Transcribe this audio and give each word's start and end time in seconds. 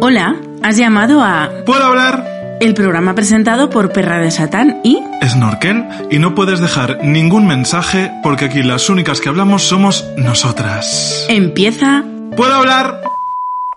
Hola, 0.00 0.36
has 0.62 0.76
llamado 0.76 1.22
a 1.22 1.50
¿Puedo 1.66 1.84
hablar? 1.84 2.56
el 2.60 2.74
programa 2.74 3.14
presentado 3.14 3.70
por 3.70 3.92
Perra 3.92 4.18
de 4.18 4.30
Satán 4.30 4.80
y 4.84 5.02
Snorkel 5.26 5.84
y 6.10 6.18
no 6.18 6.34
puedes 6.34 6.60
dejar 6.60 7.04
ningún 7.04 7.46
mensaje 7.46 8.10
porque 8.22 8.46
aquí 8.46 8.62
las 8.62 8.88
únicas 8.90 9.20
que 9.20 9.28
hablamos 9.28 9.62
somos 9.62 10.06
nosotras. 10.16 11.26
empieza 11.28 12.04
¿Puedo 12.36 12.54
hablar? 12.54 13.00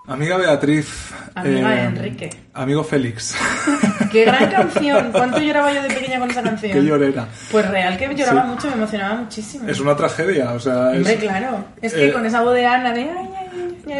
Amiga 0.07 0.37
Beatriz. 0.37 1.11
Amiga 1.33 1.69
de 1.69 1.75
eh, 1.75 1.83
Enrique. 1.85 2.29
Amigo 2.53 2.83
Félix. 2.83 3.35
¡Qué 4.11 4.25
gran 4.25 4.51
canción! 4.51 5.11
¿Cuánto 5.11 5.39
lloraba 5.39 5.73
yo 5.73 5.81
de 5.81 5.87
pequeña 5.87 6.19
con 6.19 6.29
esa 6.29 6.43
canción? 6.43 6.73
Qué 6.73 6.83
llorera. 6.83 7.27
Pues 7.51 7.67
real 7.69 7.97
que 7.97 8.13
lloraba 8.13 8.43
Sí. 8.43 8.47
mucho, 8.49 8.67
me 8.67 8.73
emocionaba 8.73 9.15
muchísimo. 9.15 9.67
Es 9.67 9.79
una 9.79 9.95
tragedia, 9.95 10.51
o 10.51 10.59
sea, 10.59 10.91
es 10.91 10.97
Hombre, 10.97 11.15
claro. 11.15 11.65
Es 11.81 11.93
que 11.93 12.09
eh, 12.09 12.13
con 12.13 12.25
esa 12.25 12.41
voz 12.41 12.53
de 12.53 12.65
Ana 12.65 12.91
de... 12.93 13.01
Ay, 13.01 13.29
ay, 13.39 13.42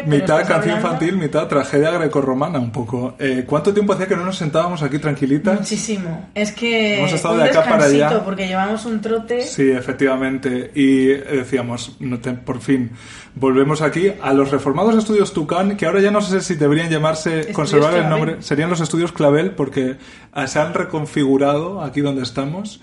mitad 0.06 0.38
canción 0.38 0.54
hablando- 0.54 0.76
infantil, 0.76 1.16
mitad 1.16 1.46
tragedia 1.46 1.90
grecorromana 1.92 2.58
un 2.58 2.72
poco. 2.72 3.14
Eh, 3.18 3.44
¿Cuánto 3.46 3.72
tiempo 3.74 3.92
hacía 3.92 4.06
que 4.06 4.16
no 4.16 4.24
nos 4.24 4.36
sentábamos 4.36 4.82
aquí 4.82 4.98
tranquilitas? 4.98 5.60
Muchísimo. 5.60 6.28
Es 6.34 6.52
que 6.52 6.98
Hemos 6.98 7.12
estado 7.12 7.34
un 7.34 7.42
de 7.42 7.48
acá 7.50 7.64
para 7.64 7.84
allá. 7.84 8.24
porque 8.24 8.46
llevamos 8.46 8.84
un 8.86 9.00
trote. 9.00 9.42
Sí, 9.42 9.70
efectivamente. 9.70 10.70
Y 10.74 11.06
decíamos, 11.08 11.96
no 12.00 12.18
te- 12.20 12.32
por 12.32 12.60
fin, 12.60 12.90
volvemos 13.34 13.82
aquí 13.82 14.12
a 14.22 14.32
los 14.32 14.50
reformados 14.50 14.94
estudios 14.96 15.32
Tucán, 15.32 15.76
que 15.76 15.86
ahora 15.86 16.00
ya 16.00 16.10
no 16.10 16.20
sé 16.20 16.40
si 16.40 16.54
deberían 16.54 16.88
llamarse, 16.90 17.40
Estudios 17.40 17.56
conservar 17.56 17.94
el 17.94 18.08
nombre, 18.08 18.36
serían 18.40 18.70
los 18.70 18.80
estudios 18.80 19.12
Clavel, 19.12 19.50
porque 19.52 19.96
se 20.46 20.58
han 20.58 20.72
reconfigurado 20.74 21.82
aquí 21.82 22.00
donde 22.00 22.22
estamos. 22.22 22.80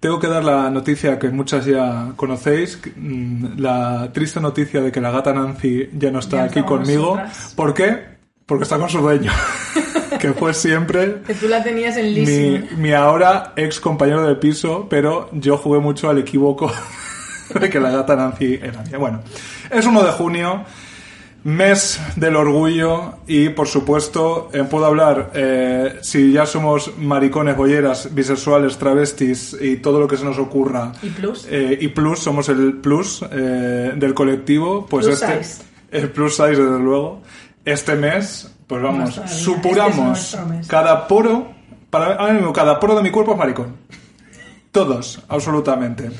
Tengo 0.00 0.20
que 0.20 0.28
dar 0.28 0.44
la 0.44 0.70
noticia 0.70 1.18
que 1.18 1.28
muchas 1.30 1.64
ya 1.64 2.12
conocéis, 2.14 2.78
mm, 2.96 3.58
la 3.58 4.10
triste 4.12 4.40
noticia 4.40 4.80
de 4.80 4.92
que 4.92 5.00
la 5.00 5.10
gata 5.10 5.32
Nancy 5.32 5.90
ya 5.92 6.10
no 6.12 6.20
está 6.20 6.36
Ya 6.38 6.42
aquí 6.44 6.62
conmigo. 6.62 7.16
nosotras. 7.16 7.52
¿Por 7.56 7.74
qué? 7.74 8.18
Porque 8.46 8.62
está 8.62 8.78
con 8.78 8.88
su 8.88 8.98
dueño, 9.00 9.32
que 10.20 10.32
fue 10.32 10.54
siempre 10.54 11.16
Que 11.26 11.34
tú 11.34 11.48
la 11.48 11.62
tenías 11.62 11.96
en 11.96 12.14
mi, 12.14 12.66
mi 12.76 12.92
ahora 12.92 13.52
ex 13.56 13.80
compañero 13.80 14.24
de 14.26 14.36
piso, 14.36 14.86
pero 14.88 15.28
yo 15.32 15.58
jugué 15.58 15.80
mucho 15.80 16.08
al 16.08 16.18
equívoco 16.18 16.72
de 17.60 17.68
que 17.68 17.80
la 17.80 17.90
gata 17.90 18.14
Nancy 18.14 18.54
era 18.62 18.82
mía. 18.84 18.98
Bueno, 18.98 19.20
es 19.70 19.84
1 19.84 20.02
de 20.04 20.12
junio, 20.12 20.64
mes 21.44 22.00
del 22.16 22.36
orgullo 22.36 23.14
y, 23.26 23.48
por 23.50 23.68
supuesto, 23.68 24.50
eh, 24.52 24.64
puedo 24.64 24.86
hablar, 24.86 25.30
eh, 25.34 25.98
si 26.02 26.32
ya 26.32 26.46
somos 26.46 26.96
maricones, 26.98 27.56
bolleras, 27.56 28.14
bisexuales, 28.14 28.76
travestis 28.76 29.56
y 29.60 29.76
todo 29.76 30.00
lo 30.00 30.08
que 30.08 30.16
se 30.16 30.24
nos 30.24 30.38
ocurra. 30.38 30.92
Y 31.02 31.10
plus. 31.10 31.46
eh, 31.48 31.78
y 31.80 31.88
plus, 31.88 32.18
somos 32.18 32.48
el 32.48 32.74
plus 32.74 33.24
eh, 33.30 33.92
del 33.96 34.14
colectivo. 34.14 34.86
Pues 34.86 35.06
Plus 35.06 35.22
este, 35.22 35.44
size. 35.44 35.62
El 35.90 36.10
plus 36.10 36.34
size, 36.34 36.56
desde 36.56 36.78
luego. 36.80 37.22
Este 37.64 37.94
mes, 37.94 38.50
pues 38.66 38.82
vamos, 38.82 39.20
supuramos 39.26 40.34
Este 40.34 40.60
es 40.60 40.66
cada 40.66 41.06
poro, 41.06 41.48
para 41.90 42.14
ahora 42.14 42.32
mismo, 42.32 42.52
cada 42.52 42.80
poro 42.80 42.96
de 42.96 43.02
mi 43.02 43.10
cuerpo 43.10 43.32
es 43.32 43.38
maricón. 43.38 43.76
Todos, 44.84 45.20
absolutamente. 45.28 46.10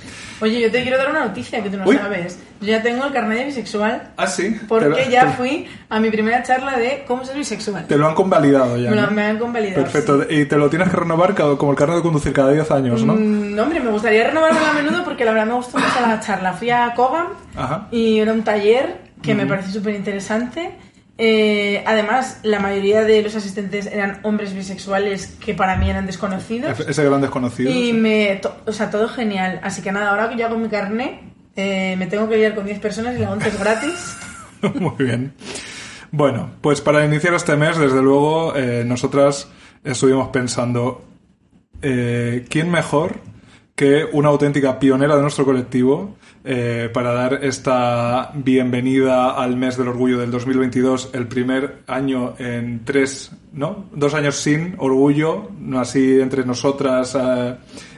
Oye, 0.40 0.60
yo 0.60 0.70
te 0.70 0.82
quiero 0.82 0.98
dar 0.98 1.10
una 1.10 1.26
noticia 1.26 1.62
que 1.62 1.70
tú 1.70 1.76
no 1.76 1.84
Uy. 1.86 1.96
sabes. 1.96 2.38
Yo 2.60 2.68
ya 2.68 2.82
tengo 2.82 3.04
el 3.06 3.12
carnet 3.12 3.38
de 3.38 3.44
bisexual 3.46 4.10
Ah, 4.16 4.26
sí. 4.26 4.56
porque 4.68 4.88
Te- 5.04 5.10
ya 5.10 5.30
fui 5.32 5.66
a 5.88 6.00
mi 6.00 6.10
primera 6.10 6.42
charla 6.42 6.76
de 6.76 7.04
cómo 7.06 7.24
ser 7.24 7.36
bisexual. 7.36 7.86
Te 7.86 7.96
lo 7.96 8.06
han 8.08 8.14
convalidado 8.14 8.76
ya. 8.76 8.90
Me 8.90 8.96
lo 8.96 9.02
¿no? 9.02 9.10
me 9.12 9.22
han 9.24 9.38
convalidado. 9.38 9.82
Perfecto. 9.82 10.24
Y 10.28 10.44
te 10.46 10.56
lo 10.56 10.68
tienes 10.70 10.88
que 10.88 10.96
renovar 10.96 11.34
como 11.56 11.70
el 11.72 11.76
carnet 11.78 11.96
de 11.98 12.02
conducir 12.02 12.32
cada 12.32 12.50
10 12.52 12.70
años, 12.70 13.04
¿no? 13.04 13.14
Mm, 13.14 13.54
No, 13.54 13.62
hombre, 13.64 13.80
me 13.80 13.90
gustaría 13.90 14.24
renovarlo 14.24 14.58
a 14.64 14.72
menudo 14.72 15.04
porque 15.04 15.24
la 15.24 15.32
verdad 15.32 15.46
me 15.46 15.54
gustó 15.54 15.78
mucho 15.78 16.00
la 16.00 16.20
charla. 16.20 16.52
Fui 16.52 16.70
a 16.70 16.92
Kogan 16.94 17.26
Ajá. 17.56 17.86
y 17.92 18.18
era 18.18 18.32
un 18.32 18.42
taller 18.42 19.08
que 19.22 19.34
me 19.34 19.46
pareció 19.46 19.72
súper 19.74 19.94
interesante. 19.96 20.72
Eh, 21.20 21.82
además, 21.84 22.38
la 22.44 22.60
mayoría 22.60 23.02
de 23.02 23.22
los 23.22 23.34
asistentes 23.34 23.86
eran 23.86 24.20
hombres 24.22 24.54
bisexuales 24.54 25.36
que 25.44 25.52
para 25.52 25.76
mí 25.76 25.90
eran 25.90 26.06
desconocidos. 26.06 26.78
Ese 26.78 27.04
gran 27.04 27.20
desconocido. 27.20 27.70
Y 27.70 27.92
me... 27.92 28.40
o 28.66 28.72
sea, 28.72 28.88
todo 28.90 29.08
genial. 29.08 29.60
Así 29.64 29.82
que 29.82 29.90
nada, 29.90 30.10
ahora 30.10 30.30
que 30.30 30.36
yo 30.36 30.46
hago 30.46 30.56
mi 30.56 30.68
carnet, 30.68 31.20
eh, 31.56 31.96
me 31.98 32.06
tengo 32.06 32.28
que 32.28 32.36
liar 32.36 32.54
con 32.54 32.64
10 32.64 32.78
personas 32.78 33.16
y 33.16 33.18
la 33.18 33.32
11 33.32 33.48
es 33.48 33.58
gratis. 33.58 34.16
Muy 34.74 34.94
bien. 34.96 35.34
Bueno, 36.12 36.50
pues 36.60 36.80
para 36.80 37.04
iniciar 37.04 37.34
este 37.34 37.56
mes, 37.56 37.76
desde 37.76 38.00
luego, 38.00 38.54
eh, 38.56 38.84
nosotras 38.86 39.48
estuvimos 39.82 40.28
pensando, 40.28 41.04
eh, 41.82 42.46
¿quién 42.48 42.70
mejor 42.70 43.16
que 43.74 44.06
una 44.12 44.28
auténtica 44.28 44.78
pionera 44.78 45.16
de 45.16 45.22
nuestro 45.22 45.44
colectivo 45.44 46.16
eh, 46.50 46.88
para 46.94 47.12
dar 47.12 47.44
esta 47.44 48.30
bienvenida 48.32 49.32
al 49.32 49.54
mes 49.58 49.76
del 49.76 49.88
orgullo 49.88 50.16
del 50.16 50.30
2022, 50.30 51.10
el 51.12 51.28
primer 51.28 51.82
año 51.86 52.36
en 52.38 52.86
tres, 52.86 53.32
¿no? 53.52 53.84
Dos 53.92 54.14
años 54.14 54.36
sin 54.36 54.74
orgullo, 54.78 55.50
no 55.60 55.78
así 55.78 56.18
entre 56.18 56.46
nosotras 56.46 57.14
eh, 57.20 57.54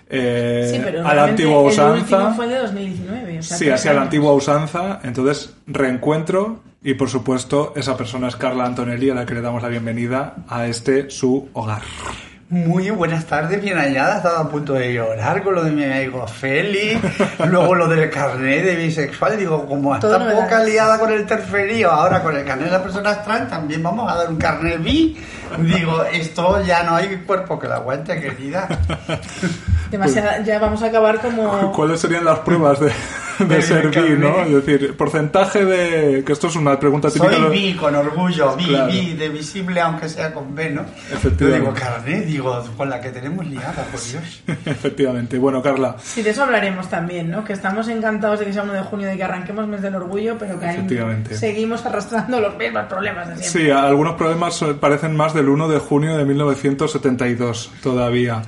eh, 0.08 0.70
Sí, 0.74 0.80
pero 0.82 1.06
a 1.06 1.14
la 1.14 1.24
antigua 1.26 1.60
El 1.60 1.66
usanza. 1.68 2.16
último 2.16 2.34
fue 2.34 2.44
el 2.46 2.50
de 2.50 2.58
2019. 2.58 3.38
O 3.38 3.42
sea, 3.44 3.56
Sí, 3.56 3.70
así 3.70 3.88
a 3.88 3.92
la 3.92 4.02
antigua 4.02 4.32
usanza. 4.32 4.98
Entonces, 5.04 5.54
reencuentro 5.68 6.58
y, 6.82 6.94
por 6.94 7.08
supuesto, 7.08 7.72
esa 7.76 7.96
persona 7.96 8.26
es 8.26 8.34
Carla 8.34 8.66
Antonelli, 8.66 9.10
a 9.10 9.14
la 9.14 9.26
que 9.26 9.34
le 9.34 9.42
damos 9.42 9.62
la 9.62 9.68
bienvenida 9.68 10.34
a 10.48 10.66
este 10.66 11.08
su 11.08 11.48
hogar. 11.52 11.82
Muy 12.50 12.90
buenas 12.90 13.26
tardes, 13.26 13.62
bien 13.62 13.78
hallada. 13.78 14.16
Estaba 14.16 14.40
a 14.40 14.48
punto 14.48 14.72
de 14.74 14.92
llorar 14.92 15.40
con 15.44 15.54
lo 15.54 15.62
de 15.62 15.70
mi 15.70 15.84
amigo 15.84 16.26
Félix. 16.26 16.98
Luego 17.46 17.76
lo 17.76 17.86
del 17.86 18.10
carnet 18.10 18.64
de 18.64 18.74
bisexual. 18.74 19.38
Digo, 19.38 19.66
como 19.66 19.96
Todo 20.00 20.14
está 20.14 20.24
novedades. 20.24 20.44
poca 20.50 20.64
liada 20.64 20.98
con 20.98 21.12
el 21.12 21.24
terferío, 21.26 21.92
ahora 21.92 22.20
con 22.24 22.36
el 22.36 22.44
carnet 22.44 22.64
de 22.66 22.72
las 22.72 22.82
personas 22.82 23.24
trans, 23.24 23.48
también 23.48 23.80
vamos 23.84 24.10
a 24.12 24.16
dar 24.16 24.28
un 24.30 24.36
carnet 24.36 24.82
bi. 24.82 25.16
Digo, 25.60 26.02
esto 26.12 26.60
ya 26.64 26.82
no 26.82 26.96
hay 26.96 27.18
cuerpo 27.24 27.56
que 27.56 27.68
lo 27.68 27.74
aguante, 27.74 28.20
querida. 28.20 28.66
Demasiada- 29.88 30.42
ya 30.42 30.58
vamos 30.58 30.82
a 30.82 30.86
acabar 30.86 31.20
como... 31.20 31.70
¿Cuáles 31.76 32.00
serían 32.00 32.24
las 32.24 32.40
pruebas 32.40 32.80
de, 32.80 32.90
de 33.48 33.62
ser 33.62 33.90
carnet. 33.90 34.18
no? 34.18 34.42
Es 34.42 34.66
decir, 34.66 34.96
porcentaje 34.96 35.64
de... 35.64 36.24
que 36.24 36.32
esto 36.32 36.48
es 36.48 36.56
una 36.56 36.78
pregunta 36.78 37.10
típica... 37.10 37.34
Soy 37.36 37.50
bi 37.50 37.74
con 37.74 37.94
orgullo, 37.94 38.56
bi, 38.56 38.64
Claro. 38.66 38.92
bi, 38.92 39.14
de 39.14 39.28
visible 39.28 39.80
aunque 39.80 40.08
sea 40.08 40.32
con 40.32 40.54
B, 40.54 40.70
¿no? 40.70 40.82
Yo 41.10 41.16
Efectivamente. 41.16 41.60
digo, 41.60 41.74
carnet, 41.74 42.24
digo, 42.26 42.64
con 42.76 42.90
la 42.90 43.00
que 43.00 43.10
tenemos 43.10 43.46
liada, 43.46 43.84
por 43.90 44.00
Dios. 44.00 44.42
Efectivamente. 44.66 45.38
Bueno, 45.38 45.62
Carla, 45.62 45.96
Sí, 46.02 46.22
de 46.22 46.30
eso 46.30 46.42
hablaremos 46.44 46.88
también, 46.88 47.30
¿no? 47.30 47.44
Que 47.44 47.52
estamos 47.52 47.88
encantados 47.88 48.38
de 48.40 48.46
que 48.46 48.52
sea 48.52 48.62
1 48.62 48.72
de 48.72 48.82
junio, 48.82 49.08
de 49.08 49.16
que 49.16 49.24
arranquemos 49.24 49.66
mes 49.66 49.82
del 49.82 49.94
orgullo, 49.94 50.36
pero 50.38 50.58
que 50.58 50.66
ahí 50.66 50.76
Efectivamente. 50.76 51.36
seguimos 51.36 51.84
arrastrando 51.86 52.40
los 52.40 52.56
mismos 52.56 52.84
problemas 52.84 53.28
de 53.28 53.36
siempre. 53.36 53.64
sí, 53.64 53.70
algunos 53.70 54.14
problemas 54.14 54.60
eh, 54.62 54.74
parecen 54.78 55.16
más 55.16 55.34
del 55.34 55.48
1 55.48 55.68
de 55.68 55.78
junio 55.78 56.16
de 56.16 56.24
1972 56.24 57.70
todavía. 57.82 58.42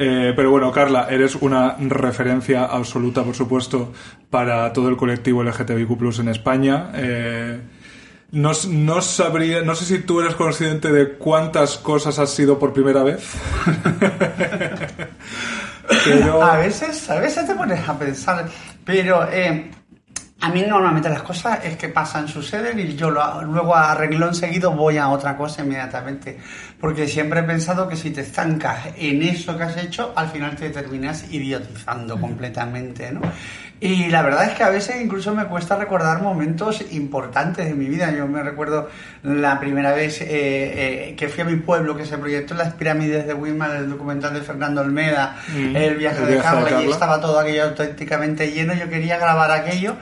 Eh, 0.00 0.32
pero 0.36 0.52
bueno, 0.52 0.70
Carla, 0.70 1.08
eres 1.10 1.34
una 1.34 1.74
referencia 1.76 2.66
absoluta, 2.66 3.24
por 3.24 3.34
supuesto, 3.34 3.92
para 4.30 4.72
todo 4.72 4.88
el 4.88 4.96
colectivo 4.96 5.42
LGTBIQ 5.42 6.20
en 6.20 6.28
España. 6.28 6.92
Eh, 6.94 7.60
no, 8.30 8.52
no 8.68 9.02
sabría, 9.02 9.62
no 9.62 9.74
sé 9.74 9.84
si 9.86 9.98
tú 10.04 10.20
eres 10.20 10.36
consciente 10.36 10.92
de 10.92 11.14
cuántas 11.14 11.78
cosas 11.78 12.20
has 12.20 12.30
sido 12.30 12.60
por 12.60 12.72
primera 12.72 13.02
vez. 13.02 13.28
pero 16.04 16.42
A 16.44 16.58
veces, 16.58 17.10
a 17.10 17.18
veces 17.18 17.44
te 17.44 17.54
pones 17.56 17.88
a 17.88 17.98
pensar, 17.98 18.48
pero 18.84 19.28
eh, 19.32 19.68
a 20.40 20.50
mí 20.50 20.62
normalmente 20.62 21.08
las 21.08 21.22
cosas 21.22 21.64
es 21.64 21.76
que 21.76 21.88
pasan, 21.88 22.28
suceden 22.28 22.78
y 22.78 22.94
yo 22.94 23.10
lo- 23.10 23.42
luego 23.42 23.74
a 23.74 23.94
renglón 23.94 24.34
seguido 24.34 24.70
voy 24.72 24.96
a 24.96 25.08
otra 25.08 25.36
cosa 25.36 25.62
inmediatamente. 25.62 26.38
Porque 26.80 27.08
siempre 27.08 27.40
he 27.40 27.42
pensado 27.42 27.88
que 27.88 27.96
si 27.96 28.10
te 28.10 28.20
estancas 28.20 28.78
en 28.96 29.20
eso 29.22 29.56
que 29.58 29.64
has 29.64 29.76
hecho, 29.76 30.12
al 30.14 30.28
final 30.28 30.54
te 30.54 30.70
terminas 30.70 31.24
idiotizando 31.32 32.20
completamente, 32.20 33.10
¿no? 33.10 33.20
Y 33.80 34.08
la 34.08 34.22
verdad 34.22 34.44
es 34.50 34.54
que 34.56 34.64
a 34.64 34.70
veces 34.70 34.96
incluso 35.00 35.32
me 35.34 35.44
cuesta 35.46 35.76
recordar 35.76 36.20
momentos 36.22 36.84
importantes 36.92 37.66
de 37.66 37.74
mi 37.74 37.86
vida. 37.86 38.10
Yo 38.12 38.26
me 38.26 38.42
recuerdo 38.42 38.88
la 39.22 39.58
primera 39.60 39.92
vez 39.92 40.20
eh, 40.20 40.26
eh, 40.30 41.14
que 41.16 41.28
fui 41.28 41.42
a 41.42 41.46
mi 41.46 41.56
pueblo, 41.56 41.96
que 41.96 42.04
se 42.04 42.18
proyectó 42.18 42.54
en 42.54 42.58
las 42.58 42.74
pirámides 42.74 43.26
de 43.26 43.34
Weimar, 43.34 43.76
el 43.76 43.90
documental 43.90 44.34
de 44.34 44.40
Fernando 44.42 44.80
Olmeda, 44.80 45.36
Mm, 45.48 45.76
el 45.76 45.94
viaje 45.96 46.18
el 46.22 46.26
de 46.26 46.32
viaje 46.32 46.36
de 46.36 46.42
Carla, 46.42 46.68
y 46.70 46.72
Carla. 46.72 46.90
estaba 46.90 47.20
todo 47.20 47.38
aquello 47.38 47.64
auténticamente 47.64 48.50
lleno. 48.50 48.74
Yo 48.74 48.88
quería 48.88 49.16
grabar 49.16 49.50
aquello, 49.52 49.94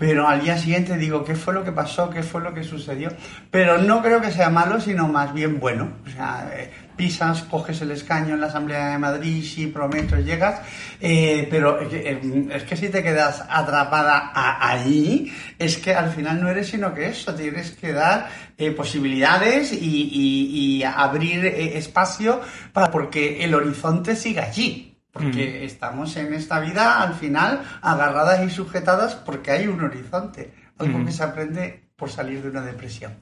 pero 0.00 0.26
al 0.26 0.40
día 0.40 0.56
siguiente 0.56 0.96
digo, 0.96 1.22
¿qué 1.24 1.34
fue 1.36 1.52
lo 1.54 1.62
que 1.62 1.72
pasó? 1.72 2.08
¿Qué 2.08 2.22
fue 2.22 2.40
lo 2.40 2.54
que 2.54 2.64
sucedió? 2.64 3.12
Pero 3.50 3.76
no 3.78 4.00
creo 4.02 4.20
que 4.22 4.32
sea 4.32 4.48
malo, 4.48 4.80
sino 4.80 5.06
más 5.06 5.32
bien 5.34 5.60
bueno. 5.60 5.92
O 6.06 6.10
sea, 6.10 6.50
eh, 6.56 6.70
pisas, 6.96 7.42
coges 7.42 7.82
el 7.82 7.90
escaño 7.90 8.32
en 8.34 8.40
la 8.40 8.46
Asamblea 8.46 8.88
de 8.92 8.98
Madrid, 8.98 9.44
sí, 9.44 9.66
prometo, 9.66 10.16
llegas, 10.16 10.62
eh, 11.02 11.46
pero 11.50 11.78
eh, 11.82 12.48
es 12.52 12.62
que 12.64 12.76
si 12.76 12.88
te 12.88 13.02
quedas 13.02 13.44
atrapada 13.48 14.32
a- 14.34 14.70
ahí, 14.70 15.30
es 15.58 15.76
que 15.76 15.94
al 15.94 16.08
final 16.10 16.40
no 16.42 16.48
eres 16.48 16.68
sino 16.68 16.94
que 16.94 17.08
eso, 17.10 17.34
tienes 17.34 17.72
que 17.72 17.92
dar 17.92 18.28
posibilidades 18.76 19.72
y, 19.72 19.76
y- 19.78 20.82
abrir 20.82 21.44
espacio 21.46 22.40
para 22.72 22.90
porque 22.90 23.44
el 23.44 23.54
horizonte 23.54 24.16
siga 24.16 24.44
allí. 24.44 24.89
Porque 25.12 25.64
estamos 25.64 26.16
en 26.16 26.32
esta 26.34 26.60
vida, 26.60 27.02
al 27.02 27.14
final, 27.14 27.62
agarradas 27.82 28.44
y 28.44 28.50
sujetadas 28.50 29.14
porque 29.16 29.50
hay 29.50 29.66
un 29.66 29.82
horizonte. 29.82 30.54
Algo 30.78 30.98
Ujú. 30.98 31.06
que 31.06 31.12
se 31.12 31.22
aprende 31.24 31.88
por 31.96 32.10
salir 32.10 32.42
de 32.42 32.48
una 32.50 32.60
depresión. 32.62 33.12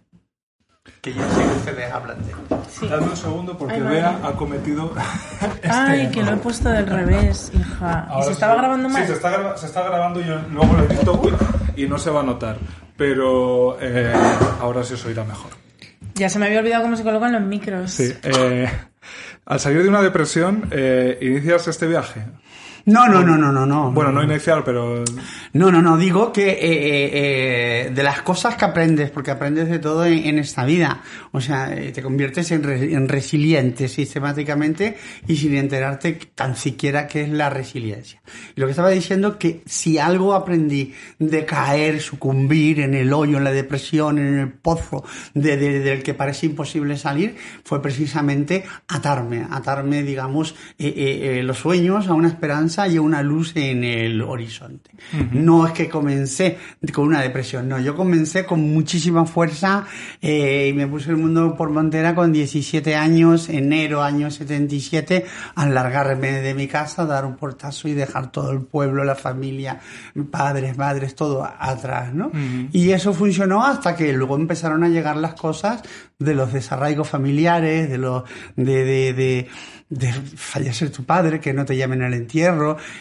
Que 1.03 1.13
ya 1.13 1.23
sé 1.31 1.43
que 1.43 1.49
ustedes 1.49 1.93
hablan 1.93 2.19
de. 2.25 2.33
Sí. 2.71 2.87
Dame 2.89 3.09
un 3.09 3.17
segundo 3.17 3.59
porque 3.59 3.75
Ay, 3.75 3.81
Bea 3.83 4.19
ha 4.25 4.33
cometido. 4.33 4.93
Ay, 5.69 6.03
este 6.03 6.15
que 6.15 6.23
lo 6.25 6.33
he 6.33 6.37
puesto 6.37 6.69
del 6.71 6.87
revés, 6.87 7.51
hija. 7.55 8.07
¿Y 8.09 8.13
Ahora 8.13 8.23
se 8.23 8.27
sí. 8.29 8.33
estaba 8.33 8.55
grabando 8.55 8.89
mal? 8.89 9.03
Sí, 9.03 9.09
se 9.09 9.13
está, 9.15 9.31
gra- 9.39 9.57
se 9.57 9.67
está 9.67 9.83
grabando 9.83 10.21
y 10.21 10.25
yo 10.25 10.39
luego 10.51 10.73
lo 10.75 10.85
edito 10.85 11.23
y 11.77 11.87
no 11.87 11.99
se 11.99 12.11
va 12.11 12.21
a 12.21 12.23
notar. 12.23 12.57
Pero 12.97 13.77
eh, 13.81 14.13
ahora 14.61 14.83
sí 14.83 14.95
os 14.95 15.05
oirá 15.05 15.25
mejor. 15.25 15.51
Ya 16.15 16.29
se 16.31 16.39
me 16.39 16.47
había 16.47 16.61
olvidado 16.61 16.83
cómo 16.85 16.97
se 16.97 17.03
colocan 17.03 17.33
los 17.33 17.43
micros. 17.43 17.91
Sí. 17.93 18.13
eh, 18.23 18.69
al 19.49 19.61
salir 19.61 19.83
de 19.83 19.89
una 19.89 20.03
depresión, 20.03 20.69
eh, 20.73 21.19
inicias 21.23 21.69
este 21.69 21.87
viaje. 21.87 22.21
No, 22.87 23.07
no, 23.09 23.23
no, 23.23 23.37
no, 23.37 23.53
no, 23.53 23.67
no. 23.67 23.91
Bueno, 23.93 24.13
no 24.13 24.23
iniciar, 24.23 24.65
pero. 24.65 25.05
No, 25.53 25.71
no, 25.71 25.83
no, 25.83 25.97
digo 25.97 26.33
que 26.33 26.51
eh, 26.51 26.57
eh, 26.61 27.11
eh, 27.87 27.91
de 27.95 28.03
las 28.03 28.23
cosas 28.23 28.57
que 28.57 28.65
aprendes, 28.65 29.11
porque 29.11 29.31
aprendes 29.31 29.69
de 29.69 29.79
todo 29.79 30.05
en, 30.07 30.19
en 30.27 30.39
esta 30.39 30.65
vida, 30.65 31.03
o 31.33 31.41
sea, 31.41 31.75
eh, 31.75 31.91
te 31.93 32.03
conviertes 32.03 32.51
en, 32.51 32.63
re- 32.63 32.93
en 32.93 33.09
resiliente 33.09 33.89
sistemáticamente 33.89 34.97
y 35.27 35.37
sin 35.37 35.55
enterarte 35.57 36.19
tan 36.35 36.57
siquiera 36.57 37.07
qué 37.07 37.23
es 37.23 37.31
la 37.31 37.51
resiliencia. 37.51 38.21
Y 38.57 38.61
lo 38.61 38.67
que 38.67 38.73
estaba 38.73 38.91
diciendo 38.91 39.39
que 39.39 39.63
si 39.67 39.99
algo 39.99 40.35
aprendí 40.35 40.95
de 41.19 41.45
caer, 41.45 42.01
sucumbir 42.01 42.81
en 42.81 42.95
el 42.95 43.13
hoyo, 43.13 43.39
en 43.39 43.45
la 43.45 43.53
depresión, 43.53 44.19
en 44.19 44.39
el 44.39 44.49
pozo 44.53 45.05
de, 45.35 45.57
de- 45.57 45.81
del 45.81 46.03
que 46.03 46.15
parece 46.15 46.47
imposible 46.47 46.97
salir, 46.97 47.37
fue 47.65 47.81
precisamente 47.83 48.65
atarme, 48.89 49.47
atarme, 49.51 50.03
digamos, 50.03 50.55
eh, 50.79 51.39
eh, 51.39 51.43
los 51.43 51.59
sueños 51.59 52.09
a 52.09 52.15
una 52.15 52.29
esperanza 52.29 52.78
y 52.87 52.97
a 52.97 53.01
una 53.01 53.23
luz 53.23 53.53
en 53.57 53.83
el 53.83 54.21
horizonte. 54.23 54.91
No 55.33 55.67
es 55.67 55.73
que 55.73 55.89
comencé 55.89 56.59
con 56.93 57.07
una 57.07 57.23
depresión, 57.23 57.69
no, 57.69 57.81
yo 57.81 57.97
comencé 57.97 58.45
con 58.45 58.61
muchísima 58.61 59.27
fuerza 59.27 59.87
eh, 60.21 60.69
y 60.71 60.73
me 60.73 60.87
puse 60.87 61.11
el 61.11 61.17
mundo 61.17 61.57
por 61.57 61.71
montera 61.71 62.15
con 62.15 62.33
17 62.33 62.95
años, 62.95 63.49
enero 63.49 64.03
año 64.03 64.31
77, 64.31 65.25
al 65.55 65.75
largarme 65.75 66.33
de 66.41 66.55
mi 66.55 66.69
casa, 66.69 67.07
dar 67.07 67.25
un 67.25 67.37
portazo 67.37 67.89
y 67.89 67.95
dejar 67.95 68.31
todo 68.31 68.51
el 68.53 68.61
pueblo, 68.61 69.05
la 69.05 69.15
familia, 69.15 69.81
padres, 70.31 70.77
madres, 70.77 71.15
todo 71.15 71.49
atrás, 71.59 72.15
¿no? 72.15 72.31
Y 72.73 72.91
eso 72.91 73.13
funcionó 73.13 73.65
hasta 73.65 73.97
que 73.97 74.13
luego 74.13 74.37
empezaron 74.37 74.85
a 74.85 74.89
llegar 74.89 75.17
las 75.17 75.35
cosas 75.35 75.83
de 76.19 76.35
los 76.35 76.53
desarraigos 76.53 77.09
familiares, 77.09 77.89
de 77.89 77.99
los, 77.99 78.25
de, 78.57 78.85
de, 78.85 79.13
de, 79.15 79.49
de 79.89 80.13
fallecer 80.13 80.91
tu 80.91 81.05
padre, 81.05 81.41
que 81.41 81.55
no 81.55 81.65
te 81.65 81.77
llamen 81.77 82.03
al 82.03 82.13
entierro, 82.13 82.58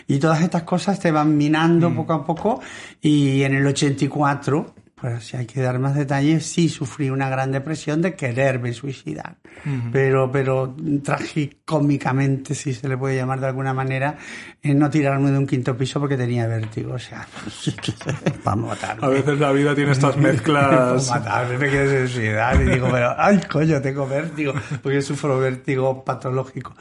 y 0.08 0.20
todas 0.20 0.42
estas 0.42 0.64
cosas 0.64 1.00
te 1.00 1.12
van 1.12 1.38
minando 1.38 1.94
poco 1.94 2.14
a 2.14 2.26
poco, 2.26 2.62
y 3.02 3.44
en 3.44 3.56
el 3.56 3.66
84, 3.66 4.74
pues 5.00 5.26
si 5.26 5.38
hay 5.38 5.46
que 5.46 5.62
dar 5.62 5.78
más 5.78 5.94
detalles, 5.94 6.44
sí 6.44 6.70
sufrí 6.70 7.12
una 7.12 7.30
gran 7.30 7.52
depresión 7.52 8.02
de 8.02 8.16
quererme 8.16 8.74
suicidar. 8.74 9.38
Pero, 9.92 10.32
pero 10.32 10.76
tragicómicamente, 11.04 12.56
si 12.56 12.74
se 12.74 12.88
le 12.88 12.98
puede 12.98 13.16
llamar 13.16 13.40
de 13.40 13.48
alguna 13.48 13.74
manera, 13.74 14.18
en 14.62 14.80
no 14.80 14.90
tirarme 14.90 15.30
de 15.30 15.38
un 15.38 15.46
quinto 15.46 15.78
piso 15.78 16.00
porque 16.00 16.18
tenía 16.18 16.48
vértigo. 16.48 16.94
O 16.94 17.00
sea, 17.00 17.28
para 18.44 18.56
matarme. 18.56 19.06
A 19.06 19.10
veces 19.10 19.40
la 19.40 19.52
vida 19.52 19.76
tiene 19.76 19.92
estas 19.92 20.18
mezclas. 20.18 21.10
Para 21.10 21.20
matarme, 21.20 21.58
me 21.60 21.70
quiero 21.70 22.08
suicidar. 22.08 22.62
Y 22.62 22.66
digo, 22.66 22.88
pero, 22.92 23.14
ay, 23.18 23.40
coño, 23.50 23.82
tengo 23.82 24.08
vértigo. 24.08 24.54
Porque 24.82 25.02
sufro 25.04 25.38
vértigo 25.38 26.04
patológico. 26.04 26.74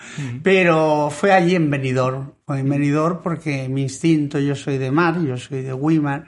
Pero 0.42 1.10
fue 1.10 1.32
allí 1.32 1.54
en 1.54 1.70
Benidorm. 1.70 2.35
En 2.48 2.68
Benidorm 2.68 3.22
porque 3.24 3.68
mi 3.68 3.82
instinto, 3.82 4.38
yo 4.38 4.54
soy 4.54 4.78
de 4.78 4.92
mar, 4.92 5.20
yo 5.20 5.36
soy 5.36 5.62
de 5.62 5.72
Weimar, 5.72 6.26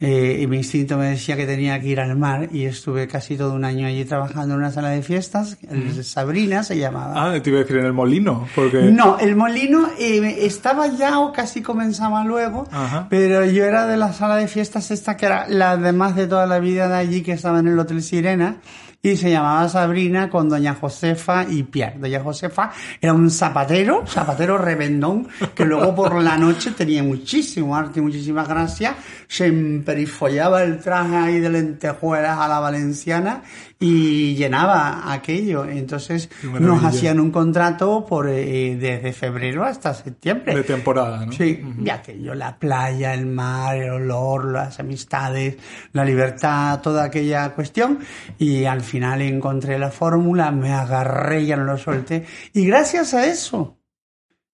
eh, 0.00 0.40
y 0.42 0.48
mi 0.48 0.56
instinto 0.56 0.98
me 0.98 1.10
decía 1.10 1.36
que 1.36 1.46
tenía 1.46 1.78
que 1.78 1.86
ir 1.86 2.00
al 2.00 2.16
mar 2.16 2.48
y 2.50 2.64
estuve 2.64 3.06
casi 3.06 3.36
todo 3.36 3.54
un 3.54 3.64
año 3.64 3.86
allí 3.86 4.04
trabajando 4.04 4.54
en 4.54 4.62
una 4.62 4.72
sala 4.72 4.88
de 4.88 5.00
fiestas, 5.02 5.58
el 5.70 6.02
Sabrina 6.02 6.64
se 6.64 6.76
llamaba. 6.76 7.14
Ah, 7.14 7.40
te 7.40 7.50
iba 7.50 7.60
a 7.60 7.62
decir 7.62 7.76
en 7.76 7.86
el 7.86 7.92
molino, 7.92 8.48
porque. 8.56 8.90
No, 8.90 9.20
el 9.20 9.36
molino 9.36 9.90
eh, 9.96 10.38
estaba 10.40 10.88
ya 10.88 11.20
o 11.20 11.32
casi 11.32 11.62
comenzaba 11.62 12.24
luego, 12.24 12.66
Ajá. 12.72 13.06
pero 13.08 13.44
yo 13.44 13.64
era 13.64 13.86
de 13.86 13.96
la 13.96 14.12
sala 14.12 14.34
de 14.34 14.48
fiestas 14.48 14.90
esta 14.90 15.16
que 15.16 15.26
era 15.26 15.46
la 15.48 15.76
de 15.76 15.92
más 15.92 16.16
de 16.16 16.26
toda 16.26 16.48
la 16.48 16.58
vida 16.58 16.88
de 16.88 16.96
allí 16.96 17.22
que 17.22 17.30
estaba 17.30 17.60
en 17.60 17.68
el 17.68 17.78
Hotel 17.78 18.02
Sirena 18.02 18.56
y 19.02 19.16
se 19.16 19.30
llamaba 19.30 19.68
Sabrina 19.68 20.28
con 20.28 20.48
doña 20.48 20.74
Josefa 20.74 21.46
y 21.48 21.62
Pierre. 21.62 21.98
Doña 21.98 22.22
Josefa 22.22 22.70
era 23.00 23.14
un 23.14 23.30
zapatero, 23.30 24.04
zapatero 24.06 24.58
revendón, 24.58 25.28
que 25.54 25.64
luego 25.64 25.94
por 25.94 26.22
la 26.22 26.36
noche 26.36 26.72
tenía 26.72 27.02
muchísimo 27.02 27.74
arte 27.74 28.00
y 28.00 28.02
muchísima 28.02 28.44
gracia, 28.44 28.96
se 29.26 29.46
emperifollaba 29.46 30.62
el 30.62 30.80
traje 30.80 31.16
ahí 31.16 31.40
de 31.40 31.48
lentejuelas 31.48 32.38
a 32.38 32.48
la 32.48 32.60
valenciana 32.60 33.42
y 33.82 34.34
llenaba 34.34 35.10
aquello. 35.10 35.64
Entonces 35.64 36.28
nos 36.60 36.84
hacían 36.84 37.18
un 37.18 37.30
contrato 37.30 38.04
por 38.06 38.28
eh, 38.28 38.76
desde 38.76 39.12
febrero 39.14 39.64
hasta 39.64 39.94
septiembre. 39.94 40.54
De 40.54 40.62
temporada, 40.62 41.24
¿no? 41.24 41.32
Sí, 41.32 41.64
ya 41.78 42.02
que 42.02 42.20
yo 42.20 42.34
la 42.34 42.58
playa, 42.58 43.14
el 43.14 43.24
mar, 43.24 43.76
el 43.76 43.88
olor, 43.88 44.52
las 44.52 44.78
amistades, 44.78 45.56
la 45.92 46.04
libertad, 46.04 46.80
toda 46.82 47.04
aquella 47.04 47.54
cuestión. 47.54 48.00
Y 48.38 48.66
al 48.66 48.82
final 48.82 49.22
encontré 49.22 49.78
la 49.78 49.90
fórmula, 49.90 50.50
me 50.50 50.72
agarré, 50.72 51.46
ya 51.46 51.56
no 51.56 51.64
lo 51.64 51.78
solté. 51.78 52.26
Y 52.52 52.66
gracias 52.66 53.14
a 53.14 53.26
eso, 53.26 53.79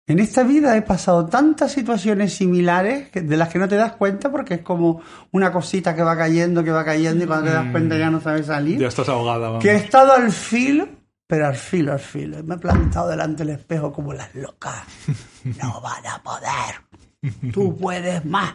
en 0.08 0.20
esta 0.20 0.44
vida 0.44 0.76
he 0.78 0.82
pasado 0.84 1.26
tantas 1.26 1.72
situaciones 1.72 2.34
similares 2.34 3.10
que- 3.10 3.22
de 3.22 3.38
las 3.38 3.50
que 3.50 3.60
no 3.60 3.68
te 3.68 3.76
das 3.76 3.94
cuenta 3.94 4.32
porque 4.32 4.56
es 4.56 4.62
como 4.62 5.02
una 5.32 5.52
cosita 5.52 5.96
que 5.96 6.04
va 6.04 6.16
cayendo, 6.18 6.64
que 6.64 6.72
va 6.72 6.86
cayendo 6.86 7.24
y 7.24 7.28
cuando 7.28 7.48
te 7.48 7.54
das 7.54 7.72
cuenta 7.72 7.98
ya 7.98 8.10
no 8.12 8.22
sabes 8.22 8.46
salir 8.46 8.80
Ya 8.80 8.88
estás 8.88 9.10
ahogada, 9.10 9.48
vamos. 9.50 9.64
que 9.64 9.72
he 9.72 9.76
estado 9.76 10.14
al 10.14 10.32
filo, 10.32 10.88
pero 11.28 11.48
al 11.48 11.56
filo, 11.56 11.94
al 11.94 12.00
filo. 12.00 12.44
Me 12.44 12.56
he 12.56 12.58
plantado 12.60 13.10
delante 13.10 13.44
del 13.44 13.56
espejo 13.56 13.92
como 13.92 14.14
las 14.14 14.34
locas. 14.36 14.84
No 15.62 15.80
van 15.82 16.06
a 16.08 16.22
poder. 16.24 17.52
Tú 17.52 17.76
puedes 17.78 18.24
más. 18.26 18.54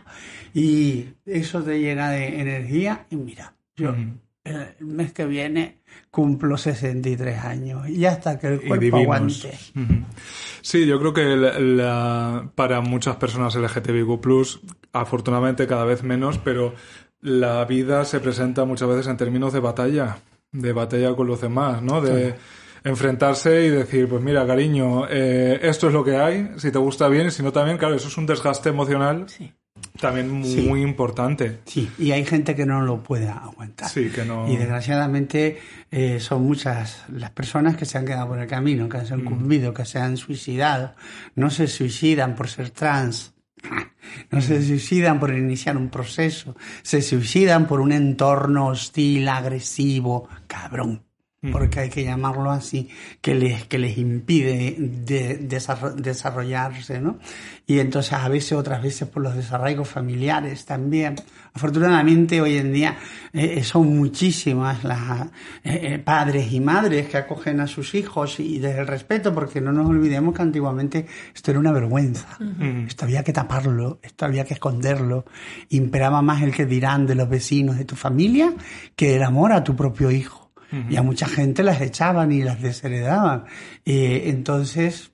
Y 0.54 1.06
eso 1.26 1.62
te 1.62 1.80
llena 1.80 2.10
de 2.10 2.40
energía. 2.40 3.06
Y 3.10 3.16
mira, 3.16 3.54
yo 3.76 3.94
el 4.44 4.74
mes 4.86 5.12
que 5.12 5.24
viene 5.24 5.82
cumplo 6.10 6.56
63 6.56 7.44
años. 7.44 7.88
Y 7.88 8.06
hasta 8.06 8.38
que 8.38 8.46
el 8.48 8.60
cuerpo 8.62 8.96
aguante. 8.96 9.56
Sí, 10.62 10.86
yo 10.86 10.98
creo 10.98 11.12
que 11.14 11.24
la- 11.36 11.58
la- 11.58 12.50
para 12.54 12.80
muchas 12.80 13.16
personas 13.16 13.54
LGTBIQ+, 13.56 14.60
afortunadamente 14.92 15.66
cada 15.66 15.84
vez 15.84 16.02
menos, 16.02 16.38
pero 16.38 16.74
la 17.20 17.64
vida 17.64 18.04
se 18.04 18.20
presenta 18.20 18.64
muchas 18.64 18.88
veces 18.88 19.06
en 19.06 19.16
términos 19.16 19.52
de 19.52 19.60
batalla, 19.60 20.18
de 20.52 20.72
batalla 20.72 21.14
con 21.14 21.26
los 21.26 21.40
demás, 21.40 21.82
¿no? 21.82 22.00
De 22.00 22.34
enfrentarse 22.82 23.66
y 23.66 23.68
decir, 23.68 24.08
pues 24.08 24.22
mira, 24.22 24.46
cariño, 24.46 25.06
eh, 25.08 25.60
esto 25.62 25.88
es 25.88 25.92
lo 25.92 26.02
que 26.02 26.16
hay, 26.16 26.50
si 26.56 26.70
te 26.72 26.78
gusta 26.78 27.08
bien 27.08 27.26
y 27.26 27.30
si 27.30 27.42
no 27.42 27.52
también, 27.52 27.76
claro, 27.76 27.94
eso 27.94 28.08
es 28.08 28.16
un 28.16 28.26
desgaste 28.26 28.70
emocional 28.70 29.24
Sí. 29.28 29.52
También 29.98 30.30
muy, 30.30 30.44
Sí. 30.48 30.66
importante. 30.82 31.60
Sí, 31.64 31.90
y 31.98 32.12
hay 32.12 32.24
gente 32.24 32.54
que 32.54 32.66
no 32.66 32.82
lo 32.82 33.02
puede 33.02 33.28
aguantar. 33.28 33.88
Sí, 33.88 34.10
que 34.10 34.24
no... 34.24 34.48
Y 34.50 34.56
desgraciadamente 34.56 35.58
eh, 35.90 36.20
son 36.20 36.44
muchas 36.46 37.04
las 37.08 37.30
personas 37.30 37.76
que 37.76 37.84
se 37.86 37.98
han 37.98 38.04
quedado 38.06 38.28
por 38.28 38.38
el 38.38 38.46
camino, 38.46 38.88
que 38.88 39.04
se 39.04 39.14
han 39.14 39.20
sucumbido, 39.20 39.74
que 39.74 39.84
se 39.84 39.98
han 39.98 40.16
suicidado. 40.16 40.94
No 41.34 41.50
se 41.50 41.66
suicidan 41.66 42.34
por 42.34 42.48
ser 42.48 42.70
trans. 42.70 43.34
No 44.32 44.40
se 44.40 44.60
suicidan 44.66 45.20
por 45.20 45.32
iniciar 45.36 45.76
un 45.76 45.88
proceso. 45.88 46.56
Se 46.82 47.00
suicidan 47.02 47.66
por 47.68 47.80
un 47.80 47.92
entorno 47.92 48.68
hostil, 48.68 49.28
agresivo, 49.28 50.28
cabrón. 50.48 51.04
Porque 51.52 51.80
hay 51.80 51.88
que 51.88 52.04
llamarlo 52.04 52.50
así, 52.50 52.90
que 53.22 53.34
les, 53.34 53.64
que 53.64 53.78
les 53.78 53.96
impide 53.96 54.76
de- 54.78 55.38
desarro- 55.48 55.94
desarrollarse, 55.94 57.00
¿no? 57.00 57.18
Y 57.66 57.78
entonces 57.78 58.12
a 58.12 58.28
veces, 58.28 58.52
otras 58.52 58.82
veces 58.82 59.08
por 59.08 59.22
los 59.22 59.34
desarraigos 59.34 59.88
familiares 59.88 60.66
también. 60.66 61.14
Afortunadamente 61.54 62.42
hoy 62.42 62.58
en 62.58 62.74
día 62.74 62.98
eh, 63.32 63.64
son 63.64 63.96
muchísimas 63.96 64.84
las 64.84 65.28
eh, 65.64 65.94
eh, 65.94 65.98
padres 65.98 66.52
y 66.52 66.60
madres 66.60 67.08
que 67.08 67.16
acogen 67.16 67.60
a 67.60 67.66
sus 67.66 67.94
hijos 67.94 68.38
y 68.38 68.58
desde 68.58 68.80
el 68.80 68.86
respeto, 68.86 69.32
porque 69.34 69.62
no 69.62 69.72
nos 69.72 69.88
olvidemos 69.88 70.34
que 70.34 70.42
antiguamente 70.42 71.06
esto 71.34 71.52
era 71.52 71.60
una 71.60 71.72
vergüenza. 71.72 72.36
Esto 72.86 73.06
había 73.06 73.24
que 73.24 73.32
taparlo, 73.32 73.98
esto 74.02 74.26
había 74.26 74.44
que 74.44 74.52
esconderlo. 74.54 75.24
Imperaba 75.70 76.20
más 76.20 76.42
el 76.42 76.52
que 76.54 76.66
dirán 76.66 77.06
de 77.06 77.14
los 77.14 77.30
vecinos 77.30 77.78
de 77.78 77.86
tu 77.86 77.96
familia 77.96 78.52
que 78.94 79.16
el 79.16 79.22
amor 79.22 79.52
a 79.52 79.64
tu 79.64 79.74
propio 79.74 80.10
hijo. 80.10 80.49
Y 80.88 80.96
a 80.96 81.02
mucha 81.02 81.26
gente 81.26 81.62
las 81.62 81.80
echaban 81.80 82.32
y 82.32 82.42
las 82.42 82.62
desheredaban. 82.62 83.44
Eh, 83.84 84.24
entonces, 84.26 85.10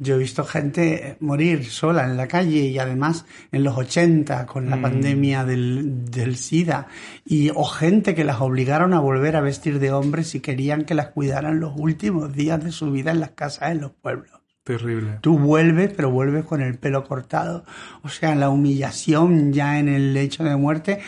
yo 0.00 0.14
he 0.14 0.18
visto 0.18 0.44
gente 0.44 1.16
morir 1.18 1.64
sola 1.64 2.04
en 2.04 2.16
la 2.16 2.28
calle 2.28 2.60
y 2.66 2.78
además 2.78 3.26
en 3.50 3.64
los 3.64 3.76
80 3.76 4.46
con 4.46 4.70
la 4.70 4.80
pandemia 4.80 5.44
del, 5.44 6.04
del 6.04 6.36
SIDA 6.36 6.86
y 7.24 7.50
o 7.54 7.64
gente 7.64 8.14
que 8.14 8.22
las 8.22 8.40
obligaron 8.40 8.94
a 8.94 9.00
volver 9.00 9.34
a 9.34 9.40
vestir 9.40 9.80
de 9.80 9.90
hombres 9.90 10.36
y 10.36 10.40
querían 10.40 10.84
que 10.84 10.94
las 10.94 11.08
cuidaran 11.08 11.58
los 11.58 11.72
últimos 11.76 12.32
días 12.32 12.62
de 12.62 12.70
su 12.70 12.92
vida 12.92 13.10
en 13.10 13.20
las 13.20 13.30
casas 13.30 13.72
en 13.72 13.80
los 13.80 13.90
pueblos. 13.90 14.38
Terrible. 14.68 15.18
Tú 15.22 15.38
vuelves, 15.38 15.94
pero 15.96 16.10
vuelves 16.10 16.44
con 16.44 16.60
el 16.60 16.76
pelo 16.76 17.02
cortado. 17.04 17.64
O 18.02 18.10
sea, 18.10 18.34
la 18.34 18.50
humillación 18.50 19.50
ya 19.50 19.78
en 19.78 19.88
el 19.88 20.12
lecho 20.12 20.44
de 20.44 20.56
muerte. 20.56 21.00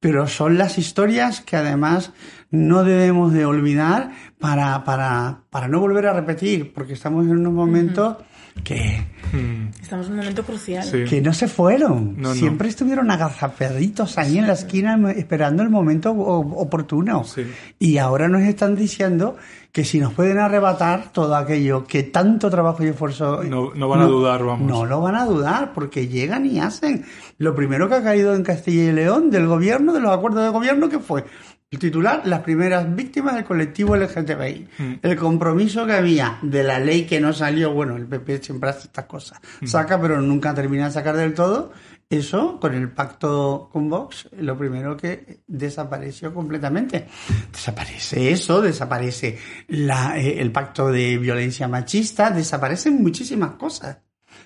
Pero 0.00 0.26
son 0.28 0.58
las 0.58 0.78
historias 0.78 1.40
que 1.40 1.56
además 1.56 2.12
no 2.50 2.84
debemos 2.84 3.32
de 3.32 3.44
olvidar 3.44 4.12
para, 4.38 4.84
para, 4.84 5.40
para 5.50 5.66
no 5.68 5.80
volver 5.80 6.06
a 6.06 6.12
repetir, 6.12 6.72
porque 6.72 6.92
estamos 6.92 7.24
en 7.26 7.32
unos 7.32 7.52
momentos 7.52 8.16
que, 8.64 9.04
Mm, 9.30 9.68
Estamos 9.82 10.06
en 10.06 10.12
un 10.12 10.18
momento 10.20 10.42
crucial. 10.42 10.82
sí. 10.84 11.04
que 11.04 11.20
no 11.20 11.34
se 11.34 11.48
fueron. 11.48 12.14
No, 12.16 12.30
no. 12.30 12.34
Siempre 12.34 12.68
estuvieron 12.68 13.10
agazapaditos 13.10 14.16
ahí 14.16 14.38
en 14.38 14.46
la 14.46 14.54
esquina 14.54 14.98
esperando 15.12 15.62
el 15.62 15.68
momento 15.68 16.12
o- 16.12 16.62
oportuno. 16.62 17.24
Sí. 17.24 17.42
Y 17.78 17.98
ahora 17.98 18.26
nos 18.28 18.40
están 18.42 18.74
diciendo 18.74 19.36
que 19.72 19.84
si 19.84 20.00
nos 20.00 20.12
pueden 20.14 20.38
arrebatar 20.38 21.12
todo 21.12 21.36
aquello 21.36 21.84
que 21.84 22.02
tanto 22.02 22.50
trabajo 22.50 22.82
y 22.82 22.88
esfuerzo... 22.88 23.42
No- 23.44 23.72
no 23.74 23.88
van 23.88 24.00
a 24.00 24.06
dudar, 24.06 24.42
vamos. 24.44 24.66
No 24.68 24.86
lo 24.86 25.00
van 25.00 25.14
a 25.14 25.24
dudar 25.24 25.72
porque 25.74 26.08
llegan 26.08 26.46
y 26.46 26.58
hacen. 26.58 27.04
Lo 27.36 27.54
primero 27.54 27.88
que 27.88 27.96
ha 27.96 28.02
caído 28.02 28.34
en 28.34 28.42
Castilla 28.42 28.84
y 28.84 28.92
León 28.92 29.30
del 29.30 29.46
gobierno, 29.46 29.92
de 29.92 30.00
los 30.00 30.10
acuerdos 30.10 30.42
de 30.42 30.48
gobierno, 30.50 30.88
que 30.88 30.98
fue 30.98 31.24
el 31.70 31.78
titular, 31.78 32.22
las 32.24 32.40
primeras 32.40 32.94
víctimas 32.96 33.34
del 33.34 33.44
colectivo 33.44 33.94
LGTBI. 33.94 34.68
Mm. 34.78 34.92
El 35.02 35.16
compromiso 35.16 35.84
que 35.84 35.92
había 35.92 36.38
de 36.40 36.64
la 36.64 36.78
ley 36.80 37.04
que 37.04 37.20
no 37.20 37.34
salió, 37.34 37.72
bueno, 37.74 37.94
el 37.96 38.06
PP 38.06 38.42
siempre 38.42 38.70
hace 38.70 38.86
estas 38.86 39.04
cosas, 39.04 39.38
Mm. 39.60 39.66
saca 39.66 40.00
pero 40.00 40.18
nunca 40.22 40.54
termina 40.54 40.86
de 40.86 40.92
sacar 40.92 41.14
del 41.16 41.34
todo. 41.34 41.70
Eso, 42.10 42.58
con 42.58 42.74
el 42.74 42.90
pacto 42.90 43.68
con 43.70 43.90
Vox, 43.90 44.30
lo 44.38 44.56
primero 44.56 44.96
que 44.96 45.40
desapareció 45.46 46.32
completamente. 46.32 47.06
Desaparece 47.52 48.30
eso, 48.30 48.62
desaparece 48.62 49.36
la, 49.66 50.18
eh, 50.18 50.40
el 50.40 50.50
pacto 50.50 50.90
de 50.90 51.18
violencia 51.18 51.68
machista, 51.68 52.30
desaparecen 52.30 53.02
muchísimas 53.02 53.56
cosas. 53.56 53.98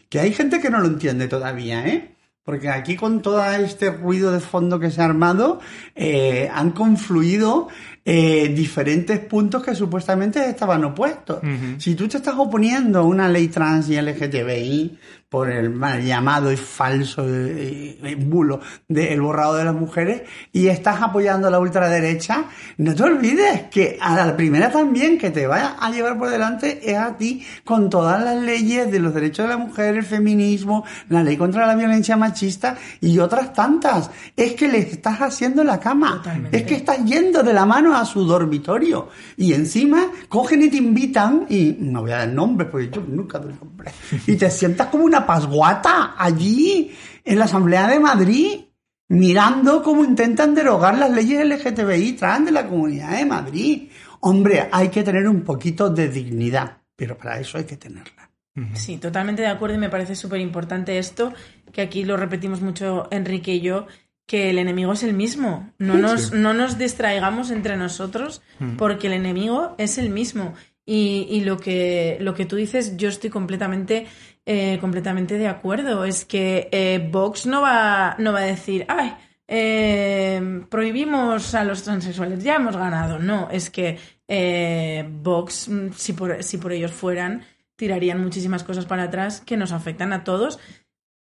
Que 0.08 0.18
hay 0.18 0.32
gente 0.32 0.60
que 0.60 0.70
no 0.70 0.80
lo 0.80 0.88
entiende 0.88 1.28
todavía, 1.28 1.86
¿eh? 1.86 2.16
Porque 2.42 2.68
aquí 2.68 2.96
con 2.96 3.22
todo 3.22 3.44
este 3.52 3.92
ruido 3.92 4.32
de 4.32 4.40
fondo 4.40 4.80
que 4.80 4.90
se 4.90 5.00
ha 5.00 5.04
armado, 5.04 5.60
eh, 5.94 6.50
han 6.52 6.72
confluido 6.72 7.68
eh, 8.04 8.48
diferentes 8.48 9.20
puntos 9.20 9.62
que 9.62 9.76
supuestamente 9.76 10.44
estaban 10.48 10.82
opuestos. 10.82 11.38
Si 11.78 11.94
tú 11.94 12.08
te 12.08 12.16
estás 12.16 12.34
oponiendo 12.36 12.98
a 12.98 13.02
una 13.04 13.28
ley 13.28 13.46
trans 13.46 13.88
y 13.88 14.00
LGTBI 14.00 14.98
por 15.32 15.50
el 15.50 15.70
mal 15.70 16.04
llamado 16.04 16.52
y 16.52 16.58
falso 16.58 17.24
eh, 17.26 17.98
eh, 18.02 18.14
bulo 18.16 18.60
del 18.86 19.18
borrado 19.22 19.54
de 19.54 19.64
las 19.64 19.74
mujeres 19.74 20.24
y 20.52 20.68
estás 20.68 21.00
apoyando 21.00 21.48
a 21.48 21.50
la 21.50 21.58
ultraderecha, 21.58 22.44
no 22.76 22.94
te 22.94 23.02
olvides 23.02 23.62
que 23.70 23.96
a 23.98 24.14
la 24.14 24.36
primera 24.36 24.70
también 24.70 25.16
que 25.16 25.30
te 25.30 25.46
vaya 25.46 25.76
a 25.80 25.90
llevar 25.90 26.18
por 26.18 26.28
delante 26.28 26.82
es 26.84 26.98
a 26.98 27.16
ti 27.16 27.42
con 27.64 27.88
todas 27.88 28.22
las 28.22 28.42
leyes 28.42 28.92
de 28.92 29.00
los 29.00 29.14
derechos 29.14 29.46
de 29.46 29.48
la 29.48 29.56
mujer, 29.56 29.96
el 29.96 30.04
feminismo, 30.04 30.84
la 31.08 31.22
ley 31.22 31.38
contra 31.38 31.66
la 31.66 31.76
violencia 31.76 32.14
machista 32.18 32.76
y 33.00 33.18
otras 33.18 33.54
tantas. 33.54 34.10
Es 34.36 34.52
que 34.52 34.68
le 34.68 34.80
estás 34.80 35.22
haciendo 35.22 35.64
la 35.64 35.80
cama. 35.80 36.18
Totalmente. 36.18 36.58
Es 36.58 36.64
que 36.64 36.74
estás 36.74 37.02
yendo 37.06 37.42
de 37.42 37.54
la 37.54 37.64
mano 37.64 37.96
a 37.96 38.04
su 38.04 38.26
dormitorio. 38.26 39.08
Y 39.38 39.54
encima 39.54 40.08
cogen 40.28 40.62
y 40.62 40.68
te 40.68 40.76
invitan, 40.76 41.46
y 41.48 41.74
no 41.78 42.02
voy 42.02 42.12
a 42.12 42.18
dar 42.18 42.28
nombres 42.28 42.68
porque 42.70 42.90
yo 42.90 43.02
nunca 43.06 43.38
doy 43.38 43.54
nombres, 43.54 43.94
y 44.26 44.36
te 44.36 44.50
sientas 44.50 44.88
como 44.88 45.04
una 45.04 45.21
pasguata 45.26 46.14
allí 46.18 46.92
en 47.24 47.38
la 47.38 47.44
Asamblea 47.44 47.88
de 47.88 48.00
Madrid, 48.00 48.60
mirando 49.08 49.82
cómo 49.82 50.04
intentan 50.04 50.54
derogar 50.54 50.98
las 50.98 51.10
leyes 51.10 51.44
LGTBI 51.44 52.12
trans 52.12 52.46
de 52.46 52.52
la 52.52 52.66
Comunidad 52.66 53.16
de 53.16 53.26
Madrid. 53.26 53.88
Hombre, 54.20 54.68
hay 54.70 54.88
que 54.88 55.02
tener 55.02 55.28
un 55.28 55.42
poquito 55.42 55.90
de 55.90 56.08
dignidad, 56.08 56.78
pero 56.96 57.16
para 57.16 57.38
eso 57.38 57.58
hay 57.58 57.64
que 57.64 57.76
tenerla. 57.76 58.30
Sí, 58.74 58.98
totalmente 58.98 59.40
de 59.40 59.48
acuerdo 59.48 59.76
y 59.76 59.78
me 59.78 59.88
parece 59.88 60.14
súper 60.14 60.40
importante 60.40 60.98
esto, 60.98 61.32
que 61.72 61.80
aquí 61.80 62.04
lo 62.04 62.18
repetimos 62.18 62.60
mucho 62.60 63.08
Enrique 63.10 63.54
y 63.54 63.60
yo, 63.62 63.86
que 64.26 64.50
el 64.50 64.58
enemigo 64.58 64.92
es 64.92 65.02
el 65.02 65.14
mismo. 65.14 65.72
No 65.78 65.94
nos, 65.94 66.32
no 66.32 66.52
nos 66.52 66.78
distraigamos 66.78 67.50
entre 67.50 67.76
nosotros 67.76 68.42
porque 68.76 69.06
el 69.06 69.14
enemigo 69.14 69.74
es 69.78 69.98
el 69.98 70.10
mismo. 70.10 70.54
Y, 70.84 71.26
y 71.30 71.44
lo, 71.44 71.58
que, 71.58 72.18
lo 72.20 72.34
que 72.34 72.44
tú 72.44 72.56
dices, 72.56 72.96
yo 72.96 73.08
estoy 73.08 73.30
completamente, 73.30 74.06
eh, 74.44 74.78
completamente 74.80 75.38
de 75.38 75.48
acuerdo. 75.48 76.04
Es 76.04 76.24
que 76.24 76.68
eh, 76.72 77.08
Vox 77.10 77.46
no 77.46 77.62
va, 77.62 78.16
no 78.18 78.32
va 78.32 78.40
a 78.40 78.46
decir, 78.46 78.84
ay, 78.88 79.14
eh, 79.46 80.64
prohibimos 80.68 81.54
a 81.54 81.64
los 81.64 81.82
transexuales, 81.82 82.42
ya 82.42 82.56
hemos 82.56 82.76
ganado. 82.76 83.18
No, 83.18 83.48
es 83.50 83.70
que 83.70 83.98
eh, 84.26 85.08
Vox, 85.08 85.68
mm, 85.68 85.92
si 85.92 86.12
por, 86.12 86.42
si 86.42 86.58
por 86.58 86.72
ellos 86.72 86.92
fueran, 86.92 87.44
tirarían 87.76 88.20
muchísimas 88.20 88.64
cosas 88.64 88.86
para 88.86 89.04
atrás 89.04 89.40
que 89.40 89.56
nos 89.56 89.72
afectan 89.72 90.12
a 90.12 90.24
todos. 90.24 90.58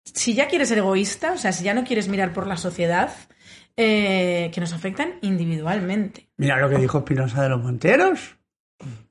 Si 0.04 0.35
ya 0.35 0.49
quieres 0.49 0.69
ser 0.69 0.78
egoísta, 0.78 1.33
o 1.33 1.38
sea, 1.38 1.52
si 1.52 1.64
ya 1.64 1.75
no 1.75 1.85
quieres 1.85 2.09
mirar 2.09 2.33
por 2.33 2.47
la 2.47 2.57
sociedad, 2.57 3.12
que 3.75 4.52
nos 4.59 4.75
afectan 4.75 5.14
individualmente. 5.23 6.28
Mira 6.37 6.61
lo 6.61 6.69
que 6.69 6.76
dijo 6.76 6.99
Espinosa 6.99 7.42
de 7.42 7.49
los 7.49 7.62
Monteros. 7.62 8.37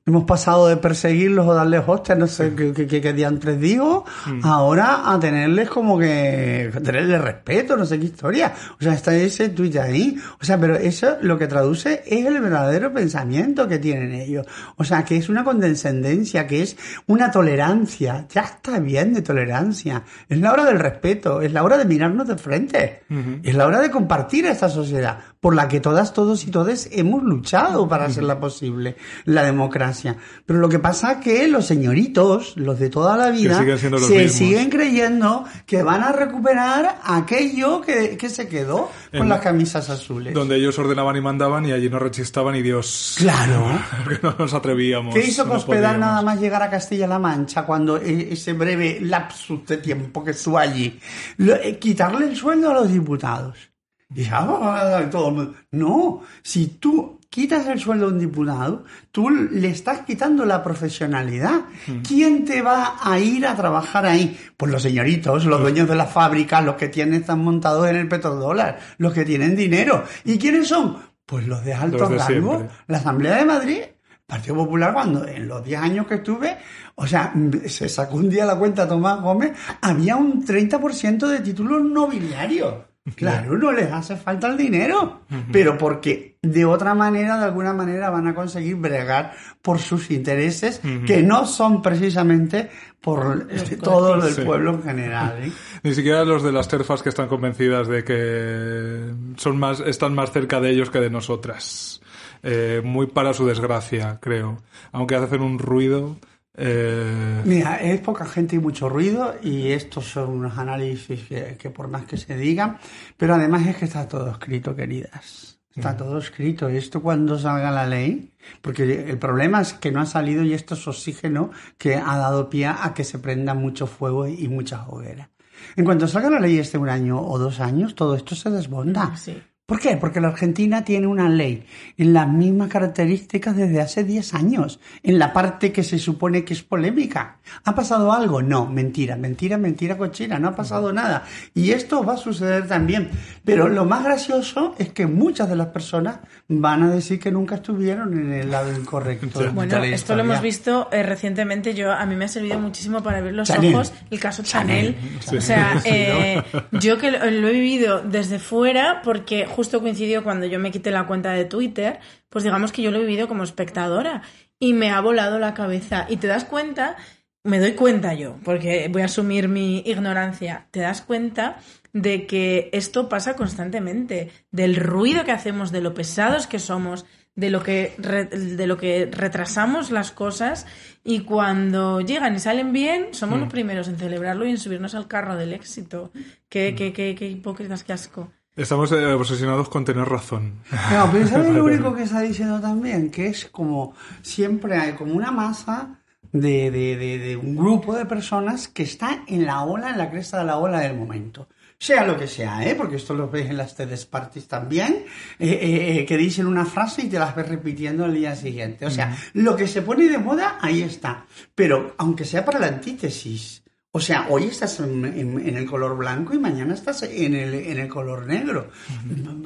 Hemos 0.04 0.24
pasado 0.24 0.66
de 0.66 0.76
perseguirlos 0.78 1.46
o 1.46 1.54
darles 1.54 1.84
hostias, 1.86 2.18
no 2.18 2.26
sé 2.26 2.52
qué, 2.56 2.72
qué, 2.72 2.88
qué, 2.88 3.00
qué 3.00 3.12
diantres 3.12 3.60
digo, 3.60 4.04
ahora 4.42 5.12
a 5.12 5.20
tenerles 5.20 5.70
como 5.70 5.96
que, 5.96 6.72
a 6.74 6.80
tenerles 6.80 7.20
respeto, 7.20 7.76
no 7.76 7.86
sé 7.86 8.00
qué 8.00 8.06
historia. 8.06 8.52
O 8.80 8.82
sea, 8.82 8.94
está 8.94 9.14
ese 9.14 9.50
tuit 9.50 9.76
ahí. 9.76 10.18
O 10.40 10.44
sea, 10.44 10.58
pero 10.58 10.74
eso 10.74 11.18
lo 11.22 11.38
que 11.38 11.46
traduce 11.46 12.02
es 12.04 12.26
el 12.26 12.40
verdadero 12.40 12.92
pensamiento 12.92 13.68
que 13.68 13.78
tienen 13.78 14.12
ellos. 14.12 14.44
O 14.76 14.82
sea, 14.82 15.04
que 15.04 15.16
es 15.16 15.28
una 15.28 15.44
condescendencia, 15.44 16.48
que 16.48 16.62
es 16.62 16.76
una 17.06 17.30
tolerancia. 17.30 18.26
Ya 18.28 18.40
está 18.40 18.80
bien 18.80 19.14
de 19.14 19.22
tolerancia. 19.22 20.02
Es 20.28 20.38
la 20.38 20.52
hora 20.52 20.64
del 20.64 20.80
respeto, 20.80 21.42
es 21.42 21.52
la 21.52 21.62
hora 21.62 21.78
de 21.78 21.84
mirarnos 21.84 22.26
de 22.26 22.36
frente. 22.36 23.02
Es 23.44 23.54
la 23.54 23.66
hora 23.66 23.80
de 23.80 23.90
compartir 23.92 24.46
esta 24.46 24.68
sociedad 24.68 25.18
por 25.42 25.56
la 25.56 25.66
que 25.66 25.80
todas, 25.80 26.14
todos 26.14 26.46
y 26.46 26.52
todes 26.52 26.88
hemos 26.92 27.20
luchado 27.24 27.88
para 27.88 28.04
hacerla 28.04 28.38
posible, 28.38 28.94
la 29.24 29.42
democracia. 29.42 30.16
Pero 30.46 30.60
lo 30.60 30.68
que 30.68 30.78
pasa 30.78 31.14
es 31.14 31.18
que 31.18 31.48
los 31.48 31.66
señoritos, 31.66 32.56
los 32.56 32.78
de 32.78 32.88
toda 32.88 33.16
la 33.16 33.30
vida, 33.30 33.58
siguen 33.58 33.76
se 33.76 33.90
mismos. 33.90 34.30
siguen 34.30 34.70
creyendo 34.70 35.44
que 35.66 35.82
van 35.82 36.04
a 36.04 36.12
recuperar 36.12 37.00
aquello 37.02 37.80
que, 37.80 38.16
que 38.16 38.28
se 38.28 38.46
quedó 38.46 38.88
con 39.10 39.22
En- 39.22 39.28
las 39.28 39.40
camisas 39.40 39.90
azules. 39.90 40.32
Donde 40.32 40.54
ellos 40.54 40.78
ordenaban 40.78 41.16
y 41.16 41.20
mandaban 41.20 41.66
y 41.66 41.72
allí 41.72 41.90
nos 41.90 42.00
rechistaban 42.00 42.54
y 42.54 42.62
Dios. 42.62 43.16
Claro. 43.18 43.66
Porque 44.04 44.20
no 44.22 44.36
nos 44.38 44.54
atrevíamos. 44.54 45.12
¿Qué 45.12 45.26
hizo 45.26 45.44
no 45.44 45.54
Cospedal 45.54 45.98
nada 45.98 46.22
más 46.22 46.40
llegar 46.40 46.62
a 46.62 46.70
Castilla-La 46.70 47.18
Mancha 47.18 47.66
cuando 47.66 47.96
eh, 47.96 48.28
ese 48.30 48.52
breve 48.52 49.00
lapsus 49.00 49.66
de 49.66 49.78
tiempo 49.78 50.22
que 50.22 50.30
estuvo 50.30 50.56
allí? 50.56 51.00
Eh, 51.36 51.78
quitarle 51.80 52.26
el 52.26 52.36
sueldo 52.36 52.70
a 52.70 52.74
los 52.74 52.92
diputados. 52.92 53.71
Y 54.14 54.26
ah, 54.30 55.08
todo 55.10 55.28
el 55.28 55.34
mundo. 55.34 55.54
No, 55.70 56.22
si 56.42 56.66
tú 56.66 57.18
quitas 57.32 57.66
el 57.66 57.80
sueldo 57.80 58.06
a 58.06 58.08
un 58.10 58.18
diputado, 58.18 58.84
tú 59.10 59.30
le 59.30 59.68
estás 59.68 60.00
quitando 60.00 60.44
la 60.44 60.62
profesionalidad. 60.62 61.62
¿Quién 62.06 62.44
te 62.44 62.60
va 62.60 62.98
a 63.02 63.18
ir 63.18 63.46
a 63.46 63.56
trabajar 63.56 64.04
ahí? 64.04 64.38
Pues 64.56 64.70
los 64.70 64.82
señoritos, 64.82 65.46
los 65.46 65.60
dueños 65.60 65.88
de 65.88 65.94
la 65.94 66.04
fábrica, 66.04 66.60
los 66.60 66.76
que 66.76 66.88
tienen, 66.88 67.20
están 67.22 67.42
montados 67.42 67.88
en 67.88 67.96
el 67.96 68.08
petrodólar, 68.08 68.78
los 68.98 69.14
que 69.14 69.24
tienen 69.24 69.56
dinero. 69.56 70.04
¿Y 70.24 70.36
quiénes 70.36 70.68
son? 70.68 70.98
Pues 71.24 71.46
los 71.46 71.64
de 71.64 71.72
alto 71.72 71.98
Los 71.98 72.10
de 72.10 72.18
rango. 72.18 72.52
siempre. 72.56 72.76
La 72.88 72.98
Asamblea 72.98 73.36
de 73.36 73.44
Madrid, 73.46 73.80
Partido 74.26 74.56
Popular, 74.56 74.92
cuando 74.92 75.26
en 75.26 75.48
los 75.48 75.64
10 75.64 75.80
años 75.80 76.06
que 76.06 76.16
estuve, 76.16 76.58
o 76.96 77.06
sea, 77.06 77.32
mm, 77.34 77.66
se 77.66 77.88
sacó 77.88 78.16
un 78.16 78.28
día 78.28 78.44
la 78.44 78.56
cuenta 78.56 78.86
Tomás 78.86 79.22
Gómez, 79.22 79.52
había 79.80 80.16
un 80.16 80.44
30% 80.44 81.26
de 81.28 81.40
títulos 81.40 81.82
nobiliarios. 81.82 82.74
Claro, 83.16 83.58
no 83.58 83.72
les 83.72 83.90
hace 83.90 84.14
falta 84.16 84.46
el 84.46 84.56
dinero, 84.56 85.22
pero 85.50 85.76
porque 85.76 86.36
de 86.40 86.64
otra 86.64 86.94
manera, 86.94 87.36
de 87.36 87.44
alguna 87.46 87.72
manera, 87.72 88.10
van 88.10 88.28
a 88.28 88.34
conseguir 88.34 88.76
bregar 88.76 89.32
por 89.60 89.80
sus 89.80 90.10
intereses, 90.12 90.80
que 91.06 91.20
no 91.22 91.44
son 91.46 91.82
precisamente 91.82 92.70
por 93.00 93.48
este, 93.50 93.76
todo 93.78 94.14
el 94.14 94.22
Sí. 94.32 94.42
pueblo 94.42 94.74
en 94.74 94.82
general. 94.84 95.36
¿eh? 95.42 95.52
Ni 95.82 95.94
siquiera 95.94 96.24
los 96.24 96.44
de 96.44 96.52
las 96.52 96.68
terfas 96.68 97.02
que 97.02 97.08
están 97.08 97.26
convencidas 97.26 97.88
de 97.88 98.04
que 98.04 99.12
son 99.36 99.58
más, 99.58 99.80
están 99.80 100.14
más 100.14 100.30
cerca 100.30 100.60
de 100.60 100.70
ellos 100.70 100.90
que 100.90 101.00
de 101.00 101.10
nosotras. 101.10 102.00
Eh, 102.44 102.82
muy 102.84 103.06
para 103.08 103.32
su 103.34 103.46
desgracia, 103.46 104.18
creo. 104.20 104.58
Aunque 104.92 105.16
hacen 105.16 105.42
un 105.42 105.58
ruido. 105.58 106.16
Eh, 106.54 107.42
Mira, 107.44 107.76
es 107.76 108.00
poca 108.00 108.26
gente 108.26 108.56
y 108.56 108.58
mucho 108.58 108.88
ruido 108.88 109.34
y 109.42 109.72
estos 109.72 110.06
son 110.06 110.30
unos 110.30 110.58
análisis 110.58 111.20
que, 111.28 111.56
que 111.58 111.70
por 111.70 111.88
más 111.88 112.04
que 112.04 112.16
se 112.16 112.36
digan, 112.36 112.78
pero 113.16 113.34
además 113.34 113.66
es 113.66 113.76
que 113.76 113.84
está 113.86 114.06
todo 114.06 114.30
escrito, 114.30 114.76
queridas. 114.76 115.52
Está 115.74 115.96
todo 115.96 116.18
escrito. 116.18 116.68
Esto 116.68 117.00
cuando 117.00 117.38
salga 117.38 117.70
la 117.70 117.86
ley, 117.86 118.34
porque 118.60 118.82
el 119.08 119.18
problema 119.18 119.62
es 119.62 119.72
que 119.72 119.90
no 119.90 120.02
ha 120.02 120.06
salido 120.06 120.42
y 120.42 120.52
esto 120.52 120.74
es 120.74 120.86
oxígeno 120.86 121.50
que 121.78 121.96
ha 121.96 122.18
dado 122.18 122.50
pie 122.50 122.66
a 122.66 122.92
que 122.94 123.04
se 123.04 123.18
prenda 123.18 123.54
mucho 123.54 123.86
fuego 123.86 124.26
y 124.26 124.48
mucha 124.48 124.86
hoguera. 124.86 125.30
En 125.76 125.84
cuanto 125.84 126.06
salga 126.06 126.28
la 126.28 126.40
ley 126.40 126.58
este 126.58 126.76
un 126.76 126.90
año 126.90 127.20
o 127.20 127.38
dos 127.38 127.60
años, 127.60 127.94
todo 127.94 128.14
esto 128.14 128.34
se 128.34 128.50
desbonda. 128.50 129.16
Sí. 129.16 129.42
¿Por 129.64 129.78
qué? 129.78 129.96
Porque 129.96 130.20
la 130.20 130.28
Argentina 130.28 130.84
tiene 130.84 131.06
una 131.06 131.28
ley 131.28 131.64
en 131.96 132.12
las 132.12 132.28
mismas 132.28 132.68
características 132.68 133.56
desde 133.56 133.80
hace 133.80 134.02
10 134.02 134.34
años, 134.34 134.80
en 135.04 135.18
la 135.20 135.32
parte 135.32 135.70
que 135.72 135.84
se 135.84 135.98
supone 136.00 136.44
que 136.44 136.52
es 136.52 136.62
polémica. 136.62 137.38
¿Ha 137.64 137.74
pasado 137.74 138.12
algo? 138.12 138.42
No, 138.42 138.66
mentira, 138.66 139.14
mentira, 139.16 139.58
mentira 139.58 139.96
cochina, 139.96 140.38
no 140.40 140.48
ha 140.48 140.54
pasado 140.56 140.92
nada. 140.92 141.24
Y 141.54 141.70
esto 141.70 142.04
va 142.04 142.14
a 142.14 142.16
suceder 142.16 142.66
también. 142.66 143.10
Pero 143.44 143.68
lo 143.68 143.84
más 143.84 144.02
gracioso 144.04 144.74
es 144.78 144.90
que 144.92 145.06
muchas 145.06 145.48
de 145.48 145.54
las 145.56 145.68
personas 145.68 146.18
van 146.48 146.82
a 146.82 146.90
decir 146.90 147.20
que 147.20 147.30
nunca 147.30 147.54
estuvieron 147.54 148.12
en 148.18 148.32
el 148.32 148.50
lado 148.50 148.72
incorrecto. 148.76 149.40
Bueno, 149.54 149.82
esto 149.84 150.16
lo 150.16 150.22
hemos 150.22 150.42
visto 150.42 150.88
eh, 150.90 151.02
recientemente. 151.04 151.72
Yo 151.74 151.92
a 151.92 152.04
mí 152.04 152.16
me 152.16 152.24
ha 152.24 152.28
servido 152.28 152.58
muchísimo 152.58 153.02
para 153.02 153.20
ver 153.20 153.32
los 153.34 153.46
Chanel. 153.48 153.74
ojos 153.74 153.92
el 154.10 154.18
caso 154.18 154.42
Chanel. 154.42 154.96
Chanel. 155.20 155.38
O 155.38 155.40
sea, 155.40 155.80
Sí. 155.82 155.88
eh, 155.90 156.42
yo 156.72 156.98
que 156.98 157.10
lo, 157.12 157.18
lo 157.30 157.48
he 157.48 157.52
vivido 157.52 158.02
desde 158.02 158.38
fuera 158.38 159.00
porque 159.04 159.46
justo 159.52 159.80
coincidió 159.80 160.24
cuando 160.24 160.46
yo 160.46 160.58
me 160.58 160.70
quité 160.70 160.90
la 160.90 161.06
cuenta 161.06 161.32
de 161.32 161.44
Twitter, 161.44 162.00
pues 162.28 162.44
digamos 162.44 162.72
que 162.72 162.82
yo 162.82 162.90
lo 162.90 162.98
he 162.98 163.02
vivido 163.02 163.28
como 163.28 163.44
espectadora 163.44 164.22
y 164.58 164.72
me 164.72 164.90
ha 164.90 165.00
volado 165.00 165.38
la 165.38 165.54
cabeza 165.54 166.06
y 166.08 166.16
te 166.16 166.26
das 166.26 166.44
cuenta, 166.44 166.96
me 167.44 167.58
doy 167.58 167.72
cuenta 167.72 168.14
yo, 168.14 168.38
porque 168.44 168.88
voy 168.90 169.02
a 169.02 169.06
asumir 169.06 169.48
mi 169.48 169.78
ignorancia, 169.86 170.66
te 170.70 170.80
das 170.80 171.02
cuenta 171.02 171.58
de 171.92 172.26
que 172.26 172.70
esto 172.72 173.08
pasa 173.08 173.34
constantemente, 173.36 174.30
del 174.50 174.76
ruido 174.76 175.24
que 175.24 175.32
hacemos, 175.32 175.72
de 175.72 175.80
lo 175.80 175.92
pesados 175.94 176.46
que 176.46 176.58
somos, 176.58 177.04
de 177.34 177.48
lo 177.50 177.62
que 177.62 177.94
re- 177.98 178.26
de 178.26 178.66
lo 178.66 178.76
que 178.76 179.08
retrasamos 179.10 179.90
las 179.90 180.12
cosas 180.12 180.66
y 181.02 181.20
cuando 181.20 182.00
llegan 182.02 182.34
y 182.34 182.38
salen 182.38 182.72
bien 182.74 183.08
somos 183.12 183.40
los 183.40 183.48
primeros 183.48 183.88
en 183.88 183.96
celebrarlo 183.96 184.44
y 184.46 184.50
en 184.50 184.58
subirnos 184.58 184.94
al 184.94 185.08
carro 185.08 185.36
del 185.36 185.52
éxito. 185.54 186.12
Qué, 186.50 186.74
qué, 186.76 186.92
qué, 186.92 187.14
qué 187.14 187.28
hipócritas, 187.28 187.84
qué 187.84 187.94
asco. 187.94 188.30
Estamos 188.54 188.92
eh, 188.92 189.06
obsesionados 189.06 189.68
con 189.68 189.84
tener 189.84 190.06
razón. 190.06 190.60
No, 190.92 191.08
pero 191.10 191.26
¿sabes 191.26 191.48
lo 191.54 191.64
único 191.64 191.94
que 191.94 192.02
está 192.02 192.20
diciendo 192.20 192.60
también? 192.60 193.10
Que 193.10 193.28
es 193.28 193.46
como 193.46 193.94
siempre 194.20 194.76
hay 194.76 194.92
como 194.92 195.14
una 195.14 195.30
masa 195.30 196.02
de, 196.32 196.70
de, 196.70 196.96
de, 196.96 197.18
de 197.18 197.36
un 197.36 197.56
grupo 197.56 197.94
de 197.94 198.06
personas 198.06 198.68
que 198.68 198.82
está 198.82 199.24
en 199.26 199.46
la 199.46 199.62
ola, 199.62 199.90
en 199.90 199.98
la 199.98 200.10
cresta 200.10 200.38
de 200.38 200.44
la 200.44 200.58
ola 200.58 200.80
del 200.80 200.96
momento. 200.96 201.48
Sea 201.78 202.04
lo 202.04 202.16
que 202.16 202.28
sea, 202.28 202.64
¿eh? 202.64 202.76
porque 202.76 202.94
esto 202.94 203.12
lo 203.12 203.28
ves 203.28 203.50
en 203.50 203.56
las 203.56 203.74
TED 203.74 203.98
Parties 204.08 204.46
también, 204.46 205.04
eh, 205.38 205.48
eh, 205.48 205.98
eh, 205.98 206.06
que 206.06 206.16
dicen 206.16 206.46
una 206.46 206.64
frase 206.64 207.02
y 207.02 207.08
te 207.08 207.18
las 207.18 207.34
ves 207.34 207.48
repitiendo 207.48 208.04
al 208.04 208.14
día 208.14 208.36
siguiente. 208.36 208.86
O 208.86 208.90
sea, 208.90 209.16
lo 209.32 209.56
que 209.56 209.66
se 209.66 209.82
pone 209.82 210.08
de 210.08 210.18
moda, 210.18 210.58
ahí 210.60 210.82
está. 210.82 211.26
Pero 211.56 211.94
aunque 211.98 212.24
sea 212.24 212.44
para 212.44 212.60
la 212.60 212.68
antítesis, 212.68 213.61
o 213.94 214.00
sea, 214.00 214.26
hoy 214.30 214.44
estás 214.44 214.80
en, 214.80 215.04
en- 215.04 215.46
en 215.46 215.56
el 215.56 215.66
color 215.66 215.96
blanco 215.98 216.32
y 216.32 216.38
mañana 216.38 216.72
estás 216.72 217.02
en 217.02 217.34
el, 217.34 217.52
en 217.54 217.78
el 217.78 217.88
color 217.88 218.26
negro. 218.26 218.70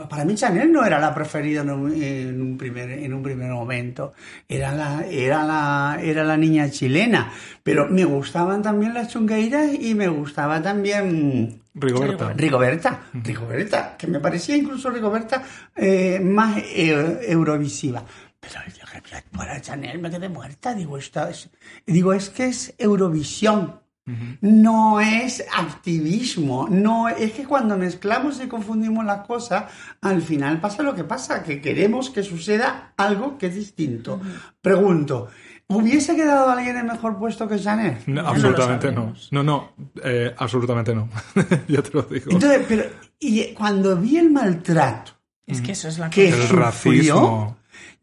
Para 0.08 0.24
mí 0.24 0.36
Chanel 0.36 0.70
no 0.70 0.84
era 0.86 1.00
la 1.00 1.12
preferida 1.12 1.62
en 1.62 1.70
un, 1.70 1.92
en 2.02 2.40
un 2.40 2.56
primer, 2.56 2.90
en 2.90 3.12
un 3.12 3.22
primer 3.24 3.50
momento. 3.50 4.12
Era 4.48 4.72
la, 4.72 5.04
era, 5.10 5.42
la, 5.44 5.98
era 6.00 6.22
la 6.22 6.36
niña 6.36 6.70
chilena. 6.70 7.32
Pero 7.64 7.88
me 7.88 8.04
gustaban 8.04 8.62
también 8.62 8.94
las 8.94 9.08
chungueiras 9.08 9.68
y 9.80 9.96
me 9.96 10.06
gustaba 10.08 10.62
también 10.62 11.60
Rigoberta. 11.74 12.32
Rigoberta. 12.32 13.00
Rigoberta, 13.14 13.96
que 13.98 14.06
me 14.06 14.20
parecía 14.20 14.56
incluso 14.56 14.90
Rigoberta 14.90 15.42
eh, 15.74 16.20
más 16.22 16.56
eh, 16.58 17.18
eurovisiva. 17.28 18.04
Pero 18.38 18.54
yo 18.68 18.86
que 18.92 19.36
para 19.36 19.60
Chanel 19.60 19.98
me 19.98 20.08
quedé 20.08 20.28
muerta. 20.28 20.72
Digo, 20.72 20.96
esta 20.98 21.28
es, 21.30 21.50
digo, 21.84 22.12
es 22.12 22.30
que 22.30 22.46
es 22.46 22.74
Eurovisión. 22.78 23.80
No 24.40 25.00
es 25.00 25.44
activismo, 25.52 26.68
no 26.70 27.08
es 27.08 27.32
que 27.32 27.44
cuando 27.44 27.76
mezclamos 27.76 28.40
y 28.42 28.46
confundimos 28.46 29.04
las 29.04 29.26
cosas, 29.26 29.64
al 30.00 30.22
final 30.22 30.60
pasa 30.60 30.84
lo 30.84 30.94
que 30.94 31.02
pasa, 31.02 31.42
que 31.42 31.60
queremos 31.60 32.10
que 32.10 32.22
suceda 32.22 32.92
algo 32.96 33.36
que 33.36 33.46
es 33.46 33.56
distinto. 33.56 34.20
Pregunto, 34.60 35.28
¿hubiese 35.66 36.14
quedado 36.14 36.50
alguien 36.50 36.76
en 36.76 36.86
mejor 36.86 37.18
puesto 37.18 37.48
que 37.48 37.58
Chanel? 37.58 37.98
No, 38.06 38.20
absolutamente 38.28 38.92
no. 38.92 39.12
No, 39.32 39.42
no, 39.42 39.72
eh, 40.04 40.32
absolutamente 40.36 40.94
no. 40.94 41.08
ya 41.68 41.82
te 41.82 41.90
lo 41.92 42.02
digo. 42.02 42.30
Entonces, 42.30 42.64
pero 42.68 42.84
y 43.18 43.54
cuando 43.54 43.96
vi 43.96 44.18
el 44.18 44.30
maltrato 44.30 45.12
Es 45.46 45.60
que 45.60 45.72
eso 45.72 45.88
es 45.88 45.98
la 45.98 46.10
que 46.10 46.26
cosa. 46.26 46.36
El 46.36 46.42
sufrió, 46.42 46.62
racismo. 46.62 47.55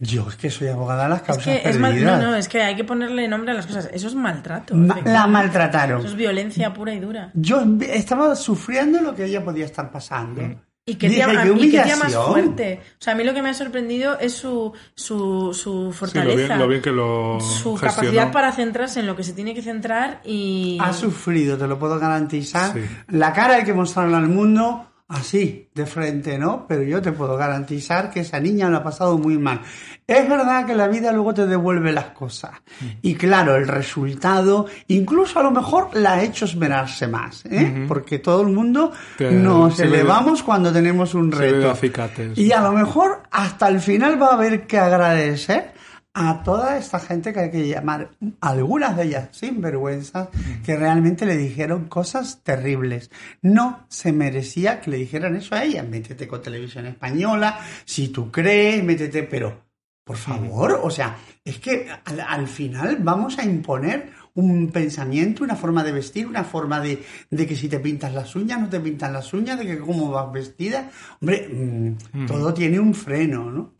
Yo 0.04 0.28
es 0.30 0.36
que 0.36 0.50
soy 0.50 0.68
abogada 0.68 1.04
de 1.04 1.10
las 1.10 1.22
Es 1.22 1.26
causas 1.28 1.44
que 1.46 1.70
es 1.70 1.80
mal- 1.80 2.04
no, 2.04 2.18
no, 2.22 2.36
es 2.36 2.48
que 2.48 2.62
hay 2.62 2.76
que 2.76 2.84
ponerle 2.84 3.28
nombre 3.28 3.52
a 3.52 3.54
las 3.56 3.66
cosas. 3.66 3.90
Eso 3.94 4.08
es 4.08 4.16
maltrato. 4.16 4.76
Ma- 4.76 5.00
la 5.06 5.28
maltrataron. 5.28 6.00
Eso 6.00 6.10
es 6.10 6.16
violencia 6.16 6.74
pura 6.74 6.94
y 6.94 7.00
dura. 7.00 7.32
Yo 7.34 7.64
estaba 7.82 8.36
sufriendo 8.36 9.02
lo 9.02 9.16
que 9.16 9.26
ella 9.26 9.44
podía 9.44 9.66
estar 9.66 9.92
pasando. 9.92 10.42
¿Y 10.86 10.96
qué, 10.96 11.08
Dije, 11.08 11.24
tía, 11.24 11.44
qué 11.44 11.50
y 11.66 11.72
qué 11.72 11.80
tía 11.80 11.96
más 11.96 12.14
fuerte? 12.14 12.82
O 13.00 13.02
sea, 13.02 13.14
a 13.14 13.16
mí 13.16 13.24
lo 13.24 13.34
que 13.34 13.42
me 13.42 13.50
ha 13.50 13.54
sorprendido 13.54 14.20
es 14.20 14.34
su, 14.34 14.74
su, 14.96 15.54
su 15.54 15.72
Sí, 15.72 15.76
lo 15.88 15.94
fortaleza. 15.94 16.36
bien, 16.48 16.60
lo 16.60 16.68
bien 16.68 16.82
que 16.82 16.92
lo 16.92 17.40
su 17.40 17.78
gestionó. 17.78 17.80
capacidad 18.10 18.32
para 18.34 18.52
centrarse 18.52 19.00
en 19.00 19.08
lo 19.08 19.16
que 19.16 19.24
se 19.24 19.32
tiene 19.32 19.54
que 19.54 19.62
centrar 19.62 20.20
y... 20.26 20.78
Ha 20.82 20.92
sufrido, 20.92 21.58
te 21.58 21.68
lo 21.68 21.80
puedo 21.80 21.98
garantizar. 22.00 22.74
Sí. 22.74 22.82
La 23.08 23.32
cara 23.32 23.56
hay 23.56 23.64
que 23.64 23.74
mostrarla 23.74 24.18
al 24.18 24.28
mundo 24.28 24.88
así, 25.08 25.70
de 25.76 25.86
frente, 25.86 26.38
¿no? 26.40 26.66
Pero 26.68 26.82
yo 26.84 27.02
te 27.02 27.12
puedo 27.12 27.38
garantizar 27.38 28.10
que 28.10 28.22
esa 28.22 28.40
niña 28.40 28.70
lo 28.70 28.78
ha 28.78 28.84
pasado 28.84 29.18
muy 29.18 29.38
mal. 29.38 29.62
Es 30.08 30.28
verdad 30.28 30.66
que 30.66 30.74
la 30.76 30.88
vida 30.88 31.12
luego 31.12 31.34
te 31.34 31.46
devuelve 31.46 31.92
las 31.92 32.08
cosas. 32.12 32.52
Mm. 32.82 32.86
Y 33.04 33.16
claro, 33.16 33.56
el 33.56 33.68
resultado, 33.68 34.66
incluso 34.88 35.40
a 35.40 35.44
lo 35.44 35.52
mejor 35.52 35.90
la 35.94 36.14
ha 36.14 36.24
hecho 36.24 36.46
esmerarse 36.46 37.08
más, 37.08 37.46
¿eh? 37.46 37.86
Porque 37.88 38.20
todo 38.20 38.42
el 38.42 38.50
mundo 38.50 38.92
Te- 39.18 39.32
nos 39.32 39.80
elevamos 39.80 40.42
cuando 40.44 40.72
tenemos 40.74 41.14
un 41.14 41.32
reto. 41.32 41.70
acicates. 41.70 42.38
Y 42.38 42.52
a 42.52 42.62
lo 42.62 42.72
mejor 42.72 43.24
hasta 43.32 43.68
el 43.68 43.80
final 43.80 44.22
va 44.22 44.28
a 44.30 44.34
haber 44.34 44.66
que 44.68 44.80
agradecer 44.80 45.74
a 46.14 46.44
toda 46.44 46.78
esta 46.78 47.00
gente 47.00 47.34
que 47.34 47.40
hay 47.40 47.52
que 47.52 47.68
llamar, 47.68 48.12
algunas 48.40 48.96
de 48.96 49.04
ellas 49.04 49.30
sinvergüenzas, 49.32 50.30
que 50.64 50.76
realmente 50.76 51.26
le 51.26 51.36
dijeron 51.36 51.86
cosas 51.86 52.42
terribles. 52.44 53.10
No 53.42 53.86
se 53.90 54.12
merecía 54.12 54.80
que 54.80 54.92
le 54.92 54.98
dijeran 54.98 55.36
eso 55.36 55.56
a 55.56 55.64
ella. 55.64 55.82
Métete 55.84 56.28
con 56.28 56.42
televisión 56.42 56.86
española, 56.86 57.60
si 57.86 58.10
tú 58.10 58.32
crees, 58.32 58.84
métete, 58.84 59.24
pero 59.24 59.64
por 60.04 60.18
favor, 60.18 60.80
o 60.84 60.90
sea, 60.90 61.16
es 61.44 61.60
que 61.60 61.90
al, 62.06 62.20
al 62.20 62.48
final 62.48 62.98
vamos 63.00 63.40
a 63.40 63.46
imponer 63.46 64.12
un 64.36 64.72
pensamiento, 64.72 65.44
una 65.44 65.56
forma 65.56 65.84
de 65.84 65.92
vestir, 65.92 66.26
una 66.26 66.44
forma 66.44 66.80
de, 66.80 67.04
de 67.30 67.46
que 67.48 67.56
si 67.56 67.70
te 67.70 67.80
pintas 67.80 68.14
las 68.14 68.36
uñas, 68.36 68.60
no 68.60 68.68
te 68.70 68.80
pintas 68.80 69.12
las 69.12 69.32
uñas, 69.34 69.60
de 69.60 69.66
que 69.68 69.78
cómo 69.78 70.10
vas 70.10 70.32
vestida. 70.32 70.90
Hombre, 71.22 71.48
mm, 71.52 72.26
todo 72.26 72.54
tiene 72.54 72.80
un 72.80 72.94
freno, 72.96 73.52
¿no? 73.52 73.74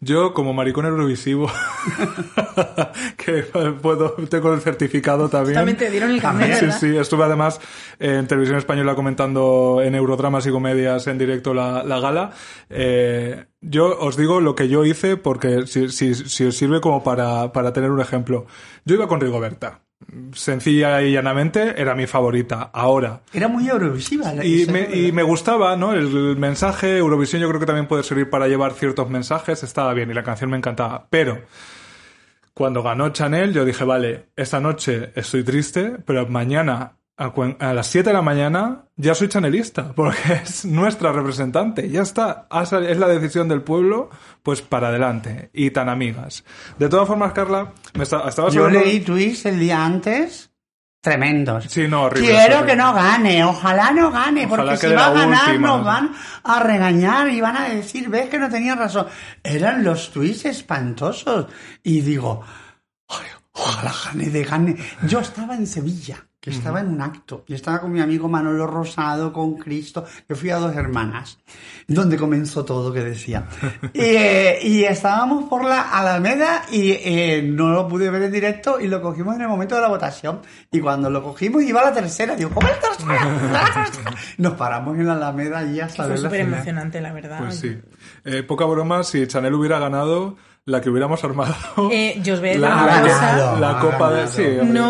Yo, 0.00 0.34
como 0.34 0.52
maricón 0.52 0.86
eurovisivo, 0.86 1.48
que 3.16 3.42
puedo, 3.80 4.12
tengo 4.28 4.52
el 4.54 4.60
certificado 4.60 5.28
también. 5.28 5.54
También 5.54 5.76
te 5.78 5.90
dieron 5.90 6.10
el 6.10 6.20
carnet, 6.20 6.54
Sí, 6.58 6.64
¿verdad? 6.66 6.80
sí, 6.80 6.96
estuve 6.96 7.24
además 7.24 7.60
en 7.98 8.26
televisión 8.26 8.58
española 8.58 8.94
comentando 8.94 9.80
en 9.82 9.94
Eurodramas 9.94 10.46
y 10.46 10.50
Comedias 10.50 11.06
en 11.06 11.18
directo 11.18 11.54
la, 11.54 11.82
la 11.84 12.00
gala. 12.00 12.32
Eh, 12.70 13.44
yo 13.68 13.98
os 13.98 14.16
digo 14.16 14.40
lo 14.40 14.54
que 14.54 14.68
yo 14.68 14.84
hice 14.84 15.16
porque 15.16 15.66
si, 15.66 15.88
si, 15.90 16.14
si 16.14 16.44
os 16.44 16.56
sirve 16.56 16.80
como 16.80 17.02
para, 17.04 17.52
para 17.52 17.72
tener 17.72 17.90
un 17.90 18.00
ejemplo. 18.00 18.46
Yo 18.84 18.94
iba 18.94 19.08
con 19.08 19.20
Rigoberta. 19.20 19.80
Sencilla 20.32 21.00
y 21.02 21.12
llanamente 21.12 21.80
era 21.80 21.94
mi 21.94 22.06
favorita. 22.06 22.70
Ahora, 22.72 23.22
Era 23.32 23.48
muy 23.48 23.66
eurovisiva. 23.68 24.32
la- 24.32 24.44
y 24.44 24.66
me, 24.66 24.94
y 24.94 25.10
me 25.12 25.22
gustaba, 25.22 25.74
¿no? 25.76 25.94
El 25.94 26.36
mensaje, 26.36 26.98
Eurovisión 26.98 27.40
yo 27.40 27.48
creo 27.48 27.60
que 27.60 27.66
también 27.66 27.86
puede 27.88 28.02
servir 28.02 28.28
para 28.28 28.46
llevar 28.46 28.74
ciertos 28.74 29.08
mensajes, 29.08 29.62
estaba 29.62 29.94
bien 29.94 30.10
y 30.10 30.14
la 30.14 30.22
canción 30.22 30.50
me 30.50 30.56
encantaba. 30.58 31.06
Pero 31.08 31.40
cuando 32.52 32.82
ganó 32.82 33.08
Chanel 33.10 33.52
yo 33.52 33.64
dije, 33.64 33.84
vale, 33.84 34.26
esta 34.36 34.60
noche 34.60 35.12
estoy 35.14 35.44
triste, 35.44 35.96
pero 36.04 36.26
mañana 36.26 36.95
a, 37.18 37.72
las 37.72 37.86
7 37.86 38.10
de 38.10 38.14
la 38.14 38.22
mañana 38.22 38.84
ya 38.96 39.14
soy 39.14 39.28
chanelista, 39.28 39.92
porque 39.96 40.34
es 40.44 40.64
nuestra 40.64 41.12
representante, 41.12 41.88
ya 41.88 42.02
está, 42.02 42.46
es 42.62 42.98
la 42.98 43.08
decisión 43.08 43.48
del 43.48 43.62
pueblo, 43.62 44.10
pues 44.42 44.62
para 44.62 44.88
adelante, 44.88 45.50
y 45.52 45.70
tan 45.70 45.88
amigas. 45.88 46.44
De 46.78 46.88
todas 46.88 47.06
formas, 47.08 47.32
Carla, 47.32 47.72
me 47.94 48.02
esta- 48.02 48.28
estabas 48.28 48.52
Yo 48.54 48.64
hablando- 48.66 48.86
leí 48.86 49.00
tweets 49.00 49.46
el 49.46 49.58
día 49.58 49.84
antes 49.84 50.50
tremendos. 51.00 51.66
Sí, 51.68 51.86
no, 51.86 52.02
horrible, 52.04 52.28
Quiero 52.30 52.42
horrible. 52.56 52.66
que 52.72 52.76
no 52.76 52.92
gane, 52.92 53.44
ojalá 53.44 53.92
no 53.92 54.10
gane, 54.10 54.44
Ojalá 54.46 54.72
porque 54.72 54.88
si 54.88 54.92
va 54.94 55.06
a 55.06 55.12
ganar 55.12 55.48
última. 55.50 55.68
nos 55.68 55.84
van 55.84 56.12
a 56.42 56.60
regañar 56.60 57.28
y 57.28 57.40
van 57.40 57.56
a 57.56 57.68
decir, 57.68 58.08
ves 58.08 58.28
que 58.28 58.38
no 58.40 58.48
tenía 58.50 58.74
razón. 58.74 59.06
Eran 59.44 59.84
los 59.84 60.10
tweets 60.10 60.46
espantosos. 60.46 61.46
Y 61.84 62.00
digo, 62.00 62.42
"Ay, 63.08 63.26
ojalá 63.52 63.94
gane 64.04 64.30
de 64.30 64.42
gane. 64.44 64.76
Yo 65.06 65.20
estaba 65.20 65.54
en 65.54 65.68
Sevilla, 65.68 66.26
que 66.46 66.50
estaba 66.56 66.78
en 66.78 66.86
un 66.86 67.02
acto. 67.02 67.42
Y 67.48 67.54
estaba 67.54 67.80
con 67.80 67.90
mi 67.90 68.00
amigo 68.00 68.28
Manolo 68.28 68.68
Rosado, 68.68 69.32
con 69.32 69.56
Cristo, 69.56 70.04
que 70.28 70.36
fui 70.36 70.48
a 70.50 70.58
dos 70.58 70.76
hermanas, 70.76 71.38
donde 71.88 72.16
comenzó 72.16 72.64
todo, 72.64 72.92
que 72.92 73.00
decía. 73.02 73.46
y, 73.92 73.98
eh, 74.00 74.58
y 74.62 74.84
estábamos 74.84 75.48
por 75.48 75.64
la 75.64 75.90
Alameda 75.90 76.62
y 76.70 76.92
eh, 76.92 77.42
no 77.44 77.70
lo 77.72 77.88
pude 77.88 78.10
ver 78.10 78.22
en 78.22 78.30
directo 78.30 78.78
y 78.78 78.86
lo 78.86 79.02
cogimos 79.02 79.34
en 79.34 79.42
el 79.42 79.48
momento 79.48 79.74
de 79.74 79.80
la 79.80 79.88
votación. 79.88 80.40
Y 80.70 80.78
cuando 80.78 81.10
lo 81.10 81.20
cogimos 81.20 81.64
iba 81.64 81.80
a 81.80 81.86
la 81.86 81.92
tercera. 81.92 82.36
Digo, 82.36 82.50
¿cómo 82.54 82.68
es 82.68 82.74
la 82.80 82.88
tercera? 82.88 84.04
Nos 84.38 84.52
paramos 84.54 84.96
en 84.98 85.06
la 85.08 85.14
Alameda 85.14 85.64
y 85.64 85.80
hasta 85.80 86.04
Fue 86.04 86.14
la 86.14 86.20
súper 86.20 86.40
emocionante, 86.42 87.00
la 87.00 87.12
verdad. 87.12 87.38
Pues 87.40 87.56
sí. 87.58 87.76
Eh, 88.24 88.44
poca 88.44 88.64
broma, 88.66 89.02
si 89.02 89.26
Chanel 89.26 89.54
hubiera 89.54 89.80
ganado, 89.80 90.36
la 90.64 90.80
que 90.80 90.90
hubiéramos 90.90 91.22
armado. 91.22 91.54
Eh, 91.92 92.20
yo 92.22 92.34
os 92.34 92.40
voy 92.40 92.48
a 92.48 92.52
decir 92.52 92.60
la, 92.62 93.02
la- 93.02 93.56
la 93.72 93.78
copa 93.80 94.12
de. 94.12 94.26
Sí, 94.28 94.42
hombre. 94.60 94.80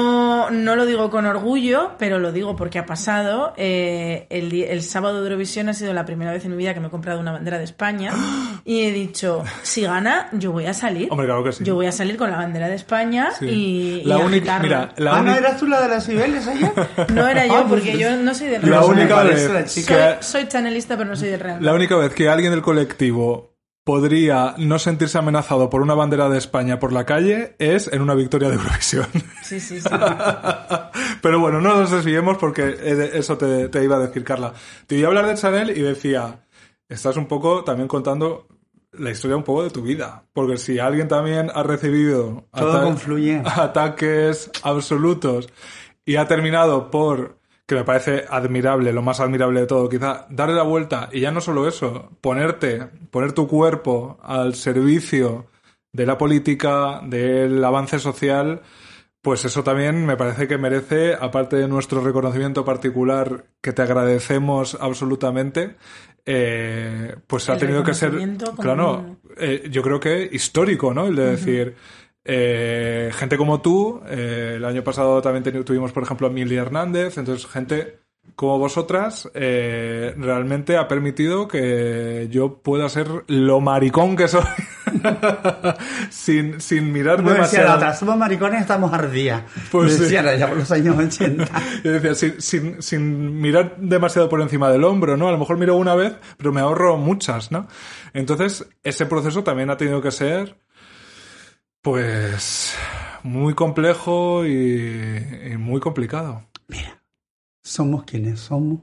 No, 0.50 0.76
no 0.76 0.76
lo 0.76 0.86
digo 0.86 1.10
con 1.10 1.26
orgullo, 1.26 1.92
pero 1.98 2.18
lo 2.18 2.32
digo 2.32 2.56
porque 2.56 2.78
ha 2.78 2.86
pasado. 2.86 3.54
Eh, 3.56 4.26
el, 4.30 4.82
sábado 4.82 5.20
de 5.22 5.28
Eurovisión 5.28 5.68
ha 5.68 5.74
sido 5.74 5.92
la 5.92 6.04
primera 6.04 6.32
vez 6.32 6.44
en 6.44 6.50
mi 6.52 6.56
vida 6.58 6.74
que 6.74 6.80
me 6.80 6.88
he 6.88 6.90
comprado 6.90 7.20
una 7.20 7.32
bandera 7.32 7.58
de 7.58 7.64
España 7.64 8.12
y 8.64 8.82
he 8.82 8.92
dicho, 8.92 9.42
si 9.62 9.82
gana, 9.82 10.28
yo 10.32 10.52
voy 10.52 10.66
a 10.66 10.74
salir. 10.74 11.08
Hombre, 11.10 11.26
claro 11.26 11.44
que 11.44 11.52
sí. 11.52 11.64
Yo 11.64 11.74
voy 11.74 11.86
a 11.86 11.92
salir 11.92 12.16
con 12.16 12.30
la 12.30 12.36
bandera 12.36 12.68
de 12.68 12.74
España 12.74 13.30
Sí. 13.38 13.46
y, 13.46 14.02
la 14.04 14.18
y 14.18 14.22
única. 14.22 14.58
Mira, 14.58 14.92
la 14.96 15.12
ah, 15.16 15.22
¿no 15.22 15.32
única. 15.32 15.38
eras 15.38 15.56
tú 15.58 15.66
la 15.66 15.80
de 15.80 15.88
las 15.88 16.06
Cibeles 16.06 16.46
ayer? 16.48 16.72
No 17.12 17.26
era 17.26 17.42
Ah, 17.42 17.46
yo, 17.46 17.68
pues 17.68 17.80
porque 17.82 17.98
yo 17.98 18.16
no 18.16 18.34
soy 18.34 18.48
de 18.48 18.58
La 18.58 18.80
Real. 18.80 18.84
única 18.84 19.22
vez 19.22 19.50
la 19.88 20.22
soy, 20.22 20.48
chanelista, 20.48 20.96
pero 20.96 21.08
no 21.08 21.16
soy 21.16 21.28
de 21.28 21.38
Real. 21.38 21.58
La 21.64 21.74
única 21.74 21.96
vez 21.96 22.12
que 22.12 22.28
alguien 22.28 22.50
del 22.50 22.62
colectivo 22.62 23.55
podría 23.86 24.56
no 24.58 24.80
sentirse 24.80 25.16
amenazado 25.16 25.70
por 25.70 25.80
una 25.80 25.94
bandera 25.94 26.28
de 26.28 26.38
España 26.38 26.80
por 26.80 26.92
la 26.92 27.06
calle 27.06 27.54
es 27.60 27.86
en 27.92 28.02
una 28.02 28.14
victoria 28.16 28.48
de 28.48 28.56
Eurovisión. 28.56 29.06
Sí, 29.44 29.60
sí, 29.60 29.80
sí. 29.80 29.88
Pero 31.22 31.38
bueno, 31.38 31.60
no 31.60 31.76
nos 31.76 31.92
desviemos 31.92 32.36
porque 32.36 32.76
eso 33.14 33.38
te, 33.38 33.68
te 33.68 33.84
iba 33.84 33.94
a 33.94 34.00
decir, 34.00 34.24
Carla. 34.24 34.52
Te 34.88 34.96
iba 34.96 35.06
a 35.06 35.10
hablar 35.10 35.26
de 35.28 35.34
Chanel 35.36 35.70
y 35.70 35.82
decía, 35.82 36.40
estás 36.88 37.16
un 37.16 37.26
poco 37.26 37.62
también 37.62 37.86
contando 37.86 38.48
la 38.90 39.12
historia 39.12 39.36
un 39.36 39.44
poco 39.44 39.62
de 39.62 39.70
tu 39.70 39.82
vida. 39.82 40.24
Porque 40.32 40.56
si 40.56 40.80
alguien 40.80 41.06
también 41.06 41.52
ha 41.54 41.62
recibido 41.62 42.44
Todo 42.52 42.72
ata- 42.72 42.82
confluye. 42.82 43.40
ataques 43.46 44.50
absolutos 44.64 45.48
y 46.04 46.16
ha 46.16 46.26
terminado 46.26 46.90
por, 46.90 47.38
que 47.66 47.74
me 47.74 47.84
parece 47.84 48.24
admirable, 48.30 48.92
lo 48.92 49.02
más 49.02 49.20
admirable 49.20 49.60
de 49.60 49.66
todo, 49.66 49.88
quizá 49.88 50.26
darle 50.30 50.54
la 50.54 50.62
vuelta 50.62 51.08
y 51.12 51.20
ya 51.20 51.32
no 51.32 51.40
solo 51.40 51.66
eso, 51.66 52.10
ponerte, 52.20 52.86
poner 53.10 53.32
tu 53.32 53.48
cuerpo 53.48 54.18
al 54.22 54.54
servicio 54.54 55.46
de 55.92 56.06
la 56.06 56.16
política, 56.16 57.00
del 57.04 57.64
avance 57.64 57.98
social, 57.98 58.62
pues 59.20 59.44
eso 59.44 59.64
también 59.64 60.06
me 60.06 60.16
parece 60.16 60.46
que 60.46 60.58
merece, 60.58 61.14
aparte 61.14 61.56
de 61.56 61.66
nuestro 61.66 62.00
reconocimiento 62.00 62.64
particular, 62.64 63.46
que 63.60 63.72
te 63.72 63.82
agradecemos 63.82 64.76
absolutamente, 64.80 65.74
eh, 66.24 67.16
pues 67.26 67.48
ha 67.48 67.56
tenido 67.56 67.82
que 67.82 67.94
ser, 67.94 68.12
claro, 68.60 69.16
eh, 69.36 69.68
yo 69.70 69.82
creo 69.82 69.98
que 69.98 70.28
histórico, 70.30 70.94
¿no? 70.94 71.08
El 71.08 71.16
de 71.16 71.30
decir, 71.30 71.74
eh, 72.26 73.10
gente 73.14 73.36
como 73.36 73.60
tú, 73.60 74.02
eh, 74.08 74.54
el 74.56 74.64
año 74.64 74.82
pasado 74.82 75.22
también 75.22 75.64
tuvimos, 75.64 75.92
por 75.92 76.02
ejemplo, 76.02 76.26
a 76.26 76.30
Mili 76.30 76.56
Hernández, 76.56 77.18
entonces 77.18 77.46
gente 77.46 78.00
como 78.34 78.58
vosotras 78.58 79.30
eh, 79.34 80.14
realmente 80.18 80.76
ha 80.76 80.88
permitido 80.88 81.46
que 81.46 82.28
yo 82.30 82.58
pueda 82.58 82.88
ser 82.88 83.08
lo 83.28 83.60
maricón 83.60 84.16
que 84.16 84.28
soy 84.28 84.42
sin, 86.10 86.60
sin 86.60 86.92
mirar 86.92 87.18
Como 87.18 87.30
decía 87.30 87.60
la 87.60 87.64
demasiado. 87.64 87.76
otra, 87.76 87.94
somos 87.94 88.16
maricones, 88.18 88.60
estamos 88.60 88.92
ardías. 88.92 89.42
Pues 89.70 89.94
sí. 89.94 90.02
decía 90.02 90.36
ya 90.36 90.48
por 90.48 90.58
los 90.58 90.70
años 90.70 90.96
80. 90.98 91.44
Yo 91.84 91.92
decía, 91.92 92.14
sin, 92.14 92.40
sin, 92.40 92.82
sin 92.82 93.40
mirar 93.40 93.76
demasiado 93.78 94.28
por 94.28 94.40
encima 94.40 94.70
del 94.70 94.84
hombro, 94.84 95.16
¿no? 95.16 95.28
A 95.28 95.32
lo 95.32 95.38
mejor 95.38 95.58
miro 95.58 95.76
una 95.76 95.94
vez, 95.94 96.14
pero 96.36 96.52
me 96.52 96.60
ahorro 96.60 96.96
muchas, 96.96 97.50
¿no? 97.50 97.68
Entonces, 98.12 98.68
ese 98.82 99.06
proceso 99.06 99.44
también 99.44 99.70
ha 99.70 99.76
tenido 99.76 100.00
que 100.00 100.10
ser, 100.10 100.56
pues, 101.86 102.74
muy 103.22 103.54
complejo 103.54 104.44
y, 104.44 105.22
y 105.52 105.56
muy 105.56 105.78
complicado. 105.78 106.48
somos 107.62 108.02
quienes 108.02 108.40
somos 108.40 108.80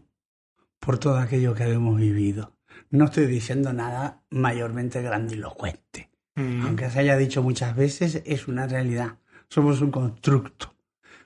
por 0.80 1.00
todo 1.00 1.18
aquello 1.18 1.54
que 1.54 1.66
hemos 1.66 1.98
vivido. 1.98 2.56
No 2.92 3.04
estoy 3.04 3.26
diciendo 3.26 3.74
nada 3.74 4.24
mayormente 4.30 5.02
grandilocuente. 5.02 6.12
Mm. 6.36 6.66
Aunque 6.66 6.90
se 6.90 7.00
haya 7.00 7.18
dicho 7.18 7.44
muchas 7.44 7.76
veces, 7.76 8.24
es 8.26 8.48
una 8.48 8.68
realidad. 8.68 9.18
Somos 9.50 9.82
un 9.82 9.92
constructo, 9.92 10.74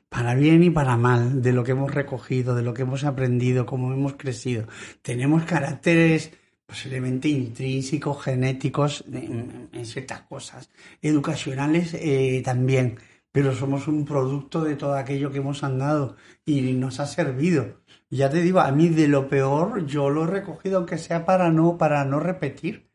para 0.10 0.34
bien 0.34 0.64
y 0.64 0.72
para 0.72 0.98
mal, 0.98 1.44
de 1.44 1.54
lo 1.54 1.64
que 1.64 1.74
hemos 1.74 1.94
recogido, 1.94 2.56
de 2.56 2.64
lo 2.64 2.74
que 2.74 2.82
hemos 2.82 3.04
aprendido, 3.04 3.68
cómo 3.68 3.94
hemos 3.94 4.16
crecido. 4.16 4.68
Tenemos 5.04 5.44
caracteres 5.44 6.32
posiblemente 6.68 7.30
intrínsecos, 7.30 8.24
genéticos, 8.24 9.04
en, 9.12 9.70
ciertas 9.86 10.22
cosas, 10.22 10.70
educacionales 11.02 11.94
eh, 11.96 12.42
también, 12.44 12.98
pero 13.32 13.56
somos 13.56 13.88
un 13.88 14.06
producto 14.06 14.64
de 14.64 14.76
todo 14.76 14.96
aquello 14.96 15.32
que 15.32 15.38
hemos 15.38 15.64
andado 15.64 16.18
y 16.46 16.74
nos 16.74 17.00
ha 17.00 17.06
servido. 17.08 17.82
Ya 18.10 18.30
te 18.30 18.42
digo, 18.42 18.60
a 18.60 18.72
mí 18.72 18.90
de 18.90 19.08
lo 19.08 19.30
peor 19.30 19.86
yo 19.86 20.10
lo 20.10 20.26
he 20.26 20.28
recogido, 20.28 20.78
aunque 20.78 20.98
sea 20.98 21.26
para 21.26 21.50
no, 21.52 21.78
para 21.78 22.04
no 22.06 22.20
repetir. 22.20 22.88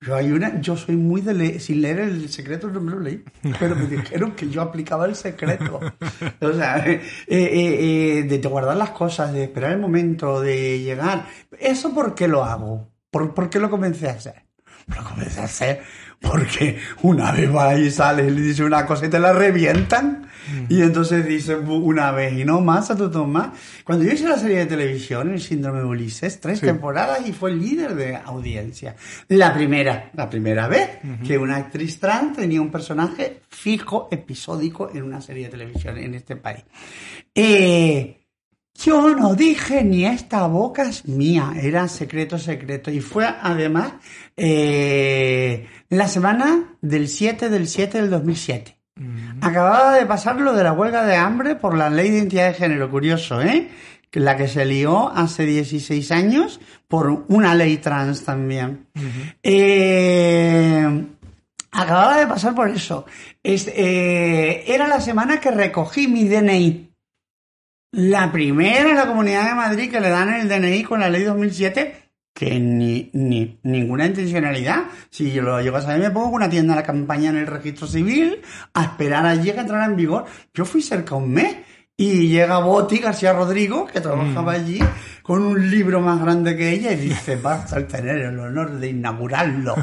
Yo 0.00 0.14
hay 0.14 0.30
una, 0.30 0.60
yo 0.60 0.76
soy 0.76 0.96
muy 0.96 1.22
de 1.22 1.34
leer, 1.34 1.60
sin 1.60 1.80
leer 1.80 2.00
el 2.00 2.28
secreto 2.28 2.68
no 2.68 2.80
me 2.80 2.92
lo 2.92 3.00
leí, 3.00 3.24
pero 3.58 3.74
me 3.74 3.86
dijeron 3.86 4.32
que 4.32 4.48
yo 4.50 4.60
aplicaba 4.62 5.06
el 5.06 5.14
secreto. 5.16 5.80
O 6.42 6.52
sea, 6.52 6.86
eh, 6.86 7.00
eh, 7.28 8.22
de 8.24 8.48
guardar 8.48 8.76
las 8.76 8.90
cosas, 8.90 9.32
de 9.32 9.44
esperar 9.44 9.72
el 9.72 9.78
momento, 9.78 10.40
de 10.40 10.80
llegar. 10.80 11.26
¿Eso 11.58 11.94
por 11.94 12.14
qué 12.14 12.28
lo 12.28 12.44
hago? 12.44 12.95
¿Por, 13.10 13.34
por 13.34 13.48
qué 13.50 13.58
lo 13.58 13.70
comencé 13.70 14.08
a 14.08 14.12
hacer? 14.12 14.42
Lo 14.88 15.02
comencé 15.02 15.40
a 15.40 15.44
hacer 15.44 15.82
porque 16.20 16.78
una 17.02 17.32
vez 17.32 17.52
va 17.54 17.74
y 17.76 17.90
sale 17.90 18.26
y 18.26 18.30
le 18.30 18.40
dice 18.40 18.62
una 18.62 18.86
cosa 18.86 19.06
y 19.06 19.10
te 19.10 19.18
la 19.18 19.32
revientan. 19.32 20.22
Y 20.68 20.80
entonces 20.80 21.26
dice 21.26 21.56
una 21.56 22.12
vez 22.12 22.32
y 22.34 22.44
no 22.44 22.60
más 22.60 22.88
a 22.92 22.96
tu 22.96 23.10
toma. 23.10 23.52
Cuando 23.82 24.04
yo 24.04 24.12
hice 24.12 24.28
la 24.28 24.38
serie 24.38 24.58
de 24.58 24.66
televisión, 24.66 25.32
El 25.32 25.40
Síndrome 25.40 25.80
de 25.80 25.86
Ulises, 25.86 26.40
tres 26.40 26.60
Sí. 26.60 26.66
temporadas 26.66 27.26
y 27.26 27.32
fue 27.32 27.50
el 27.50 27.58
líder 27.60 27.96
de 27.96 28.14
audiencia. 28.14 28.94
La 29.26 29.52
primera, 29.52 30.10
la 30.14 30.30
primera 30.30 30.68
vez 30.68 30.88
que 31.26 31.36
una 31.36 31.56
actriz 31.56 31.98
trans 31.98 32.36
tenía 32.36 32.60
un 32.60 32.70
personaje 32.70 33.40
fijo, 33.48 34.06
episódico 34.12 34.88
en 34.94 35.02
una 35.02 35.20
serie 35.20 35.46
de 35.46 35.50
televisión 35.50 35.98
en 35.98 36.14
este 36.14 36.36
país. 36.36 36.62
Eh, 37.34 38.20
yo 38.84 39.14
no 39.14 39.34
dije 39.34 39.82
ni 39.84 40.04
esta 40.06 40.46
boca 40.46 40.82
es 40.84 41.06
mía, 41.06 41.52
era 41.60 41.88
secreto, 41.88 42.38
secreto. 42.38 42.90
Y 42.90 43.00
fue 43.00 43.26
además 43.26 43.92
eh, 44.36 45.66
la 45.88 46.08
semana 46.08 46.76
del 46.80 47.08
7 47.08 47.48
del 47.48 47.68
7 47.68 48.00
del 48.00 48.10
2007. 48.10 48.76
Acababa 49.42 49.94
de 49.94 50.06
pasar 50.06 50.40
lo 50.40 50.54
de 50.54 50.64
la 50.64 50.72
huelga 50.72 51.04
de 51.04 51.16
hambre 51.16 51.54
por 51.56 51.76
la 51.76 51.90
ley 51.90 52.10
de 52.10 52.18
identidad 52.18 52.48
de 52.48 52.54
género, 52.54 52.90
curioso, 52.90 53.42
¿eh? 53.42 53.68
La 54.12 54.36
que 54.38 54.48
se 54.48 54.64
lió 54.64 55.10
hace 55.10 55.44
16 55.44 56.10
años 56.10 56.58
por 56.88 57.24
una 57.28 57.54
ley 57.54 57.76
trans 57.76 58.24
también. 58.24 58.86
Eh, 59.42 61.04
acababa 61.72 62.16
de 62.18 62.26
pasar 62.26 62.54
por 62.54 62.70
eso. 62.70 63.04
Es- 63.42 63.68
eh, 63.68 64.64
era 64.66 64.88
la 64.88 65.00
semana 65.02 65.38
que 65.40 65.50
recogí 65.50 66.08
mi 66.08 66.24
DNI. 66.28 66.85
La 67.96 68.30
primera 68.30 68.90
en 68.90 68.96
la 68.96 69.06
Comunidad 69.06 69.48
de 69.48 69.54
Madrid 69.54 69.90
que 69.90 70.00
le 70.00 70.10
dan 70.10 70.28
el 70.28 70.50
DNI 70.50 70.82
con 70.82 71.00
la 71.00 71.08
ley 71.08 71.22
2007, 71.22 72.10
que 72.34 72.60
ni, 72.60 73.08
ni 73.14 73.58
ninguna 73.62 74.04
intencionalidad. 74.04 74.84
Si 75.08 75.32
yo 75.32 75.40
lo 75.40 75.58
llego 75.62 75.78
a 75.78 75.80
saber, 75.80 76.00
me 76.00 76.10
pongo 76.10 76.26
con 76.26 76.34
una 76.34 76.50
tienda 76.50 76.74
a 76.74 76.76
la 76.76 76.82
campaña 76.82 77.30
en 77.30 77.38
el 77.38 77.46
registro 77.46 77.86
civil 77.86 78.42
a 78.74 78.84
esperar 78.84 79.24
allí 79.24 79.48
a 79.48 79.54
que 79.54 79.60
entrara 79.60 79.86
en 79.86 79.96
vigor. 79.96 80.26
Yo 80.52 80.66
fui 80.66 80.82
cerca 80.82 81.14
un 81.14 81.32
mes 81.32 81.56
y 81.96 82.28
llega 82.28 82.58
Boti 82.58 82.98
García 82.98 83.32
Rodrigo, 83.32 83.86
que 83.86 84.02
trabajaba 84.02 84.52
allí, 84.52 84.78
con 85.26 85.42
un 85.42 85.70
libro 85.70 86.00
más 86.00 86.20
grande 86.20 86.56
que 86.56 86.70
ella 86.70 86.92
y 86.92 87.08
dice, 87.08 87.34
basta 87.42 87.78
el 87.78 87.88
tener 87.88 88.16
el 88.18 88.38
honor 88.38 88.78
de 88.78 88.90
inaugurarlo. 88.90 89.74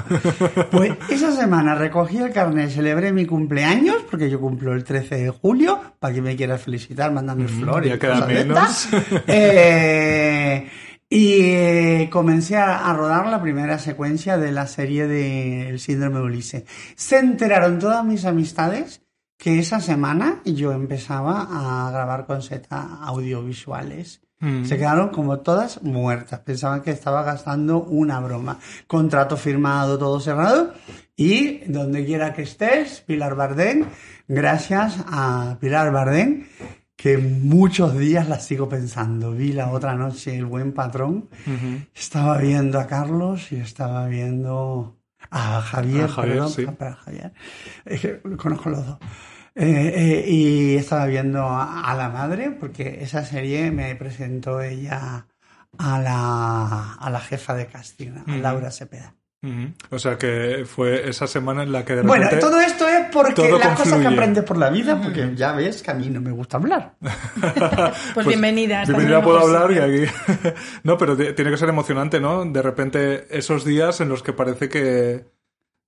Pues 0.72 0.94
esa 1.10 1.34
semana 1.34 1.76
recogí 1.76 2.18
el 2.18 2.32
carnet, 2.32 2.70
celebré 2.70 3.12
mi 3.12 3.26
cumpleaños, 3.26 3.98
porque 4.10 4.30
yo 4.30 4.40
cumplo 4.40 4.74
el 4.74 4.86
13 4.86 5.16
de 5.16 5.30
julio, 5.32 5.82
para 6.00 6.14
que 6.14 6.22
me 6.22 6.38
quieras 6.38 6.62
felicitar, 6.62 7.12
mandando 7.12 7.46
flores. 7.50 7.90
ya 7.90 7.96
y 7.96 8.00
queda 8.00 8.26
menos. 8.26 8.88
Eh, 9.28 10.70
y 11.10 11.42
eh, 11.42 12.10
comencé 12.10 12.56
a, 12.56 12.90
a 12.90 12.94
rodar 12.94 13.28
la 13.28 13.42
primera 13.42 13.78
secuencia 13.80 14.38
de 14.38 14.52
la 14.52 14.66
serie 14.66 15.08
de 15.08 15.70
El 15.70 15.80
síndrome 15.80 16.20
de 16.20 16.24
Ulises. 16.24 16.64
Se 16.96 17.20
enteraron 17.20 17.80
todas 17.80 18.06
mis 18.06 18.24
amistades 18.24 19.02
que 19.38 19.60
esa 19.60 19.82
semana 19.82 20.42
yo 20.46 20.72
empezaba 20.72 21.48
a 21.50 21.92
grabar 21.92 22.26
con 22.26 22.42
Z 22.42 22.66
audiovisuales. 23.02 24.22
Mm. 24.44 24.66
Se 24.66 24.78
quedaron 24.78 25.10
como 25.10 25.40
todas 25.40 25.82
muertas. 25.84 26.42
Pensaban 26.42 26.82
que 26.82 26.92
estaba 26.92 27.24
gastando 27.24 27.82
una 27.82 28.20
broma. 28.20 28.60
Contrato 28.88 29.38
firmado, 29.38 29.98
todo 29.98 30.20
cerrado. 30.20 30.74
Y 31.16 31.60
donde 31.72 32.06
quiera 32.06 32.34
que 32.34 32.42
estés, 32.42 33.00
Pilar 33.00 33.36
Bardén, 33.36 33.86
gracias 34.28 34.98
a 35.08 35.58
Pilar 35.62 35.94
Bardén, 35.94 36.50
que 36.98 37.18
muchos 37.18 37.98
días 37.98 38.28
la 38.28 38.40
sigo 38.40 38.68
pensando. 38.68 39.32
Vi 39.32 39.54
la 39.54 39.72
otra 39.72 39.96
noche 39.96 40.36
El 40.36 40.46
Buen 40.46 40.74
Patrón, 40.74 41.30
estaba 41.96 42.38
viendo 42.38 42.80
a 42.80 42.88
Carlos 42.88 43.50
y 43.54 43.58
estaba 43.58 44.08
viendo 44.08 44.98
a 45.32 45.62
Javier, 45.62 46.06
A 46.06 46.08
Javier, 46.10 46.36
perdón, 46.36 46.50
sí. 46.50 46.66
a 46.66 46.94
Javier. 46.96 47.34
Es 47.86 48.02
que 48.02 48.20
conozco 48.36 48.70
los 48.70 48.86
dos. 48.86 48.98
Eh, 49.56 49.94
eh, 49.96 50.26
y 50.28 50.76
estaba 50.76 51.06
viendo 51.06 51.44
a, 51.44 51.82
a 51.82 51.96
la 51.96 52.10
madre, 52.10 52.52
porque 52.52 53.00
esa 53.02 53.24
serie 53.24 53.70
me 53.72 53.96
presentó 53.96 54.62
ella 54.62 55.28
a 55.78 56.00
la, 56.00 56.94
a 56.94 57.10
la 57.10 57.20
jefa 57.20 57.54
de 57.54 57.68
casting, 57.68 58.12
a. 58.26 58.38
Laura 58.38 58.72
Cepeda. 58.72 59.14
Ujú. 59.44 59.74
O 59.90 60.00
sea 60.00 60.18
que 60.18 60.64
fue 60.66 61.10
esa 61.10 61.28
semana 61.28 61.64
en 61.64 61.74
la 61.74 61.84
que 61.84 61.96
de 61.96 62.02
repente... 62.02 62.28
Bueno, 62.28 62.40
todo 62.40 62.62
esto 62.62 62.88
es 62.88 63.08
porque 63.12 63.52
las 63.52 63.78
cosas 63.78 64.00
que 64.00 64.08
aprendes 64.08 64.44
por 64.46 64.58
la 64.58 64.70
vida, 64.70 65.02
porque 65.02 65.36
ya 65.36 65.52
ves 65.52 65.84
que 65.84 65.92
a 65.92 65.94
mí 65.94 66.10
no 66.10 66.22
me 66.22 66.32
gusta 66.32 66.58
hablar. 66.58 66.96
Pues, 68.14 68.26
bienvenida. 68.26 68.84
en 68.84 68.88
Bienvenida 68.88 69.18
el 69.18 69.24
puedo 69.24 69.40
hablar 69.40 69.72
y 69.72 69.80
aquí... 69.80 70.12
no, 70.84 70.98
pero 70.98 71.18
tiene 71.18 71.52
que 71.52 71.58
ser 71.58 71.70
emocionante, 71.70 72.22
¿no? 72.22 72.46
De 72.46 72.62
repente 72.62 73.28
esos 73.38 73.66
días 73.66 74.00
en 74.00 74.10
los 74.10 74.24
que 74.24 74.32
parece 74.32 74.70
que 74.70 75.26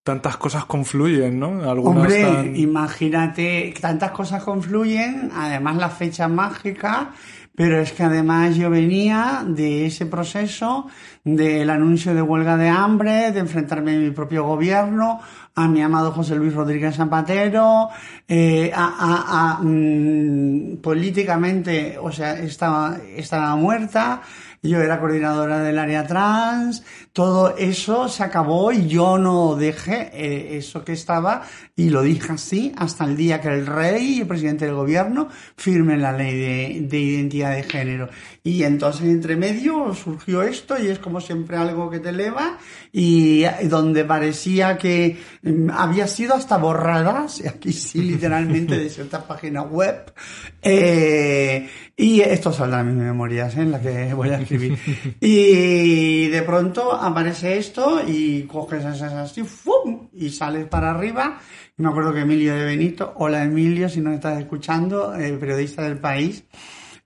tantas 0.05 0.37
cosas 0.37 0.65
confluyen, 0.65 1.39
¿no? 1.39 1.69
Algunas 1.69 2.03
Hombre, 2.03 2.21
tan- 2.21 2.55
imagínate, 2.55 3.73
tantas 3.81 4.11
cosas 4.11 4.43
confluyen, 4.43 5.31
además 5.35 5.77
la 5.77 5.89
fecha 5.89 6.27
mágica, 6.27 7.09
pero 7.55 7.79
es 7.79 7.91
que 7.91 8.03
además 8.03 8.55
yo 8.55 8.69
venía 8.69 9.43
de 9.47 9.87
ese 9.87 10.05
proceso 10.05 10.87
del 11.23 11.69
anuncio 11.71 12.13
de 12.13 12.21
huelga 12.21 12.55
de 12.55 12.69
hambre, 12.69 13.31
de 13.31 13.39
enfrentarme 13.39 13.95
a 13.95 13.99
mi 13.99 14.11
propio 14.11 14.43
gobierno, 14.43 15.21
a 15.55 15.67
mi 15.67 15.81
amado 15.81 16.11
José 16.11 16.35
Luis 16.35 16.53
Rodríguez 16.53 16.95
Zapatero, 16.97 17.87
eh, 18.27 18.71
a, 18.75 18.85
a- 18.85 19.57
a, 19.57 19.59
mm, 19.63 20.77
políticamente, 20.83 21.97
o 21.99 22.11
sea, 22.11 22.37
estaba, 22.37 22.97
estaba 23.15 23.55
muerta, 23.55 24.21
yo 24.61 24.79
era 24.81 24.99
coordinadora 24.99 25.59
del 25.59 25.79
área 25.79 26.05
trans, 26.05 26.83
todo 27.15 27.55
eso 27.55 28.09
se 28.09 28.23
acabó 28.23 28.73
y 28.73 28.87
yo 28.87 29.17
no 29.17 29.55
dejé 29.55 30.11
eh, 30.11 30.57
eso 30.57 30.83
que 30.83 30.91
estaba 30.91 31.43
y 31.73 31.89
lo 31.89 32.01
dije 32.01 32.33
así 32.33 32.73
hasta 32.75 33.05
el 33.05 33.15
día 33.15 33.39
que 33.39 33.47
el 33.47 33.65
rey 33.65 34.17
y 34.17 34.19
el 34.19 34.27
presidente 34.27 34.65
del 34.65 34.75
gobierno 34.75 35.29
firmen 35.55 36.01
la 36.01 36.11
ley 36.11 36.35
de, 36.35 36.87
de 36.89 36.99
identidad 36.99 37.55
de 37.55 37.63
género. 37.63 38.09
Y 38.43 38.63
entonces 38.63 39.03
entre 39.03 39.37
medio 39.37 39.93
surgió 39.93 40.43
esto 40.43 40.75
y 40.77 40.87
es 40.87 40.99
como 40.99 41.21
siempre 41.21 41.55
algo 41.55 41.89
que 41.89 42.01
te 42.01 42.09
eleva 42.09 42.57
y 42.91 43.43
donde 43.63 44.05
parecía 44.05 44.77
que 44.77 45.17
mm, 45.41 45.69
había 45.69 46.07
sido 46.07 46.33
hasta 46.33 46.57
borradas, 46.57 47.41
y 47.41 47.47
aquí 47.47 47.73
sí 47.73 48.01
literalmente 48.01 48.77
de 48.77 48.89
ciertas 48.89 49.23
páginas 49.27 49.69
web, 49.69 50.13
eh, 50.61 51.69
y 51.97 52.21
esto 52.21 52.53
saldrá 52.53 52.79
en 52.81 52.87
mis 52.87 53.05
memorias 53.05 53.55
¿eh? 53.57 53.61
en 53.61 53.71
la 53.71 53.81
que 53.81 54.13
voy 54.13 54.29
a 54.29 54.39
escribir. 54.39 54.77
Y 55.19 56.27
de 56.27 56.41
pronto 56.43 56.93
aparece 57.05 57.57
esto 57.57 58.01
y 58.05 58.43
coges 58.43 58.83
esas 58.85 59.13
así, 59.13 59.43
¡fum! 59.43 60.09
y 60.13 60.29
sales 60.29 60.65
para 60.67 60.91
arriba. 60.91 61.39
Y 61.77 61.81
me 61.81 61.89
acuerdo 61.89 62.13
que 62.13 62.21
Emilio 62.21 62.55
de 62.55 62.65
Benito, 62.65 63.13
hola 63.17 63.43
Emilio, 63.43 63.89
si 63.89 64.01
nos 64.01 64.15
estás 64.15 64.39
escuchando, 64.39 65.15
eh, 65.15 65.33
periodista 65.33 65.83
del 65.83 65.97
país, 65.97 66.45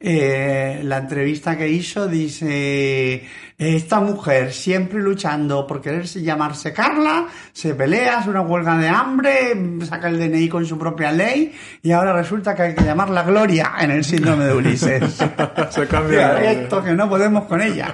eh, 0.01 0.79
la 0.83 0.99
entrevista 0.99 1.57
que 1.57 1.67
hizo 1.67 2.07
dice, 2.07 3.21
esta 3.57 3.99
mujer 3.99 4.53
siempre 4.53 4.99
luchando 4.99 5.67
por 5.67 5.81
quererse 5.81 6.21
llamarse 6.21 6.71
Carla, 6.71 7.27
se 7.51 7.75
pelea, 7.75 8.19
hace 8.19 8.29
una 8.29 8.39
huelga 8.39 8.77
de 8.77 8.87
hambre, 8.87 9.53
saca 9.85 10.07
el 10.07 10.17
DNI 10.17 10.47
con 10.47 10.65
su 10.65 10.77
propia 10.77 11.11
ley 11.11 11.51
y 11.81 11.91
ahora 11.91 12.13
resulta 12.13 12.55
que 12.55 12.61
hay 12.61 12.75
que 12.75 12.85
llamarla 12.85 13.23
Gloria 13.23 13.73
en 13.81 13.91
el 13.91 14.05
síndrome 14.05 14.45
de 14.45 14.53
Ulises. 14.53 15.03
Se 15.69 15.87
cambia. 15.87 16.41
Esto 16.51 16.81
que 16.81 16.93
no 16.93 17.09
podemos 17.09 17.43
con 17.43 17.61
ella. 17.61 17.93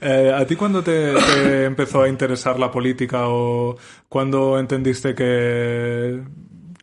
Eh, 0.00 0.32
¿A 0.34 0.46
ti 0.46 0.56
cuándo 0.56 0.82
te, 0.82 1.64
empezó 1.64 2.02
a 2.02 2.08
interesar 2.08 2.58
la 2.58 2.70
política 2.70 3.28
o 3.28 3.76
cuándo 4.08 4.58
entendiste 4.58 5.14
que, 5.14 6.22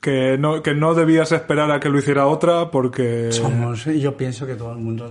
que, 0.01 0.37
no, 0.37 0.61
que 0.61 0.73
no 0.73 0.93
debías 0.93 1.31
esperar 1.31 1.71
a 1.71 1.79
que 1.79 1.89
lo 1.89 1.99
hiciera 1.99 2.27
otra 2.27 2.71
porque... 2.71 3.31
Somos, 3.31 3.85
yo 3.85 4.15
pienso 4.17 4.45
que 4.45 4.55
todo 4.55 4.71
el 4.73 4.79
mundo 4.79 5.05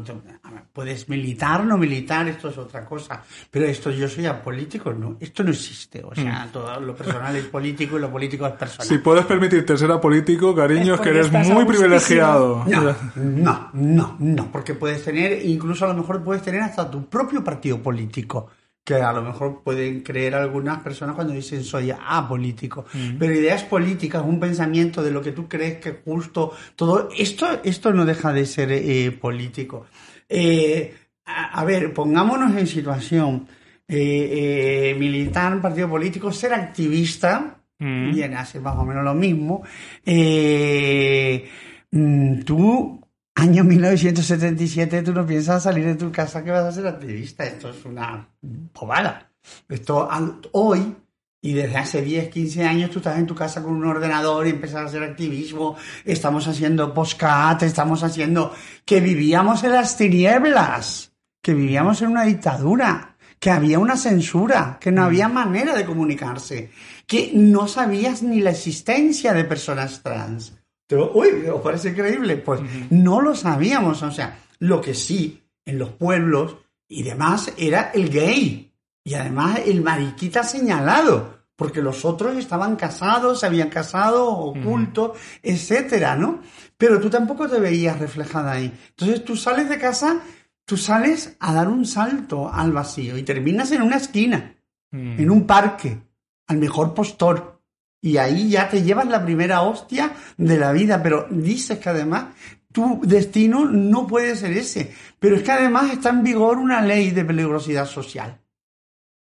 puedes 0.73 1.09
militar, 1.09 1.65
no 1.65 1.77
militar, 1.77 2.29
esto 2.29 2.49
es 2.49 2.59
otra 2.59 2.85
cosa. 2.85 3.23
Pero 3.51 3.67
esto 3.67 3.91
yo 3.91 4.09
soy 4.09 4.27
apolítico, 4.27 4.93
no, 4.93 5.17
esto 5.21 5.45
no 5.45 5.51
existe. 5.51 6.03
O 6.03 6.15
sea, 6.15 6.49
todo 6.53 6.81
lo 6.81 6.95
personal 6.95 7.35
es 7.37 7.45
político 7.45 7.99
y 7.99 8.01
lo 8.01 8.11
político 8.11 8.47
es 8.47 8.55
personal. 8.55 8.87
Si 8.87 8.99
puedes 8.99 9.25
permitirte 9.27 9.77
ser 9.77 9.91
apolítico, 9.91 10.55
cariño, 10.55 10.95
Es 10.95 11.01
es 11.01 11.05
que 11.05 11.11
eres 11.11 11.31
muy 11.31 11.65
privilegiado. 11.65 12.65
No, 12.67 12.97
no, 13.17 13.71
no, 13.73 14.17
no, 14.19 14.53
porque 14.53 14.75
puedes 14.75 15.05
tener, 15.05 15.45
incluso 15.45 15.85
a 15.85 15.89
lo 15.89 15.95
mejor 15.95 16.23
puedes 16.23 16.43
tener 16.43 16.63
hasta 16.63 16.91
tu 16.91 17.07
propio 17.07 17.45
partido 17.45 17.83
político, 17.83 18.49
que 18.85 18.95
a 18.95 19.13
lo 19.13 19.23
mejor 19.23 19.63
pueden 19.63 20.01
creer 20.01 20.35
algunas 20.35 20.81
personas 20.81 21.15
cuando 21.15 21.33
dicen 21.33 21.63
soy 21.63 21.93
apolítico. 21.93 22.85
Pero 23.19 23.33
ideas 23.33 23.63
políticas, 23.65 24.25
un 24.27 24.41
pensamiento 24.41 25.03
de 25.03 25.11
lo 25.11 25.23
que 25.23 25.33
tú 25.33 25.49
crees 25.49 25.79
que 25.79 25.91
es 25.91 25.97
justo, 26.05 26.53
todo 26.75 27.09
esto, 27.17 27.47
esto 27.63 27.93
no 27.93 28.05
deja 28.05 28.33
de 28.33 28.47
ser 28.47 28.73
eh, 28.73 29.13
político. 29.13 29.87
Eh, 30.35 30.95
a, 31.27 31.61
a 31.61 31.65
ver, 31.65 31.93
pongámonos 31.93 32.57
en 32.57 32.67
situación. 32.67 33.47
eh, 33.89 34.93
eh, 34.93 34.97
militar, 34.99 35.61
partido 35.61 35.89
político, 35.89 36.33
ser 36.33 36.55
activista, 36.55 37.59
Mm. 37.79 38.13
viene 38.13 38.37
a 38.37 38.45
ser 38.47 38.61
más 38.63 38.77
o 38.77 38.85
menos 38.85 39.03
lo 39.05 39.13
mismo. 39.13 39.63
Eh, 40.05 41.49
mm, 41.91 42.41
tú, 42.43 43.01
año 43.35 43.65
1977, 43.65 45.03
tú 45.03 45.13
no 45.13 45.27
piensas 45.27 45.65
salir 45.65 45.85
de 45.87 45.97
tu 45.97 46.13
casa 46.13 46.45
que 46.45 46.53
vas 46.53 46.65
a 46.65 46.73
ser 46.73 46.87
activista. 46.87 47.45
Esto 47.45 47.71
es 47.71 47.85
una 47.85 48.29
bobada. 48.73 49.31
Esto 49.69 50.09
hoy 50.53 50.95
y 51.45 51.55
desde 51.55 51.77
hace 51.77 52.03
10, 52.03 52.29
15 52.29 52.65
años 52.65 52.91
tú 52.91 53.01
estás 53.01 53.19
en 53.19 53.27
tu 53.27 53.35
casa 53.35 53.63
con 53.63 53.75
un 53.75 53.85
ordenador 53.85 54.47
y 54.47 54.51
empiezas 54.51 54.83
a 54.83 54.85
hacer 54.85 55.03
activismo. 55.03 55.77
Estamos 56.05 56.47
haciendo 56.47 56.95
postcat, 56.95 57.65
estamos 57.65 58.05
haciendo 58.05 58.55
que 58.85 59.01
vivíamos 59.01 59.65
en 59.65 59.73
las 59.73 59.97
tinieblas, 59.97 61.13
que 61.43 61.53
vivíamos 61.53 62.01
en 62.01 62.11
una 62.11 62.23
dictadura, 62.23 63.17
que 63.41 63.51
había 63.51 63.81
una 63.81 63.97
censura, 63.97 64.79
que 64.81 64.93
no 64.93 65.03
había 65.03 65.29
manera 65.29 65.75
de 65.75 65.85
comunicarse, 65.85 66.71
que 67.09 67.33
no 67.35 67.67
sabías 67.67 68.23
ni 68.23 68.41
la 68.41 68.51
existencia 68.51 69.33
de 69.33 69.45
personas 69.45 70.01
trans. 70.01 70.53
Pero, 70.87 71.11
uy, 71.13 71.47
¿os 71.53 71.61
parece 71.61 71.89
increíble? 71.89 72.37
Pues 72.37 72.61
no 72.91 73.21
lo 73.21 73.35
sabíamos. 73.35 74.01
O 74.05 74.13
sea, 74.13 74.39
lo 74.61 74.81
que 74.81 74.95
sí, 74.95 75.43
en 75.67 75.79
los 75.79 75.91
pueblos 75.91 76.57
y 76.87 77.03
demás, 77.03 77.53
era 77.57 77.91
el 77.95 78.11
gay. 78.11 78.72
Y 79.05 79.15
además 79.15 79.61
el 79.67 79.83
mariquita 79.83 80.43
señalado, 80.45 81.43
porque 81.57 81.83
los 81.83 82.05
otros 82.05 82.37
estaban 82.37 82.77
casados, 82.77 83.41
se 83.41 83.47
habían 83.47 83.69
casado, 83.69 84.29
ocultos, 84.29 85.19
etcétera, 85.43 86.17
¿no? 86.17 86.41
Pero 86.77 87.01
tú 87.01 87.11
tampoco 87.11 87.49
te 87.49 87.61
veías 87.61 87.99
reflejada 87.99 88.53
ahí. 88.53 88.73
Entonces 88.91 89.25
tú 89.25 89.37
sales 89.37 89.69
de 89.69 89.79
casa, 89.79 90.21
tú 90.65 90.77
sales 90.77 91.37
a 91.41 91.53
dar 91.53 91.69
un 91.69 91.85
salto 91.87 92.53
al 92.53 92.73
vacío 92.73 93.17
y 93.19 93.23
terminas 93.23 93.73
en 93.73 93.83
una 93.83 93.97
esquina, 93.97 94.55
Mm. 94.93 95.21
en 95.21 95.31
un 95.31 95.47
parque, 95.47 95.99
al 96.47 96.59
mejor 96.59 96.93
postor. 96.95 97.61
Y 98.03 98.19
ahí 98.19 98.51
ya 98.51 98.69
te 98.69 98.83
llevas 98.83 99.07
la 99.07 99.25
primera 99.25 99.63
hostia 99.63 100.13
de 100.37 100.59
la 100.59 100.73
vida, 100.73 101.03
pero 101.03 101.27
dices 101.31 101.79
que 101.79 101.89
además 101.89 102.35
tu 102.73 103.01
destino 103.03 103.65
no 103.65 104.07
puede 104.07 104.37
ser 104.37 104.53
ese. 104.53 104.93
Pero 105.19 105.37
es 105.37 105.43
que 105.43 105.53
además 105.53 105.91
está 105.93 106.11
en 106.11 106.23
vigor 106.23 106.59
una 106.59 106.83
ley 106.83 107.11
de 107.11 107.25
peligrosidad 107.25 107.87
social 107.87 108.42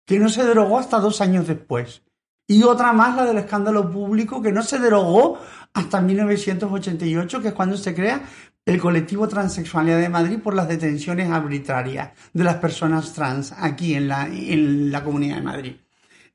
que 0.06 0.20
no 0.20 0.30
se 0.30 0.44
derogó 0.44 0.80
hasta 0.80 1.00
dos 1.00 1.22
años 1.22 1.48
después. 1.48 2.04
Y 2.48 2.64
otra 2.64 2.94
más, 2.94 3.16
la 3.16 3.26
del 3.26 3.40
escándalo 3.40 3.92
público, 3.92 4.42
que 4.42 4.52
no 4.52 4.62
se 4.62 4.80
derogó 4.80 5.40
hasta 5.74 6.00
1988, 6.00 7.42
que 7.42 7.48
es 7.48 7.54
cuando 7.54 7.76
se 7.76 7.96
crea 7.96 8.22
el 8.66 8.80
colectivo 8.80 9.28
Transexualidad 9.28 10.00
de 10.00 10.10
Madrid 10.10 10.40
por 10.40 10.56
las 10.56 10.68
detenciones 10.68 11.30
arbitrarias 11.32 12.12
de 12.34 12.44
las 12.44 12.56
personas 12.56 13.14
trans 13.14 13.54
aquí 13.58 13.96
en 13.96 14.08
la, 14.08 14.28
en 14.28 14.92
la 14.92 15.04
Comunidad 15.04 15.38
de 15.38 15.42
Madrid. 15.42 15.76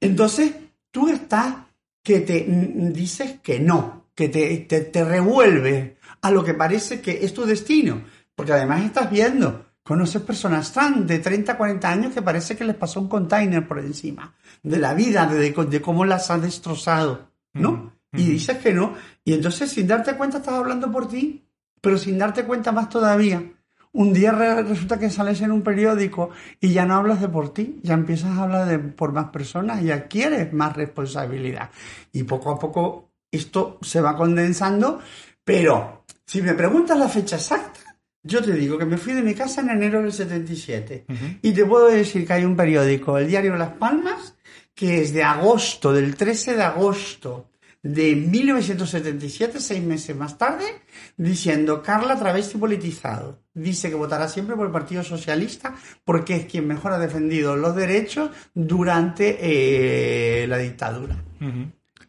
Entonces, 0.01 0.53
tú 0.91 1.09
estás 1.09 1.55
que 2.03 2.21
te 2.21 2.45
mm, 2.47 2.93
dices 2.93 3.41
que 3.41 3.61
no, 3.61 4.07
que 4.15 4.29
te, 4.29 4.59
te, 4.59 4.81
te 4.81 5.05
revuelves 5.05 5.93
a 6.23 6.31
lo 6.31 6.45
que 6.45 6.55
parece 6.55 7.01
que 7.01 7.25
es 7.25 7.33
tu 7.33 7.45
destino, 7.45 8.03
porque 8.35 8.53
además 8.53 8.85
estás 8.85 9.11
viendo 9.11 9.67
Conoces 9.91 10.23
personas 10.23 10.73
trans 10.73 11.05
de 11.07 11.19
30, 11.19 11.57
40 11.57 11.91
años 11.91 12.15
que 12.15 12.23
parece 12.23 12.57
que 12.57 12.65
les 12.65 12.77
pasó 12.77 13.01
un 13.01 13.09
container 13.09 13.67
por 13.67 13.81
encima 13.81 14.33
de 14.63 14.79
la 14.79 14.95
vida, 14.95 15.27
de, 15.27 15.51
de 15.53 15.83
cómo 15.83 16.05
las 16.05 16.31
has 16.31 16.41
destrozado, 16.43 17.29
¿no? 17.55 17.71
Y 18.13 18.25
dices 18.25 18.59
que 18.59 18.73
no. 18.73 18.95
Y 19.25 19.33
entonces, 19.35 19.71
sin 19.71 19.89
darte 19.89 20.15
cuenta, 20.15 20.39
estás 20.39 20.55
hablando 20.55 20.91
por 20.93 21.09
ti, 21.09 21.45
pero 21.81 21.99
sin 21.99 22.19
darte 22.19 22.45
cuenta 22.45 22.71
más 22.71 22.89
todavía. 22.89 23.43
Un 23.93 24.13
día 24.13 24.31
re- 24.31 24.63
resulta 24.63 24.97
que 25.01 25.11
sales 25.11 25.41
en 25.41 25.51
un 25.51 25.63
periódico 25.63 26.31
y 26.61 26.73
ya 26.73 26.87
no 26.87 26.95
hablas 26.95 27.21
de 27.21 27.29
por 27.29 27.53
ti, 27.53 27.81
ya 27.83 27.95
empiezas 27.95 28.39
a 28.39 28.45
hablar 28.45 28.69
de 28.69 28.79
por 28.79 29.11
más 29.13 29.31
personas 29.31 29.83
y 29.83 29.91
adquieres 29.91 30.53
más 30.53 30.77
responsabilidad. 30.77 31.71
Y 32.13 32.23
poco 32.23 32.51
a 32.53 32.59
poco 32.61 33.11
esto 33.33 33.79
se 33.83 34.01
va 34.01 34.17
condensando, 34.17 35.01
pero 35.45 36.05
Si 36.27 36.41
me 36.43 36.55
preguntas 36.55 36.97
la 36.97 37.09
fecha 37.09 37.35
exacta, 37.37 37.81
yo 38.23 38.43
te 38.43 38.53
digo 38.53 38.79
que 38.79 38.85
me 38.85 38.99
fui 38.99 39.13
de 39.13 39.23
mi 39.23 39.35
casa 39.35 39.61
en 39.63 39.71
enero 39.71 40.03
del 40.03 40.13
77. 40.13 41.07
Y 41.43 41.53
te 41.53 41.65
puedo 41.65 41.87
decir 41.89 42.27
que 42.27 42.33
hay 42.33 42.45
un 42.45 42.57
periódico, 42.57 43.19
el 43.19 43.29
diario 43.29 43.57
Las 43.57 43.73
Palmas, 43.73 44.37
que 44.75 45.01
es 45.03 45.13
de 45.13 45.23
agosto, 45.23 45.93
del 45.93 46.17
13 46.17 46.57
de 46.57 46.63
agosto 46.63 47.51
de 47.83 48.15
1977, 48.15 49.59
seis 49.59 49.83
meses 49.83 50.15
más 50.15 50.37
tarde, 50.37 50.65
diciendo 51.17 51.83
Carla 51.83 52.19
travesti 52.19 52.59
politizado. 52.59 53.41
Dice 53.55 53.89
que 53.89 53.95
votará 53.95 54.29
siempre 54.29 54.55
por 54.55 54.67
el 54.67 54.73
Partido 54.73 55.03
Socialista 55.03 55.75
porque 56.05 56.37
es 56.37 56.47
quien 56.47 56.67
mejor 56.67 56.93
ha 56.93 56.99
defendido 56.99 57.57
los 57.57 57.75
derechos 57.75 58.31
durante 58.55 59.39
eh, 59.41 60.47
la 60.47 60.59
dictadura. 60.59 61.17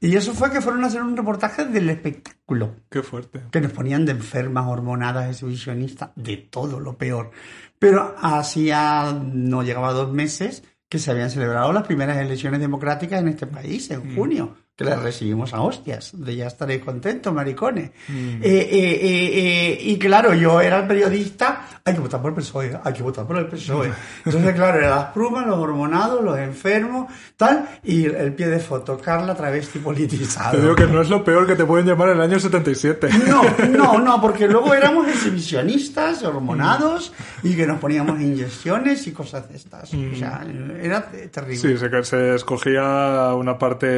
Y 0.04 0.16
eso 0.16 0.34
fue 0.34 0.52
que 0.52 0.62
fueron 0.62 0.84
a 0.84 0.88
hacer 0.88 1.04
un 1.04 1.16
reportaje 1.16 1.64
del 1.66 1.88
espectáculo. 1.92 2.76
Qué 2.90 3.04
fuerte. 3.04 3.44
Que 3.52 3.62
nos 3.62 3.72
ponían 3.72 4.04
de 4.04 4.14
enfermas, 4.14 4.66
hormonadas, 4.68 5.30
exhibicionistas, 5.30 6.10
de 6.16 6.38
todo 6.38 6.80
lo 6.80 6.98
peor. 6.98 7.30
Pero 7.78 8.16
hacía, 8.20 9.14
no 9.14 9.62
llegaba 9.62 9.90
a 9.90 9.94
dos 9.94 10.12
meses, 10.12 10.64
que 10.90 10.98
se 10.98 11.12
habían 11.12 11.30
celebrado 11.30 11.72
las 11.72 11.86
primeras 11.86 12.18
elecciones 12.18 12.60
democráticas 12.60 13.22
en 13.22 13.28
este 13.28 13.46
país, 13.46 13.92
en 13.92 14.16
junio 14.16 14.56
que 14.84 14.90
la 14.90 14.96
recibimos 14.98 15.54
a 15.54 15.62
hostias, 15.62 16.12
de 16.14 16.36
ya 16.36 16.48
estaré 16.48 16.80
contento, 16.80 17.32
maricones. 17.32 17.92
Mm. 18.08 18.42
Eh, 18.42 18.42
eh, 18.44 19.00
eh, 19.04 19.78
y 19.82 19.98
claro, 19.98 20.34
yo 20.34 20.60
era 20.60 20.80
el 20.80 20.88
periodista, 20.88 21.68
hay 21.84 21.94
que 21.94 22.00
votar 22.00 22.22
por 22.22 22.32
el 22.32 22.36
PSOE, 22.36 22.80
hay 22.84 22.94
que 22.94 23.04
votar 23.04 23.26
por 23.26 23.38
el 23.38 23.46
PSOE. 23.48 23.92
Entonces, 24.26 24.56
claro, 24.56 24.80
eran 24.80 24.92
las 24.92 25.06
plumas, 25.06 25.46
los 25.46 25.58
hormonados, 25.58 26.24
los 26.24 26.38
enfermos, 26.38 27.12
tal, 27.38 27.68
y 27.84 28.06
el 28.06 28.34
pie 28.34 28.48
de 28.48 28.60
foto, 28.60 28.98
Carla 28.98 29.36
travesti 29.36 29.80
politizado. 29.80 30.52
Te 30.52 30.62
digo 30.62 30.76
que 30.76 30.88
no 30.88 31.02
es 31.02 31.10
lo 31.10 31.24
peor 31.24 31.46
que 31.46 31.56
te 31.56 31.66
pueden 31.66 31.86
llamar 31.86 32.10
en 32.10 32.18
el 32.18 32.22
año 32.22 32.40
77. 32.40 33.10
No, 33.28 33.44
no, 33.70 34.00
no, 34.04 34.22
porque 34.22 34.48
luego 34.48 34.74
éramos 34.74 35.08
exhibicionistas, 35.08 36.24
hormonados, 36.24 37.14
y 37.44 37.56
que 37.56 37.68
nos 37.68 37.80
poníamos 37.80 38.20
inyecciones 38.20 39.06
y 39.08 39.12
cosas 39.12 39.48
de 39.50 39.58
estas. 39.58 39.94
O 39.94 40.16
sea, 40.16 40.46
era 40.82 41.06
terrible. 41.32 41.58
Sí, 41.58 41.78
se, 41.78 42.04
se 42.04 42.36
escogía 42.36 43.34
una 43.36 43.58
parte 43.58 43.92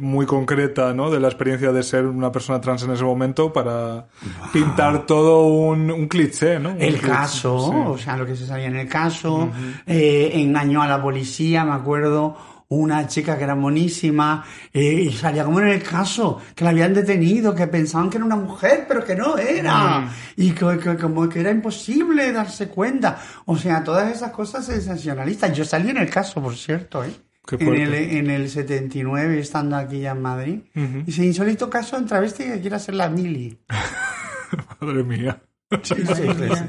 muy 0.00 0.26
concreta 0.26 0.92
¿no? 0.94 1.10
de 1.10 1.20
la 1.20 1.28
experiencia 1.28 1.72
de 1.72 1.82
ser 1.82 2.06
una 2.06 2.30
persona 2.32 2.60
trans 2.60 2.82
en 2.84 2.90
ese 2.92 3.04
momento 3.04 3.52
para 3.52 4.06
pintar 4.52 5.06
todo 5.06 5.46
un, 5.46 5.90
un 5.90 6.08
cliché, 6.08 6.58
¿no? 6.58 6.70
Un 6.70 6.80
El 6.80 6.94
cliché, 6.94 7.06
caso, 7.08 7.58
sí. 7.70 7.76
o 7.86 7.98
sea, 7.98 8.16
lo 8.16 8.26
que 8.26 8.36
se 8.36 8.46
sabía 8.46 8.66
en 8.66 8.76
el 8.76 8.88
caso, 8.88 9.50
eh, 9.86 10.30
engañó 10.34 10.82
a 10.82 10.88
la 10.88 11.00
policía, 11.02 11.64
me 11.64 11.72
acuerdo, 11.74 12.36
una 12.68 13.06
chica 13.06 13.38
que 13.38 13.44
era 13.44 13.54
monísima, 13.54 14.44
eh, 14.72 14.82
y 15.08 15.12
salía 15.12 15.44
como 15.44 15.60
en 15.60 15.68
el 15.68 15.82
caso, 15.82 16.40
que 16.54 16.64
la 16.64 16.70
habían 16.70 16.94
detenido, 16.94 17.54
que 17.54 17.68
pensaban 17.68 18.10
que 18.10 18.16
era 18.16 18.26
una 18.26 18.34
mujer, 18.34 18.86
pero 18.88 19.04
que 19.04 19.14
no 19.14 19.38
era, 19.38 20.08
y 20.36 20.50
que, 20.50 20.76
que- 20.78 20.96
como 20.96 21.28
que 21.28 21.40
era 21.40 21.52
imposible 21.52 22.32
darse 22.32 22.66
cuenta. 22.68 23.18
O 23.44 23.56
sea, 23.56 23.84
todas 23.84 24.12
esas 24.12 24.32
cosas 24.32 24.66
sensacionalistas. 24.66 25.56
Yo 25.56 25.64
salí 25.64 25.90
en 25.90 25.98
el 25.98 26.10
caso, 26.10 26.42
por 26.42 26.56
cierto, 26.56 27.04
¿eh? 27.04 27.10
En 27.52 27.74
el, 27.74 27.94
en 27.94 28.30
el 28.30 28.50
79, 28.50 29.38
estando 29.38 29.76
aquí 29.76 30.00
ya 30.00 30.12
en 30.12 30.22
Madrid. 30.22 30.60
Ujú. 30.74 31.04
Dice, 31.04 31.24
insólito 31.24 31.70
caso 31.70 31.96
en 31.96 32.06
travesti 32.06 32.44
que 32.44 32.60
quiere 32.60 32.76
hacer 32.76 32.94
la 32.94 33.08
mili. 33.08 33.58
Madre 34.80 35.04
mía. 35.04 35.42
Sí, 35.82 35.94
sí, 35.96 36.14
sí, 36.14 36.24
sí. 36.54 36.64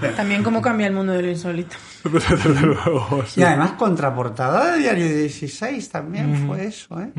También 0.16 0.42
cómo 0.42 0.62
cambia 0.62 0.86
el 0.86 0.92
mundo 0.94 1.12
de 1.12 1.22
lo 1.22 1.30
insólito. 1.30 1.76
Desde 2.04 2.60
luego, 2.60 3.24
sí. 3.26 3.40
Y 3.40 3.44
además 3.44 3.72
contraportada 3.72 4.72
de 4.72 4.78
Diario 4.80 5.06
16 5.06 5.90
también 5.90 6.46
fue 6.46 6.66
eso, 6.66 7.00
¿eh? 7.00 7.10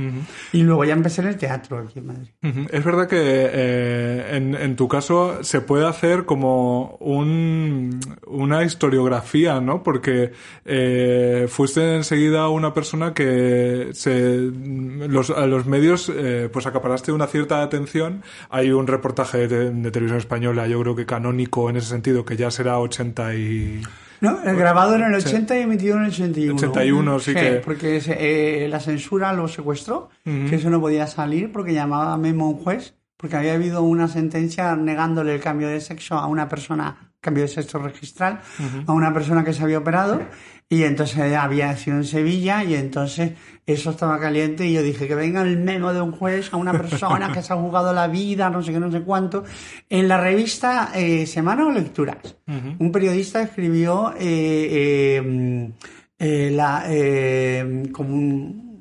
Y 0.53 0.63
luego 0.63 0.85
ya 0.85 0.93
empecé 0.93 1.21
en 1.21 1.27
el 1.27 1.37
teatro 1.37 1.79
aquí 1.79 1.99
en 1.99 2.07
Madrid. 2.07 2.29
Es 2.71 2.83
verdad 2.83 3.07
que 3.07 3.17
eh, 3.19 4.37
en, 4.37 4.55
en 4.55 4.75
tu 4.75 4.87
caso 4.87 5.43
se 5.43 5.61
puede 5.61 5.85
hacer 5.87 6.25
como 6.25 6.95
un, 6.99 7.99
una 8.25 8.63
historiografía, 8.63 9.59
¿no? 9.59 9.83
Porque 9.83 10.31
eh, 10.65 11.47
fuiste 11.49 11.95
enseguida 11.95 12.47
una 12.49 12.73
persona 12.73 13.13
que 13.13 13.89
se, 13.93 14.37
los, 14.37 15.29
a 15.29 15.45
los 15.45 15.65
medios 15.65 16.11
eh, 16.13 16.49
pues 16.51 16.65
acaparaste 16.65 17.11
una 17.11 17.27
cierta 17.27 17.61
atención. 17.61 18.23
Hay 18.49 18.71
un 18.71 18.87
reportaje 18.87 19.47
de, 19.47 19.71
de 19.71 19.91
televisión 19.91 20.17
española, 20.17 20.67
yo 20.67 20.81
creo 20.81 20.95
que 20.95 21.00
canónico 21.05 21.69
en 21.69 21.77
ese 21.77 21.87
sentido, 21.89 22.23
que 22.25 22.35
ya 22.37 22.51
será 22.51 22.79
80 22.79 23.35
y... 23.35 23.81
¿No? 24.21 24.39
El 24.43 24.55
grabado 24.55 24.95
en 24.95 25.01
el 25.03 25.15
80 25.15 25.57
y 25.57 25.61
emitido 25.63 25.97
en 25.97 26.03
el 26.03 26.09
81. 26.11 26.55
81, 26.55 27.19
sí 27.19 27.33
que- 27.33 27.39
Porque 27.65 27.99
se- 28.01 28.65
eh, 28.65 28.67
la 28.69 28.79
censura 28.79 29.33
lo 29.33 29.47
secuestró, 29.47 30.09
que 30.23 30.55
eso 30.57 30.69
no 30.69 30.79
podía 30.79 31.07
salir 31.07 31.51
porque 31.51 31.73
llamaba 31.73 32.13
a 32.13 32.17
Memo 32.17 32.45
a 32.45 32.49
un 32.49 32.57
juez, 32.57 32.93
porque 33.17 33.35
había 33.37 33.53
habido 33.55 33.81
una 33.81 34.07
sentencia 34.07 34.75
negándole 34.75 35.33
el 35.33 35.41
cambio 35.41 35.67
de 35.69 35.81
sexo 35.81 36.15
a 36.15 36.27
una 36.27 36.47
persona, 36.49 37.11
cambio 37.19 37.43
de 37.43 37.49
sexo 37.49 37.79
registral, 37.79 38.41
a 38.85 38.91
una 38.93 39.11
persona 39.11 39.43
que 39.43 39.53
se 39.53 39.63
había 39.63 39.79
operado, 39.79 40.21
y 40.71 40.83
entonces 40.85 41.35
había 41.35 41.75
sido 41.75 41.97
en 41.97 42.05
Sevilla, 42.05 42.63
y 42.63 42.75
entonces 42.75 43.33
eso 43.65 43.91
estaba 43.91 44.17
caliente, 44.19 44.65
y 44.65 44.73
yo 44.73 44.81
dije 44.81 45.05
que 45.07 45.15
venga 45.15 45.41
el 45.41 45.57
memo 45.59 45.93
de 45.93 45.99
un 46.01 46.13
juez 46.13 46.51
a 46.53 46.57
una 46.57 46.71
persona 46.71 47.27
que 47.33 47.41
se 47.43 47.51
ha 47.53 47.57
jugado 47.57 47.93
la 47.93 48.07
vida, 48.07 48.49
no 48.49 48.63
sé 48.63 48.71
qué, 48.71 48.79
no 48.79 48.89
sé 48.89 49.01
cuánto. 49.01 49.43
En 49.89 50.07
la 50.07 50.17
revista 50.17 50.91
eh, 50.95 51.25
Semana 51.27 51.65
o 51.67 51.71
Lecturas, 51.71 52.37
un 52.79 52.91
periodista 52.91 53.41
escribió 53.41 54.13
eh, 54.17 55.19
eh, 55.19 55.71
eh, 56.19 56.51
la, 56.51 56.83
eh, 56.87 57.83
como 57.91 58.13
un- 58.15 58.71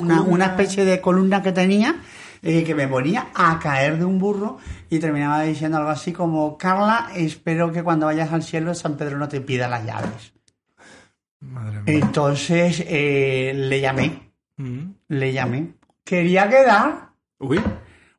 una, 0.00 0.22
una 0.22 0.46
especie 0.46 0.84
de 0.84 1.00
columna 1.00 1.42
que 1.42 1.52
tenía 1.52 1.96
eh, 2.42 2.62
que 2.64 2.74
me 2.74 2.86
ponía 2.88 3.28
a 3.34 3.58
caer 3.58 3.98
de 3.98 4.04
un 4.04 4.18
burro 4.18 4.58
y 4.90 4.98
terminaba 4.98 5.42
diciendo 5.42 5.78
algo 5.78 5.90
así 5.90 6.12
como 6.12 6.56
Carla, 6.58 7.08
espero 7.14 7.72
que 7.72 7.82
cuando 7.82 8.06
vayas 8.06 8.32
al 8.32 8.42
cielo 8.42 8.74
San 8.74 8.96
Pedro 8.96 9.18
no 9.18 9.28
te 9.28 9.40
pida 9.40 9.66
las 9.68 9.84
llaves. 9.86 10.33
Madre 11.52 11.82
mía. 11.82 11.82
Entonces 11.86 12.82
eh, 12.86 13.52
le 13.54 13.80
llamé, 13.80 14.32
Ujú. 14.58 14.94
le 15.08 15.32
llamé. 15.32 15.74
Quería 16.04 16.48
quedar. 16.48 17.10
Uy. 17.38 17.60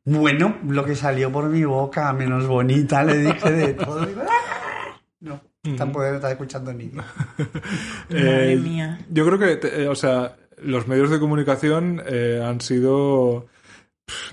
Bueno, 0.04 0.58
lo 0.68 0.86
que 0.86 0.96
salió 0.96 1.32
por 1.32 1.50
mi 1.50 1.64
boca, 1.64 2.14
menos 2.14 2.46
bonita, 2.48 3.04
le 3.04 3.18
dije 3.18 3.52
de 3.52 3.74
todo. 3.86 4.08
"Ah". 4.30 5.00
No, 5.20 5.42
tampoco 5.78 6.06
está 6.06 6.30
escuchando 6.32 6.72
ni. 6.74 6.86
Madre 8.10 8.54
Eh, 8.54 8.56
mía. 8.58 9.00
Yo 9.10 9.26
creo 9.26 9.40
que, 9.40 9.56
te- 9.58 9.84
eh, 9.84 9.88
o 9.88 9.96
sea, 9.96 10.36
los 10.58 10.88
medios 10.88 11.10
de 11.10 11.20
comunicación 11.20 12.02
eh, 12.06 12.42
han 12.46 12.62
sido 12.62 13.48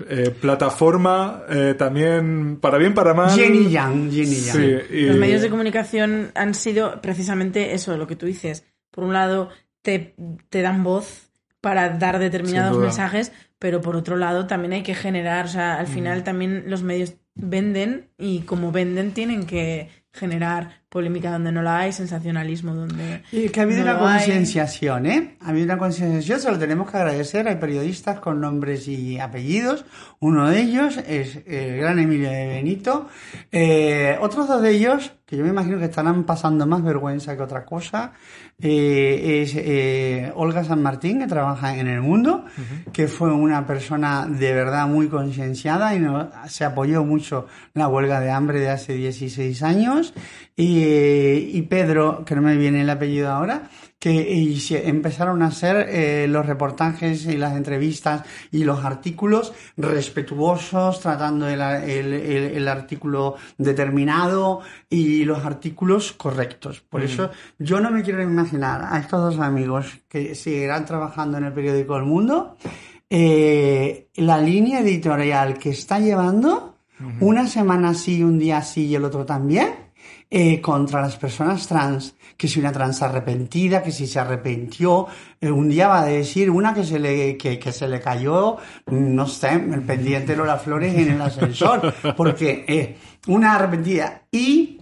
eh, 0.07 0.29
plataforma 0.39 1.43
eh, 1.49 1.73
también, 1.77 2.57
para 2.61 2.77
bien, 2.77 2.93
para 2.93 3.13
mal. 3.15 3.31
Jenny 3.31 3.69
Yang, 3.71 4.11
Jenny 4.11 4.35
Yang. 4.41 4.55
Sí, 4.55 4.75
y- 4.95 5.05
Los 5.07 5.17
medios 5.17 5.41
de 5.41 5.49
comunicación 5.49 6.31
han 6.35 6.53
sido 6.53 7.01
precisamente 7.01 7.73
eso, 7.73 7.97
lo 7.97 8.05
que 8.05 8.15
tú 8.15 8.25
dices. 8.27 8.65
Por 8.93 9.03
un 9.03 9.13
lado, 9.13 9.49
te, 9.81 10.15
te 10.49 10.61
dan 10.61 10.83
voz 10.83 11.31
para 11.61 11.97
dar 11.97 12.19
determinados 12.19 12.77
mensajes, 12.77 13.31
pero 13.57 13.81
por 13.81 13.95
otro 13.95 14.17
lado 14.17 14.47
también 14.47 14.73
hay 14.73 14.83
que 14.83 14.95
generar, 14.95 15.45
o 15.45 15.47
sea, 15.47 15.79
al 15.79 15.87
final 15.87 16.23
también 16.23 16.65
los 16.67 16.83
medios 16.83 17.15
venden 17.35 18.09
y 18.17 18.41
como 18.41 18.71
venden 18.71 19.13
tienen 19.13 19.45
que 19.45 19.89
generar 20.11 20.82
polémica 20.93 21.31
donde 21.31 21.51
no 21.51 21.63
la 21.63 21.79
hay, 21.79 21.91
sensacionalismo 21.91 22.75
donde 22.75 23.23
Y 23.31 23.49
que 23.49 23.59
ha 23.59 23.63
habido 23.63 23.83
no 23.83 23.91
una 23.91 23.99
concienciación, 23.99 25.07
¿eh? 25.07 25.37
Ha 25.41 25.49
habido 25.49 25.65
una 25.65 25.79
concienciación, 25.79 26.39
se 26.39 26.51
lo 26.51 26.59
tenemos 26.59 26.89
que 26.89 26.97
agradecer. 26.97 27.47
Hay 27.47 27.55
periodistas 27.55 28.19
con 28.19 28.39
nombres 28.39 28.87
y 28.87 29.19
apellidos. 29.19 29.85
Uno 30.19 30.47
de 30.49 30.61
ellos 30.61 30.97
es 31.07 31.39
el 31.47 31.77
gran 31.77 31.97
Emilio 31.97 32.29
de 32.29 32.45
Benito. 32.47 33.07
Eh, 33.51 34.15
otros 34.21 34.47
dos 34.47 34.61
de 34.61 34.69
ellos, 34.69 35.11
que 35.25 35.35
yo 35.35 35.43
me 35.43 35.49
imagino 35.49 35.79
que 35.79 35.85
estarán 35.85 36.23
pasando 36.25 36.67
más 36.67 36.83
vergüenza 36.83 37.35
que 37.35 37.41
otra 37.41 37.65
cosa, 37.65 38.13
eh, 38.61 39.41
es 39.41 39.53
eh, 39.57 40.31
Olga 40.35 40.63
San 40.63 40.81
Martín, 40.83 41.19
que 41.19 41.27
trabaja 41.27 41.75
en 41.75 41.87
El 41.87 42.01
Mundo, 42.01 42.45
que 42.93 43.07
fue 43.07 43.33
una 43.33 43.65
persona 43.65 44.27
de 44.29 44.53
verdad 44.53 44.87
muy 44.87 45.07
concienciada 45.07 45.95
y 45.95 45.99
no- 45.99 46.29
se 46.47 46.63
apoyó 46.63 47.03
mucho 47.03 47.47
la 47.73 47.87
huelga 47.87 48.19
de 48.19 48.29
hambre 48.29 48.59
de 48.59 48.69
hace 48.69 48.93
16 48.93 49.63
años. 49.63 50.13
Y, 50.55 50.82
eh, 50.85 51.49
y 51.53 51.61
Pedro, 51.63 52.23
que 52.25 52.35
no 52.35 52.41
me 52.41 52.57
viene 52.57 52.81
el 52.81 52.89
apellido 52.89 53.29
ahora, 53.31 53.69
que 53.99 54.11
y 54.11 54.59
se 54.59 54.89
empezaron 54.89 55.41
a 55.41 55.47
hacer 55.47 55.87
eh, 55.89 56.27
los 56.27 56.45
reportajes 56.45 57.25
y 57.25 57.37
las 57.37 57.55
entrevistas 57.55 58.23
y 58.51 58.65
los 58.65 58.83
artículos 58.83 59.53
respetuosos, 59.77 60.99
tratando 60.99 61.47
el, 61.47 61.61
el- 61.61 62.13
el- 62.13 62.55
el 62.57 62.67
artículo 62.67 63.35
determinado 63.57 64.59
y 64.89 65.23
los 65.23 65.45
artículos 65.45 66.11
correctos. 66.11 66.81
Por 66.81 67.01
eso 67.01 67.31
yo 67.59 67.79
no 67.79 67.91
me 67.91 68.03
quiero 68.03 68.21
imaginar 68.21 68.81
a 68.89 68.99
estos 68.99 69.21
dos 69.35 69.39
amigos 69.39 69.85
que 70.09 70.35
seguirán 70.35 70.85
trabajando 70.85 71.37
en 71.37 71.45
el 71.45 71.53
periódico 71.53 71.95
El 71.95 72.03
Mundo, 72.03 72.57
eh, 73.09 74.09
la 74.15 74.37
línea 74.39 74.79
editorial 74.81 75.57
que 75.57 75.69
está 75.69 75.99
llevando, 75.99 76.71
una 77.19 77.47
semana 77.47 77.93
sí, 77.93 78.23
un 78.23 78.39
día 78.39 78.61
sí 78.61 78.85
y 78.87 78.95
el 78.95 79.03
otro 79.03 79.25
también, 79.25 79.69
eh, 80.35 80.59
contra 80.59 80.99
las 80.99 81.15
personas 81.15 81.67
trans, 81.67 82.15
que 82.35 82.47
si 82.47 82.59
una 82.59 82.71
trans 82.71 83.03
arrepentida, 83.03 83.83
que 83.83 83.91
si 83.91 84.07
se 84.07 84.19
arrepintió, 84.19 85.05
eh, 85.39 85.51
un 85.51 85.69
día 85.69 85.87
va 85.87 86.01
a 86.01 86.05
decir 86.05 86.49
una 86.49 86.73
que 86.73 86.83
se 86.83 86.97
le, 86.97 87.37
que, 87.37 87.59
que 87.59 87.71
se 87.71 87.87
le 87.87 88.01
cayó, 88.01 88.57
no 88.87 89.27
sé, 89.27 89.51
el 89.51 89.83
pendiente 89.83 90.31
de 90.31 90.39
Lola 90.39 90.57
Flores 90.57 90.95
en 90.95 91.11
el 91.11 91.21
ascensor, 91.21 91.93
porque 92.17 92.65
eh, 92.67 92.97
una 93.27 93.53
arrepentida. 93.53 94.23
Y 94.31 94.81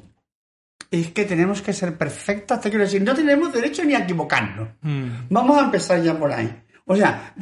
es 0.90 1.12
que 1.12 1.26
tenemos 1.26 1.62
que 1.62 1.74
ser 1.74 1.98
perfectas, 1.98 2.62
te 2.62 2.70
quiero 2.70 2.86
decir, 2.86 3.02
no 3.02 3.14
tenemos 3.14 3.52
derecho 3.52 3.84
ni 3.84 3.94
a 3.94 4.00
equivocarnos. 4.00 4.70
Vamos 5.30 5.62
a 5.62 5.66
empezar 5.66 6.02
ya 6.02 6.18
por 6.18 6.32
ahí. 6.32 6.50
O 6.92 6.96
sea, 6.96 7.34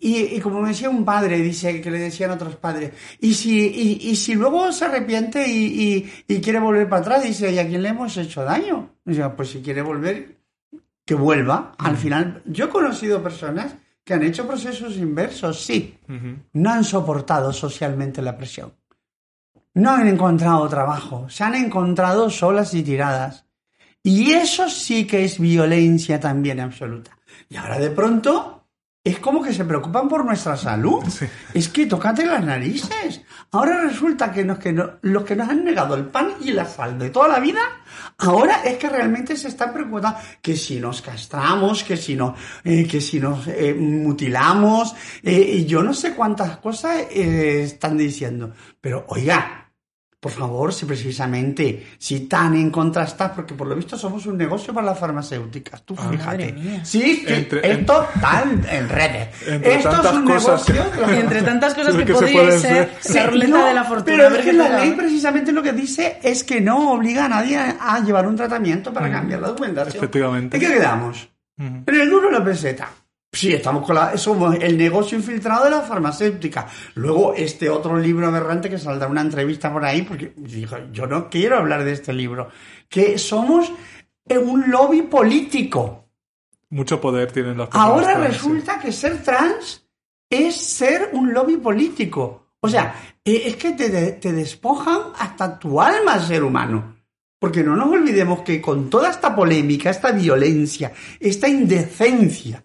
y, 0.00 0.16
y 0.36 0.40
como 0.40 0.60
me 0.60 0.68
decía 0.68 0.90
un 0.90 1.04
padre, 1.04 1.38
dice 1.38 1.80
que 1.80 1.90
le 1.90 1.98
decían 1.98 2.30
otros 2.30 2.56
padres, 2.56 2.92
y 3.20 3.34
si, 3.34 3.58
y, 3.66 4.10
y 4.10 4.16
si 4.16 4.34
luego 4.34 4.70
se 4.72 4.84
arrepiente 4.84 5.46
y, 5.48 6.08
y- 6.28 6.40
quiere 6.40 6.58
volver 6.60 6.88
para 6.88 7.02
atrás, 7.02 7.22
dice, 7.24 7.52
¿y 7.52 7.58
a 7.58 7.66
quién 7.66 7.82
le 7.82 7.88
hemos 7.90 8.16
hecho 8.16 8.42
daño? 8.44 8.90
O 9.06 9.12
sea, 9.12 9.34
pues 9.34 9.50
si 9.50 9.60
quiere 9.62 9.82
volver, 9.82 10.36
que 11.04 11.14
vuelva. 11.14 11.72
Al 11.78 11.96
final, 11.96 12.42
yo 12.46 12.66
he 12.66 12.68
conocido 12.68 13.22
personas 13.22 13.74
que 14.04 14.14
han 14.14 14.22
hecho 14.22 14.46
procesos 14.46 14.96
inversos, 14.96 15.60
sí, 15.64 15.98
no 16.52 16.70
han 16.70 16.84
soportado 16.84 17.52
socialmente 17.52 18.22
la 18.22 18.36
presión. 18.36 18.72
No 19.74 19.90
han 19.90 20.08
encontrado 20.08 20.66
trabajo, 20.68 21.28
se 21.28 21.44
han 21.44 21.54
encontrado 21.54 22.30
solas 22.30 22.72
y 22.74 22.82
tiradas. 22.82 23.44
Y 24.02 24.30
eso 24.32 24.70
sí 24.70 25.06
que 25.06 25.24
es 25.24 25.38
violencia 25.40 26.20
también 26.20 26.60
absoluta. 26.60 27.18
Y 27.50 27.56
ahora 27.56 27.78
de 27.80 27.90
pronto 27.90 28.55
es 29.06 29.20
como 29.20 29.40
que 29.42 29.52
se 29.54 29.64
preocupan 29.64 30.08
por 30.08 30.24
nuestra 30.24 30.56
salud. 30.56 31.04
Es 31.54 31.68
que 31.68 31.86
tócate 31.86 32.26
las 32.26 32.44
narices. 32.44 33.22
Ahora 33.52 33.80
resulta 33.82 34.32
que, 34.32 34.44
nos, 34.44 34.58
que 34.58 34.72
no- 34.72 34.90
los 35.02 35.22
que 35.24 35.36
nos 35.36 35.48
han 35.48 35.62
negado 35.64 35.94
el 35.94 36.06
pan 36.06 36.32
y 36.40 36.52
la 36.52 36.64
sal 36.66 36.98
de 36.98 37.10
toda 37.10 37.28
la 37.28 37.38
vida, 37.38 37.60
ahora 38.18 38.62
es 38.64 38.76
que 38.78 38.88
realmente 38.88 39.36
se 39.36 39.48
están 39.48 39.72
preocupando 39.72 40.14
que 40.42 40.56
si 40.56 40.80
nos 40.80 41.00
castramos, 41.02 41.84
que 41.84 41.96
si, 41.96 42.16
no, 42.16 42.34
eh, 42.64 42.86
que 42.86 43.00
si 43.00 43.20
nos 43.20 43.46
eh, 43.46 43.74
mutilamos, 43.78 44.94
eh, 45.22 45.40
y 45.58 45.66
yo 45.66 45.82
no 45.82 45.94
sé 45.94 46.12
cuántas 46.14 46.56
cosas 46.58 47.02
están 47.10 47.96
diciendo. 47.96 48.52
Pero 48.80 49.04
oiga, 49.08 49.65
por 50.26 50.40
favor, 50.40 50.72
si 50.74 50.86
precisamente, 50.86 51.86
si 51.98 52.20
tan 52.26 52.54
en 52.56 52.70
contra 52.70 53.04
estás, 53.04 53.30
porque 53.30 53.54
por 53.54 53.68
lo 53.68 53.76
visto 53.76 53.96
somos 53.96 54.26
un 54.26 54.36
negocio 54.36 54.74
para 54.74 54.86
las 54.86 54.98
farmacéuticas, 54.98 55.82
tú 55.84 55.94
fíjate. 55.94 56.16
madre 56.16 56.52
mía. 56.52 56.84
Sí, 56.84 57.22
que 57.24 57.36
Entre- 57.36 57.70
esto 57.72 58.08
tan 58.20 58.66
en 58.68 58.88
redes. 58.88 59.28
Entre 59.46 59.74
esto 59.76 59.90
es 60.02 60.12
un 60.12 60.24
cosas 60.24 60.68
negocio. 60.68 61.06
que- 61.06 61.20
Entre 61.20 61.42
tantas 61.42 61.74
cosas 61.78 61.94
que, 61.94 62.04
que 62.04 62.12
se 62.12 62.18
podría 62.18 62.32
pueden 62.42 62.60
ser 62.60 62.90
ser. 63.00 63.14
la 63.24 63.26
ruleta 63.30 63.50
No, 63.58 63.66
de 63.66 63.74
la 63.74 63.84
fortuna. 63.84 64.04
Pero 64.04 64.22
a 64.22 64.26
es 64.26 64.32
ver 64.32 64.44
que 64.44 64.52
la 64.52 64.68
ley 64.80 64.92
precisamente 64.92 65.52
lo 65.52 65.62
que 65.62 65.72
dice 65.72 66.18
es 66.22 66.42
que 66.42 66.60
no 66.60 66.90
obliga 66.92 67.26
a 67.26 67.28
nadie 67.28 67.56
a 67.56 68.00
llevar 68.00 68.26
un 68.26 68.34
tratamiento 68.34 68.92
para 68.92 69.08
cambiar 69.10 69.40
la 69.40 69.48
documentación. 69.48 69.96
Efectivamente. 69.96 70.56
¿En 70.56 70.60
qué 70.60 70.68
quedamos? 70.68 71.28
Ujú. 71.58 71.66
En 71.86 71.94
el 72.00 72.10
duro 72.10 72.26
de 72.30 72.38
la 72.38 72.44
peseta. 72.44 72.88
Sí, 73.36 73.52
estamos 73.52 73.84
con 73.84 73.94
la, 73.94 74.16
somos 74.16 74.56
el 74.60 74.78
negocio 74.78 75.18
infiltrado 75.18 75.64
de 75.64 75.70
la 75.70 75.82
farmacéutica. 75.82 76.66
Luego, 76.94 77.34
este 77.34 77.68
otro 77.68 77.98
libro 77.98 78.26
aberrante 78.26 78.70
que 78.70 78.78
saldrá 78.78 79.08
una 79.08 79.20
entrevista 79.20 79.70
por 79.70 79.84
ahí, 79.84 80.02
porque 80.02 80.32
dijo, 80.36 80.76
yo 80.90 81.06
no 81.06 81.28
quiero 81.28 81.58
hablar 81.58 81.84
de 81.84 81.92
este 81.92 82.14
libro. 82.14 82.48
Que 82.88 83.18
somos 83.18 83.70
un 84.30 84.70
lobby 84.70 85.02
político. 85.02 86.08
Mucho 86.70 86.98
poder 86.98 87.30
tienen 87.30 87.58
las 87.58 87.68
personas. 87.68 87.88
Ahora 87.88 88.12
trans, 88.14 88.26
sí. 88.26 88.32
resulta 88.32 88.78
que 88.80 88.92
ser 88.92 89.22
trans 89.22 89.86
es 90.30 90.56
ser 90.56 91.10
un 91.12 91.34
lobby 91.34 91.58
político. 91.58 92.52
O 92.60 92.68
sea, 92.68 92.94
eh, 93.22 93.42
es 93.44 93.56
que 93.56 93.72
te 93.72 94.32
despojan 94.32 95.12
hasta 95.18 95.58
tu 95.58 95.80
alma, 95.80 96.18
ser 96.20 96.42
humano. 96.42 96.96
Porque 97.38 97.62
no 97.62 97.76
nos 97.76 97.90
olvidemos 97.90 98.40
que 98.40 98.62
con 98.62 98.88
toda 98.88 99.10
esta 99.10 99.36
polémica, 99.36 99.90
esta 99.90 100.10
violencia, 100.10 100.92
esta 101.20 101.48
indecencia, 101.48 102.64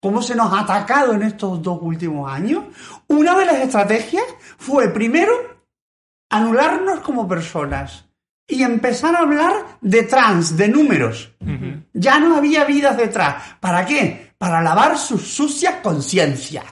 cómo 0.00 0.22
se 0.22 0.34
nos 0.34 0.52
ha 0.52 0.60
atacado 0.60 1.12
en 1.12 1.22
estos 1.22 1.62
dos 1.62 1.78
últimos 1.82 2.30
años, 2.30 2.64
una 3.06 3.38
de 3.38 3.46
las 3.46 3.56
estrategias 3.56 4.24
fue 4.58 4.88
primero 4.88 5.32
anularnos 6.30 7.00
como 7.00 7.28
personas 7.28 8.06
y 8.50 8.62
empezar 8.62 9.14
a 9.14 9.20
hablar 9.20 9.52
de 9.80 10.02
trans, 10.02 10.56
de 10.56 10.68
números. 10.68 11.32
Ya 11.92 12.18
no 12.18 12.36
había 12.36 12.64
vidas 12.64 12.96
detrás. 12.96 13.56
¿Para 13.60 13.86
qué? 13.86 14.32
Para 14.38 14.60
lavar 14.60 14.98
sus 14.98 15.22
sucias 15.22 15.76
conciencias. 15.82 16.64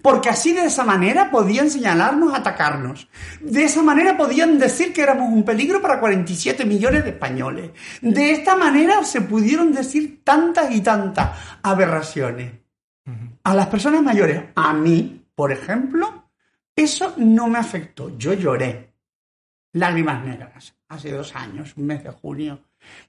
Porque 0.00 0.30
así 0.30 0.52
de 0.52 0.66
esa 0.66 0.84
manera 0.84 1.30
podían 1.30 1.70
señalarnos, 1.70 2.32
atacarnos. 2.32 3.08
De 3.40 3.64
esa 3.64 3.82
manera 3.82 4.16
podían 4.16 4.58
decir 4.58 4.92
que 4.92 5.02
éramos 5.02 5.30
un 5.30 5.44
peligro 5.44 5.82
para 5.82 6.00
47 6.00 6.64
millones 6.64 7.04
de 7.04 7.10
españoles. 7.10 7.70
De 8.00 8.30
esta 8.32 8.56
manera 8.56 9.04
se 9.04 9.20
pudieron 9.20 9.72
decir 9.72 10.22
tantas 10.24 10.70
y 10.74 10.80
tantas 10.80 11.30
aberraciones. 11.62 12.52
A 13.48 13.54
las 13.54 13.68
personas 13.68 14.02
mayores, 14.02 14.42
a 14.56 14.74
mí, 14.74 15.24
por 15.34 15.50
ejemplo, 15.50 16.28
eso 16.76 17.14
no 17.16 17.48
me 17.48 17.56
afectó. 17.56 18.14
Yo 18.18 18.34
lloré. 18.34 18.92
Lágrimas 19.72 20.22
negras. 20.22 20.74
Hace 20.86 21.12
dos 21.12 21.34
años, 21.34 21.72
un 21.78 21.86
mes 21.86 22.04
de 22.04 22.10
junio. 22.10 22.60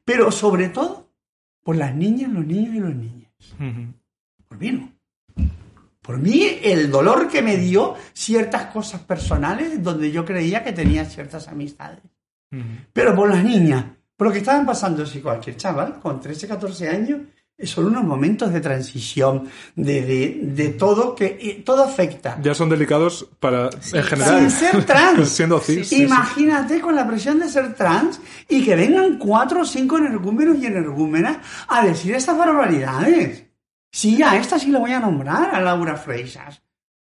Pero 0.06 0.32
sobre 0.32 0.70
todo 0.70 1.10
por 1.62 1.76
las 1.76 1.94
niñas, 1.94 2.32
los 2.32 2.46
niños 2.46 2.74
y 2.74 2.80
los 2.80 2.96
niñas. 2.96 3.32
Por 4.48 4.58
mí 4.58 4.72
no. 4.72 4.94
Por 6.02 6.18
mí 6.20 6.60
el 6.64 6.90
dolor 6.90 7.28
que 7.28 7.42
me 7.42 7.58
dio 7.58 7.96
ciertas 8.14 8.68
cosas 8.68 9.02
personales 9.02 9.84
donde 9.84 10.10
yo 10.10 10.24
creía 10.24 10.64
que 10.64 10.72
tenía 10.72 11.04
ciertas 11.04 11.50
amistades. 11.50 12.00
Pero 12.94 13.14
por 13.14 13.28
las 13.28 13.44
niñas, 13.44 13.84
por 14.16 14.28
lo 14.28 14.32
que 14.32 14.40
estaban 14.40 14.66
pasando, 14.66 15.06
si 15.06 15.20
cualquier 15.20 15.58
chaval 15.58 16.00
con 16.00 16.22
13, 16.22 16.48
14 16.48 16.88
años, 16.88 17.20
son 17.64 17.88
unos 17.88 18.04
momentos 18.04 18.54
de 18.54 18.62
transición, 18.62 19.50
de, 19.76 20.02
de, 20.02 20.40
de 20.44 20.70
todo 20.70 21.16
que 21.16 21.62
todo 21.66 21.84
afecta. 21.84 22.38
Ya 22.42 22.54
son 22.54 22.70
delicados 22.70 23.28
para. 23.40 23.70
en 23.94 24.04
general. 24.04 24.40
Sin 24.40 24.52
ser 24.52 24.86
trans. 24.86 25.30
Siendo 25.36 25.60
cis. 25.60 25.88
sí, 25.88 25.98
sí. 25.98 26.04
Imagínate 26.04 26.80
con 26.80 26.96
la 26.96 27.08
presión 27.08 27.40
de 27.40 27.50
ser 27.50 27.74
trans 27.76 28.20
y 28.48 28.64
que 28.64 28.76
vengan 28.76 29.18
cuatro 29.18 29.62
o 29.62 29.66
cinco 29.66 29.98
energúmenos 29.98 30.58
y 30.58 30.68
energúmenas 30.68 31.38
a 31.68 31.86
decir 31.86 32.16
estas 32.16 32.38
barbaridades. 32.38 33.46
Sí, 33.92 34.22
a 34.22 34.38
esta 34.38 34.60
sí 34.60 34.72
la 34.72 34.80
voy 34.80 34.92
a 34.92 35.00
nombrar, 35.00 35.54
a 35.54 35.60
Laura 35.62 35.96
Freixas. 35.96 36.62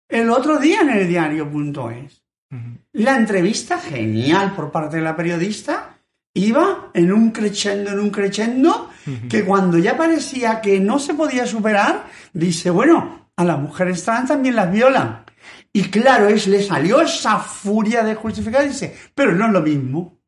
El 0.08 0.30
otro 0.30 0.58
día 0.58 0.82
en 0.82 0.90
el 0.90 1.08
diario.es. 1.08 2.22
Ujú. 2.50 2.78
La 2.92 3.16
entrevista, 3.16 3.78
genial 3.78 4.54
por 4.54 4.70
parte 4.70 4.98
de 4.98 5.02
la 5.02 5.16
periodista, 5.16 5.98
iba 6.32 6.90
en 6.94 7.12
un 7.12 7.30
crescendo, 7.30 7.90
en 7.90 7.98
un 7.98 8.10
crescendo, 8.10 8.90
que 9.28 9.44
cuando 9.44 9.78
ya 9.78 9.96
parecía 9.96 10.60
que 10.60 10.80
no 10.80 10.98
se 10.98 11.14
podía 11.14 11.46
superar, 11.46 12.06
dice, 12.32 12.70
bueno, 12.70 13.28
a 13.36 13.44
las 13.44 13.58
mujeres 13.58 14.04
trans 14.04 14.28
también 14.28 14.56
las 14.56 14.70
violan. 14.72 15.24
Y 15.72 15.84
claro, 15.84 16.28
es, 16.28 16.46
le 16.46 16.62
salió 16.62 17.00
esa 17.00 17.38
furia 17.38 18.02
de 18.02 18.14
justificar, 18.14 18.66
dice, 18.66 18.96
pero 19.14 19.32
no 19.32 19.46
es 19.46 19.52
lo 19.52 19.60
mismo. 19.60 20.18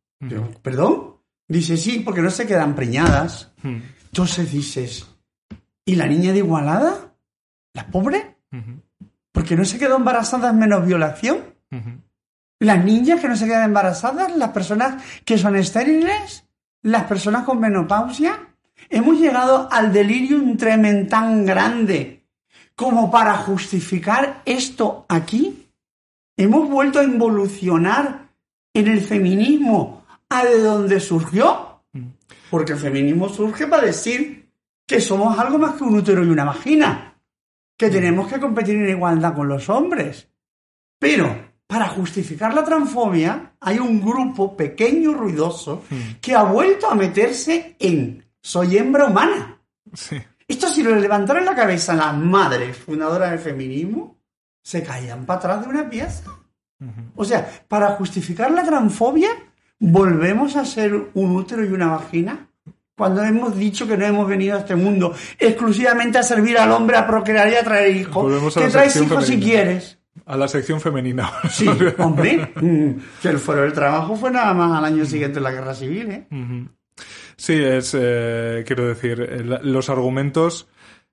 ¿Perdón? 0.63 1.17
Dice, 1.49 1.77
sí, 1.77 2.01
porque 2.01 2.21
no 2.21 2.31
se 2.31 2.47
quedan 2.47 2.75
preñadas. 2.75 3.53
Entonces 3.63 4.53
dices, 4.53 5.07
¿y 5.85 5.95
la 5.95 6.07
niña 6.07 6.33
de 6.33 6.39
Igualada? 6.39 7.15
¿La 7.73 7.87
pobre? 7.87 8.37
¿Porque 9.33 9.57
no 9.57 9.65
se 9.65 9.79
quedó 9.79 9.97
embarazada 9.97 10.53
menos 10.53 10.87
violación? 10.87 11.39
Las 12.61 12.85
niñas 12.85 13.21
que 13.21 13.29
no 13.29 13.37
se 13.37 13.47
quedan 13.47 13.65
embarazadas, 13.65 14.37
las 14.37 14.51
personas 14.51 15.03
que 15.25 15.39
son 15.39 15.57
estériles, 15.57 16.45
las 16.83 17.05
personas 17.05 17.45
con 17.45 17.61
menopausia. 17.61 18.48
Hemos 18.91 19.19
llegado 19.19 19.69
al 19.71 19.93
delirium 19.93 20.57
tremens 20.57 21.09
tan 21.09 21.45
grande 21.45 22.25
como 22.75 23.11
para 23.11 23.37
justificar 23.39 24.43
esto 24.45 25.05
aquí. 25.09 25.69
Hemos 26.37 26.69
vuelto 26.69 27.01
a 27.01 27.05
involucionar 27.05 28.29
en 28.73 28.87
el 28.87 29.01
feminismo 29.01 30.05
a 30.29 30.45
de 30.45 30.61
donde 30.61 31.01
surgió. 31.01 31.83
Porque 32.51 32.73
el 32.73 32.79
feminismo 32.79 33.29
surge 33.29 33.67
para 33.67 33.85
decir 33.85 34.49
que 34.87 35.01
somos 35.01 35.39
algo 35.39 35.59
más 35.59 35.75
que 35.75 35.85
un 35.85 35.97
útero 35.97 36.25
y 36.25 36.29
una 36.29 36.45
vagina. 36.45 37.21
Que 37.77 37.91
tenemos 37.91 38.33
que 38.33 38.41
competir 38.41 38.77
en 38.77 38.89
igualdad 38.89 39.35
con 39.35 39.49
los 39.49 39.69
hombres. 39.69 40.29
Pero 40.99 41.49
para 41.67 41.89
justificar 41.89 42.55
la 42.55 42.65
transfobia 42.65 43.53
hay 43.61 43.79
un 43.79 44.01
grupo 44.01 44.57
pequeño, 44.57 45.13
ruidoso, 45.13 45.83
que 46.21 46.35
ha 46.35 46.45
vuelto 46.45 46.89
a 46.89 46.95
meterse 46.95 47.77
en 47.79 48.25
soy 48.49 48.79
hembra 48.79 49.05
humana. 49.05 49.61
Sí. 49.93 50.17
Esto 50.47 50.71
si 50.71 50.83
lo 50.83 50.97
levantaran 50.97 51.45
la 51.45 51.55
cabeza 51.55 51.95
las 51.95 52.17
madres 52.17 52.79
fundadoras 52.79 53.31
del 53.31 53.41
feminismo, 53.41 54.17
se 54.63 54.83
caían 54.83 55.27
para 55.27 55.39
atrás 55.39 55.63
de 55.63 55.69
una 55.69 55.91
pieza. 55.91 56.31
O 57.17 57.25
sea, 57.25 57.47
para 57.67 57.91
justificar 57.91 58.51
la 58.53 58.65
transfobia, 58.65 59.29
volvemos 59.79 60.57
a 60.57 60.65
ser 60.65 61.11
un 61.13 61.37
útero 61.37 61.63
y 61.63 61.69
una 61.69 61.89
vagina. 61.89 62.49
Cuando 62.97 63.23
hemos 63.23 63.55
dicho 63.55 63.87
que 63.87 63.99
no 63.99 64.07
hemos 64.07 64.27
venido 64.27 64.57
a 64.57 64.61
este 64.61 64.77
mundo 64.77 65.15
exclusivamente 65.39 66.17
a 66.17 66.23
servir 66.23 66.57
al 66.57 66.73
hombre, 66.73 66.97
a 66.97 67.07
procrear 67.07 67.53
y 67.53 67.57
a 67.57 67.63
traer 67.63 67.95
hijos, 67.95 68.57
la 68.57 68.69
traes 68.69 68.97
hijos 68.97 69.27
si 69.27 69.39
quieres. 69.39 69.99
A 70.25 70.37
la 70.37 70.49
sección 70.49 70.81
femenina. 70.81 71.31
Sí, 71.51 71.69
hombre, 71.99 72.53
mm, 72.57 73.21
que 73.21 73.29
el 73.29 73.39
foro 73.39 73.63
del 73.63 73.73
trabajo 73.75 74.17
fue 74.17 74.31
nada 74.31 74.55
más 74.55 74.79
al 74.79 74.85
año 74.85 75.05
siguiente 75.05 75.37
de 75.37 75.43
la 75.43 75.53
guerra 75.53 75.75
civil, 75.75 76.11
¿eh? 76.11 76.27
Sí, 77.39 77.55
es, 77.55 77.97
eh, 77.99 78.65
quiero 78.67 78.87
decir, 78.89 79.21
eh, 79.21 79.45
la- 79.45 79.61
los 79.63 79.89
argumentos... 79.89 80.69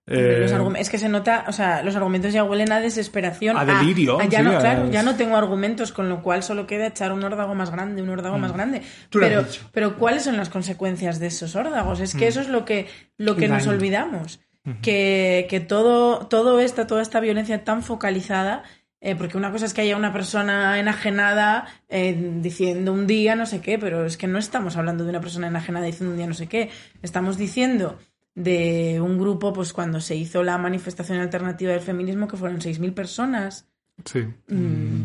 eh, 0.07 0.39
Los 0.41 0.51
argum- 0.53 0.77
es 0.77 0.89
que 0.89 0.97
se 0.97 1.07
nota, 1.07 1.45
o 1.47 1.51
sea, 1.51 1.81
los 1.83 1.95
argumentos 1.95 2.33
ya 2.33 2.43
huelen 2.43 2.71
a 2.71 2.79
desesperación. 2.79 3.55
A 3.57 3.63
delirio, 3.63 4.17
ya 4.29 4.39
sí, 4.39 4.43
no, 4.43 4.51
a- 4.57 4.59
claro, 4.59 4.89
ya 4.91 5.03
no 5.03 5.15
tengo 5.15 5.37
argumentos, 5.37 5.91
con 5.91 6.09
lo 6.09 6.21
cual 6.21 6.43
solo 6.43 6.67
queda 6.67 6.87
echar 6.87 7.11
un 7.13 7.23
órdago 7.23 7.55
más 7.55 7.69
grande, 7.71 8.01
un 8.01 8.09
órdago 8.09 8.37
más 8.39 8.51
grande. 8.53 8.79
Mm. 8.79 9.17
Lo 9.17 9.25
has 9.25 9.29
Pero, 9.29 9.43
dicho. 9.43 9.61
Mm. 9.63 9.69
pero 9.71 9.95
¿cuáles 9.97 10.23
son 10.23 10.35
las 10.37 10.49
consecuencias 10.49 11.19
de 11.19 11.27
esos 11.27 11.55
órdagos? 11.55 11.99
Es 12.01 12.13
que 12.15 12.27
eso 12.27 12.41
es 12.41 12.49
lo 12.49 12.65
que, 12.65 12.87
lo 13.17 13.35
que 13.35 13.47
nos 13.47 13.65
olvidamos. 13.67 14.39
Que, 14.81 15.45
que 15.47 15.59
todo, 15.59 16.25
todo 16.25 16.59
esta, 16.59 16.87
toda 16.87 17.03
esta 17.03 17.19
violencia 17.19 17.63
tan 17.63 17.83
focalizada, 17.83 18.63
eh, 19.05 19.15
porque 19.15 19.37
una 19.37 19.51
cosa 19.51 19.67
es 19.67 19.75
que 19.75 19.81
haya 19.81 19.95
una 19.95 20.11
persona 20.11 20.79
enajenada 20.79 21.67
eh, 21.89 22.39
diciendo 22.41 22.91
un 22.91 23.05
día 23.05 23.35
no 23.35 23.45
sé 23.45 23.61
qué, 23.61 23.77
pero 23.77 24.03
es 24.03 24.17
que 24.17 24.25
no 24.25 24.39
estamos 24.39 24.77
hablando 24.77 25.03
de 25.03 25.11
una 25.11 25.21
persona 25.21 25.45
enajenada 25.45 25.85
diciendo 25.85 26.13
un 26.13 26.17
día 26.17 26.25
no 26.25 26.33
sé 26.33 26.47
qué. 26.47 26.71
Estamos 27.03 27.37
diciendo 27.37 27.99
de 28.33 28.99
un 28.99 29.19
grupo, 29.19 29.53
pues 29.53 29.73
cuando 29.73 30.01
se 30.01 30.15
hizo 30.15 30.41
la 30.41 30.57
manifestación 30.57 31.19
alternativa 31.19 31.71
del 31.71 31.81
feminismo, 31.81 32.27
que 32.27 32.35
fueron 32.35 32.59
6.000 32.59 32.95
personas. 32.95 33.67
Sí. 34.03 34.25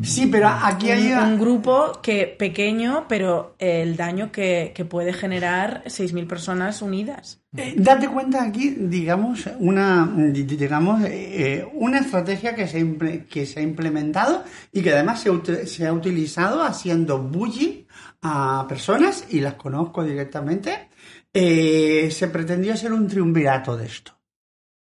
Sí, 0.02 0.28
pero 0.28 0.48
aquí 0.48 0.90
hay... 0.90 1.12
Un, 1.12 1.34
un 1.34 1.38
grupo 1.38 2.00
que 2.02 2.26
pequeño, 2.26 3.04
pero 3.06 3.54
el 3.58 3.98
daño 3.98 4.32
que, 4.32 4.72
que 4.74 4.86
puede 4.86 5.12
generar 5.12 5.82
6.000 5.84 6.26
personas 6.26 6.80
unidas. 6.80 7.39
Eh, 7.56 7.74
date 7.76 8.08
cuenta 8.08 8.44
aquí, 8.44 8.76
digamos, 8.78 9.48
una, 9.58 10.08
digamos, 10.16 11.02
eh, 11.04 11.68
una 11.74 11.98
estrategia 11.98 12.54
que 12.54 12.68
se, 12.68 13.26
que 13.26 13.44
se 13.44 13.58
ha 13.58 13.62
implementado 13.62 14.44
y 14.70 14.82
que 14.82 14.92
además 14.92 15.24
se, 15.64 15.86
ha 15.86 15.92
utilizado 15.92 16.62
haciendo 16.62 17.18
bullying 17.18 17.86
a 18.22 18.66
personas, 18.68 19.26
y 19.30 19.40
las 19.40 19.54
conozco 19.54 20.04
directamente. 20.04 20.90
Eh, 21.32 22.08
se 22.12 22.28
pretendió 22.28 22.74
hacer 22.74 22.92
un 22.92 23.08
triunvirato 23.08 23.76
de 23.76 23.86
esto. 23.86 24.12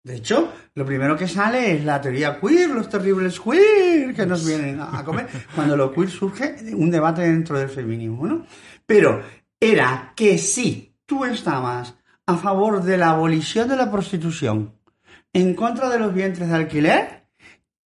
De 0.03 0.15
hecho, 0.15 0.53
lo 0.75 0.85
primero 0.85 1.17
que 1.17 1.27
sale 1.27 1.73
es 1.75 1.83
la 1.83 1.99
teoría 1.99 2.39
queer, 2.39 2.69
los 2.69 2.87
terribles 2.87 3.39
queer 3.39 4.13
que 4.13 4.25
nos 4.25 4.45
vienen 4.45 4.79
a 4.79 4.99
a 4.99 5.03
comer. 5.03 5.27
Cuando 5.55 5.75
lo 5.75 5.91
queer 5.91 6.09
surge 6.09 6.55
un 6.73 6.91
debate 6.91 7.23
dentro 7.23 7.57
del 7.57 7.69
feminismo, 7.69 8.27
¿no? 8.27 8.45
Pero 8.85 9.23
era 9.59 10.13
que 10.15 10.37
si 10.37 10.95
tú 11.05 11.25
estabas 11.25 11.98
a 12.29 12.37
favor 12.37 12.83
de 12.83 12.97
la 12.97 13.11
abolición 13.11 13.67
de 13.67 13.75
la 13.75 13.91
prostitución, 13.91 14.73
en 15.33 15.53
contra 15.53 15.89
de 15.89 15.99
los 15.99 16.13
vientres 16.13 16.49
de 16.49 16.55
alquiler, 16.55 17.25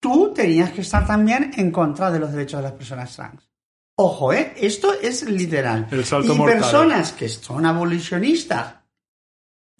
tú 0.01 0.33
tenías 0.35 0.71
que 0.73 0.81
estar 0.81 1.07
también 1.07 1.53
en 1.57 1.71
contra 1.71 2.11
de 2.11 2.19
los 2.19 2.33
derechos 2.33 2.59
de 2.59 2.65
las 2.65 2.73
personas 2.73 3.15
trans. 3.15 3.49
Ojo, 3.97 4.33
¿eh? 4.33 4.55
Esto 4.57 4.93
es 5.01 5.23
literal. 5.29 5.87
El 5.91 6.05
salto 6.05 6.35
y 6.35 6.37
mortal. 6.37 6.59
personas 6.59 7.13
que 7.13 7.29
son 7.29 7.67
abolicionistas 7.67 8.75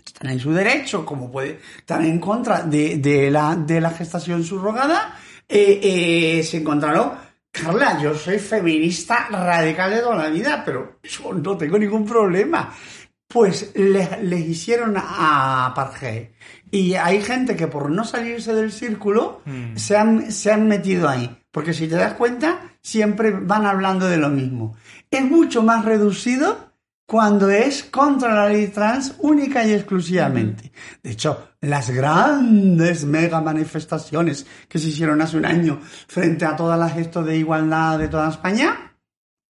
están 0.05 0.31
en 0.31 0.41
su 0.41 0.53
derecho, 0.53 1.05
como 1.05 1.31
puede 1.31 1.61
estar 1.79 2.03
en 2.03 2.19
contra 2.19 2.63
de, 2.63 2.99
de 2.99 3.31
la, 3.31 3.57
de 3.57 3.81
la 3.81 3.91
gestación 3.91 4.45
subrogada, 4.45 5.17
eh, 5.49 5.81
eh, 5.83 6.43
se 6.43 6.59
encontraron, 6.59 7.13
Carla, 7.51 8.01
yo 8.01 8.15
soy 8.15 8.39
feminista 8.39 9.29
radical 9.31 9.91
de 9.91 10.01
toda 10.01 10.17
la 10.17 10.29
vida, 10.29 10.63
pero 10.65 10.99
yo 11.03 11.33
no 11.33 11.57
tengo 11.57 11.79
ningún 11.79 12.05
problema. 12.05 12.75
Pues 13.33 13.73
les, 13.75 14.23
les 14.23 14.41
hicieron 14.41 14.97
a 14.97 15.67
apartheid. 15.67 16.29
Y 16.71 16.95
hay 16.95 17.23
gente 17.23 17.57
que 17.57 17.67
por 17.67 17.91
no 17.91 18.05
salirse 18.05 18.55
del 18.55 18.73
círculo 18.73 19.43
se, 19.75 19.97
han, 19.97 20.33
se 20.33 20.53
han 20.53 20.69
metido 20.69 21.09
ahí. 21.09 21.39
Porque 21.51 21.75
si 21.75 21.87
te 21.87 21.97
das 21.97 22.15
cuenta, 22.15 22.61
siempre 22.81 23.31
van 23.31 23.67
hablando 23.67 24.07
de 24.07 24.17
lo 24.17 24.29
mismo. 24.29 24.75
Es 25.11 25.23
mucho 25.23 25.63
más 25.63 25.85
reducido 25.85 26.73
cuando 27.07 27.51
es 27.51 27.85
contra 27.85 28.35
la 28.35 28.49
ley 28.49 28.69
trans 28.69 29.17
única 29.19 29.65
y 29.67 29.73
exclusivamente. 29.75 30.73
De 31.03 31.11
hecho, 31.11 31.51
las 31.61 31.91
grandes 31.91 33.05
mega 33.05 33.41
manifestaciones 33.43 34.47
que 34.69 34.79
se 34.79 34.89
hicieron 34.89 35.21
hace 35.21 35.37
un 35.37 35.45
año 35.45 35.79
frente 36.07 36.47
a 36.47 36.57
todas 36.57 36.79
las 36.79 36.95
gestos 36.95 37.27
de 37.27 37.37
igualdad 37.37 37.99
de 37.99 38.09
toda 38.09 38.31
España 38.31 38.97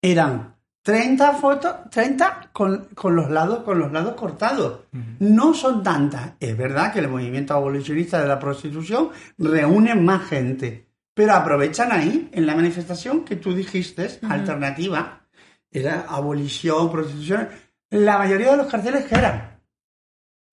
eran 0.01 0.57
30 0.88 1.34
fotos, 1.34 1.76
30 1.92 2.52
con, 2.54 2.86
con 2.96 3.14
los 3.14 3.30
lados, 3.30 3.64
con 3.64 3.78
los 3.78 3.92
lados 3.92 4.16
cortados. 4.16 4.86
No 5.20 5.54
son 5.54 5.84
tantas. 5.84 6.36
Es 6.40 6.58
verdad 6.58 6.94
que 6.94 7.00
el 7.00 7.10
movimiento 7.10 7.54
abolicionista 7.54 8.22
de 8.22 8.28
la 8.30 8.40
prostitución 8.40 9.10
reúne 9.38 9.96
más 9.96 10.30
gente. 10.30 10.88
Pero 11.14 11.34
aprovechan 11.34 11.92
ahí, 11.92 12.30
en 12.32 12.46
la 12.46 12.56
manifestación 12.56 13.26
que 13.26 13.36
tú 13.36 13.54
dijiste, 13.54 14.08
alternativa, 14.30 15.28
era 15.70 16.06
abolición, 16.08 16.90
prostitución. 16.90 17.50
La 17.90 18.18
mayoría 18.18 18.52
de 18.52 18.58
los 18.58 18.68
carteles 18.68 19.04
que 19.08 19.16
eran 19.16 19.60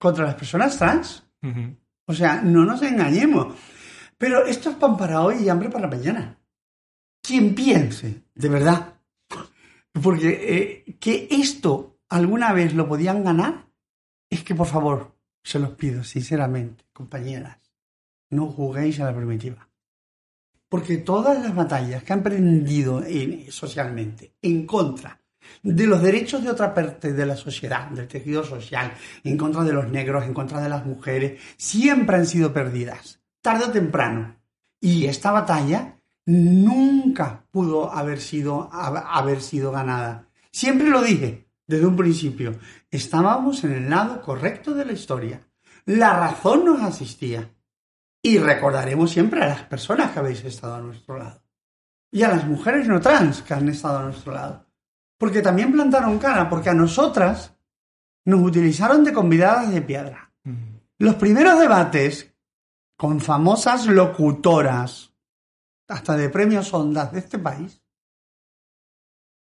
contra 0.01 0.25
las 0.25 0.35
personas 0.35 0.77
trans. 0.77 1.23
O 2.07 2.13
sea, 2.13 2.43
no 2.43 2.65
nos 2.65 2.83
engañemos. 2.83 3.55
Pero 4.19 4.45
esto 4.47 4.71
es 4.71 4.77
pan 4.79 4.97
para 4.97 5.23
hoy 5.23 5.45
y 5.45 5.49
hambre 5.49 5.71
para 5.71 5.87
mañana. 5.87 6.41
Quien 7.23 7.55
piense, 7.55 8.25
de 8.35 8.49
verdad, 8.49 8.94
porque 10.03 10.85
eh, 10.87 10.97
que 10.99 11.29
esto 11.31 11.99
alguna 12.09 12.53
vez 12.53 12.75
lo 12.75 12.89
podían 12.89 13.25
ganar, 13.25 13.67
es 14.29 14.43
que 14.43 14.55
por 14.55 14.67
favor, 14.67 15.15
se 15.43 15.59
los 15.59 15.71
pido 15.71 16.03
sinceramente, 16.05 16.85
compañeras, 16.93 17.59
no 18.31 18.47
juguéis 18.47 18.99
a 19.01 19.05
la 19.05 19.17
primitiva. 19.17 19.69
Porque 20.69 20.97
todas 20.97 21.41
las 21.43 21.55
batallas 21.55 22.03
que 22.03 22.13
han 22.13 22.23
prendido 22.23 23.05
en- 23.05 23.51
socialmente 23.53 24.35
en 24.43 24.67
contra 24.67 25.21
de 25.63 25.87
los 25.87 26.03
derechos 26.03 26.43
de 26.43 26.51
otra 26.51 26.73
parte 26.75 27.13
de 27.13 27.27
la 27.27 27.37
sociedad, 27.37 27.89
del 27.91 28.09
tejido 28.09 28.43
social, 28.43 28.93
en 29.23 29.37
contra 29.37 29.63
de 29.63 29.75
los 29.75 29.89
negros, 29.89 30.25
en 30.25 30.35
contra 30.35 30.61
de 30.61 30.71
las 30.71 30.85
mujeres, 30.87 31.41
siempre 31.57 32.17
han 32.17 32.27
sido 32.27 32.53
perdidas, 32.53 33.21
tarde 33.43 33.67
o 33.67 33.71
temprano. 33.71 34.37
Y 34.81 35.05
esta 35.07 35.31
batalla 35.31 35.94
nunca 36.27 37.45
pudo 37.51 37.93
haber 37.93 38.21
sido, 38.21 38.71
hab- 38.71 39.05
haber 39.07 39.41
sido 39.41 39.71
ganada. 39.73 40.29
Siempre 40.51 40.89
lo 40.89 41.03
dije 41.03 41.49
desde 41.67 41.87
un 41.87 41.97
principio, 41.97 42.59
estábamos 42.91 43.65
en 43.65 43.73
el 43.73 43.91
lado 43.91 44.21
correcto 44.23 44.75
de 44.75 44.85
la 44.85 44.93
historia. 44.93 45.41
La 45.87 46.19
razón 46.19 46.65
nos 46.65 46.83
asistía. 46.83 47.51
Y 48.23 48.39
recordaremos 48.39 49.11
siempre 49.11 49.43
a 49.43 49.49
las 49.49 49.63
personas 49.65 50.13
que 50.13 50.19
habéis 50.19 50.43
estado 50.45 50.77
a 50.77 50.81
nuestro 50.81 51.19
lado. 51.19 51.43
Y 52.11 52.23
a 52.23 52.29
las 52.29 52.47
mujeres 52.47 52.87
no 52.89 53.01
trans 53.01 53.43
que 53.43 53.53
han 53.55 53.69
estado 53.69 53.99
a 53.99 54.03
nuestro 54.05 54.33
lado. 54.33 54.67
Porque 55.19 55.43
también 55.43 55.73
plantaron 55.73 56.19
cara, 56.19 56.49
porque 56.49 56.71
a 56.71 56.75
nosotras 56.75 57.55
nos 58.25 58.41
utilizaron 58.41 59.05
de 59.05 59.13
convidadas 59.13 59.71
de 59.73 59.83
piedra. 59.83 60.33
Los 60.99 61.17
primeros 61.17 61.59
debates 61.61 62.33
con 62.97 63.21
famosas 63.21 63.87
locutoras, 63.87 65.13
hasta 65.89 66.17
de 66.17 66.29
premios 66.29 66.73
ondas 66.73 67.13
de 67.13 67.19
este 67.19 67.39
país, 67.39 67.83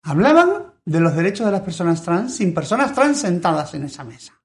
hablaban 0.02 0.74
de 0.84 1.00
los 1.00 1.14
derechos 1.14 1.46
de 1.46 1.52
las 1.52 1.60
personas 1.62 2.02
trans 2.02 2.36
sin 2.36 2.54
personas 2.54 2.94
trans 2.94 3.20
sentadas 3.20 3.74
en 3.74 3.84
esa 3.84 4.04
mesa. 4.04 4.40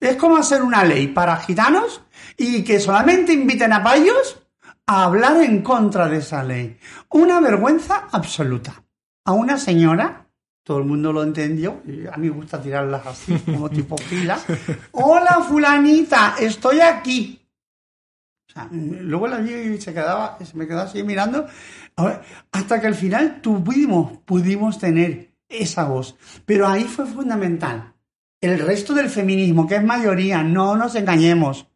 Es 0.00 0.16
como 0.16 0.36
hacer 0.36 0.62
una 0.62 0.84
ley 0.84 1.08
para 1.08 1.36
gitanos 1.36 2.02
y 2.36 2.62
que 2.64 2.80
solamente 2.80 3.32
inviten 3.32 3.72
a 3.72 3.82
payos 3.82 4.42
a 4.86 5.04
hablar 5.04 5.42
en 5.42 5.62
contra 5.62 6.08
de 6.08 6.18
esa 6.18 6.42
ley. 6.42 6.78
Una 7.10 7.40
vergüenza 7.40 8.08
absoluta. 8.10 8.82
A 9.24 9.32
una 9.32 9.56
señora, 9.56 10.26
todo 10.62 10.78
el 10.78 10.84
mundo 10.84 11.12
lo 11.12 11.22
entendió, 11.22 11.80
y 11.86 12.06
a 12.06 12.16
mí 12.18 12.28
me 12.28 12.36
gusta 12.36 12.60
tirarlas 12.60 13.06
así, 13.06 13.38
como 13.38 13.70
tipo 13.70 13.96
fila. 13.96 14.38
Hola, 14.92 15.42
fulanita, 15.48 16.34
estoy 16.38 16.80
aquí. 16.80 17.43
Sea, 18.54 18.68
luego 18.70 19.26
la 19.26 19.38
vi 19.38 19.52
y 19.52 19.80
se 19.80 19.92
quedaba, 19.92 20.38
se 20.44 20.56
me 20.56 20.66
quedó 20.66 20.82
así 20.82 21.02
mirando, 21.02 21.46
a 21.96 22.04
ver, 22.04 22.20
hasta 22.52 22.80
que 22.80 22.86
al 22.86 22.94
final 22.94 23.40
tuvimos, 23.42 24.18
pudimos 24.24 24.78
tener 24.78 25.32
esa 25.48 25.84
voz. 25.84 26.16
Pero 26.46 26.68
ahí 26.68 26.84
fue 26.84 27.04
fundamental. 27.06 27.92
El 28.40 28.58
resto 28.60 28.94
del 28.94 29.10
feminismo, 29.10 29.66
que 29.66 29.76
es 29.76 29.84
mayoría, 29.84 30.42
no 30.42 30.76
nos 30.76 30.94
engañemos, 30.94 31.66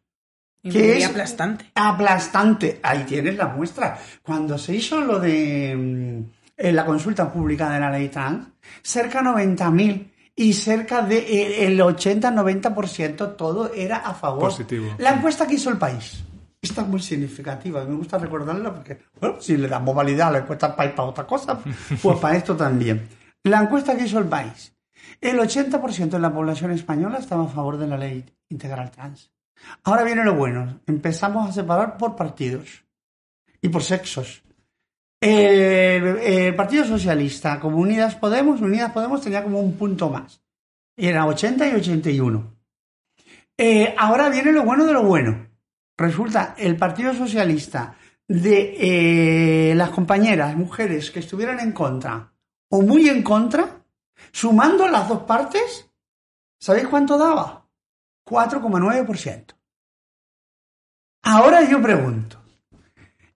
Y 0.61 0.69
¿Qué 0.71 0.79
muy 0.79 1.03
es? 1.03 1.07
aplastante. 1.09 1.71
aplastante. 1.75 2.79
Ahí 2.83 3.03
tienes 3.05 3.35
la 3.37 3.47
muestra. 3.47 3.97
Cuando 4.21 4.57
se 4.57 4.75
hizo 4.75 5.01
lo 5.01 5.19
de 5.19 5.75
mm, 5.75 6.31
en 6.57 6.75
la 6.75 6.85
consulta 6.85 7.31
pública 7.31 7.71
de 7.71 7.79
la 7.79 7.89
ley 7.89 8.09
trans, 8.09 8.47
cerca 8.81 9.19
de 9.21 9.29
90.000 9.29 10.11
y 10.35 10.53
cerca 10.53 11.01
de 11.01 11.17
eh, 11.17 11.65
el 11.67 11.79
80-90% 11.79 13.35
todo 13.35 13.73
era 13.73 13.97
a 13.97 14.13
favor. 14.13 14.41
Positivo. 14.41 14.93
La 14.97 15.11
encuesta 15.11 15.47
que 15.47 15.55
hizo 15.55 15.69
el 15.69 15.77
país. 15.77 16.23
Esta 16.61 16.81
es 16.81 16.87
muy 16.87 17.01
significativa, 17.01 17.85
me 17.85 17.95
gusta 17.95 18.17
recordarla 18.17 18.73
porque, 18.73 18.99
bueno, 19.19 19.41
si 19.41 19.55
le 19.55 19.67
damos 19.67 19.95
validad 19.95 20.27
a 20.27 20.31
la 20.31 20.37
encuesta 20.39 20.67
del 20.67 20.75
país 20.75 20.91
para 20.91 21.07
otra 21.07 21.25
cosa, 21.25 21.59
pues 22.01 22.19
para 22.19 22.35
esto 22.35 22.55
también. 22.55 23.07
La 23.43 23.61
encuesta 23.61 23.95
que 23.95 24.03
hizo 24.03 24.19
el 24.19 24.25
país. 24.25 24.75
El 25.21 25.39
80% 25.39 26.09
de 26.09 26.19
la 26.19 26.33
población 26.33 26.71
española 26.71 27.17
estaba 27.17 27.45
a 27.45 27.47
favor 27.47 27.77
de 27.77 27.87
la 27.87 27.97
ley 27.97 28.25
integral 28.49 28.91
trans. 28.91 29.31
Ahora 29.83 30.03
viene 30.03 30.23
lo 30.23 30.35
bueno. 30.35 30.81
Empezamos 30.85 31.49
a 31.49 31.53
separar 31.53 31.97
por 31.97 32.15
partidos 32.15 32.83
y 33.61 33.69
por 33.69 33.83
sexos. 33.83 34.43
El, 35.21 36.17
el 36.19 36.55
Partido 36.55 36.85
Socialista, 36.85 37.59
como 37.59 37.77
Unidas 37.77 38.15
Podemos, 38.15 38.61
Unidas 38.61 38.91
Podemos 38.91 39.21
tenía 39.21 39.43
como 39.43 39.59
un 39.59 39.73
punto 39.73 40.09
más. 40.09 40.41
Era 40.95 41.25
80 41.25 41.67
y 41.67 41.75
81. 41.75 42.55
Eh, 43.57 43.93
ahora 43.97 44.29
viene 44.29 44.53
lo 44.53 44.63
bueno 44.63 44.85
de 44.85 44.93
lo 44.93 45.03
bueno. 45.03 45.48
Resulta, 45.99 46.55
el 46.57 46.77
Partido 46.77 47.13
Socialista 47.13 47.93
de 48.25 49.71
eh, 49.71 49.75
las 49.75 49.89
compañeras 49.89 50.55
mujeres 50.55 51.11
que 51.11 51.19
estuvieran 51.19 51.59
en 51.59 51.73
contra 51.73 52.31
o 52.69 52.81
muy 52.81 53.09
en 53.09 53.21
contra, 53.21 53.83
sumando 54.31 54.87
las 54.87 55.09
dos 55.09 55.23
partes, 55.23 55.89
¿sabéis 56.57 56.87
cuánto 56.87 57.17
daba? 57.17 57.67
4,9%. 58.25 59.55
Ahora 61.23 61.69
yo 61.69 61.81
pregunto, 61.81 62.41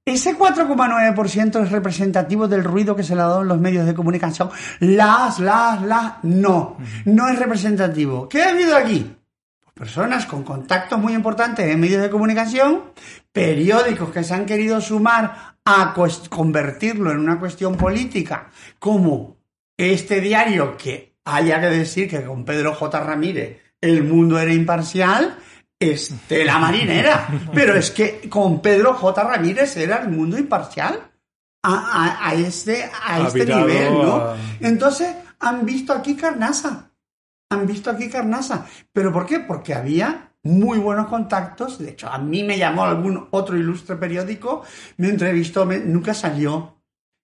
¿ese 0.05 0.37
4,9% 0.37 1.63
es 1.63 1.69
representativo 1.69 2.47
del 2.47 2.63
ruido 2.63 2.95
que 2.95 3.03
se 3.03 3.13
le 3.13 3.23
ha 3.23 3.25
dado 3.25 3.41
en 3.41 3.49
los 3.49 3.59
medios 3.59 3.85
de 3.85 3.93
comunicación? 3.93 4.49
Las, 4.79 5.37
las, 5.39 5.81
las, 5.81 6.23
no, 6.23 6.77
no 7.03 7.27
es 7.27 7.37
representativo. 7.37 8.29
¿Qué 8.29 8.41
ha 8.41 8.51
habido 8.51 8.77
aquí? 8.77 9.13
Personas 9.73 10.25
con 10.27 10.43
contactos 10.43 10.99
muy 10.99 11.13
importantes 11.13 11.65
en 11.67 11.79
medios 11.79 12.01
de 12.01 12.09
comunicación, 12.09 12.91
periódicos 13.31 14.11
que 14.11 14.23
se 14.23 14.33
han 14.33 14.45
querido 14.45 14.79
sumar 14.81 15.55
a 15.65 15.93
convertirlo 16.29 17.11
en 17.11 17.19
una 17.19 17.39
cuestión 17.39 17.75
política, 17.75 18.51
como 18.77 19.37
este 19.75 20.21
diario 20.21 20.77
que 20.77 21.15
haya 21.25 21.59
que 21.59 21.67
decir 21.67 22.09
que 22.09 22.23
con 22.23 22.45
Pedro 22.45 22.75
J. 22.75 22.99
Ramírez 22.99 23.61
el 23.81 24.03
mundo 24.03 24.39
era 24.39 24.53
imparcial, 24.53 25.37
Estela 25.79 26.59
Marinera. 26.59 27.27
Pero 27.53 27.75
es 27.75 27.91
que 27.91 28.29
con 28.29 28.61
Pedro 28.61 28.93
J. 28.93 29.23
Ramírez 29.23 29.75
era 29.77 29.97
el 30.03 30.09
mundo 30.09 30.37
imparcial 30.37 31.11
a, 31.63 32.33
este, 32.35 32.89
a 33.05 33.21
este 33.27 33.45
nivel, 33.45 33.93
¿no? 33.93 34.33
Entonces 34.59 35.15
han 35.39 35.65
visto 35.65 35.93
aquí 35.93 36.15
carnaza. 36.15 36.89
Han 37.53 37.67
visto 37.67 37.89
aquí 37.89 38.09
carnaza. 38.09 38.65
¿Pero 38.91 39.11
por 39.11 39.25
qué? 39.25 39.39
Porque 39.39 39.73
había 39.73 40.33
muy 40.43 40.79
buenos 40.79 41.07
contactos. 41.07 41.79
De 41.79 41.91
hecho, 41.91 42.09
a 42.09 42.17
mí 42.17 42.43
me 42.43 42.57
llamó 42.57 42.83
algún 42.83 43.27
otro 43.31 43.57
ilustre 43.57 43.95
periódico, 43.95 44.63
me 44.97 45.09
entrevistó, 45.09 45.65
nunca 45.65 46.13
salió. 46.13 46.81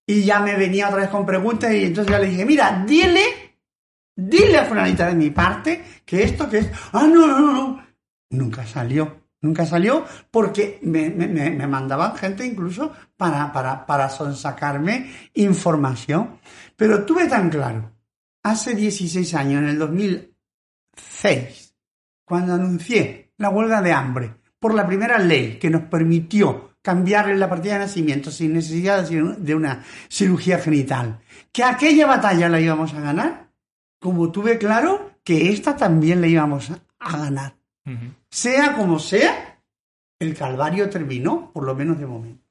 Y 0.08 0.24
ya 0.24 0.40
me 0.40 0.56
venía 0.56 0.88
otra 0.88 1.02
vez 1.02 1.10
con 1.10 1.26
preguntas 1.26 1.72
y 1.74 1.86
entonces 1.86 2.12
ya 2.12 2.20
le 2.20 2.28
dije, 2.28 2.46
mira, 2.46 2.84
dile, 2.88 3.58
dile 4.16 4.58
a 4.58 4.66
Fulanita 4.66 5.08
de 5.08 5.16
mi 5.16 5.30
parte 5.30 5.84
que 6.04 6.24
esto, 6.24 6.50
que 6.50 6.60
es... 6.60 6.72
Ah, 6.94 7.08
no, 7.08 7.28
no, 7.28 7.40
no, 7.40 7.86
nunca 8.32 8.66
salió. 8.66 9.20
Nunca 9.42 9.66
salió 9.66 10.04
porque 10.32 10.80
me, 10.82 11.10
mandaban 11.66 12.18
gente 12.18 12.46
incluso 12.46 12.92
para, 13.16 13.54
para, 13.54 13.86
para 13.86 14.10
sonsacarme 14.10 15.14
información. 15.36 16.40
Pero 16.76 17.06
tuve 17.06 17.28
tan 17.28 17.50
claro, 17.50 17.92
hace 18.44 18.76
16 18.76 19.34
años, 19.36 19.62
en 19.64 19.70
el 19.70 19.80
2006, 19.80 21.76
cuando 22.26 22.54
anuncié 22.54 23.32
la 23.38 23.50
huelga 23.50 23.82
de 23.82 23.94
hambre 23.94 24.36
por 24.60 24.74
la 24.74 24.86
primera 24.86 25.18
ley 25.18 25.58
que 25.60 25.70
nos 25.70 25.84
permitió 25.84 26.76
cambiarle 26.82 27.38
la 27.38 27.50
partida 27.50 27.74
de 27.74 27.80
nacimiento 27.80 28.32
sin 28.32 28.54
necesidad 28.54 29.08
de 29.08 29.56
una 29.56 29.84
cirugía 30.08 30.60
genital, 30.60 31.20
que 31.52 31.64
aquella 31.64 32.08
batalla 32.08 32.50
la 32.50 32.60
íbamos 32.60 32.94
a 32.94 33.02
ganar, 33.02 33.50
como 34.00 34.32
tuve 34.32 34.58
claro 34.58 35.12
que 35.24 35.52
esta 35.52 35.76
también 35.76 36.22
la 36.22 36.28
íbamos 36.28 36.72
a 37.00 37.18
ganar. 37.18 37.56
Sea 38.30 38.74
como 38.74 39.00
sea, 39.00 39.62
el 40.20 40.36
calvario 40.36 40.90
terminó, 40.90 41.52
por 41.52 41.66
lo 41.66 41.76
menos 41.76 42.00
de 42.00 42.06
momento. 42.06 42.46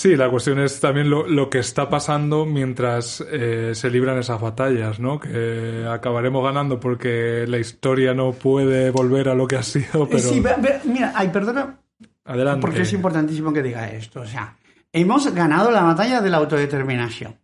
Sí, 0.00 0.16
la 0.16 0.30
cuestión 0.30 0.58
es 0.60 0.80
también 0.80 1.10
lo, 1.10 1.50
que 1.50 1.58
está 1.58 1.90
pasando 1.90 2.46
mientras 2.46 3.22
eh, 3.30 3.72
se 3.74 3.90
libran 3.90 4.16
esas 4.16 4.40
batallas, 4.40 4.98
¿no? 4.98 5.20
Que 5.20 5.86
acabaremos 5.86 6.42
ganando 6.42 6.80
porque 6.80 7.44
la 7.46 7.58
historia 7.58 8.14
no 8.14 8.32
puede 8.32 8.90
volver 8.90 9.28
a 9.28 9.34
lo 9.34 9.46
que 9.46 9.56
ha 9.56 9.62
sido, 9.62 10.08
pero... 10.08 10.22
Sí, 10.22 10.42
mira, 10.84 11.12
ay, 11.14 11.28
perdona. 11.28 11.78
Adelante. 12.24 12.62
Porque 12.62 12.80
es 12.80 12.92
importantísimo 12.94 13.52
que 13.52 13.62
diga 13.62 13.90
esto. 13.90 14.22
O 14.22 14.26
sea, 14.26 14.56
hemos 14.90 15.34
ganado 15.34 15.70
la 15.70 15.82
batalla 15.82 16.22
de 16.22 16.30
la 16.30 16.38
autodeterminación. 16.38 17.36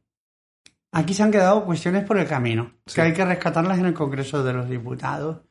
Aquí 0.92 1.12
se 1.12 1.24
han 1.24 1.32
quedado 1.32 1.62
cuestiones 1.62 2.04
por 2.04 2.16
el 2.16 2.26
camino, 2.26 2.72
que 2.86 3.02
hay 3.02 3.12
que 3.12 3.26
rescatarlas 3.26 3.80
en 3.80 3.84
el 3.84 3.92
Congreso 3.92 4.42
de 4.42 4.54
los 4.54 4.66
Diputados. 4.66 5.42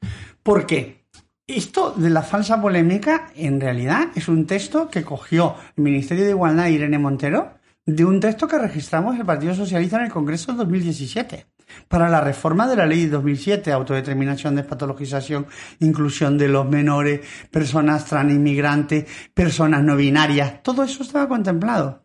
¿Por 0.41 0.66
qué? 0.66 1.05
Esto 1.48 1.93
de 1.96 2.10
la 2.10 2.24
falsa 2.24 2.60
polémica, 2.60 3.28
en 3.36 3.62
realidad, 3.62 4.08
es 4.16 4.28
un 4.28 4.48
texto 4.48 4.89
que 4.89 5.04
cogió 5.04 5.56
el 5.78 5.84
Ministerio 5.84 6.24
de 6.24 6.32
Igualdad 6.32 6.70
Irene 6.70 6.98
Montero 6.98 7.60
de 7.86 8.04
un 8.04 8.20
texto 8.20 8.48
que 8.48 8.58
registramos 8.58 9.16
el 9.20 9.28
Partido 9.28 9.54
Socialista 9.54 9.98
en 9.98 10.06
el 10.06 10.12
Congreso 10.12 10.54
de 10.54 10.58
2017 10.58 11.46
para 11.88 12.10
la 12.10 12.20
reforma 12.20 12.68
de 12.68 12.76
la 12.78 12.88
ley 12.88 13.04
de 13.04 13.10
2007, 13.10 13.72
autodeterminación, 13.72 14.56
despatologización, 14.56 15.46
inclusión 15.82 16.36
de 16.39 16.48
los 16.48 16.68
menores, 16.68 17.22
personas 17.52 18.06
trans 18.06 18.34
inmigrantes, 18.34 19.06
personas 19.32 19.84
no 19.84 19.96
binarias, 19.96 20.64
todo 20.64 20.84
eso 20.84 21.04
estaba 21.04 21.28
contemplado. 21.28 22.05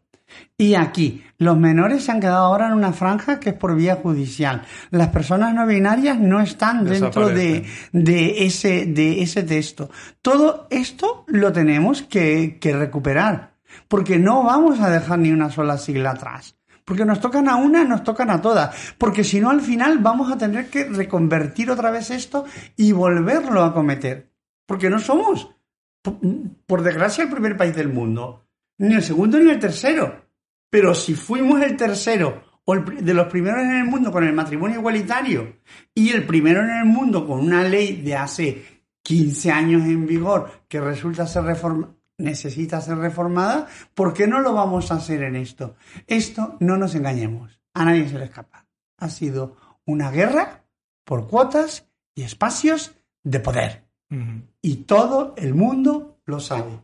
Y 0.57 0.75
aquí, 0.75 1.25
los 1.39 1.57
menores 1.57 2.05
se 2.05 2.13
han 2.13 2.21
quedado 2.21 2.45
ahora 2.45 2.67
en 2.67 2.75
una 2.75 2.93
franja 2.93 3.41
que 3.41 3.51
es 3.51 3.57
por 3.57 3.75
vía 3.75 3.97
judicial. 3.97 4.63
Las 4.91 5.09
personas 5.09 5.55
no 5.55 5.67
binarias 5.67 6.19
no 6.19 6.41
están 6.41 6.85
dentro 6.85 7.29
de, 7.29 7.65
de, 7.93 8.45
ese, 8.45 8.85
de 8.87 9.23
ese 9.23 9.43
texto. 9.43 9.91
Todo 10.21 10.67
esto 10.71 11.25
lo 11.29 11.53
tenemos 11.53 12.03
que, 12.03 12.59
que 12.61 12.77
recuperar, 12.77 13.55
porque 13.89 14.19
no 14.19 14.43
vamos 14.45 14.81
a 14.81 14.91
dejar 14.91 15.19
ni 15.19 15.33
una 15.33 15.51
sola 15.51 15.79
sigla 15.79 16.11
atrás. 16.11 16.57
Porque 16.85 17.05
nos 17.05 17.21
tocan 17.21 17.49
a 17.49 17.57
una, 17.57 17.85
nos 17.85 18.03
tocan 18.03 18.31
a 18.31 18.43
todas. 18.43 18.95
Porque 18.99 19.25
si 19.25 19.41
no, 19.41 19.51
al 19.51 19.61
final 19.61 19.99
vamos 19.99 20.31
a 20.33 20.37
tener 20.37 20.69
que 20.69 20.85
reconvertir 20.85 21.71
otra 21.71 21.91
vez 21.91 22.11
esto 22.11 22.45
y 22.77 22.93
volverlo 22.93 23.63
a 23.63 23.73
cometer. 23.73 24.31
Porque 24.67 24.91
no 24.91 24.99
somos, 24.99 25.51
por 26.67 26.83
desgracia, 26.83 27.25
el 27.25 27.31
primer 27.31 27.57
país 27.57 27.75
del 27.75 27.89
mundo 27.89 28.45
ni 28.81 28.95
el 28.95 29.03
segundo 29.03 29.39
ni 29.39 29.51
el 29.51 29.59
tercero. 29.59 30.27
Pero 30.71 30.95
si 30.95 31.15
fuimos 31.15 31.61
el 31.63 31.77
tercero 31.77 32.43
o 32.65 32.77
de 32.77 33.15
los 33.15 33.27
primeros 33.27 33.61
en 33.61 33.77
el 33.77 33.85
mundo 33.85 34.11
con 34.11 34.25
el 34.25 34.33
matrimonio 34.33 34.79
igualitario 34.79 35.57
y 35.95 36.11
el 36.11 36.27
primero 36.27 36.63
en 36.63 36.71
el 36.71 36.85
mundo 36.87 37.27
con 37.27 37.41
una 37.41 37.63
ley 37.63 38.01
de 38.01 38.17
hace 38.17 38.85
15 39.03 39.51
años 39.51 39.83
en 39.83 40.07
vigor 40.07 40.65
que 40.69 40.81
resulta 40.81 41.27
ser 41.27 41.45
necesita 42.17 42.81
ser 42.81 42.99
reformada, 42.99 43.67
¿por 43.95 44.13
qué 44.13 44.27
no 44.27 44.41
lo 44.41 44.53
vamos 44.53 44.91
a 44.91 44.97
hacer 44.97 45.23
en 45.23 45.37
esto? 45.37 45.75
Esto 46.07 46.57
no 46.61 46.77
nos 46.77 46.95
engañemos, 46.95 47.61
a 47.75 47.85
nadie 47.85 48.09
se 48.09 48.19
le 48.19 48.27
escapa. 48.27 48.67
Ha 48.99 49.09
sido 49.09 49.57
una 49.87 50.11
guerra 50.11 50.65
por 51.05 51.29
cuotas 51.29 51.87
y 52.15 52.23
espacios 52.23 52.95
de 53.25 53.41
poder. 53.41 53.85
Y 54.61 54.77
todo 54.85 55.35
el 55.37 55.55
mundo 55.55 56.21
lo 56.25 56.41
sabe. 56.41 56.81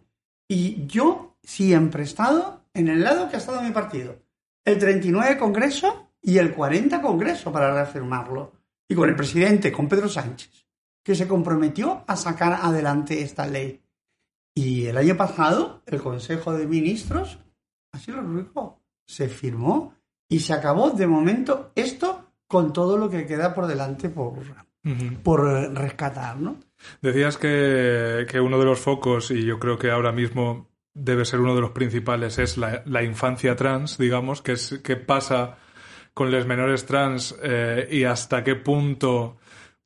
Y 0.49 0.87
yo 0.87 1.26
siempre 1.47 2.03
estado 2.03 2.65
en 2.75 2.89
el 2.89 3.05
lado 3.05 3.29
que 3.29 3.37
ha 3.37 3.39
estado 3.39 3.63
mi 3.63 3.71
partido. 3.71 4.21
El 4.65 4.79
39 4.79 5.39
Congreso 5.39 6.11
y 6.21 6.39
el 6.39 6.53
40 6.53 7.01
Congreso 7.01 7.53
para 7.53 7.73
reafirmarlo. 7.73 8.53
Y 8.89 8.95
con 8.95 9.09
el 9.09 9.15
presidente, 9.17 9.71
con 9.71 9.89
Pedro 9.89 10.09
Sánchez, 10.09 10.67
que 11.05 11.15
se 11.15 11.29
comprometió 11.29 12.05
a 12.07 12.17
sacar 12.17 12.59
adelante 12.61 13.23
esta 13.23 13.47
ley. 13.47 13.81
Y 14.55 14.87
el 14.87 14.97
año 14.97 15.17
pasado, 15.17 15.83
el 15.87 16.03
Consejo 16.03 16.53
de 16.53 16.67
Ministros, 16.67 17.39
así 17.93 18.11
lo 18.11 18.23
ruego, 18.23 18.81
se 19.07 19.29
firmó 19.29 19.95
y 20.29 20.41
se 20.41 20.53
acabó 20.53 20.91
de 20.91 21.07
momento 21.07 21.71
esto 21.77 22.33
con 22.49 22.73
todo 22.73 22.97
lo 22.97 23.09
que 23.09 23.27
queda 23.27 23.55
por 23.55 23.67
delante 23.67 24.09
por, 24.09 24.35
por 25.23 25.45
rescatar, 25.75 26.39
¿no? 26.39 26.57
Decías 27.03 27.39
que, 27.39 28.27
que 28.29 28.41
uno 28.41 28.59
de 28.59 28.65
los 28.65 28.81
focos, 28.81 29.31
y 29.31 29.45
yo 29.45 29.59
creo 29.59 29.79
que 29.79 29.91
ahora 29.91 30.13
mismo 30.13 30.69
debe 30.97 31.27
ser 31.27 31.41
uno 31.41 31.55
de 31.55 31.61
los 31.61 31.73
principales, 31.73 32.39
es 32.39 32.57
la, 32.57 33.03
infancia 33.03 33.55
trans, 33.55 33.99
digamos, 33.99 34.41
que 34.41 34.53
es 34.53 34.81
qué 34.83 34.97
pasa 34.97 35.59
con 36.15 36.31
los 36.31 36.47
menores 36.47 36.87
trans 36.87 37.37
eh, 37.43 37.87
y 37.91 38.05
hasta 38.05 38.43
qué 38.43 38.57
punto 38.57 39.37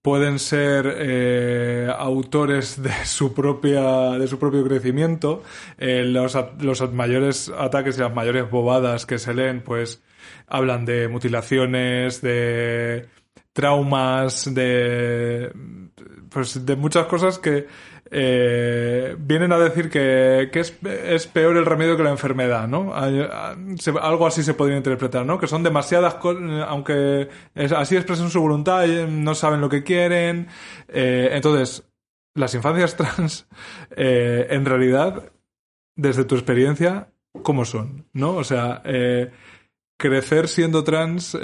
pueden 0.02 0.38
ser 0.38 0.94
eh, 0.98 1.92
autores 1.98 2.80
de 2.80 2.92
su 3.04 3.34
propia 3.34 4.12
de 4.12 4.28
su 4.28 4.38
propio 4.38 4.64
crecimiento. 4.64 5.42
Eh, 5.78 6.04
los, 6.04 6.38
los 6.60 6.92
mayores 6.92 7.50
ataques 7.58 7.98
y 7.98 8.00
las 8.02 8.14
mayores 8.14 8.48
bobadas 8.48 9.04
que 9.04 9.18
se 9.18 9.34
leen 9.34 9.62
pues 9.62 10.02
hablan 10.46 10.84
de 10.84 11.08
mutilaciones 11.08 12.22
de 12.22 13.08
traumas 13.52 14.54
de 14.54 15.52
pues 16.30 16.64
de 16.64 16.76
muchas 16.76 17.06
cosas 17.06 17.40
que 17.40 17.66
eh, 18.12 19.14
vienen 19.20 19.52
a 19.52 19.58
decir 19.58 19.88
que, 19.88 20.50
es, 20.52 21.26
peor 21.28 21.56
el 21.56 21.64
remedio 21.64 21.96
que 21.96 22.02
la 22.02 22.10
enfermedad, 22.10 22.66
¿no? 22.66 22.92
Algo 22.94 24.26
así 24.26 24.42
se 24.42 24.54
podría 24.54 24.76
interpretar, 24.76 25.24
¿no? 25.24 25.38
Que 25.38 25.46
son 25.46 25.62
demasiadas 25.62 26.14
cosas, 26.14 26.42
aunque 26.66 27.28
así 27.54 27.96
expresan 27.96 28.30
su 28.30 28.40
voluntad, 28.40 28.88
eh, 28.88 29.06
no 29.08 29.34
saben 29.36 29.60
lo 29.60 29.68
que 29.68 29.84
quieren. 29.84 30.48
Eh, 30.88 31.30
entonces, 31.32 31.88
las 32.34 32.52
infancias 32.54 32.96
trans, 32.96 33.46
en 33.96 34.64
realidad, 34.64 35.30
desde 35.94 36.24
tu 36.24 36.34
experiencia, 36.34 37.12
cómo 37.42 37.64
son, 37.64 38.08
¿no? 38.12 38.34
O 38.34 38.44
sea, 38.44 38.82
crecer 39.96 40.48
siendo 40.48 40.82
trans, 40.82 41.38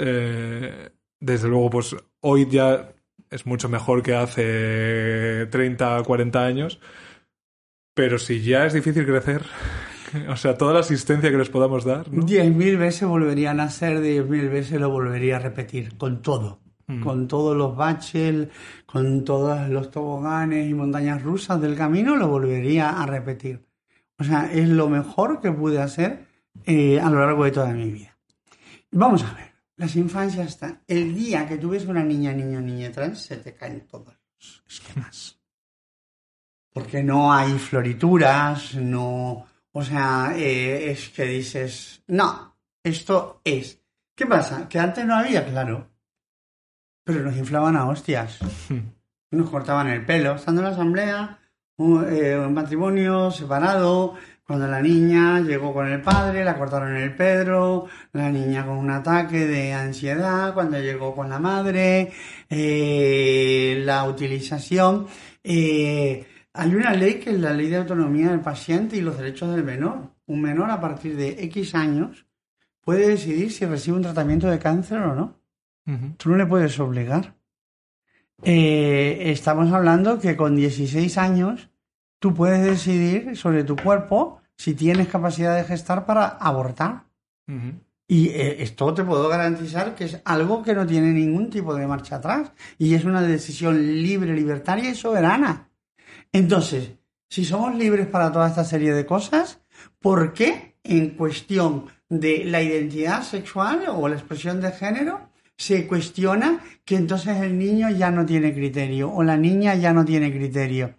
desde 1.19 1.47
luego, 1.47 1.69
pues 1.69 1.95
hoy 2.19 2.47
ya 2.49 2.91
es 3.29 3.45
mucho 3.45 3.69
mejor 3.69 4.03
que 4.03 4.15
hace 4.15 5.47
30, 5.47 6.03
40 6.03 6.45
años, 6.45 6.79
pero 7.93 8.19
si 8.19 8.41
ya 8.41 8.65
es 8.65 8.73
difícil 8.73 9.05
crecer, 9.05 9.43
o 10.29 10.35
sea, 10.35 10.57
toda 10.57 10.73
la 10.73 10.79
asistencia 10.79 11.31
que 11.31 11.37
les 11.37 11.49
podamos 11.49 11.85
dar, 11.85 12.11
¿no? 12.11 12.25
Diez 12.25 12.53
mil 12.53 12.77
veces 12.77 13.07
volvería 13.07 13.51
a 13.51 13.53
nacer, 13.53 14.01
diez 14.01 14.25
mil 14.27 14.49
veces 14.49 14.79
lo 14.79 14.89
volvería 14.89 15.37
a 15.37 15.39
repetir, 15.39 15.97
con 15.97 16.21
todo. 16.21 16.61
Mm. 16.87 17.03
Con 17.03 17.27
todos 17.27 17.55
los 17.55 17.75
baches, 17.75 18.47
con 18.85 19.25
todos 19.25 19.67
los 19.67 19.91
toboganes 19.91 20.69
y 20.69 20.73
montañas 20.73 21.21
rusas 21.21 21.59
del 21.59 21.75
camino, 21.75 22.15
lo 22.15 22.29
volvería 22.29 23.01
a 23.01 23.05
repetir. 23.05 23.65
O 24.17 24.23
sea, 24.23 24.51
es 24.51 24.69
lo 24.69 24.87
mejor 24.87 25.41
que 25.41 25.51
pude 25.51 25.81
hacer 25.81 26.27
eh, 26.65 26.99
a 26.99 27.09
lo 27.09 27.19
largo 27.19 27.43
de 27.43 27.51
toda 27.51 27.73
mi 27.73 27.91
vida. 27.91 28.17
Vamos 28.91 29.23
a 29.23 29.33
ver, 29.33 29.53
las 29.77 29.95
infancias 29.95 30.47
están. 30.47 30.83
El 30.87 31.13
día 31.15 31.47
que 31.47 31.57
tú 31.57 31.69
ves 31.69 31.85
una 31.85 32.03
niña, 32.03 32.33
niño, 32.33 32.59
niña 32.59 32.91
trans, 32.91 33.21
se 33.21 33.37
te 33.37 33.53
caen 33.53 33.87
todos 33.87 34.19
los 34.35 34.63
esquemas. 34.67 35.39
Porque 36.73 37.03
no 37.03 37.31
hay 37.31 37.57
florituras, 37.57 38.75
no. 38.75 39.45
O 39.71 39.83
sea, 39.83 40.33
eh, 40.35 40.91
es 40.91 41.09
que 41.09 41.25
dices, 41.25 42.03
no, 42.07 42.57
esto 42.83 43.41
es. 43.43 43.79
¿Qué 44.15 44.25
pasa? 44.25 44.67
Que 44.67 44.79
antes 44.79 45.05
no 45.05 45.15
había, 45.15 45.45
claro. 45.45 45.91
Pero 47.03 47.23
nos 47.23 47.37
inflaban 47.37 47.75
a 47.75 47.87
hostias. 47.87 48.39
Nos 49.29 49.49
cortaban 49.49 49.87
el 49.87 50.05
pelo. 50.05 50.35
Estando 50.35 50.61
en 50.61 50.67
la 50.67 50.73
asamblea, 50.73 51.39
un, 51.75 52.07
eh, 52.09 52.39
un 52.39 52.53
matrimonio 52.53 53.29
separado, 53.29 54.15
cuando 54.47 54.65
la 54.65 54.81
niña 54.81 55.41
llegó 55.41 55.73
con 55.73 55.87
el 55.87 56.01
padre, 56.01 56.45
la 56.45 56.57
cortaron 56.57 56.95
el 56.95 57.13
Pedro, 57.13 57.87
la 58.13 58.31
niña 58.31 58.65
con 58.65 58.77
un 58.77 58.89
ataque 58.89 59.45
de 59.45 59.73
ansiedad, 59.73 60.53
cuando 60.53 60.79
llegó 60.79 61.13
con 61.13 61.29
la 61.29 61.37
madre, 61.37 62.13
eh, 62.49 63.81
la 63.83 64.05
utilización. 64.05 65.07
eh, 65.43 66.25
hay 66.53 66.73
una 66.73 66.93
ley 66.93 67.15
que 67.15 67.31
es 67.31 67.39
la 67.39 67.53
ley 67.53 67.67
de 67.67 67.75
autonomía 67.75 68.29
del 68.29 68.39
paciente 68.39 68.97
y 68.97 69.01
los 69.01 69.17
derechos 69.17 69.53
del 69.53 69.63
menor. 69.63 70.13
Un 70.25 70.41
menor 70.41 70.71
a 70.71 70.81
partir 70.81 71.15
de 71.15 71.43
X 71.43 71.75
años 71.75 72.25
puede 72.83 73.09
decidir 73.09 73.51
si 73.51 73.65
recibe 73.65 73.97
un 73.97 74.03
tratamiento 74.03 74.49
de 74.49 74.57
cáncer 74.57 74.99
o 74.99 75.13
no. 75.13 75.39
Tú 76.17 76.29
no 76.29 76.35
le 76.35 76.47
puedes 76.47 76.79
obligar. 76.79 77.35
Eh, 78.41 79.23
estamos 79.25 79.71
hablando 79.71 80.19
que 80.19 80.35
con 80.35 80.55
16 80.55 81.17
años 81.19 81.69
tú 82.19 82.33
puedes 82.33 82.63
decidir 82.63 83.35
sobre 83.35 83.63
tu 83.63 83.75
cuerpo 83.75 84.41
si 84.55 84.73
tienes 84.73 85.07
capacidad 85.07 85.55
de 85.55 85.63
gestar 85.63 86.05
para 86.05 86.27
abortar. 86.27 87.05
Y 88.07 88.29
eh, 88.29 88.63
esto 88.63 88.93
te 88.93 89.03
puedo 89.03 89.27
garantizar 89.27 89.93
que 89.93 90.05
es 90.05 90.21
algo 90.25 90.63
que 90.63 90.73
no 90.73 90.85
tiene 90.85 91.11
ningún 91.11 91.49
tipo 91.49 91.75
de 91.75 91.87
marcha 91.87 92.17
atrás 92.17 92.51
y 92.77 92.93
es 92.93 93.03
una 93.05 93.21
decisión 93.21 94.01
libre, 94.01 94.33
libertaria 94.33 94.89
y 94.89 94.95
soberana. 94.95 95.69
Entonces, 96.31 96.91
si 97.29 97.45
somos 97.45 97.75
libres 97.75 98.07
para 98.07 98.31
toda 98.31 98.47
esta 98.47 98.63
serie 98.63 98.93
de 98.93 99.05
cosas, 99.05 99.59
¿por 99.99 100.33
qué 100.33 100.77
en 100.83 101.11
cuestión 101.11 101.85
de 102.09 102.45
la 102.45 102.61
identidad 102.61 103.23
sexual 103.23 103.83
o 103.89 104.07
la 104.07 104.15
expresión 104.15 104.61
de 104.61 104.71
género 104.71 105.29
se 105.57 105.87
cuestiona 105.87 106.61
que 106.85 106.95
entonces 106.95 107.37
el 107.37 107.57
niño 107.57 107.89
ya 107.89 108.11
no 108.11 108.25
tiene 108.25 108.53
criterio 108.53 109.11
o 109.11 109.23
la 109.23 109.35
niña 109.35 109.75
ya 109.75 109.91
no 109.91 110.05
tiene 110.05 110.31
criterio? 110.31 110.95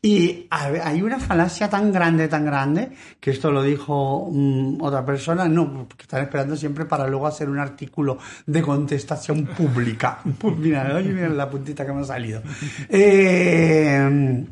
Y 0.00 0.46
hay 0.50 1.02
una 1.02 1.18
falacia 1.18 1.68
tan 1.68 1.90
grande, 1.90 2.28
tan 2.28 2.44
grande, 2.44 2.92
que 3.18 3.32
esto 3.32 3.50
lo 3.50 3.62
dijo 3.62 4.28
mm, 4.30 4.80
otra 4.80 5.04
persona, 5.04 5.48
no, 5.48 5.86
porque 5.88 6.02
están 6.02 6.22
esperando 6.22 6.56
siempre 6.56 6.84
para 6.84 7.08
luego 7.08 7.26
hacer 7.26 7.48
un 7.48 7.58
artículo 7.58 8.18
de 8.46 8.62
contestación 8.62 9.46
pública. 9.46 10.20
Pues 10.38 10.56
mira, 10.56 10.94
oye, 10.94 11.12
mira 11.12 11.28
la 11.28 11.50
puntita 11.50 11.84
que 11.84 11.92
me 11.92 12.02
ha 12.02 12.04
salido. 12.04 12.42
Eh, 12.88 14.46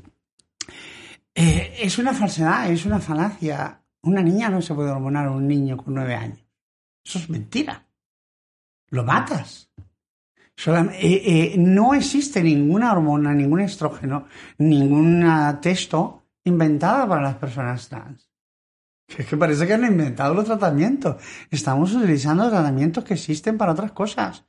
eh, 1.34 1.74
es 1.80 1.98
una 1.98 2.12
falsedad, 2.12 2.70
es 2.70 2.84
una 2.86 2.98
falacia. 2.98 3.80
Una 4.02 4.22
niña 4.22 4.48
no 4.48 4.60
se 4.60 4.74
puede 4.74 4.90
hormonar 4.90 5.26
a 5.26 5.30
un 5.30 5.46
niño 5.46 5.76
con 5.76 5.94
nueve 5.94 6.14
años. 6.14 6.44
Eso 7.04 7.18
es 7.18 7.30
mentira. 7.30 7.86
Lo 8.88 9.04
matas. 9.04 9.65
Solam- 10.56 10.90
eh, 10.94 11.22
eh, 11.24 11.54
no 11.58 11.92
existe 11.94 12.42
ninguna 12.42 12.92
hormona, 12.92 13.34
ningún 13.34 13.60
estrógeno, 13.60 14.26
ningún 14.58 15.24
texto 15.60 16.22
inventada 16.44 17.06
para 17.06 17.22
las 17.22 17.34
personas 17.36 17.88
trans. 17.88 18.30
Es 19.06 19.26
que 19.26 19.36
parece 19.36 19.66
que 19.66 19.74
han 19.74 19.84
inventado 19.84 20.34
los 20.34 20.46
tratamientos. 20.46 21.22
Estamos 21.50 21.92
utilizando 21.94 22.48
tratamientos 22.48 23.04
que 23.04 23.14
existen 23.14 23.56
para 23.58 23.72
otras 23.72 23.92
cosas. 23.92 24.44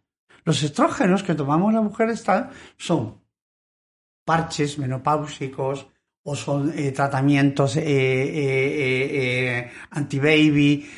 Los 0.45 0.63
estrógenos 0.63 1.23
que 1.23 1.35
tomamos 1.35 1.73
las 1.73 1.83
mujeres 1.83 2.23
trans 2.23 2.55
son 2.77 3.21
parches 4.25 4.79
menopáusicos 4.79 5.87
o 6.23 6.35
son 6.35 6.73
eh, 6.75 6.91
tratamientos 6.91 7.77
anti-baby. 9.91 10.89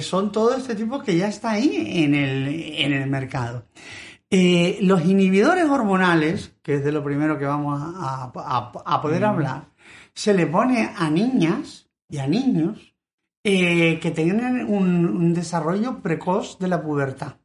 son 0.00 0.32
todo 0.32 0.56
este 0.56 0.74
tipo 0.74 1.00
que 1.02 1.16
ya 1.16 1.28
está 1.28 1.50
ahí 1.52 2.04
en 2.04 2.14
el, 2.14 2.48
en 2.48 2.92
el 2.92 3.08
mercado. 3.10 3.66
Eh, 4.36 4.78
los 4.80 5.04
inhibidores 5.04 5.64
hormonales, 5.66 6.56
que 6.60 6.74
es 6.74 6.84
de 6.84 6.90
lo 6.90 7.04
primero 7.04 7.38
que 7.38 7.44
vamos 7.44 7.80
a, 7.80 8.32
a- 8.34 8.72
a 8.84 9.00
poder 9.00 9.24
hablar, 9.24 9.68
se 10.12 10.34
le 10.34 10.46
pone 10.48 10.90
a 10.96 11.08
niñas 11.08 11.88
y 12.08 12.18
a 12.18 12.26
niños 12.26 12.96
eh, 13.44 14.00
que 14.00 14.10
tengan 14.10 14.64
un, 14.68 15.06
un 15.06 15.34
desarrollo 15.34 16.00
precoz 16.02 16.58
de 16.58 16.66
la 16.66 16.82
pubertad. 16.82 17.36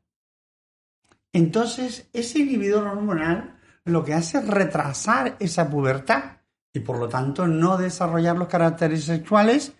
Entonces, 1.32 2.10
ese 2.12 2.40
inhibidor 2.40 2.88
hormonal 2.88 3.60
lo 3.86 4.04
que 4.04 4.16
hace 4.16 4.40
es 4.40 4.48
retrasar 4.48 5.36
esa 5.40 5.70
pubertad 5.70 6.38
y 6.74 6.80
por 6.80 6.98
lo 6.98 7.08
tanto 7.08 7.48
no 7.48 7.78
desarrollar 7.78 8.36
los 8.36 8.48
caracteres 8.48 9.04
sexuales 9.04 9.74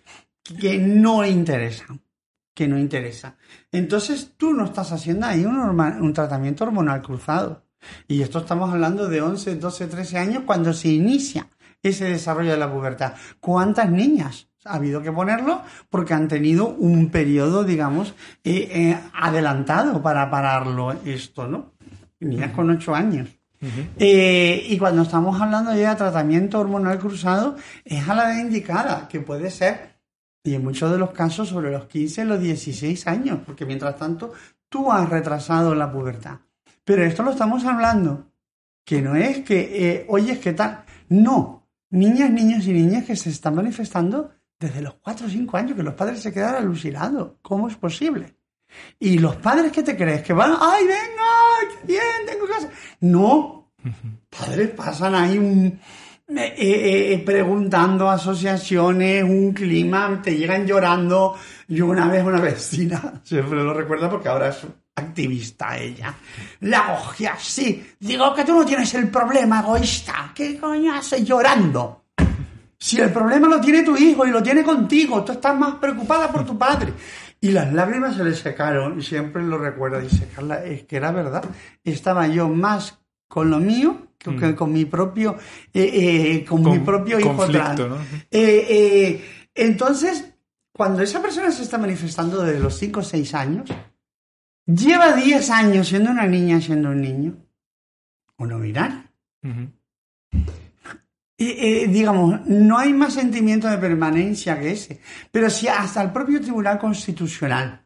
que 0.60 0.78
no 0.78 1.24
interesan. 1.26 2.00
Que 2.54 2.68
no 2.68 2.78
interesa. 2.78 3.36
Entonces 3.72 4.34
tú 4.36 4.52
no 4.52 4.64
estás 4.64 4.92
haciendo 4.92 5.26
ahí 5.26 5.44
un, 5.44 6.12
tratamiento 6.12 6.64
hormonal 6.64 7.02
cruzado. 7.02 7.64
Y 8.06 8.22
esto 8.22 8.40
estamos 8.40 8.70
hablando 8.70 9.08
de 9.08 9.22
11, 9.22 9.56
12, 9.56 9.86
13 9.86 10.18
años 10.18 10.42
cuando 10.44 10.72
se 10.72 10.88
inicia 10.88 11.48
ese 11.82 12.04
desarrollo 12.06 12.50
de 12.50 12.58
la 12.58 12.70
pubertad. 12.70 13.14
¿Cuántas 13.40 13.90
niñas 13.90 14.48
ha 14.64 14.74
habido 14.74 15.00
que 15.00 15.12
ponerlo? 15.12 15.62
Porque 15.88 16.12
han 16.12 16.28
tenido 16.28 16.68
un 16.68 17.10
periodo, 17.10 17.64
digamos, 17.64 18.14
eh, 18.44 18.68
eh, 18.70 19.00
adelantado 19.14 20.02
para 20.02 20.30
pararlo 20.30 20.92
esto, 21.04 21.46
¿no? 21.46 21.72
Niñas 22.20 22.52
con 22.52 22.68
8 22.68 22.94
años. 22.94 23.40
Eh, 23.98 24.66
y 24.68 24.78
cuando 24.78 25.02
estamos 25.02 25.40
hablando 25.40 25.74
ya 25.74 25.90
de 25.90 25.96
tratamiento 25.96 26.60
hormonal 26.60 26.98
cruzado, 26.98 27.56
es 27.84 28.08
a 28.08 28.14
la 28.14 28.32
edad 28.32 28.40
indicada, 28.40 29.08
que 29.08 29.20
puede 29.20 29.50
ser, 29.50 29.99
y 30.42 30.54
en 30.54 30.64
muchos 30.64 30.90
de 30.90 30.98
los 30.98 31.10
casos, 31.10 31.48
sobre 31.48 31.70
los 31.70 31.86
15, 31.86 32.24
los 32.24 32.40
16 32.40 33.06
años, 33.06 33.40
porque 33.44 33.66
mientras 33.66 33.96
tanto 33.96 34.32
tú 34.68 34.90
has 34.90 35.08
retrasado 35.08 35.74
la 35.74 35.92
pubertad. 35.92 36.38
Pero 36.84 37.04
esto 37.04 37.22
lo 37.22 37.32
estamos 37.32 37.64
hablando, 37.64 38.30
que 38.84 39.02
no 39.02 39.14
es 39.16 39.40
que, 39.44 39.60
eh, 39.92 40.06
oye, 40.08 40.32
es 40.32 40.38
que 40.38 40.52
tal. 40.52 40.84
No, 41.08 41.68
niñas, 41.90 42.30
niños 42.30 42.66
y 42.66 42.72
niñas 42.72 43.04
que 43.04 43.16
se 43.16 43.30
están 43.30 43.54
manifestando 43.54 44.30
desde 44.58 44.80
los 44.80 44.94
4 44.94 45.26
o 45.26 45.30
5 45.30 45.56
años, 45.56 45.76
que 45.76 45.82
los 45.82 45.94
padres 45.94 46.20
se 46.20 46.32
quedan 46.32 46.54
alucinados. 46.54 47.32
¿Cómo 47.42 47.68
es 47.68 47.76
posible? 47.76 48.34
Y 48.98 49.18
los 49.18 49.36
padres 49.36 49.72
que 49.72 49.82
te 49.82 49.96
crees 49.96 50.22
que 50.22 50.32
van, 50.32 50.54
ay, 50.58 50.84
venga, 50.84 51.80
qué 51.80 51.86
bien, 51.86 52.26
tengo 52.26 52.46
casa. 52.46 52.70
No, 53.00 53.72
padres 54.30 54.70
pasan 54.70 55.14
ahí 55.14 55.38
un, 55.38 55.80
eh, 56.36 57.12
eh, 57.14 57.22
preguntando 57.24 58.08
asociaciones, 58.08 59.24
un 59.24 59.52
clima, 59.52 60.20
te 60.22 60.36
llegan 60.36 60.66
llorando. 60.66 61.36
Yo 61.68 61.86
una 61.86 62.08
vez 62.08 62.24
una 62.24 62.40
vecina, 62.40 63.20
siempre 63.24 63.62
lo 63.62 63.74
recuerda 63.74 64.08
porque 64.08 64.28
ahora 64.28 64.48
es 64.48 64.66
activista 64.94 65.76
ella, 65.78 66.14
la 66.60 66.86
cogí 66.86 67.26
así. 67.26 67.94
Digo 67.98 68.34
que 68.34 68.44
tú 68.44 68.54
no 68.54 68.64
tienes 68.64 68.92
el 68.94 69.08
problema, 69.08 69.60
egoísta. 69.60 70.32
¿Qué 70.34 70.58
coño 70.58 70.94
haces 70.94 71.24
llorando? 71.24 72.04
Si 72.78 72.98
el 72.98 73.10
problema 73.10 73.46
lo 73.46 73.60
tiene 73.60 73.82
tu 73.82 73.96
hijo 73.96 74.26
y 74.26 74.30
lo 74.30 74.42
tiene 74.42 74.62
contigo, 74.62 75.22
tú 75.24 75.32
estás 75.32 75.56
más 75.58 75.74
preocupada 75.74 76.30
por 76.30 76.46
tu 76.46 76.56
padre. 76.56 76.92
Y 77.40 77.50
las 77.52 77.72
lágrimas 77.72 78.16
se 78.16 78.24
le 78.24 78.34
secaron 78.34 78.98
y 78.98 79.02
siempre 79.02 79.42
lo 79.42 79.58
recuerda. 79.58 79.98
Dice, 79.98 80.28
Carla, 80.34 80.64
es 80.64 80.84
que 80.84 80.96
era 80.96 81.10
verdad. 81.10 81.44
Estaba 81.82 82.26
yo 82.26 82.48
más 82.48 82.98
con 83.30 83.48
lo 83.48 83.60
mío 83.60 84.08
que 84.18 84.56
con 84.56 84.72
mi 84.72 84.86
propio, 84.86 85.38
eh, 85.72 85.90
eh, 85.92 86.44
con, 86.44 86.62
mi 86.64 86.80
propio 86.80 87.20
hijo 87.20 87.46
trans. 87.46 87.78
¿no? 87.78 87.96
Eh, 88.28 88.66
eh, 88.68 89.24
entonces, 89.54 90.34
cuando 90.72 91.02
esa 91.02 91.22
persona 91.22 91.52
se 91.52 91.62
está 91.62 91.78
manifestando 91.78 92.42
desde 92.42 92.58
los 92.58 92.76
5 92.76 93.00
o 93.00 93.02
6 93.04 93.34
años, 93.34 93.70
lleva 94.66 95.12
10 95.12 95.50
años 95.50 95.86
siendo 95.88 96.10
una 96.10 96.26
niña, 96.26 96.60
siendo 96.60 96.90
un 96.90 97.00
niño, 97.00 97.36
o 98.36 98.46
no 98.46 98.58
binario. 98.58 99.04
Eh, 101.38 101.86
digamos, 101.88 102.46
no 102.46 102.78
hay 102.78 102.92
más 102.92 103.14
sentimiento 103.14 103.68
de 103.68 103.78
permanencia 103.78 104.58
que 104.58 104.72
ese. 104.72 105.00
Pero 105.30 105.48
si 105.48 105.68
hasta 105.68 106.02
el 106.02 106.10
propio 106.10 106.40
Tribunal 106.40 106.80
Constitucional, 106.80 107.82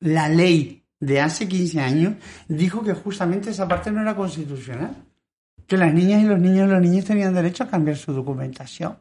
la 0.00 0.28
ley 0.28 0.83
de 1.04 1.20
hace 1.20 1.46
15 1.46 1.80
años, 1.80 2.14
dijo 2.48 2.82
que 2.82 2.94
justamente 2.94 3.50
esa 3.50 3.68
parte 3.68 3.90
no 3.90 4.00
era 4.00 4.14
constitucional. 4.16 4.96
Que 5.66 5.76
las 5.76 5.92
niñas 5.92 6.22
y 6.22 6.26
los 6.26 6.38
niños 6.38 6.68
y 6.68 6.70
los 6.70 6.80
niños 6.80 7.04
tenían 7.04 7.34
derecho 7.34 7.64
a 7.64 7.68
cambiar 7.68 7.96
su 7.96 8.12
documentación. 8.12 8.98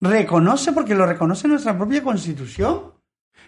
Reconoce 0.00 0.72
porque 0.72 0.94
lo 0.94 1.06
reconoce 1.06 1.48
nuestra 1.48 1.76
propia 1.76 2.02
Constitución. 2.02 2.92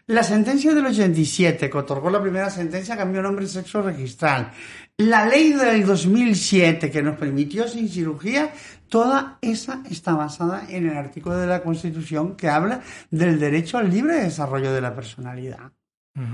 La 0.07 0.22
sentencia 0.22 0.74
del 0.74 0.87
87, 0.87 1.70
que 1.70 1.78
otorgó 1.78 2.11
la 2.11 2.20
primera 2.20 2.51
sentencia, 2.51 2.97
cambió 2.97 3.22
nombre 3.22 3.45
y 3.45 3.49
sexo 3.49 3.82
registral. 3.82 4.53
La 4.99 5.26
ley 5.26 5.53
del 5.53 5.87
2007, 5.87 6.91
que 6.91 7.03
nos 7.03 7.16
permitió 7.16 7.66
sin 7.66 7.89
cirugía, 7.89 8.53
toda 8.89 9.39
esa 9.41 9.82
está 9.91 10.14
basada 10.14 10.66
en 10.68 10.89
el 10.89 10.97
artículo 10.97 11.37
de 11.37 11.47
la 11.47 11.62
Constitución 11.62 12.37
que 12.37 12.49
habla 12.49 12.82
del 13.11 13.41
derecho 13.41 13.78
al 13.78 13.91
libre 13.91 14.16
desarrollo 14.16 14.72
de 14.72 14.80
la 14.80 14.95
personalidad. 14.95 15.72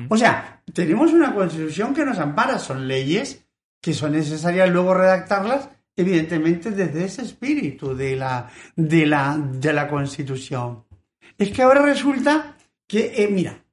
O 0.09 0.16
sea, 0.16 0.62
tenemos 0.74 1.12
una 1.12 1.35
Constitución 1.35 1.95
que 1.95 2.05
nos 2.05 2.18
ampara, 2.18 2.59
son 2.59 2.87
leyes 2.87 3.47
que 3.81 3.95
son 3.95 4.12
necesarias 4.12 4.68
luego 4.70 4.95
redactarlas, 4.95 5.70
evidentemente 5.97 6.70
desde 6.70 7.05
ese 7.05 7.22
espíritu 7.22 7.95
de 7.95 8.16
la, 8.16 8.51
de 8.76 9.07
la, 9.07 9.39
de 9.39 9.72
la 9.72 9.89
Constitución. 9.89 10.85
Es 11.39 11.51
que 11.51 11.62
ahora 11.62 11.83
resulta 11.83 12.57
que, 12.87 13.14
eh, 13.16 13.28
mira, 13.28 13.64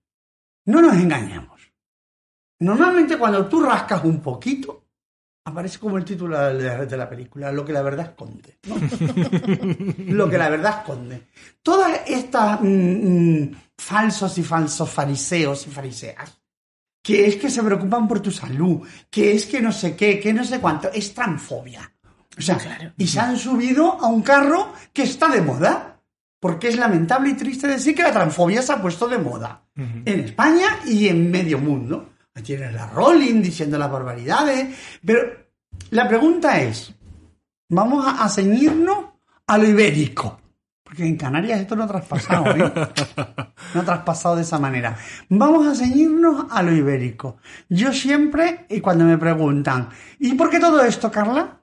no 0.65 0.81
nos 0.81 0.95
engañamos. 0.95 1.73
Normalmente 2.59 3.17
cuando 3.17 3.47
tú 3.47 3.61
rascas 3.61 4.03
un 4.03 4.21
poquito, 4.21 4.86
aparece 5.47 5.79
como 5.79 5.97
el 5.97 6.03
título 6.03 6.37
de, 6.53 6.97
la 6.97 7.09
película, 7.09 7.51
lo 7.53 7.63
que 7.63 7.71
la 7.71 7.81
verdad 7.81 8.07
esconde. 8.07 8.57
lo 10.11 10.29
que 10.29 10.37
la 10.37 10.49
verdad 10.49 10.79
esconde. 10.79 11.27
Todas 11.63 12.01
estas 12.05 12.59
mm, 12.61 12.65
mm, 12.67 13.55
falsos 13.77 14.37
y 14.37 14.43
falsos 14.43 14.89
fariseos 14.89 15.65
y 15.67 15.69
fariseas, 15.69 16.37
que 17.01 17.27
es 17.27 17.37
que 17.37 17.49
se 17.49 17.63
preocupan 17.63 18.07
por 18.07 18.19
tu 18.19 18.29
salud, 18.29 18.85
que 19.09 19.31
es 19.31 19.45
que 19.45 19.61
no 19.61 19.71
sé 19.71 19.95
qué, 19.95 20.19
que 20.19 20.33
no 20.33 20.43
sé 20.43 20.59
cuánto, 20.59 20.91
es 20.91 21.13
transfobia. 21.13 21.93
O 22.37 22.41
sea, 22.41 22.93
y 22.97 23.07
se 23.07 23.19
han 23.19 23.37
subido 23.37 23.93
a 23.93 24.07
un 24.07 24.21
carro 24.21 24.73
que 24.93 25.03
está 25.03 25.29
de 25.29 25.41
moda 25.41 26.01
porque 26.39 26.67
es 26.67 26.77
lamentable 26.77 27.29
y 27.29 27.33
triste 27.33 27.67
decir 27.67 27.95
que 27.95 28.03
la 28.03 28.11
transfobia 28.11 28.61
se 28.61 28.73
ha 28.73 28.81
puesto 28.81 29.07
de 29.07 29.17
moda 29.17 29.63
en 29.75 30.19
España 30.19 30.67
y 30.85 31.07
en 31.07 31.31
medio 31.31 31.57
mundo. 31.57 32.16
Ahí 32.37 32.43
tienes 32.43 32.71
la 32.71 32.85
Rolling 32.85 33.41
diciendo 33.41 33.79
las 33.79 33.89
barbaridades, 33.89 34.77
pero 35.03 35.21
la 35.89 36.07
pregunta 36.07 36.61
es, 36.61 36.93
vamos 37.67 38.05
a, 38.07 38.29
ceñirnos 38.29 39.05
a 39.47 39.57
lo 39.57 39.67
ibérico, 39.67 40.39
porque 40.83 41.07
en 41.07 41.17
Canarias 41.17 41.61
esto 41.61 41.75
no 41.75 41.85
ha 41.85 41.87
traspasado, 41.87 42.55
¿eh? 42.55 42.57
no 43.73 43.81
ha 43.81 43.83
traspasado 43.83 44.35
de 44.35 44.43
esa 44.43 44.59
manera. 44.59 44.95
Vamos 45.29 45.65
a 45.65 45.73
ceñirnos 45.73 46.45
a 46.51 46.61
lo 46.61 46.75
ibérico. 46.75 47.37
Yo 47.69 47.91
siempre, 47.91 48.67
y 48.69 48.81
cuando 48.81 49.03
me 49.03 49.17
preguntan, 49.17 49.89
¿y 50.19 50.35
por 50.35 50.51
qué 50.51 50.59
todo 50.59 50.83
esto, 50.83 51.09
Carla? 51.09 51.59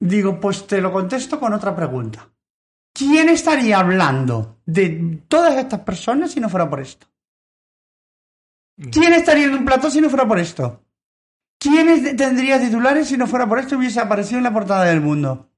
Digo, 0.00 0.40
pues 0.40 0.66
te 0.66 0.80
lo 0.80 0.90
contesto 0.94 1.38
con 1.38 1.52
otra 1.52 1.76
pregunta. 1.76 2.26
¿Quién 2.94 3.28
estaría 3.28 3.80
hablando 3.80 4.60
de 4.64 5.20
todas 5.28 5.58
estas 5.58 5.80
personas 5.80 6.30
si 6.30 6.40
no 6.40 6.48
fuera 6.48 6.70
por 6.70 6.80
esto? 6.80 7.06
¿Quién 8.76 9.12
estaría 9.14 9.46
en 9.46 9.54
un 9.54 9.64
plato 9.64 9.90
si 9.90 10.00
no 10.00 10.10
fuera 10.10 10.28
por 10.28 10.38
esto? 10.38 10.82
¿Quién 11.58 12.16
tendría 12.16 12.60
titulares 12.60 13.08
si 13.08 13.16
no 13.16 13.26
fuera 13.26 13.48
por 13.48 13.58
esto 13.58 13.74
y 13.74 13.78
hubiese 13.78 14.00
aparecido 14.00 14.38
en 14.38 14.44
la 14.44 14.52
portada 14.52 14.84
del 14.84 15.00
mundo? 15.00 15.50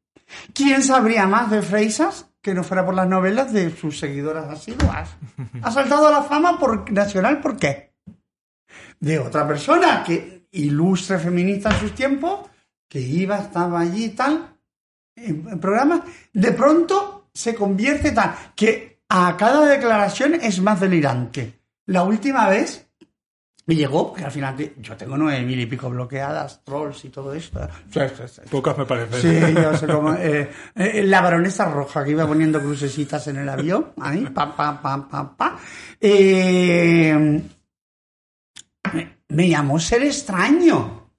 ¿Quién 0.55 0.83
sabría 0.83 1.27
más 1.27 1.51
de 1.51 1.63
Freisas 1.63 2.31
que 2.41 2.55
no 2.55 2.63
fuera 2.63 2.85
por 2.85 2.95
las 2.95 3.09
novelas 3.09 3.53
de 3.53 3.75
sus 3.75 3.99
seguidoras 3.99 4.49
asiduas? 4.49 5.11
¿Ha 5.63 5.71
saltado 5.71 6.07
a 6.07 6.13
la 6.13 6.23
fama 6.23 6.59
por, 6.59 6.91
nacional 6.93 7.41
por 7.41 7.57
qué? 7.57 7.95
De 9.01 9.19
otra 9.19 9.47
persona 9.47 10.05
que 10.05 10.47
ilustre 10.53 11.19
feminista 11.19 11.71
en 11.71 11.81
sus 11.81 11.95
tiempos, 11.95 12.49
que 12.89 13.01
iba, 13.01 13.39
estaba 13.39 13.81
allí 13.81 14.07
y 14.07 14.11
tal, 14.11 14.57
en 15.17 15.61
programas, 15.61 16.03
de 16.33 16.53
pronto 16.53 17.31
se 17.35 17.55
convierte 17.55 18.13
tan 18.13 18.35
que 18.55 19.03
a 19.09 19.37
cada 19.37 19.67
declaración 19.67 20.35
es 20.35 20.61
más 20.61 20.81
delirante. 20.81 21.61
La 21.87 22.03
última 22.03 22.49
vez 22.49 22.88
me 23.69 23.77
llegó, 23.77 24.09
porque 24.09 24.25
al 24.25 24.31
final 24.31 24.57
yo 24.79 24.97
tengo 24.97 25.19
nueve 25.19 25.45
mil 25.45 25.61
y 25.61 25.67
pico 25.67 25.91
bloqueadas, 25.91 26.65
trolls 26.65 27.05
y 27.05 27.11
todo 27.11 27.35
esto. 27.35 27.69
Pocas 28.51 28.79
me 28.79 28.87
parecen. 28.87 29.21
Sí, 29.21 29.55
yo 29.55 29.77
sé 29.77 29.87
cómo. 29.87 30.15
Eh, 30.15 30.51
eh, 30.75 31.03
la 31.05 31.21
baronesa 31.21 31.67
roja 31.67 32.03
que 32.03 32.13
iba 32.13 32.27
poniendo 32.27 32.61
crucecitas 32.61 33.27
en 33.29 33.37
el 33.37 33.49
avión, 33.49 33.93
ahí, 34.01 34.25
pa, 34.25 34.57
pa, 34.57 34.81
pa, 34.81 35.07
pa, 35.07 35.37
pa. 35.37 35.59
Eh, 36.01 37.43
me, 39.29 39.49
llamó 39.51 39.79
ser 39.79 40.03
extraño. 40.03 41.11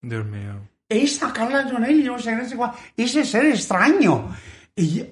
Dios 0.00 0.24
mío. 0.24 0.66
Esa 0.88 1.34
Carla 1.34 1.68
Jonelli, 1.70 2.04
no 2.04 2.18
sé, 2.18 2.34
no 2.34 2.48
sé 2.48 2.56
cuál, 2.56 2.72
ese 2.96 3.26
ser 3.26 3.44
extraño. 3.44 4.34
Y 4.74 5.04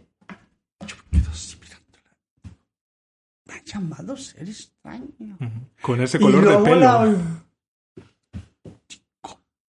me 1.11 1.21
ha 3.63 3.65
llamado 3.65 4.17
ser 4.17 4.49
extraño. 4.49 5.39
Con 5.81 6.01
ese 6.01 6.19
color 6.19 6.49
de 6.49 6.71
pelo. 6.71 7.17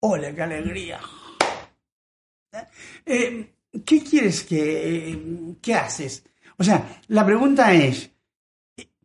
¡Ole, 0.02 0.36
qué 0.36 0.42
alegría! 0.42 1.00
Eh, 3.06 3.54
¿Qué 3.86 4.04
quieres 4.04 4.44
que... 4.44 5.56
¿Qué 5.62 5.74
haces? 5.74 6.26
O 6.58 6.64
sea, 6.64 7.02
la 7.08 7.26
pregunta 7.26 7.74
es, 7.74 8.12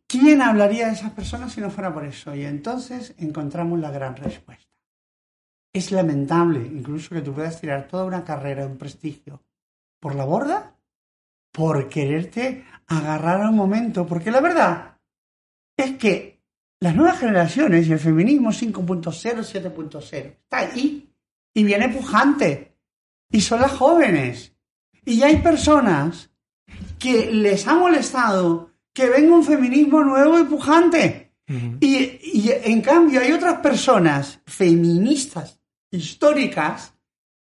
¿quién 0.05 0.41
hablaría 0.41 0.87
de 0.87 0.93
esas 0.93 1.11
personas 1.11 1.53
si 1.53 1.61
no 1.61 1.71
fuera 1.71 1.93
por 1.93 2.05
eso? 2.05 2.35
Y 2.35 2.45
entonces 2.45 3.15
encontramos 3.17 3.79
la 3.79 3.91
gran 3.91 4.15
respuesta. 4.15 4.65
Es 5.71 5.91
lamentable 5.91 6.59
incluso 6.59 7.15
que 7.15 7.21
tú 7.21 7.33
puedas 7.33 7.59
tirar 7.59 7.87
toda 7.87 8.05
una 8.05 8.23
carrera, 8.23 8.65
un 8.65 8.77
prestigio, 8.77 9.41
por 9.99 10.15
la 10.15 10.25
borda 10.25 10.75
por 11.51 11.89
quererte 11.89 12.63
agarrar 12.89 13.47
un 13.47 13.55
momento, 13.55 14.05
porque 14.05 14.31
la 14.31 14.41
verdad 14.41 14.97
es 15.77 15.97
que 15.97 16.41
las 16.81 16.95
nuevas 16.95 17.19
generaciones 17.19 17.87
y 17.87 17.93
el 17.93 17.99
feminismo 17.99 18.49
5.0, 18.49 19.03
7.0 19.03 20.01
está 20.11 20.57
ahí 20.57 21.13
y 21.53 21.63
viene 21.63 21.89
pujante 21.89 22.77
y 23.31 23.41
son 23.41 23.61
las 23.61 23.71
jóvenes. 23.71 24.53
Y 25.05 25.21
hay 25.23 25.37
personas 25.37 26.31
que 26.97 27.31
les 27.31 27.67
ha 27.67 27.75
molestado 27.75 28.71
que 28.93 29.09
venga 29.09 29.35
un 29.35 29.43
feminismo 29.43 30.03
nuevo 30.03 30.39
y 30.39 30.43
pujante. 30.43 31.25
Y, 31.81 31.97
y 32.21 32.51
en 32.63 32.81
cambio 32.81 33.21
hay 33.21 33.31
otras 33.31 33.59
personas 33.59 34.39
feministas 34.45 35.59
históricas 35.89 36.93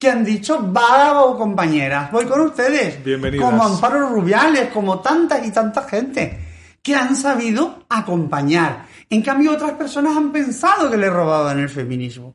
que 0.04 0.10
han 0.10 0.22
dicho, 0.22 0.70
va 0.70 1.34
compañeras, 1.38 2.12
voy 2.12 2.26
con 2.26 2.38
ustedes. 2.42 3.02
Bienvenidas. 3.02 3.48
Como 3.48 3.64
Amparo 3.64 4.10
Rubiales, 4.10 4.68
como 4.68 5.00
tanta 5.00 5.42
y 5.42 5.50
tanta 5.50 5.84
gente 5.84 6.40
que 6.82 6.94
han 6.94 7.16
sabido 7.16 7.86
acompañar. 7.88 8.84
En 9.08 9.22
cambio, 9.22 9.52
otras 9.52 9.72
personas 9.72 10.14
han 10.14 10.30
pensado 10.30 10.90
que 10.90 10.98
le 10.98 11.08
robaban 11.08 11.58
el 11.58 11.70
feminismo. 11.70 12.34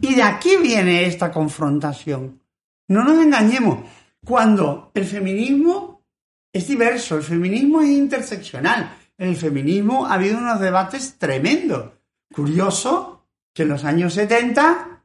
y 0.00 0.14
de 0.14 0.22
aquí 0.22 0.56
viene 0.62 1.04
esta 1.04 1.30
confrontación. 1.30 2.40
No 2.88 3.04
nos 3.04 3.22
engañemos. 3.22 3.80
Cuando 4.24 4.90
el 4.94 5.04
feminismo 5.04 6.06
es 6.50 6.68
diverso, 6.68 7.18
el 7.18 7.22
feminismo 7.22 7.82
es 7.82 7.90
interseccional, 7.90 8.96
en 9.18 9.28
el 9.28 9.36
feminismo 9.36 10.06
ha 10.06 10.14
habido 10.14 10.38
unos 10.38 10.58
debates 10.58 11.16
tremendos. 11.18 11.90
Curioso 12.34 13.26
que 13.52 13.64
en 13.64 13.68
los 13.68 13.84
años 13.84 14.14
70 14.14 14.97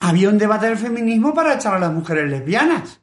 había 0.00 0.28
un 0.28 0.38
debate 0.38 0.66
del 0.66 0.78
feminismo 0.78 1.34
para 1.34 1.54
echar 1.54 1.74
a 1.74 1.78
las 1.78 1.92
mujeres 1.92 2.30
lesbianas. 2.30 3.00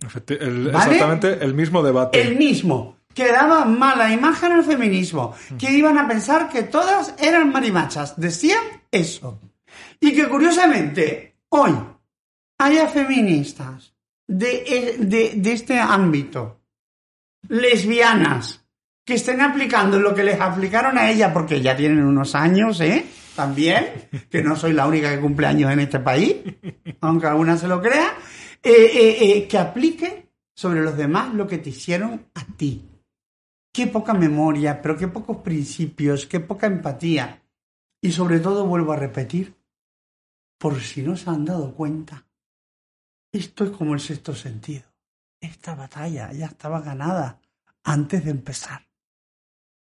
Exactamente 0.00 1.44
el 1.44 1.54
mismo 1.54 1.82
debate. 1.82 2.20
El 2.20 2.36
mismo. 2.36 2.98
Que 3.14 3.32
daba 3.32 3.64
mala 3.64 4.12
imagen 4.12 4.52
al 4.52 4.64
feminismo. 4.64 5.34
Que 5.58 5.72
iban 5.72 5.98
a 5.98 6.06
pensar 6.06 6.48
que 6.48 6.62
todas 6.62 7.14
eran 7.18 7.50
marimachas. 7.50 8.18
Decían 8.18 8.62
eso. 8.90 9.40
Y 10.00 10.14
que 10.14 10.28
curiosamente, 10.28 11.36
hoy 11.48 11.72
haya 12.58 12.86
feministas 12.86 13.94
de, 14.26 14.96
de 15.34 15.52
este 15.52 15.80
ámbito, 15.80 16.60
lesbianas, 17.48 18.64
que 19.04 19.14
estén 19.14 19.40
aplicando 19.40 19.98
lo 19.98 20.14
que 20.14 20.22
les 20.22 20.38
aplicaron 20.38 20.98
a 20.98 21.10
ella 21.10 21.32
porque 21.32 21.62
ya 21.62 21.74
tienen 21.74 22.04
unos 22.04 22.34
años, 22.34 22.80
¿eh? 22.82 23.06
También, 23.38 24.08
que 24.28 24.42
no 24.42 24.56
soy 24.56 24.72
la 24.72 24.88
única 24.88 25.14
que 25.14 25.20
cumple 25.20 25.46
años 25.46 25.70
en 25.70 25.78
este 25.78 26.00
país, 26.00 26.34
aunque 27.00 27.28
alguna 27.28 27.56
se 27.56 27.68
lo 27.68 27.80
crea, 27.80 28.18
eh, 28.60 28.72
eh, 28.72 29.16
eh, 29.20 29.46
que 29.46 29.56
aplique 29.56 30.32
sobre 30.56 30.80
los 30.80 30.96
demás 30.96 31.32
lo 31.34 31.46
que 31.46 31.58
te 31.58 31.70
hicieron 31.70 32.26
a 32.34 32.44
ti. 32.56 32.84
Qué 33.72 33.86
poca 33.86 34.12
memoria, 34.12 34.82
pero 34.82 34.96
qué 34.96 35.06
pocos 35.06 35.36
principios, 35.36 36.26
qué 36.26 36.40
poca 36.40 36.66
empatía. 36.66 37.40
Y 38.02 38.10
sobre 38.10 38.40
todo 38.40 38.66
vuelvo 38.66 38.92
a 38.92 38.96
repetir, 38.96 39.54
por 40.58 40.80
si 40.80 41.02
no 41.02 41.16
se 41.16 41.30
han 41.30 41.44
dado 41.44 41.72
cuenta, 41.76 42.26
esto 43.30 43.62
es 43.62 43.70
como 43.70 43.94
el 43.94 44.00
sexto 44.00 44.34
sentido. 44.34 44.82
Esta 45.40 45.76
batalla 45.76 46.32
ya 46.32 46.46
estaba 46.46 46.80
ganada 46.80 47.38
antes 47.84 48.24
de 48.24 48.32
empezar. 48.32 48.87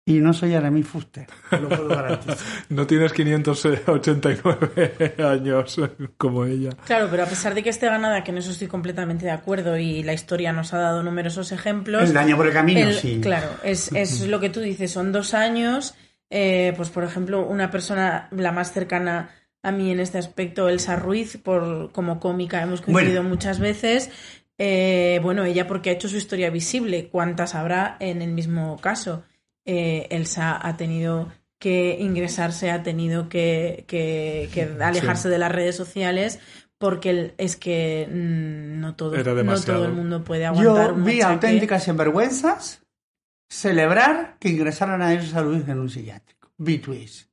Y 0.07 0.21
no 0.21 0.33
soy 0.33 0.55
Aramis 0.55 0.87
Fuster, 0.89 1.27
lo 1.53 1.69
puedo 1.69 1.89
garantizar. 1.89 2.39
no 2.71 2.87
tienes 2.87 3.13
589 3.13 5.15
años 5.25 5.81
como 6.17 6.45
ella. 6.45 6.71
Claro, 6.87 7.09
pero 7.11 7.23
a 7.23 7.27
pesar 7.27 7.55
de 7.55 7.63
que 7.63 7.71
esté 7.71 7.87
ganada, 7.87 8.25
que 8.25 8.31
en 8.31 8.39
eso 8.39 8.51
estoy 8.51 8.67
completamente 8.67 9.25
de 9.27 9.31
acuerdo 9.31 9.77
y 9.79 10.03
la 10.03 10.13
historia 10.13 10.53
nos 10.53 10.73
ha 10.75 10.79
dado 10.79 11.03
numerosos 11.03 11.53
ejemplos. 11.53 12.03
El 12.09 12.15
daño 12.15 12.37
por 12.37 12.47
el 12.47 12.53
camino, 12.53 12.81
el- 12.81 12.95
sí. 12.95 13.21
Claro, 13.23 13.49
es, 13.63 13.93
es 13.93 14.27
lo 14.27 14.41
que 14.41 14.51
tú 14.51 14.61
dices, 14.61 14.91
son 14.91 15.13
dos 15.13 15.35
años. 15.35 15.95
eh, 16.31 16.73
pues 16.77 16.89
por 16.91 17.05
ejemplo, 17.05 17.47
una 17.47 17.71
persona, 17.71 18.29
la 18.31 18.53
más 18.53 18.73
cercana 18.73 19.31
a 19.63 19.73
mí 19.73 19.91
en 19.91 20.01
este 20.01 20.19
aspecto, 20.19 20.69
Elsa 20.69 20.97
Ruiz, 20.97 21.37
por, 21.37 21.93
como 21.93 22.19
cómica 22.21 22.63
hemos 22.63 22.81
coincidido 22.81 23.21
Bueno. 23.23 23.29
muchas 23.29 23.61
veces. 23.61 24.11
Eh, 24.59 25.21
bueno, 25.23 25.45
ella 25.45 25.67
porque 25.67 25.91
ha 25.91 25.93
hecho 25.93 26.09
su 26.09 26.17
historia 26.17 26.51
visible, 26.51 27.09
¿cuántas 27.11 27.55
habrá 27.55 27.97
en 28.01 28.23
el 28.23 28.31
mismo 28.33 28.79
caso? 28.81 29.25
Eh, 29.65 30.07
Elsa 30.11 30.59
ha 30.67 30.77
tenido 30.77 31.31
que 31.59 31.99
ingresarse, 32.01 32.71
ha 32.71 32.83
tenido 32.83 33.29
que, 33.29 33.85
que- 33.87 34.49
que 34.53 34.63
alejarse 34.83 35.29
de 35.29 35.39
las 35.39 35.53
redes 35.53 35.77
sociales 35.77 36.39
porque 36.79 37.35
es 37.37 37.57
que 37.57 38.09
mm, 38.11 38.81
no 38.81 38.97
todo, 38.97 39.15
Era 39.15 39.35
no 39.35 39.61
todo 39.61 39.85
el 39.85 39.93
mundo 39.93 40.25
puede 40.25 40.47
aguantar 40.47 40.89
Yo 40.89 40.95
un 40.95 41.05
vi 41.05 41.21
auténticas 41.21 41.85
sinvergüenzas 41.85 42.83
celebrar 43.49 44.37
que 44.39 44.49
ingresaran 44.49 45.03
a 45.03 45.13
Elsa 45.13 45.43
Luis 45.43 45.67
en 45.69 45.79
un 45.81 45.91
psiquiátrico. 45.91 46.51
Betwist. 46.57 47.29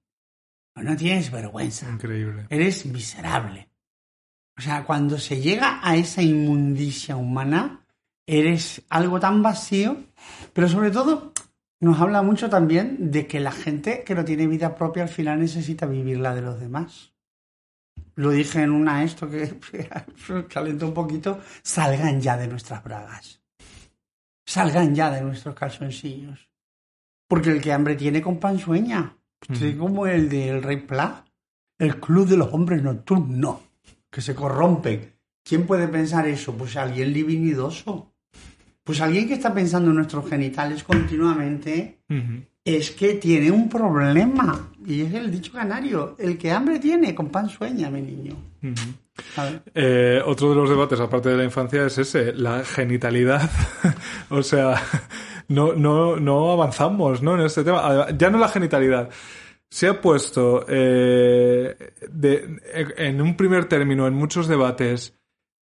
No 0.76 0.96
tienes 0.96 1.32
vergüenza. 1.32 1.90
Increíble. 1.90 2.46
Eres 2.50 2.86
miserable. 2.86 3.70
O 4.58 4.62
sea, 4.62 4.84
cuando 4.84 5.18
se 5.18 5.40
llega 5.40 5.80
a 5.82 5.96
esa 5.96 6.22
inmundicia 6.22 7.16
humana, 7.16 7.86
eres 8.28 8.82
algo 8.90 9.20
tan 9.20 9.42
vacío, 9.42 9.98
pero 10.54 10.68
sobre 10.68 10.92
todo 10.92 11.32
nos 11.80 12.00
habla 12.00 12.22
mucho 12.24 12.50
también 12.50 13.12
de 13.12 13.28
que 13.28 13.40
la 13.40 13.52
gente 13.52 14.04
que 14.04 14.16
no 14.16 14.26
tiene 14.26 14.48
vida 14.48 14.76
propia 14.76 15.04
al 15.04 15.10
final 15.10 15.40
necesita 15.40 15.86
vivir 15.86 16.20
la 16.20 16.34
de 16.34 16.42
los 16.42 16.60
demás. 16.60 17.14
Lo 18.16 18.32
dije 18.32 18.64
en 18.64 18.72
una 18.72 19.04
esto 19.04 19.30
que 19.30 19.60
calentó 20.50 20.88
un 20.88 20.94
poquito, 20.94 21.40
salgan 21.62 22.20
ya 22.20 22.36
de 22.36 22.48
nuestras 22.48 22.84
bragas. 22.84 23.42
Salgan 24.46 24.96
ya 24.96 25.12
de 25.12 25.22
nuestros 25.22 25.54
calzoncillos. 25.54 26.50
Porque 27.28 27.52
el 27.52 27.62
que 27.62 27.74
hambre 27.74 27.96
tiene 27.96 28.22
con 28.22 28.40
pan 28.40 28.58
sueña. 28.58 29.18
Estoy 29.48 29.76
como 29.78 30.08
el 30.08 30.30
del 30.30 30.64
Rey 30.64 30.78
Pla, 30.78 31.26
el 31.78 32.00
club 32.00 32.28
de 32.28 32.38
los 32.38 32.52
hombres 32.54 32.82
nocturnos, 32.82 33.60
que 34.10 34.22
se 34.22 34.34
corrompen. 34.34 35.14
¿Quién 35.44 35.68
puede 35.68 35.88
pensar 35.88 36.28
eso? 36.28 36.58
Pues 36.58 36.76
alguien 36.76 37.14
livinidoso. 37.14 38.14
Pues 38.88 39.00
alguien 39.02 39.28
que 39.28 39.36
está 39.36 39.54
pensando 39.54 39.92
en 39.92 39.98
nuestros 39.98 40.28
genitales 40.28 40.84
continuamente 40.84 42.00
es 42.66 42.92
que 42.92 43.14
tiene 43.16 43.52
un 43.52 43.70
problema. 43.70 44.72
Y 44.86 45.02
es 45.02 45.14
el 45.14 45.30
dicho 45.30 45.52
canario, 45.52 46.16
el 46.18 46.38
que 46.38 46.50
hambre 46.52 46.80
tiene, 46.80 47.14
con 47.14 47.28
pan 47.30 47.50
sueña, 47.50 47.90
mi 47.92 48.02
niño. 48.02 48.34
Eh, 49.76 50.22
otro 50.26 50.50
de 50.52 50.56
los 50.56 50.70
debates, 50.70 51.00
aparte 51.00 51.30
de 51.30 51.38
la 51.38 51.44
infancia, 51.44 51.86
es 51.86 51.98
ese, 51.98 52.34
la 52.34 52.64
genitalidad. 52.64 53.50
o 54.30 54.42
sea, 54.42 54.82
no, 55.50 55.74
no, 55.74 56.16
no 56.18 56.52
avanzamos 56.54 57.22
¿no? 57.22 57.36
en 57.36 57.42
este 57.42 57.64
tema. 57.66 58.08
Ya 58.18 58.30
no 58.30 58.38
la 58.38 58.48
genitalidad. 58.48 59.10
Se 59.70 59.88
ha 59.90 60.00
puesto 60.00 60.66
eh, 60.70 61.76
de- 62.10 62.58
en 62.98 63.22
un 63.22 63.36
primer 63.36 63.66
término, 63.66 64.08
en 64.08 64.14
muchos 64.14 64.48
debates, 64.48 65.17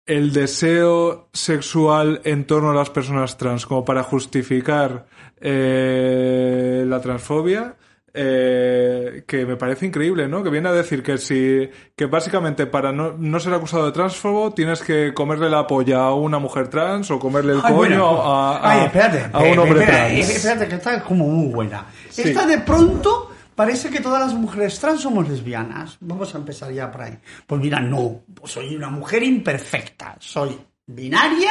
el 0.07 0.33
deseo 0.33 1.29
sexual 1.33 2.21
en 2.25 2.45
torno 2.47 2.71
a 2.71 2.75
las 2.75 2.91
personas 2.91 3.37
trans 3.39 3.67
como 3.67 3.85
para 3.85 4.03
justificar 4.03 5.07
eh, 5.41 6.85
la 6.87 7.01
transfobia 7.01 7.77
eh, 8.15 9.25
que 9.27 9.47
me 9.47 9.57
parece 9.57 9.87
increíble, 9.87 10.29
¿no? 10.29 10.43
Que 10.43 10.51
viene 10.51 10.69
a 10.69 10.73
decir 10.73 11.03
que 11.03 11.17
si 11.17 11.71
que 11.97 12.05
básicamente 12.07 12.67
para 12.67 12.93
no, 12.93 13.15
no 13.17 13.41
ser 13.41 13.55
acusado 13.55 13.87
de 13.87 13.93
transfobo 13.93 14.53
tienes 14.53 14.83
que 14.83 15.15
comerle 15.15 15.49
la 15.49 15.67
polla 15.67 16.05
a 16.05 16.15
una 16.15 16.39
mujer 16.39 16.69
trans 16.69 17.11
o 17.11 17.19
comerle 17.19 17.55
el 17.55 17.61
Ay, 17.65 17.73
coño 17.73 17.77
bueno. 17.77 18.23
a, 18.23 18.57
a- 18.59 18.73
Ay, 18.73 18.85
espérate, 18.87 19.31
a 19.33 19.39
un 19.41 19.59
hombre 19.59 19.81
espera, 19.81 19.99
trans. 20.09 20.29
Espérate, 20.31 20.69
que 20.69 20.75
esta 20.75 20.95
es 20.97 21.03
como 21.05 21.27
muy 21.27 21.53
buena. 21.55 21.87
Sí. 22.11 22.23
Esta 22.29 22.45
de 22.47 22.59
pronto 22.59 23.31
parece 23.55 23.91
que 23.91 24.01
todas 24.01 24.21
las 24.21 24.35
mujeres 24.35 24.79
trans 24.79 25.01
somos 25.01 25.29
lesbianas. 25.29 25.97
Vamos 26.01 26.35
a 26.35 26.39
empezar 26.39 26.73
ya 26.73 26.91
por 26.91 27.03
ahí. 27.03 27.19
Pues 27.47 27.61
mira, 27.61 27.81
no. 27.81 28.23
Soy 28.45 28.75
una 28.77 28.91
mujer 28.91 29.23
imperfecta. 29.23 30.17
Soy 30.21 30.59
binaria 30.87 31.51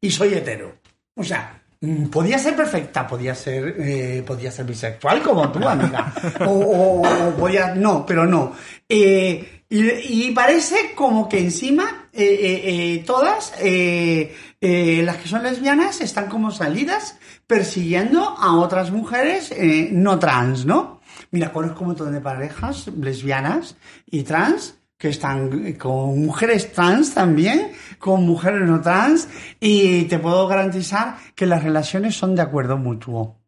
y 0.00 0.10
soy 0.10 0.34
hetero. 0.34 0.76
O 1.14 1.22
sea, 1.22 1.60
mm, 1.80 2.06
podía 2.06 2.38
ser 2.38 2.56
perfecta, 2.56 3.06
podía 3.06 3.34
ser, 3.34 3.74
eh, 3.78 4.22
podía 4.26 4.50
ser 4.50 4.64
bisexual 4.66 5.22
como 5.22 5.50
tú, 5.52 5.66
amiga. 5.68 6.12
O, 6.46 6.50
o- 6.50 7.28
o 7.28 7.34
podía, 7.36 7.74
no, 7.74 8.04
pero 8.06 8.26
no. 8.26 8.52
Eh, 8.88 9.62
y, 9.68 10.28
y 10.28 10.30
parece 10.32 10.92
como 10.94 11.28
que 11.28 11.38
encima 11.38 12.08
eh, 12.12 13.02
todas 13.06 13.52
las 13.58 15.16
que 15.16 15.28
son 15.28 15.42
lesbianas 15.42 16.00
están 16.02 16.28
como 16.28 16.50
salidas 16.50 17.16
persiguiendo 17.46 18.22
a 18.38 18.56
otras 18.56 18.90
mujeres 18.90 19.52
no 19.92 20.18
trans, 20.18 20.66
¿no? 20.66 21.00
Mira, 21.32 21.50
conozco 21.50 21.80
un 21.80 21.88
montón 21.88 22.12
de 22.12 22.20
parejas 22.20 22.88
lesbianas 22.88 23.76
y 24.06 24.22
trans 24.22 24.78
que 24.98 25.08
están 25.08 25.72
con 25.72 26.24
mujeres 26.24 26.72
trans 26.72 27.14
también, 27.14 27.72
con 27.98 28.24
mujeres 28.24 28.60
no 28.68 28.80
trans, 28.80 29.28
y 29.58 30.04
te 30.04 30.18
puedo 30.18 30.46
garantizar 30.46 31.16
que 31.34 31.46
las 31.46 31.64
relaciones 31.64 32.14
son 32.14 32.36
de 32.36 32.42
acuerdo 32.42 32.76
mutuo. 32.76 33.40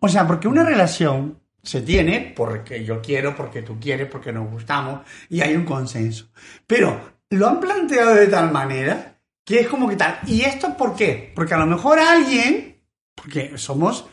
O 0.00 0.08
sea, 0.08 0.26
porque 0.26 0.48
una 0.48 0.64
relación 0.64 1.40
se 1.62 1.80
tiene 1.80 2.32
porque 2.36 2.84
yo 2.84 3.00
quiero, 3.00 3.34
porque 3.34 3.62
tú 3.62 3.80
quieres, 3.80 4.08
porque 4.08 4.32
nos 4.32 4.50
gustamos, 4.50 5.00
y 5.30 5.40
hay 5.40 5.56
un 5.56 5.64
consenso. 5.64 6.28
Pero 6.66 7.00
lo 7.30 7.48
han 7.48 7.58
planteado 7.58 8.14
de 8.14 8.26
tal 8.26 8.52
manera 8.52 9.18
que 9.44 9.60
es 9.60 9.66
como 9.66 9.88
que 9.88 9.96
tal. 9.96 10.18
¿Y 10.26 10.42
esto 10.42 10.76
por 10.76 10.94
qué? 10.94 11.32
Porque 11.34 11.54
a 11.54 11.58
lo 11.58 11.66
mejor 11.66 11.98
alguien, 11.98 12.76
porque 13.14 13.56
somos, 13.56 14.06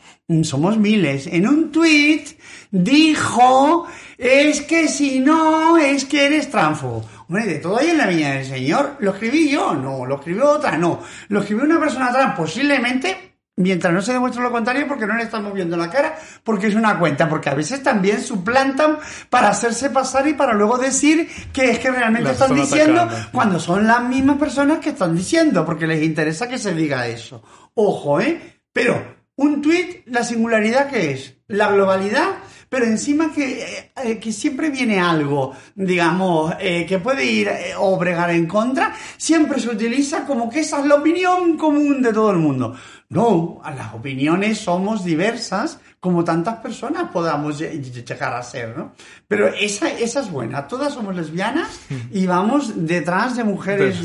somos 0.43 0.77
miles, 0.77 1.27
en 1.27 1.47
un 1.47 1.71
tweet 1.71 2.36
dijo, 2.71 3.87
es 4.17 4.61
que 4.61 4.87
si 4.87 5.19
no, 5.19 5.77
es 5.77 6.05
que 6.05 6.25
eres 6.25 6.49
tránfugo. 6.49 7.05
Hombre, 7.27 7.45
de 7.45 7.55
todo 7.59 7.77
hay 7.79 7.89
en 7.89 7.97
la 7.97 8.07
viña 8.07 8.33
del 8.33 8.45
Señor. 8.45 8.95
¿Lo 8.99 9.11
escribí 9.11 9.49
yo? 9.49 9.73
No. 9.73 10.05
¿Lo 10.05 10.15
escribió 10.15 10.49
otra? 10.49 10.77
No. 10.77 11.01
¿Lo 11.27 11.41
escribió 11.41 11.65
una 11.65 11.79
persona 11.79 12.11
trans? 12.11 12.35
Posiblemente, 12.35 13.39
mientras 13.57 13.93
no 13.93 14.01
se 14.01 14.13
demuestre 14.13 14.41
lo 14.41 14.51
contrario, 14.51 14.87
porque 14.87 15.05
no 15.05 15.15
le 15.15 15.23
estamos 15.23 15.53
viendo 15.53 15.75
la 15.75 15.89
cara, 15.89 16.17
porque 16.43 16.67
es 16.67 16.75
una 16.75 16.97
cuenta, 16.97 17.27
porque 17.27 17.49
a 17.49 17.53
veces 17.53 17.83
también 17.83 18.21
suplantan 18.21 18.97
para 19.29 19.49
hacerse 19.49 19.89
pasar 19.89 20.27
y 20.27 20.33
para 20.35 20.53
luego 20.53 20.77
decir 20.77 21.27
que 21.51 21.71
es 21.71 21.79
que 21.79 21.91
realmente 21.91 22.29
Las 22.29 22.33
están 22.41 22.57
están 22.57 22.69
diciendo 22.69 23.01
atacando. 23.01 23.29
cuando 23.33 23.59
son 23.59 23.87
las 23.87 24.01
mismas 24.03 24.37
personas 24.37 24.79
que 24.79 24.89
están 24.89 25.15
diciendo, 25.15 25.65
porque 25.65 25.85
les 25.87 26.03
interesa 26.03 26.47
que 26.47 26.57
se 26.57 26.73
diga 26.73 27.07
eso. 27.07 27.43
Ojo, 27.73 28.21
¿eh? 28.21 28.61
Pero 28.71 29.17
un 29.35 29.61
tuit, 29.61 30.07
la 30.07 30.23
singularidad 30.23 30.89
que 30.89 31.11
es, 31.11 31.35
la 31.47 31.71
globalidad, 31.71 32.37
pero 32.69 32.85
encima 32.85 33.31
que, 33.33 33.63
eh, 33.63 33.91
eh, 34.03 34.19
que 34.19 34.31
siempre 34.31 34.69
viene 34.69 34.99
algo, 34.99 35.53
digamos, 35.75 36.53
eh, 36.59 36.85
que 36.87 36.99
puede 36.99 37.23
ir 37.25 37.49
o 37.77 37.97
bregar 37.97 38.29
en 38.31 38.45
contra, 38.47 38.93
siempre 39.17 39.59
se 39.59 39.69
utiliza 39.69 40.25
como 40.25 40.49
que 40.49 40.59
esa 40.61 40.79
es 40.79 40.85
la 40.85 40.95
opinión 40.95 41.57
común 41.57 42.01
de 42.01 42.11
todo 42.13 42.31
el 42.31 42.37
mundo. 42.37 42.75
No, 43.09 43.61
las 43.63 43.93
opiniones 43.93 44.57
somos 44.59 45.05
diversas, 45.05 45.79
como 46.01 46.25
tantas 46.25 46.57
personas 46.57 47.09
podamos 47.11 47.59
lle- 47.59 47.71
lle- 47.81 48.03
llegar 48.05 48.33
a 48.33 48.43
ser, 48.43 48.77
¿no? 48.77 48.93
Pero 49.29 49.47
esa, 49.47 49.89
esa 49.89 50.19
es 50.19 50.29
buena, 50.29 50.67
todas 50.67 50.93
somos 50.93 51.15
lesbianas 51.15 51.69
y 52.11 52.25
vamos 52.25 52.73
detrás 52.85 53.37
de 53.37 53.45
mujeres 53.45 53.95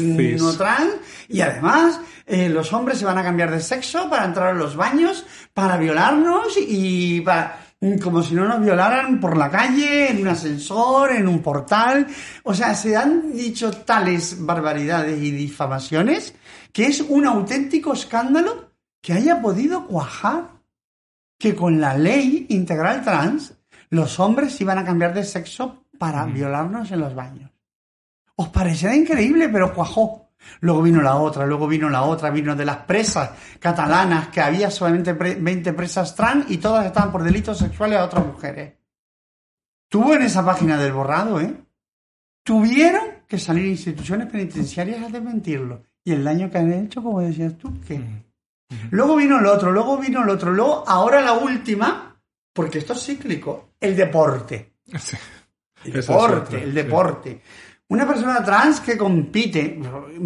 no 0.41 0.53
trans 0.57 0.93
y 1.29 1.41
además 1.41 2.01
eh, 2.27 2.49
los 2.49 2.73
hombres 2.73 2.99
se 2.99 3.05
van 3.05 3.19
a 3.19 3.25
cambiar 3.25 3.51
de 3.51 3.61
sexo 3.61 4.09
para 4.09 4.25
entrar 4.25 4.51
a 4.51 4.55
los 4.55 4.77
baños, 4.77 5.27
para 5.53 5.77
violarnos 5.77 6.57
y 6.57 7.21
para, 7.23 7.62
como 8.01 8.23
si 8.23 8.35
no 8.35 8.47
nos 8.47 8.61
violaran 8.61 9.19
por 9.19 9.37
la 9.37 9.51
calle, 9.51 10.11
en 10.11 10.23
un 10.23 10.29
ascensor, 10.29 11.13
en 11.13 11.27
un 11.27 11.43
portal. 11.43 12.07
O 12.45 12.55
sea, 12.55 12.75
se 12.75 12.97
han 12.97 13.33
dicho 13.33 13.73
tales 13.73 14.37
barbaridades 14.45 15.21
y 15.21 15.33
difamaciones 15.33 16.35
que 16.73 16.87
es 16.87 17.01
un 17.01 17.27
auténtico 17.27 17.93
escándalo 17.93 18.71
que 19.01 19.13
haya 19.13 19.43
podido 19.43 19.87
cuajar 19.87 20.63
que 21.39 21.57
con 21.57 21.81
la 21.81 21.97
ley 21.97 22.47
integral 22.51 23.03
trans 23.03 23.55
los 23.91 24.21
hombres 24.21 24.61
iban 24.61 24.79
a 24.79 24.85
cambiar 24.85 25.13
de 25.13 25.25
sexo 25.25 25.85
para 25.99 26.25
violarnos 26.25 26.91
en 26.93 27.01
los 27.01 27.15
baños. 27.15 27.51
Os 28.37 28.49
parecerá 28.49 28.95
increíble, 28.95 29.49
pero 29.49 29.75
cuajó. 29.75 30.32
Luego 30.61 30.83
vino 30.83 31.01
la 31.03 31.17
otra, 31.17 31.45
luego 31.47 31.67
vino 31.67 31.89
la 31.89 32.03
otra, 32.03 32.31
vino 32.31 32.55
de 32.55 32.65
las 32.65 32.79
presas 32.79 33.31
catalanas, 33.59 34.29
que 34.29 34.41
había 34.41 34.71
solamente 34.71 35.15
pre- 35.15 35.35
20 35.37 35.73
presas 35.73 36.15
trans 36.15 36.51
y 36.51 36.59
todas 36.59 36.87
estaban 36.87 37.11
por 37.11 37.23
delitos 37.23 37.59
sexuales 37.59 37.99
a 37.99 38.05
otras 38.05 38.27
mujeres. 38.27 38.75
Tuvo 39.89 40.15
en 40.15 40.23
esa 40.23 40.45
página 40.45 40.77
del 40.79 40.93
borrado, 40.93 41.41
¿eh? 41.41 41.55
Tuvieron 42.45 43.03
que 43.29 43.39
salir 43.39 43.67
instituciones 43.67 44.29
penitenciarias 44.31 45.03
a 45.03 45.09
desmentirlo. 45.09 45.83
Y 46.05 46.13
el 46.13 46.25
daño 46.25 46.51
que 46.51 46.59
han 46.59 46.73
hecho, 46.73 47.03
como 47.03 47.21
decías 47.21 47.57
tú, 47.57 47.73
¿qué? 47.87 48.01
Luego 48.91 49.17
vino 49.17 49.39
el 49.39 49.47
otro, 49.47 49.71
luego 49.71 49.99
vino 49.99 50.23
el 50.23 50.31
otro, 50.31 50.51
luego 50.51 50.83
ahora 50.87 51.21
la 51.21 51.35
última, 51.35 52.21
porque 52.53 52.79
esto 52.79 52.95
es 52.95 53.05
cíclico, 53.05 53.71
el 53.81 53.95
deporte. 53.95 54.73
Sí. 54.99 55.17
El 55.85 55.93
deporte, 55.93 56.57
el 56.63 56.71
sí. 56.71 56.75
deporte. 56.77 57.43
Una 57.93 58.07
persona 58.07 58.43
trans 58.43 58.81
que 58.81 58.97
compite 58.97 59.79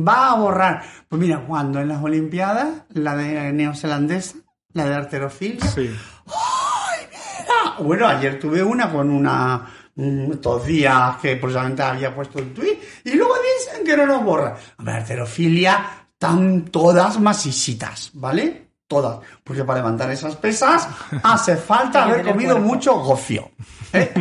va 0.07 0.31
a 0.31 0.35
borrar. 0.37 0.83
Pues 1.09 1.21
mira, 1.21 1.45
cuando 1.47 1.81
en 1.81 1.89
las 1.89 2.03
Olimpiadas, 2.03 2.69
la 2.91 3.17
de 3.17 3.53
neozelandesa, 3.53 4.37
la 4.73 4.85
de 4.87 4.95
arterofilia, 4.95 5.67
Sí. 5.67 5.91
Ah, 6.29 7.77
Bueno, 7.81 8.07
ayer 8.07 8.39
tuve 8.39 8.63
una 8.63 8.91
con 8.91 9.11
una. 9.11 9.67
mm, 9.95 10.33
Estos 10.33 10.65
días 10.67 11.17
que 11.21 11.37
precisamente 11.37 11.83
había 11.83 12.15
puesto 12.15 12.39
el 12.39 12.53
tweet 12.55 12.79
y 13.05 13.13
luego 13.15 13.35
dicen 13.59 13.85
que 13.85 13.97
no 13.97 14.07
nos 14.07 14.23
borra. 14.23 14.57
Hombre, 14.79 14.95
arterofilia 14.95 16.07
están 16.13 16.67
todas 16.67 17.19
masisitas, 17.21 18.11
¿vale? 18.15 18.71
Todas. 18.87 19.19
Porque 19.43 19.65
para 19.65 19.81
levantar 19.81 20.11
esas 20.11 20.37
pesas 20.37 20.89
hace 21.23 21.57
falta 21.57 22.05
haber 22.05 22.23
comido 22.25 22.59
mucho 22.59 22.95
gofio. 23.01 23.51
¿Eh? 23.93 24.13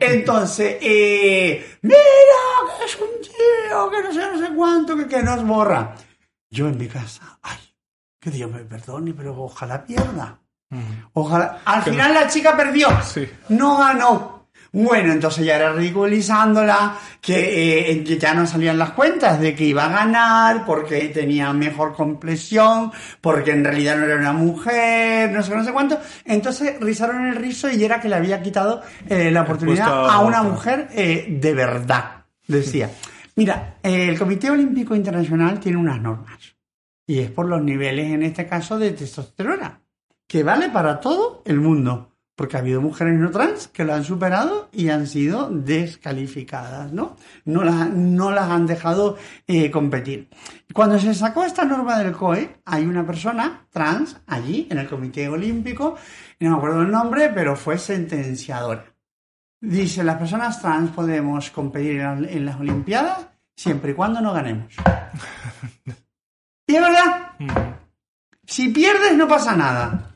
Entonces, 0.00 0.76
eh, 0.80 1.78
mira, 1.82 1.98
que 2.78 2.84
es 2.84 2.96
un 2.96 3.20
tío, 3.22 3.90
que 3.90 4.02
no 4.02 4.12
sé, 4.12 4.20
no 4.32 4.38
sé 4.38 4.54
cuánto, 4.54 4.96
que, 4.96 5.06
que 5.06 5.22
nos 5.22 5.44
borra. 5.44 5.94
Yo 6.50 6.68
en 6.68 6.78
mi 6.78 6.88
casa, 6.88 7.38
ay, 7.42 7.58
que 8.20 8.30
Dios 8.30 8.50
me 8.50 8.60
perdone, 8.60 9.12
pero 9.14 9.34
ojalá 9.40 9.84
pierda. 9.84 10.38
Ojalá. 11.14 11.60
Al 11.64 11.82
final 11.82 12.12
la 12.14 12.28
chica 12.28 12.56
perdió. 12.56 12.88
Sí. 13.02 13.28
No 13.48 13.78
ganó. 13.78 14.37
Bueno, 14.72 15.12
entonces 15.12 15.46
ya 15.46 15.56
era 15.56 15.72
ridiculizándola, 15.72 16.98
que, 17.20 17.90
eh, 17.90 18.04
que 18.04 18.18
ya 18.18 18.34
no 18.34 18.46
salían 18.46 18.78
las 18.78 18.90
cuentas 18.90 19.40
de 19.40 19.54
que 19.54 19.64
iba 19.64 19.86
a 19.86 19.88
ganar, 19.88 20.66
porque 20.66 21.08
tenía 21.08 21.52
mejor 21.52 21.94
complexión, 21.94 22.92
porque 23.20 23.52
en 23.52 23.64
realidad 23.64 23.96
no 23.96 24.04
era 24.04 24.16
una 24.16 24.32
mujer, 24.32 25.32
no 25.32 25.42
sé 25.42 25.54
no 25.54 25.64
sé 25.64 25.72
cuánto. 25.72 25.98
Entonces 26.24 26.78
rizaron 26.80 27.26
el 27.26 27.36
rizo 27.36 27.70
y 27.70 27.82
era 27.82 28.00
que 28.00 28.08
le 28.08 28.16
había 28.16 28.42
quitado 28.42 28.82
eh, 29.08 29.30
la 29.30 29.42
oportunidad 29.42 30.10
a 30.10 30.20
una 30.20 30.42
mujer 30.42 30.88
eh, 30.92 31.26
de 31.28 31.54
verdad. 31.54 32.24
Decía, 32.46 32.90
mira, 33.36 33.76
el 33.82 34.18
Comité 34.18 34.50
Olímpico 34.50 34.94
Internacional 34.94 35.58
tiene 35.60 35.78
unas 35.78 36.00
normas. 36.00 36.56
Y 37.06 37.20
es 37.20 37.30
por 37.30 37.46
los 37.46 37.62
niveles, 37.62 38.12
en 38.12 38.22
este 38.22 38.46
caso, 38.46 38.78
de 38.78 38.92
testosterona 38.92 39.80
que 40.28 40.44
vale 40.44 40.68
para 40.68 41.00
todo 41.00 41.42
el 41.46 41.58
mundo. 41.58 42.12
Porque 42.38 42.56
ha 42.56 42.60
habido 42.60 42.80
mujeres 42.80 43.18
no 43.18 43.32
trans 43.32 43.66
que 43.66 43.82
lo 43.82 43.94
han 43.94 44.04
superado 44.04 44.68
y 44.70 44.90
han 44.90 45.08
sido 45.08 45.50
descalificadas, 45.50 46.92
¿no? 46.92 47.16
No 47.44 47.64
las, 47.64 47.90
no 47.90 48.30
las 48.30 48.48
han 48.48 48.64
dejado 48.64 49.18
eh, 49.48 49.72
competir. 49.72 50.28
Cuando 50.72 51.00
se 51.00 51.14
sacó 51.14 51.42
esta 51.42 51.64
norma 51.64 51.98
del 51.98 52.12
COE, 52.12 52.60
hay 52.64 52.86
una 52.86 53.04
persona 53.04 53.66
trans 53.70 54.18
allí, 54.28 54.68
en 54.70 54.78
el 54.78 54.88
Comité 54.88 55.28
Olímpico, 55.28 55.96
no 56.38 56.50
me 56.50 56.56
acuerdo 56.56 56.82
el 56.82 56.92
nombre, 56.92 57.32
pero 57.34 57.56
fue 57.56 57.76
sentenciadora. 57.76 58.84
Dice, 59.60 60.04
las 60.04 60.18
personas 60.18 60.62
trans 60.62 60.92
podemos 60.92 61.50
competir 61.50 61.98
en, 62.02 62.24
en 62.24 62.46
las 62.46 62.60
Olimpiadas 62.60 63.26
siempre 63.56 63.90
y 63.90 63.94
cuando 63.94 64.20
no 64.20 64.32
ganemos. 64.32 64.72
y 66.68 66.76
es 66.76 66.80
verdad, 66.80 67.32
si 68.46 68.68
pierdes 68.68 69.16
no 69.16 69.26
pasa 69.26 69.56
nada. 69.56 70.14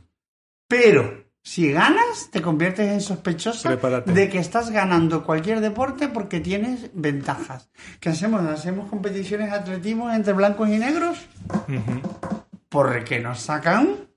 Pero 0.69 1.22
si 1.45 1.73
ganas, 1.73 2.29
te 2.31 2.41
conviertes 2.41 2.89
en 2.89 3.01
sospechosa 3.01 3.71
Prepárate. 3.71 4.13
de 4.13 4.29
que 4.31 4.39
estás 4.39 4.71
ganando 4.71 5.25
cualquier 5.25 5.61
deporte 5.61 6.09
porque 6.09 6.39
tienes 6.41 6.91
ventajas. 6.95 7.69
¿Qué 8.01 8.11
hacemos? 8.11 8.43
¿Hacemos 8.47 8.89
competiciones 8.89 9.51
de 9.51 9.57
atletismo 9.57 10.11
entre 10.11 10.33
blancos 10.35 10.69
y 10.69 10.79
negros? 10.79 11.19
Porque 12.69 13.19
nos 13.21 13.41
sacan 13.41 14.09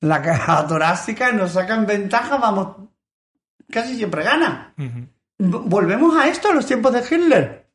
la 0.00 0.22
caja 0.22 0.66
torácica, 0.66 1.32
nos 1.32 1.52
sacan 1.52 1.86
ventaja, 1.86 2.36
vamos, 2.36 2.76
casi 3.70 3.96
siempre 3.96 4.22
gana. 4.22 4.74
Volvemos 5.38 6.16
a 6.16 6.28
esto, 6.28 6.50
a 6.50 6.54
los 6.54 6.66
tiempos 6.66 6.92
de 6.92 7.00
Hitler. 7.00 7.70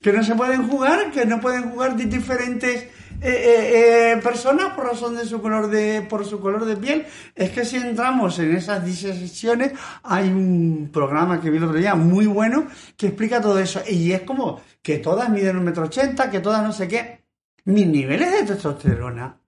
Que 0.00 0.12
no 0.12 0.22
se 0.24 0.34
pueden 0.34 0.68
jugar, 0.68 1.10
que 1.10 1.24
no 1.26 1.40
pueden 1.40 1.70
jugar 1.70 1.96
di- 1.96 2.06
diferentes 2.06 2.88
eh, 3.24 3.30
eh, 3.30 4.12
eh, 4.12 4.16
personas 4.16 4.74
por 4.74 4.86
razón 4.86 5.14
de 5.14 5.24
su 5.24 5.40
color 5.40 5.68
de, 5.68 6.02
por 6.02 6.24
su 6.24 6.40
color 6.40 6.64
de 6.64 6.76
piel. 6.76 7.06
Es 7.34 7.50
que 7.50 7.64
si 7.64 7.76
entramos 7.76 8.36
en 8.40 8.56
esas 8.56 8.84
disecciones, 8.84 9.72
hay 10.02 10.28
un 10.28 10.90
programa 10.92 11.40
que 11.40 11.48
vi 11.48 11.58
el 11.58 11.64
otro 11.64 11.78
día 11.78 11.94
muy 11.94 12.26
bueno 12.26 12.66
que 12.96 13.08
explica 13.08 13.40
todo 13.40 13.58
eso. 13.60 13.80
Y 13.88 14.10
es 14.12 14.22
como 14.22 14.60
que 14.82 14.98
todas 14.98 15.30
miden 15.30 15.56
un 15.56 15.64
metro 15.64 15.84
ochenta, 15.84 16.28
que 16.28 16.40
todas 16.40 16.64
no 16.64 16.72
sé 16.72 16.88
qué. 16.88 17.22
Mis 17.66 17.86
niveles 17.86 18.32
de 18.32 18.42
testosterona 18.42 19.38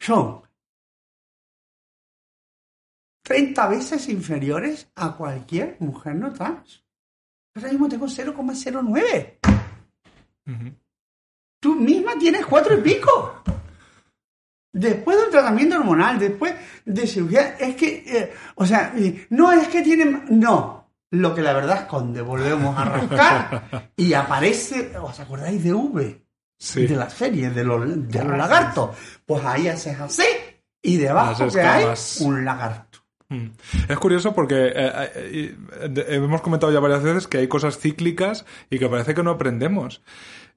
son 0.00 0.40
30 3.22 3.68
veces 3.68 4.08
inferiores 4.08 4.90
a 4.94 5.14
cualquier 5.14 5.76
mujer 5.80 6.14
no 6.14 6.32
trans. 6.32 6.82
Ahora 7.54 7.68
mismo 7.68 7.88
tengo 7.90 8.06
0,09. 8.06 9.38
Tú 11.60 11.74
misma 11.74 12.12
tienes 12.18 12.46
cuatro 12.46 12.74
y 12.78 12.80
pico. 12.80 13.42
Después 14.72 15.16
de 15.16 15.24
un 15.24 15.30
tratamiento 15.30 15.76
hormonal, 15.76 16.18
después 16.18 16.54
de 16.84 17.06
cirugía, 17.06 17.56
es 17.58 17.74
que, 17.74 18.04
eh, 18.06 18.32
o 18.54 18.66
sea, 18.66 18.94
no 19.30 19.52
es 19.52 19.68
que 19.68 19.82
tienen, 19.82 20.24
no. 20.30 20.78
Lo 21.10 21.34
que 21.34 21.40
la 21.40 21.54
verdad 21.54 21.82
esconde, 21.82 22.20
volvemos 22.20 22.76
a 22.76 22.84
rascar 22.84 23.90
y 23.96 24.12
aparece, 24.12 24.92
¿os 24.98 25.18
acordáis 25.18 25.64
de 25.64 25.72
V? 25.72 26.22
Sí. 26.58 26.86
De 26.86 26.96
la 26.96 27.08
serie, 27.08 27.50
de 27.50 27.64
los, 27.64 28.08
de 28.08 28.24
los 28.24 28.36
lagartos. 28.36 28.96
Pues 29.24 29.44
ahí 29.44 29.68
haces 29.68 29.98
así 29.98 30.26
y 30.82 30.96
debajo 30.96 31.48
que 31.48 31.60
hay 31.60 31.86
un 32.20 32.44
lagarto. 32.44 32.98
Mm. 33.30 33.48
Es 33.88 33.98
curioso 33.98 34.34
porque 34.34 34.72
eh, 34.74 35.10
eh, 35.14 35.56
hemos 36.08 36.40
comentado 36.40 36.72
ya 36.72 36.80
varias 36.80 37.02
veces 37.02 37.26
que 37.26 37.38
hay 37.38 37.48
cosas 37.48 37.78
cíclicas 37.78 38.44
y 38.70 38.78
que 38.78 38.88
parece 38.88 39.14
que 39.14 39.22
no 39.22 39.30
aprendemos. 39.30 40.02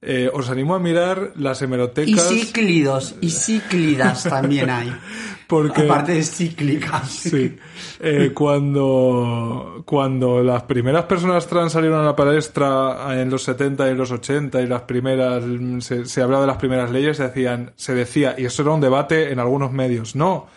Eh, 0.03 0.31
os 0.33 0.49
animo 0.49 0.73
a 0.73 0.79
mirar 0.79 1.33
las 1.35 1.61
Y 1.61 1.65
hemerotecas 1.65 2.27
cíclidos, 2.27 3.15
y 3.21 3.29
cíclidas 3.29 4.23
también 4.23 4.69
hay. 4.71 4.91
porque 5.51 5.81
Aparte 5.81 6.13
de 6.13 6.23
cíclicas. 6.23 7.11
sí, 7.11 7.57
eh, 7.99 8.31
cuando 8.33 9.83
cuando 9.85 10.41
las 10.41 10.63
primeras 10.63 11.03
personas 11.05 11.45
trans 11.45 11.73
salieron 11.73 11.99
a 11.99 12.05
la 12.05 12.15
palestra 12.15 13.21
en 13.21 13.29
los 13.29 13.43
70 13.43 13.91
y 13.91 13.95
los 13.95 14.11
80 14.11 14.61
y 14.61 14.67
las 14.67 14.83
primeras 14.83 15.43
se, 15.79 16.05
se 16.05 16.21
hablaba 16.21 16.43
de 16.43 16.47
las 16.47 16.57
primeras 16.57 16.89
leyes 16.89 17.17
se 17.17 17.23
decían 17.23 17.73
se 17.75 17.93
decía 17.93 18.33
y 18.37 18.45
eso 18.45 18.61
era 18.61 18.71
un 18.71 18.79
debate 18.79 19.33
en 19.33 19.39
algunos 19.39 19.73
medios 19.73 20.15
no 20.15 20.47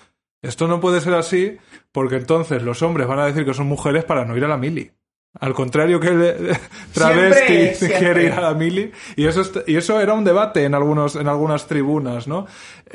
esto 0.43 0.69
no 0.69 0.81
puede 0.81 1.01
ser 1.01 1.15
así 1.15 1.57
porque 1.91 2.15
entonces 2.15 2.63
los 2.63 2.81
hombres 2.83 3.09
van 3.09 3.19
a 3.19 3.27
decir 3.27 3.45
que 3.45 3.53
son 3.53 3.67
mujeres 3.67 4.05
para 4.05 4.25
no 4.25 4.37
ir 4.37 4.45
a 4.45 4.49
la 4.49 4.59
mili 4.59 4.93
al 5.41 5.53
contrario 5.53 5.99
que 5.99 6.09
el 6.09 6.57
travesti 6.93 7.75
Siempre, 7.75 7.99
quiere 7.99 8.25
ir 8.25 8.33
a 8.33 8.41
la 8.41 8.55
mili 8.55 8.93
y 9.17 9.27
eso 9.27 9.43
y 9.67 9.77
eso 9.77 10.01
era 10.01 10.15
un 10.15 10.25
debate 10.25 10.65
en 10.65 10.75
algunos 10.75 11.17
en 11.17 11.29
algunas 11.29 11.67
tribunas 11.67 12.27
no 12.27 12.47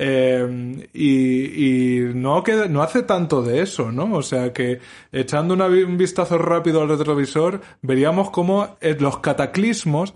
Eh, 0.02 0.88
y, 0.94 2.00
y 2.00 2.14
no 2.14 2.42
que 2.44 2.70
no 2.70 2.82
hace 2.82 3.04
tanto 3.04 3.42
de 3.42 3.62
eso 3.62 3.92
no 3.92 4.14
o 4.14 4.22
sea 4.22 4.54
que 4.54 4.80
echando 5.12 5.54
una 5.54 5.66
un 5.66 5.98
vistazo 5.98 6.38
rápido 6.38 6.82
al 6.82 6.90
retrovisor 6.90 7.60
veríamos 7.82 8.30
cómo 8.30 8.78
eh, 8.80 8.96
los 9.00 9.20
cataclismos 9.20 10.14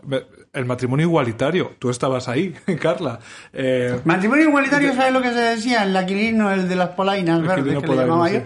el 0.53 0.65
matrimonio 0.65 1.07
igualitario 1.07 1.73
tú 1.79 1.89
estabas 1.89 2.29
ahí 2.29 2.53
Carla. 2.79 3.19
Eh, 3.51 3.99
Matrimonio 4.03 4.49
igualitario, 4.49 4.93
¿sabes 4.93 5.13
lo 5.13 5.21
que 5.21 5.31
se 5.31 5.39
decía? 5.39 5.83
El 5.83 5.95
aquilino, 5.95 6.51
el 6.51 6.67
de 6.67 6.75
las 6.75 6.89
polainas 6.89 7.41
verdes, 7.41 7.79
que 7.79 7.87
le 7.87 7.95
llamaba 7.95 8.31
yo. 8.31 8.39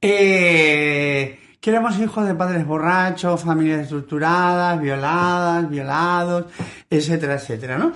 Eh, 0.00 1.38
que 1.66 1.70
éramos 1.70 1.98
hijos 1.98 2.24
de 2.24 2.36
padres 2.36 2.64
borrachos, 2.64 3.42
familias 3.42 3.80
estructuradas, 3.80 4.80
violadas, 4.80 5.68
violados, 5.68 6.44
etcétera, 6.88 7.34
etcétera, 7.34 7.76
¿no? 7.76 7.92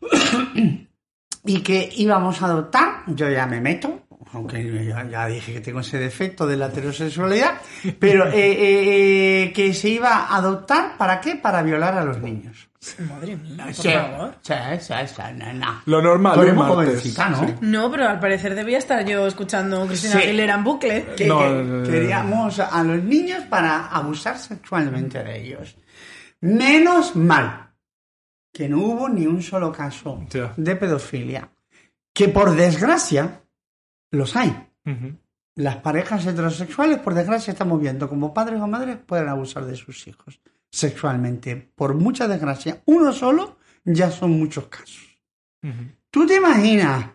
y 1.44 1.60
que 1.60 1.90
íbamos 1.96 2.40
a 2.40 2.46
adoptar, 2.46 3.02
yo 3.08 3.28
ya 3.28 3.46
me 3.46 3.60
meto, 3.60 4.06
aunque 4.32 4.86
ya, 4.86 5.06
ya 5.06 5.26
dije 5.26 5.52
que 5.52 5.60
tengo 5.60 5.80
ese 5.80 5.98
defecto 5.98 6.46
de 6.46 6.56
la 6.56 6.68
heterosexualidad, 6.68 7.60
pero 7.98 8.26
eh, 8.26 8.32
eh, 8.32 9.42
eh, 9.42 9.52
que 9.52 9.74
se 9.74 9.90
iba 9.90 10.08
a 10.08 10.36
adoptar, 10.36 10.96
¿para 10.96 11.20
qué? 11.20 11.34
Para 11.34 11.62
violar 11.62 11.98
a 11.98 12.04
los 12.04 12.22
niños. 12.22 12.69
Madre 13.10 13.36
mía, 13.36 13.64
por 13.66 13.74
Sí, 13.74 13.90
favor. 13.90 14.34
sí, 14.40 14.54
sí, 14.80 14.94
sí, 15.06 15.22
no, 15.36 15.52
no. 15.52 15.82
lo 15.84 16.00
normal 16.00 16.34
Tú 16.34 16.40
eres 16.42 16.54
¿no? 16.54 17.38
Sí. 17.46 17.54
No, 17.60 17.90
pero 17.90 18.08
al 18.08 18.18
parecer 18.20 18.54
debía 18.54 18.78
estar 18.78 19.04
yo 19.04 19.26
escuchando 19.26 19.86
Cristina 19.86 20.14
Sí. 20.14 20.22
Aguilera 20.22 20.54
en 20.54 20.64
bucle. 20.64 21.06
que, 21.14 21.26
No, 21.26 21.38
que 21.40 21.44
no, 21.50 21.62
no, 21.62 21.76
no. 21.80 21.90
queríamos 21.90 22.58
a 22.58 22.82
los 22.82 23.02
niños 23.04 23.44
para 23.50 23.86
abusar 23.88 24.38
sexualmente 24.38 25.22
de 25.22 25.40
ellos. 25.42 25.76
Menos 26.40 27.16
mal 27.16 27.70
que 28.52 28.66
no 28.68 28.78
hubo 28.78 29.08
ni 29.10 29.26
un 29.26 29.42
solo 29.42 29.70
caso 29.70 30.18
de 30.56 30.76
pedofilia. 30.76 31.50
Que 32.14 32.28
por 32.28 32.56
desgracia 32.56 33.42
los 34.10 34.36
hay. 34.36 34.68
Las 35.54 35.76
parejas 35.76 36.24
heterosexuales, 36.26 36.98
por 37.00 37.12
desgracia, 37.12 37.52
estamos 37.52 37.78
viendo 37.78 38.08
como 38.08 38.32
padres 38.32 38.58
o 38.60 38.66
madres 38.66 38.96
pueden 39.04 39.28
abusar 39.28 39.66
de 39.66 39.76
sus 39.76 40.06
hijos 40.08 40.40
sexualmente. 40.70 41.56
Por 41.74 41.94
mucha 41.94 42.28
desgracia, 42.28 42.82
uno 42.86 43.12
solo 43.12 43.58
ya 43.84 44.10
son 44.10 44.32
muchos 44.32 44.66
casos. 44.66 45.18
¿Tú 46.10 46.26
te 46.26 46.36
imaginas 46.36 47.10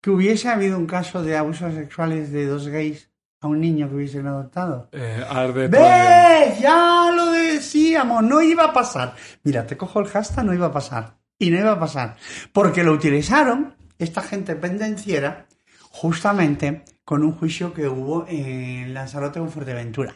que 0.00 0.10
hubiese 0.10 0.48
habido 0.48 0.78
un 0.78 0.86
caso 0.86 1.22
de 1.22 1.36
abusos 1.36 1.74
sexuales 1.74 2.30
de 2.32 2.46
dos 2.46 2.68
gays 2.68 3.10
a 3.40 3.48
un 3.48 3.60
niño 3.60 3.88
que 3.88 3.96
hubiesen 3.96 4.26
adoptado? 4.26 4.88
Eh, 4.92 5.24
arde. 5.28 5.68
¿Ves? 5.68 6.60
Ya 6.60 7.10
lo 7.14 7.32
decíamos, 7.32 8.22
no 8.22 8.42
iba 8.42 8.64
a 8.64 8.72
pasar. 8.72 9.14
Mira, 9.42 9.66
te 9.66 9.76
cojo 9.76 10.00
el 10.00 10.06
hashtag, 10.06 10.44
no 10.44 10.54
iba 10.54 10.66
a 10.66 10.72
pasar. 10.72 11.18
Y 11.38 11.50
no 11.50 11.58
iba 11.58 11.72
a 11.72 11.80
pasar. 11.80 12.16
Porque 12.52 12.82
lo 12.82 12.92
utilizaron 12.92 13.74
esta 13.98 14.22
gente 14.22 14.56
pendenciera 14.56 15.46
justamente 15.90 16.84
con 17.04 17.22
un 17.22 17.32
juicio 17.32 17.72
que 17.72 17.88
hubo 17.88 18.26
en 18.28 18.92
Lanzarote 18.94 19.40
con 19.40 19.50
Fuerteventura. 19.50 20.14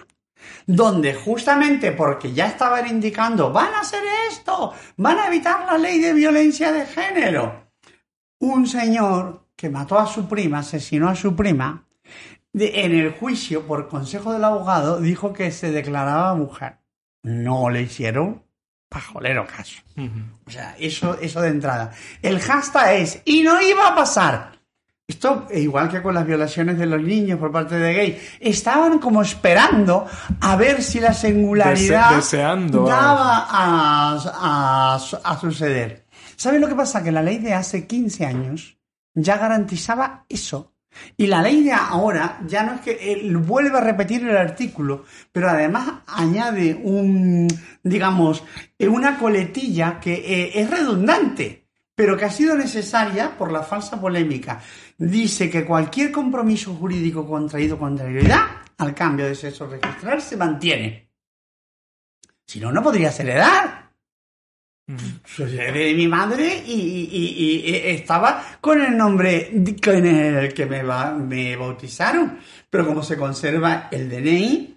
Donde 0.66 1.14
justamente 1.14 1.92
porque 1.92 2.32
ya 2.32 2.46
estaban 2.46 2.86
indicando, 2.88 3.52
van 3.52 3.74
a 3.74 3.80
hacer 3.80 4.02
esto, 4.30 4.72
van 4.96 5.18
a 5.18 5.26
evitar 5.26 5.64
la 5.66 5.78
ley 5.78 5.98
de 5.98 6.12
violencia 6.12 6.72
de 6.72 6.86
género. 6.86 7.70
Un 8.38 8.66
señor 8.66 9.46
que 9.56 9.70
mató 9.70 9.98
a 9.98 10.06
su 10.06 10.26
prima, 10.28 10.58
asesinó 10.58 11.08
a 11.08 11.14
su 11.14 11.36
prima, 11.36 11.86
en 12.54 12.92
el 12.92 13.12
juicio, 13.12 13.66
por 13.66 13.88
consejo 13.88 14.32
del 14.32 14.44
abogado, 14.44 15.00
dijo 15.00 15.32
que 15.32 15.50
se 15.50 15.70
declaraba 15.70 16.34
mujer. 16.34 16.78
No 17.22 17.70
le 17.70 17.82
hicieron 17.82 18.42
pajolero 18.88 19.46
caso. 19.46 19.80
O 20.46 20.50
sea, 20.50 20.76
eso, 20.78 21.18
eso 21.18 21.40
de 21.40 21.48
entrada. 21.48 21.92
El 22.20 22.40
hashtag 22.40 22.96
es, 22.96 23.22
y 23.24 23.42
no 23.42 23.60
iba 23.62 23.88
a 23.88 23.96
pasar. 23.96 24.52
Esto, 25.08 25.46
igual 25.52 25.88
que 25.90 26.00
con 26.00 26.14
las 26.14 26.24
violaciones 26.26 26.78
de 26.78 26.86
los 26.86 27.02
niños 27.02 27.38
por 27.38 27.50
parte 27.50 27.74
de 27.76 27.92
gay, 27.92 28.18
estaban 28.40 28.98
como 28.98 29.20
esperando 29.22 30.06
a 30.40 30.56
ver 30.56 30.80
si 30.82 31.00
la 31.00 31.12
singularidad 31.12 32.10
Dese- 32.10 32.16
deseando, 32.16 32.84
daba 32.84 33.46
a, 33.50 34.16
a- 34.16 34.94
a 35.24 35.40
suceder. 35.40 36.06
¿Sabes 36.36 36.60
lo 36.60 36.68
que 36.68 36.74
pasa? 36.76 37.02
Que 37.02 37.12
la 37.12 37.22
ley 37.22 37.38
de 37.38 37.52
hace 37.52 37.86
15 37.86 38.24
años 38.26 38.78
ya 39.14 39.36
garantizaba 39.38 40.24
eso. 40.28 40.72
Y 41.16 41.26
la 41.26 41.40
ley 41.42 41.62
de 41.64 41.72
ahora 41.72 42.40
ya 42.46 42.62
no 42.64 42.74
es 42.74 42.80
que 42.82 43.12
él 43.12 43.36
vuelve 43.38 43.78
a 43.78 43.80
repetir 43.80 44.26
el 44.28 44.36
artículo, 44.36 45.04
pero 45.32 45.48
además 45.48 45.88
añade 46.06 46.78
un, 46.82 47.48
digamos, 47.82 48.44
eh, 48.78 48.88
una 48.88 49.18
coletilla 49.18 49.98
que 50.00 50.12
eh, 50.14 50.52
es 50.60 50.70
redundante, 50.70 51.61
pero 51.94 52.16
que 52.16 52.24
ha 52.24 52.30
sido 52.30 52.56
necesaria 52.56 53.36
por 53.36 53.52
la 53.52 53.62
falsa 53.62 54.00
polémica. 54.00 54.60
Dice 54.98 55.50
que 55.50 55.64
cualquier 55.64 56.10
compromiso 56.10 56.74
jurídico 56.74 57.26
contraído 57.26 57.78
con 57.78 57.92
anterioridad 57.92 58.40
al 58.78 58.94
cambio 58.94 59.26
de 59.26 59.34
sexo 59.34 59.66
registral 59.66 60.20
se 60.22 60.36
mantiene. 60.36 61.08
Si 62.46 62.58
no, 62.60 62.72
no 62.72 62.82
podrías 62.82 63.18
heredar. 63.20 63.82
Yo 65.38 65.46
heredé 65.46 65.86
de 65.86 65.94
mi 65.94 66.08
madre 66.08 66.62
y, 66.66 66.72
y- 66.72 67.08
y- 67.12 67.70
y 67.70 67.76
estaba 67.90 68.58
con 68.60 68.80
el 68.82 68.96
nombre 68.96 69.50
con 69.82 70.04
el 70.04 70.52
que 70.52 70.66
me, 70.66 70.82
me 70.82 71.56
bautizaron. 71.56 72.38
Pero 72.68 72.86
como 72.86 73.02
se 73.02 73.16
conserva 73.16 73.88
el 73.90 74.10
DNI, 74.10 74.76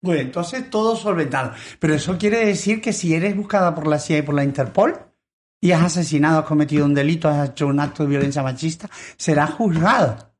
pues 0.00 0.20
entonces 0.20 0.70
todo 0.70 0.94
solventado. 0.96 1.52
Pero 1.78 1.94
eso 1.94 2.16
quiere 2.16 2.46
decir 2.46 2.80
que 2.80 2.92
si 2.92 3.12
eres 3.14 3.36
buscada 3.36 3.74
por 3.74 3.86
la 3.86 3.98
CIA 3.98 4.18
y 4.18 4.22
por 4.22 4.34
la 4.34 4.44
Interpol 4.44 5.09
y 5.60 5.72
has 5.72 5.82
asesinado, 5.82 6.40
has 6.40 6.46
cometido 6.46 6.84
un 6.86 6.94
delito, 6.94 7.28
has 7.28 7.50
hecho 7.50 7.66
un 7.66 7.80
acto 7.80 8.02
de 8.02 8.08
violencia 8.08 8.42
machista, 8.42 8.88
serás 9.16 9.50
juzgado 9.50 10.30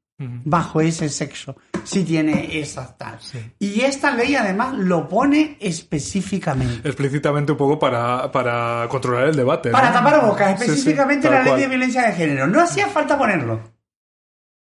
bajo 0.44 0.80
ese 0.82 1.08
sexo, 1.08 1.56
si 1.82 2.04
tiene 2.04 2.58
esa 2.58 2.94
tal. 2.96 3.18
Y 3.58 3.80
esta 3.80 4.10
ley 4.10 4.34
además 4.34 4.76
lo 4.76 5.08
pone 5.08 5.56
específicamente. 5.60 6.86
Explícitamente 6.86 7.52
un 7.52 7.58
poco 7.58 7.78
para, 7.78 8.30
para 8.30 8.86
controlar 8.88 9.28
el 9.28 9.36
debate. 9.36 9.70
¿no? 9.70 9.72
Para 9.72 9.92
tapar 9.92 10.26
bocas, 10.26 10.58
Sí, 10.58 10.66
sí, 10.66 10.70
específicamente 10.70 11.30
la 11.30 11.42
ley 11.42 11.60
de 11.60 11.68
violencia 11.68 12.02
de 12.02 12.12
género. 12.12 12.46
No 12.46 12.60
hacía 12.60 12.88
falta 12.88 13.16
ponerlo. 13.16 13.60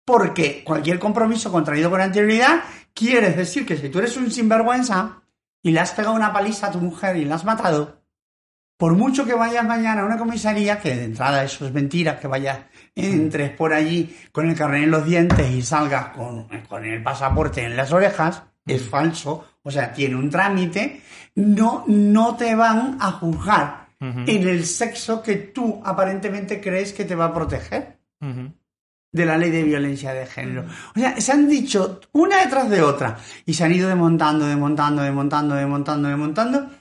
Porque 0.06 0.64
cualquier 0.64 1.00
compromiso 1.00 1.52
contraído 1.52 1.90
con 1.90 2.02
anterioridad 2.02 2.64
quiere 2.94 3.32
decir 3.32 3.66
que 3.66 3.78
si 3.78 3.90
tú 3.90 4.00
eres 4.00 4.16
un 4.18 4.32
sinvergüenza 4.32 5.22
y 5.62 5.72
le 5.72 5.80
has 5.80 5.92
pegado 5.92 6.16
una 6.16 6.34
paliza 6.34 6.68
a 6.68 6.72
tu 6.72 6.80
mujer 6.80 7.18
y 7.18 7.26
la 7.26 7.36
has 7.36 7.46
matado, 7.46 8.01
por 8.82 8.96
mucho 8.96 9.28
que 9.28 9.36
vayas 9.36 9.64
mañana 9.64 10.02
a 10.02 10.06
una 10.06 10.18
comisaría, 10.18 10.80
que 10.80 10.96
de 10.96 11.04
entrada 11.04 11.44
eso 11.44 11.68
es 11.68 11.72
mentira, 11.72 12.20
que 12.20 12.26
vayas, 12.26 12.62
entres 12.96 13.52
por 13.52 13.74
allí 13.74 14.18
con 14.32 14.50
el 14.50 14.56
carnet 14.56 14.86
en 14.86 14.90
los 14.90 15.06
dientes 15.06 15.52
y 15.52 15.62
salgas 15.62 16.08
con, 16.08 16.48
con 16.68 16.84
el 16.84 17.04
pasaporte 17.04 17.64
en 17.64 17.78
las 17.78 17.94
orejas, 17.94 18.42
es 18.66 18.82
falso, 18.82 19.46
o 19.62 19.70
sea, 19.70 19.94
tiene 19.94 20.16
un 20.16 20.32
trámite, 20.32 21.00
no, 21.36 21.84
no 21.86 22.36
te 22.36 22.56
van 22.56 22.98
a 23.00 23.12
juzgar 23.12 23.90
en 24.00 24.48
el 24.48 24.66
sexo 24.66 25.22
que 25.22 25.36
tú 25.36 25.80
aparentemente 25.86 26.60
crees 26.60 26.92
que 26.92 27.06
te 27.06 27.14
va 27.14 27.26
a 27.26 27.34
proteger 27.36 28.00
de 28.20 29.26
la 29.28 29.38
ley 29.38 29.52
de 29.52 29.62
violencia 29.62 30.12
de 30.12 30.26
género. 30.26 30.66
O 30.96 31.00
sea, 31.00 31.22
se 31.22 31.32
han 31.32 31.48
dicho 31.48 32.02
una 32.14 32.44
detrás 32.44 32.68
de 32.68 32.82
otra 32.82 33.20
y 33.46 33.54
se 33.54 33.64
han 33.64 33.74
ido 33.74 33.88
desmontando, 33.90 34.48
desmontando, 34.48 35.04
desmontando, 35.04 35.54
desmontando, 35.54 36.10
desmontando. 36.10 36.81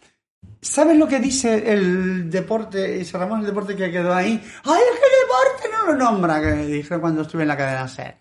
¿Sabes 0.62 0.98
lo 0.98 1.08
que 1.08 1.20
dice 1.20 1.72
el 1.72 2.30
deporte, 2.30 2.98
y 2.98 3.04
cerramos 3.04 3.40
el 3.40 3.46
deporte 3.46 3.74
que 3.74 3.90
quedó 3.90 4.14
ahí? 4.14 4.42
¡Ay, 4.64 4.82
el 4.92 4.98
deporte 5.26 5.68
no 5.72 5.86
lo 5.86 5.96
nombra! 5.96 6.40
Que 6.40 6.66
dije 6.66 6.98
cuando 6.98 7.22
estuve 7.22 7.42
en 7.42 7.48
la 7.48 7.56
cadena 7.56 7.88
SER. 7.88 8.18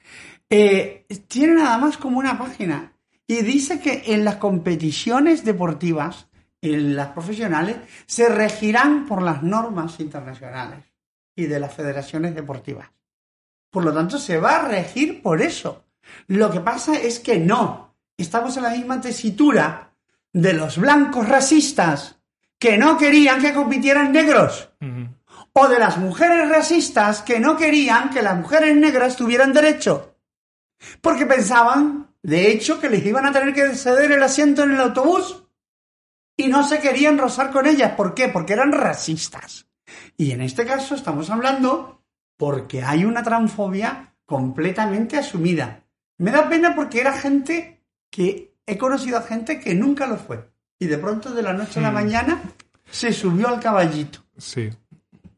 Eh, 0.49 1.05
tiene 1.27 1.55
nada 1.55 1.77
más 1.77 1.97
como 1.97 2.17
una 2.17 2.37
página. 2.37 2.93
Y 3.27 3.41
dice 3.41 3.79
que 3.79 4.03
en 4.07 4.23
las 4.23 4.37
competiciones 4.37 5.43
deportivas, 5.43 6.27
en 6.61 6.95
las 6.95 7.09
profesionales, 7.09 7.75
se 8.05 8.29
regirán 8.29 9.05
por 9.05 9.21
las 9.21 9.43
normas 9.43 9.99
internacionales 9.99 10.85
y 11.35 11.45
de 11.45 11.59
las 11.59 11.73
federaciones 11.73 12.33
deportivas. 12.33 12.89
Por 13.69 13.83
lo 13.83 13.93
tanto, 13.93 14.17
se 14.17 14.39
va 14.39 14.55
a 14.55 14.67
regir 14.67 15.21
por 15.21 15.41
eso. 15.41 15.85
Lo 16.27 16.49
que 16.49 16.61
pasa 16.61 16.95
es 16.95 17.19
que 17.19 17.37
no. 17.37 17.95
Estamos 18.17 18.55
en 18.57 18.63
la 18.63 18.71
misma 18.71 18.99
tesitura 18.99 19.93
de 20.33 20.53
los 20.53 20.77
blancos 20.77 21.27
racistas 21.27 22.18
que 22.59 22.77
no 22.77 22.97
querían 22.97 23.41
que 23.41 23.53
compitieran 23.53 24.11
negros. 24.11 24.69
O 25.53 25.67
de 25.67 25.79
las 25.79 25.97
mujeres 25.97 26.49
racistas 26.49 27.21
que 27.21 27.39
no 27.39 27.57
querían 27.57 28.09
que 28.09 28.21
las 28.21 28.37
mujeres 28.37 28.75
negras 28.75 29.15
tuvieran 29.15 29.53
derecho. 29.53 30.17
Porque 31.01 31.25
pensaban, 31.25 32.13
de 32.21 32.51
hecho, 32.51 32.79
que 32.79 32.89
les 32.89 33.05
iban 33.05 33.25
a 33.25 33.31
tener 33.31 33.53
que 33.53 33.75
ceder 33.75 34.11
el 34.11 34.21
asiento 34.21 34.63
en 34.63 34.71
el 34.71 34.81
autobús. 34.81 35.45
Y 36.37 36.47
no 36.47 36.63
se 36.63 36.79
querían 36.79 37.17
rozar 37.17 37.51
con 37.51 37.65
ellas. 37.65 37.93
¿Por 37.93 38.13
qué? 38.13 38.29
Porque 38.29 38.53
eran 38.53 38.71
racistas. 38.71 39.67
Y 40.15 40.31
en 40.31 40.41
este 40.41 40.65
caso 40.65 40.95
estamos 40.95 41.29
hablando 41.29 42.03
porque 42.37 42.83
hay 42.83 43.03
una 43.03 43.23
transfobia 43.23 44.15
completamente 44.25 45.17
asumida. 45.17 45.83
Me 46.17 46.31
da 46.31 46.47
pena 46.47 46.75
porque 46.75 47.01
era 47.01 47.13
gente 47.13 47.83
que 48.09 48.55
he 48.65 48.77
conocido 48.77 49.17
a 49.17 49.23
gente 49.23 49.59
que 49.59 49.73
nunca 49.73 50.07
lo 50.07 50.17
fue. 50.17 50.49
Y 50.79 50.87
de 50.87 50.97
pronto 50.97 51.31
de 51.33 51.43
la 51.43 51.53
noche 51.53 51.79
a 51.79 51.83
la 51.83 51.91
mañana 51.91 52.41
se 52.89 53.11
subió 53.13 53.49
al 53.49 53.59
caballito. 53.59 54.19
Sí. 54.37 54.69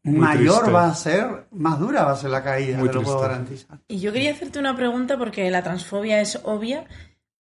Muy 0.03 0.17
Mayor 0.19 0.55
triste. 0.59 0.71
va 0.71 0.87
a 0.87 0.95
ser, 0.95 1.45
más 1.51 1.79
dura 1.79 2.03
va 2.03 2.11
a 2.13 2.15
ser 2.15 2.29
la 2.31 2.43
caída, 2.43 2.77
Muy 2.77 2.89
te 2.89 2.95
lo 2.95 3.03
puedo 3.03 3.19
garantizar. 3.19 3.79
Y 3.87 3.99
yo 3.99 4.11
quería 4.13 4.31
hacerte 4.31 4.57
una 4.59 4.75
pregunta 4.75 5.17
porque 5.17 5.49
la 5.51 5.61
transfobia 5.63 6.21
es 6.21 6.39
obvia, 6.43 6.85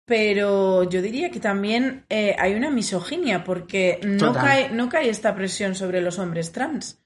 pero 0.05 0.83
yo 0.85 1.03
diría 1.03 1.31
que 1.31 1.41
también 1.41 2.05
eh, 2.09 2.35
hay 2.39 2.55
una 2.55 2.71
misoginia 2.71 3.45
porque 3.45 4.01
no 4.05 4.29
Total. 4.29 4.45
cae, 4.45 4.71
no 4.71 4.89
cae 4.89 5.09
esta 5.09 5.35
presión 5.35 5.75
sobre 5.75 6.01
los 6.01 6.19
hombres 6.19 6.53
trans. 6.53 6.99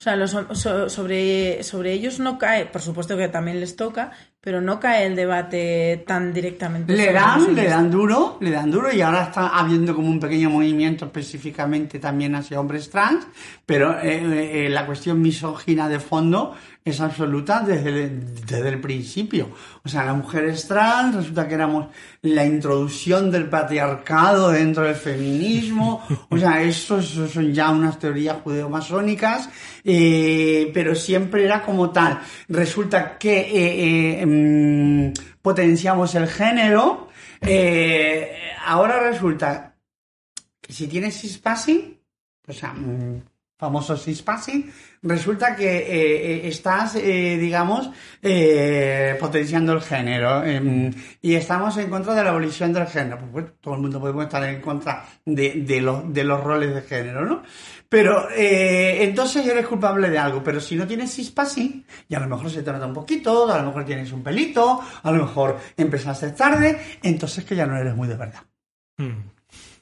O 0.00 0.04
sea, 0.04 0.16
los 0.16 0.30
so- 0.30 0.88
sobre, 0.88 1.62
sobre 1.62 1.92
ellos 1.92 2.18
no 2.20 2.38
cae, 2.38 2.66
por 2.66 2.82
supuesto 2.82 3.16
que 3.16 3.28
también 3.28 3.60
les 3.60 3.76
toca, 3.76 4.12
pero 4.46 4.60
no 4.60 4.78
cae 4.78 5.06
el 5.06 5.16
debate 5.16 6.04
tan 6.06 6.32
directamente. 6.32 6.94
Le 6.94 7.12
dan, 7.12 7.52
le 7.52 7.64
dan 7.64 7.90
duro, 7.90 8.38
le 8.40 8.52
dan 8.52 8.70
duro 8.70 8.92
y 8.92 9.00
ahora 9.00 9.24
está 9.24 9.48
habiendo 9.48 9.92
como 9.92 10.08
un 10.08 10.20
pequeño 10.20 10.50
movimiento 10.50 11.06
específicamente 11.06 11.98
también 11.98 12.32
hacia 12.36 12.60
hombres 12.60 12.88
trans, 12.88 13.26
pero 13.66 13.98
eh, 13.98 14.66
eh, 14.66 14.68
la 14.68 14.86
cuestión 14.86 15.20
misógina 15.20 15.88
de 15.88 15.98
fondo 15.98 16.54
es 16.84 17.00
absoluta 17.00 17.62
desde 17.62 18.04
el, 18.04 18.46
desde 18.46 18.68
el 18.68 18.80
principio. 18.80 19.48
O 19.84 19.88
sea, 19.88 20.04
las 20.04 20.16
mujeres 20.16 20.68
trans 20.68 21.16
resulta 21.16 21.48
que 21.48 21.54
éramos 21.54 21.88
la 22.22 22.46
introducción 22.46 23.32
del 23.32 23.48
patriarcado 23.48 24.52
dentro 24.52 24.84
del 24.84 24.94
feminismo, 24.94 26.06
o 26.28 26.38
sea, 26.38 26.62
eso, 26.62 27.00
eso 27.00 27.26
son 27.26 27.52
ya 27.52 27.70
unas 27.70 27.98
teorías 27.98 28.36
judeomasónicas, 28.44 29.50
eh, 29.84 30.70
pero 30.72 30.94
siempre 30.94 31.44
era 31.44 31.62
como 31.62 31.90
tal. 31.90 32.20
Resulta 32.48 33.18
que 33.18 34.22
mm, 34.36 35.12
potenciamos 35.42 36.14
el 36.14 36.28
género, 36.28 37.08
eh, 37.40 38.52
ahora 38.64 39.00
resulta 39.00 39.76
que 40.60 40.72
si 40.72 40.88
tienes 40.88 41.20
cispassing, 41.20 42.00
o 42.48 42.52
sea, 42.52 42.72
mm, 42.72 43.22
resulta 45.02 45.56
que 45.56 45.78
eh, 45.78 45.86
eh, 45.86 46.48
estás, 46.48 46.94
digamos, 46.94 47.90
potenciando 49.18 49.72
el 49.72 49.80
género 49.80 50.44
em, 50.44 50.92
y 51.22 51.34
estamos 51.34 51.76
en 51.78 51.88
contra 51.88 52.14
de 52.14 52.24
la 52.24 52.30
abolición 52.30 52.72
del 52.72 52.86
género. 52.86 53.18
Pues, 53.32 53.46
todo 53.60 53.74
el 53.74 53.80
mundo 53.80 53.98
podemos 54.00 54.24
estar 54.24 54.44
en 54.44 54.60
contra 54.60 55.06
de, 55.24 55.62
de 55.66 55.80
los, 55.80 56.12
de 56.12 56.24
los 56.24 56.42
roles 56.42 56.74
de 56.74 56.82
género, 56.82 57.24
¿no? 57.24 57.42
Pero 57.88 58.28
eh, 58.30 59.04
entonces 59.04 59.46
eres 59.46 59.66
culpable 59.66 60.10
de 60.10 60.18
algo, 60.18 60.42
pero 60.42 60.60
si 60.60 60.74
no 60.76 60.86
tienes 60.86 61.14
cispassing, 61.14 61.84
y 62.08 62.14
a 62.14 62.20
lo 62.20 62.28
mejor 62.28 62.50
se 62.50 62.62
te 62.62 62.72
nota 62.72 62.86
un 62.86 62.94
poquito, 62.94 63.50
a 63.50 63.58
lo 63.58 63.66
mejor 63.66 63.84
tienes 63.84 64.10
un 64.12 64.22
pelito, 64.22 64.80
a 65.02 65.10
lo 65.10 65.24
mejor 65.24 65.58
empezaste 65.76 66.30
tarde, 66.30 66.98
entonces 67.02 67.44
que 67.44 67.54
ya 67.54 67.66
no 67.66 67.76
eres 67.76 67.94
muy 67.94 68.08
de 68.08 68.16
verdad. 68.16 68.42
Mm. 68.98 69.30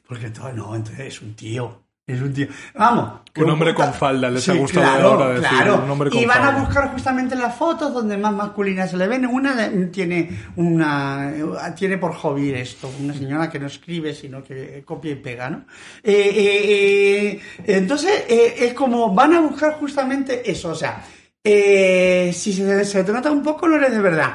Porque 0.06 0.26
entonces 0.26 0.55
no, 0.55 0.74
entonces 0.74 1.06
es 1.06 1.22
un 1.22 1.35
tío. 1.35 1.84
Es 2.06 2.20
un 2.20 2.35
tío. 2.35 2.48
Vamos. 2.74 3.20
Un 3.36 3.48
hombre 3.48 3.74
con 3.74 3.93
falda, 3.94 4.31
les 4.31 4.47
ha 4.51 4.52
gustado 4.55 4.85
claro, 4.85 5.09
ahora 5.12 5.28
decir, 5.31 5.48
Claro. 5.48 5.82
un 5.85 5.90
hombre 5.90 6.10
con 6.10 6.18
y 6.20 6.26
van 6.26 6.36
falda. 6.43 6.56
a 6.56 6.60
buscar 6.64 6.93
justamente 6.93 7.35
las 7.35 7.56
fotos 7.56 7.94
donde 7.94 8.18
más 8.18 8.35
masculinas 8.35 8.90
se 8.90 8.98
le 8.98 9.09
ven. 9.09 9.24
Una 9.24 9.70
tiene 9.90 10.28
una 10.56 11.32
tiene 11.74 11.97
por 11.97 12.12
hobby 12.14 12.51
esto, 12.52 12.90
una 13.01 13.14
señora 13.14 13.48
que 13.48 13.59
no 13.59 13.68
escribe, 13.68 14.14
sino 14.14 14.44
que 14.44 14.82
copia 14.85 15.12
y 15.12 15.14
pega, 15.16 15.48
¿no? 15.48 15.64
Eh, 16.02 16.12
eh, 16.12 17.31
eh, 17.32 17.40
entonces, 17.78 18.24
es 18.28 18.74
como 18.74 19.14
van 19.14 19.32
a 19.35 19.40
buscar 19.40 19.72
justamente 19.81 20.48
eso. 20.51 20.68
O 20.70 20.74
sea, 20.74 21.02
si 21.43 22.52
se, 22.52 22.85
se 22.85 23.02
te 23.05 23.12
nota 23.12 23.31
un 23.32 23.43
poco, 23.43 23.66
no 23.66 23.76
eres 23.76 23.93
de 23.93 24.01
verdad. 24.02 24.35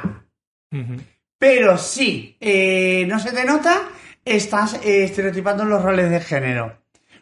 Pero 1.37 1.77
si 1.77 2.35
no 3.07 3.19
se 3.19 3.31
te 3.31 3.45
nota, 3.45 3.83
estás 4.25 4.79
estereotipando 4.83 5.63
los 5.65 5.83
roles 5.83 6.09
de 6.09 6.19
género. 6.19 6.79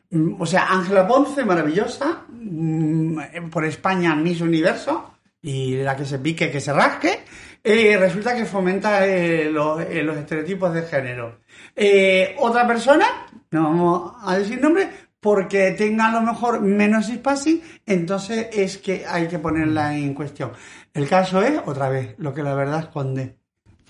Mm, 0.10 0.42
O 0.42 0.46
sea, 0.46 0.68
Ángela 0.72 1.08
Ponce, 1.08 1.44
maravillosa, 1.44 2.26
mm, 2.30 3.50
por 3.50 3.66
España 3.66 4.16
Miss 4.16 4.42
Universo, 4.42 5.14
y 5.42 5.76
la 5.78 5.96
que 5.96 6.06
se 6.06 6.20
pique, 6.20 6.52
que 6.52 6.62
se 6.62 6.74
rasque, 6.74 7.20
eh, 7.64 7.98
resulta 7.98 8.36
que 8.36 8.46
fomenta 8.46 9.06
eh, 9.06 9.50
los, 9.52 9.82
eh, 9.82 10.04
los 10.04 10.18
estereotipos 10.18 10.74
de 10.74 10.84
género. 10.84 11.40
Eh, 11.76 12.36
otra 12.40 12.66
persona, 12.68 13.06
no 13.52 13.64
vamos 13.64 14.14
a 14.24 14.38
decir 14.38 14.62
nombre, 14.62 14.90
porque 15.20 15.72
tenga 15.72 16.08
a 16.08 16.12
lo 16.12 16.22
mejor 16.22 16.62
menos 16.62 17.10
espacio, 17.10 17.58
entonces 17.86 18.48
es 18.54 18.78
que 18.78 19.06
hay 19.08 19.28
que 19.28 19.40
ponerla 19.40 19.96
en 19.96 20.14
cuestión. 20.14 20.52
El 20.94 21.08
caso 21.08 21.42
es, 21.42 21.60
otra 21.66 21.90
vez, 21.90 22.16
lo 22.18 22.34
que 22.34 22.44
la 22.44 22.54
verdad 22.54 22.82
esconde. 22.82 23.36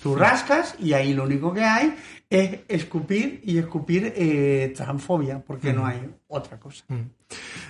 Tú 0.02 0.15
rascas 0.15 0.76
y 0.80 0.94
ahí 0.94 1.14
lo 1.14 1.23
único 1.23 1.53
que 1.53 1.64
hay 1.64 1.95
es 2.29 2.59
escupir 2.67 3.41
y 3.45 3.57
escupir 3.57 4.13
eh, 4.15 4.73
transfobia, 4.75 5.39
porque 5.39 5.71
no 5.73 5.85
hay 5.85 6.01
otra 6.27 6.59
cosa. 6.59 6.83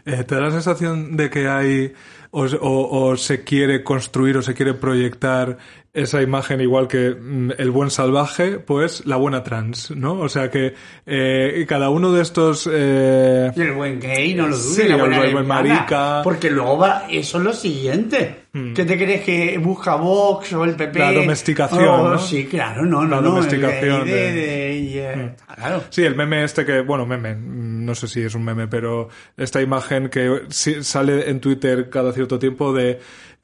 Eh, 0.06 0.24
¿Te 0.24 0.36
da 0.36 0.42
la 0.42 0.52
sensación 0.52 1.16
de 1.18 1.30
que 1.30 1.48
hay 1.48 1.94
o, 2.32 2.46
o- 2.46 3.08
o 3.10 3.18
se 3.18 3.44
quiere 3.44 3.84
construir 3.84 4.38
o 4.38 4.42
se 4.42 4.54
quiere 4.54 4.74
proyectar 4.74 5.58
esa 5.94 6.22
imagen 6.22 6.62
igual 6.62 6.88
que 6.88 7.12
mm, 7.20 7.52
el 7.58 7.72
buen 7.72 7.90
salvaje, 7.90 8.60
pues 8.60 9.06
la 9.06 9.16
buena 9.16 9.44
trans, 9.44 9.92
¿no? 9.92 10.14
O 10.20 10.30
sea 10.30 10.52
que 10.52 10.74
eh, 11.06 11.66
cada 11.68 11.90
uno 11.90 12.12
de 12.12 12.22
estos... 12.22 12.70
eh, 12.72 13.52
el 13.56 13.72
buen 13.74 14.00
gay, 14.00 14.36
no 14.36 14.48
lo 14.48 14.56
dudes. 14.58 14.76
Sí, 14.76 14.84
la 14.88 14.96
el 14.96 15.00
buena 15.02 15.20
buen- 15.32 15.48
marica. 15.48 16.22
Porque 16.24 16.50
luego 16.52 16.78
va, 16.78 17.06
eso 17.10 17.38
es 17.40 17.44
lo 17.44 17.54
siguiente. 17.54 18.44
¿Qué 18.74 18.86
te 18.86 18.98
crees 18.98 19.22
que 19.22 19.60
busca 19.60 19.94
Vox 19.98 20.52
o 20.54 20.64
el 20.66 20.74
PP? 20.76 20.98
La 20.98 21.12
domesticación, 21.12 21.88
Oh, 21.88 22.10
¿no? 22.14 22.18
Sí, 22.18 22.46
claro, 22.48 22.84
no, 22.88 23.04
no, 23.06 23.18
La 23.18 23.22
no. 23.22 23.28
el 23.28 23.34
domesticación 23.36 24.04
gay 24.06 24.12
de- 24.14 24.32
de- 24.34 25.14
eh, 25.14 25.36
Claro. 25.56 25.84
Sí, 25.92 26.04
el 26.04 26.16
meme 26.16 26.44
este 26.44 26.66
que, 26.66 26.82
bueno, 26.82 27.06
meme, 27.06 27.36
no 27.40 27.94
sé 27.94 28.08
si 28.08 28.22
es 28.24 28.34
un 28.34 28.44
meme, 28.44 28.68
pero 28.68 29.10
esta 29.36 29.62
imagen 29.62 30.10
que 30.10 30.42
sale 30.50 31.30
en 31.30 31.40
Twitter 31.40 31.88
cada 31.92 32.12
cierto 32.14 32.40
tiempo 32.40 32.74
de 32.74 33.00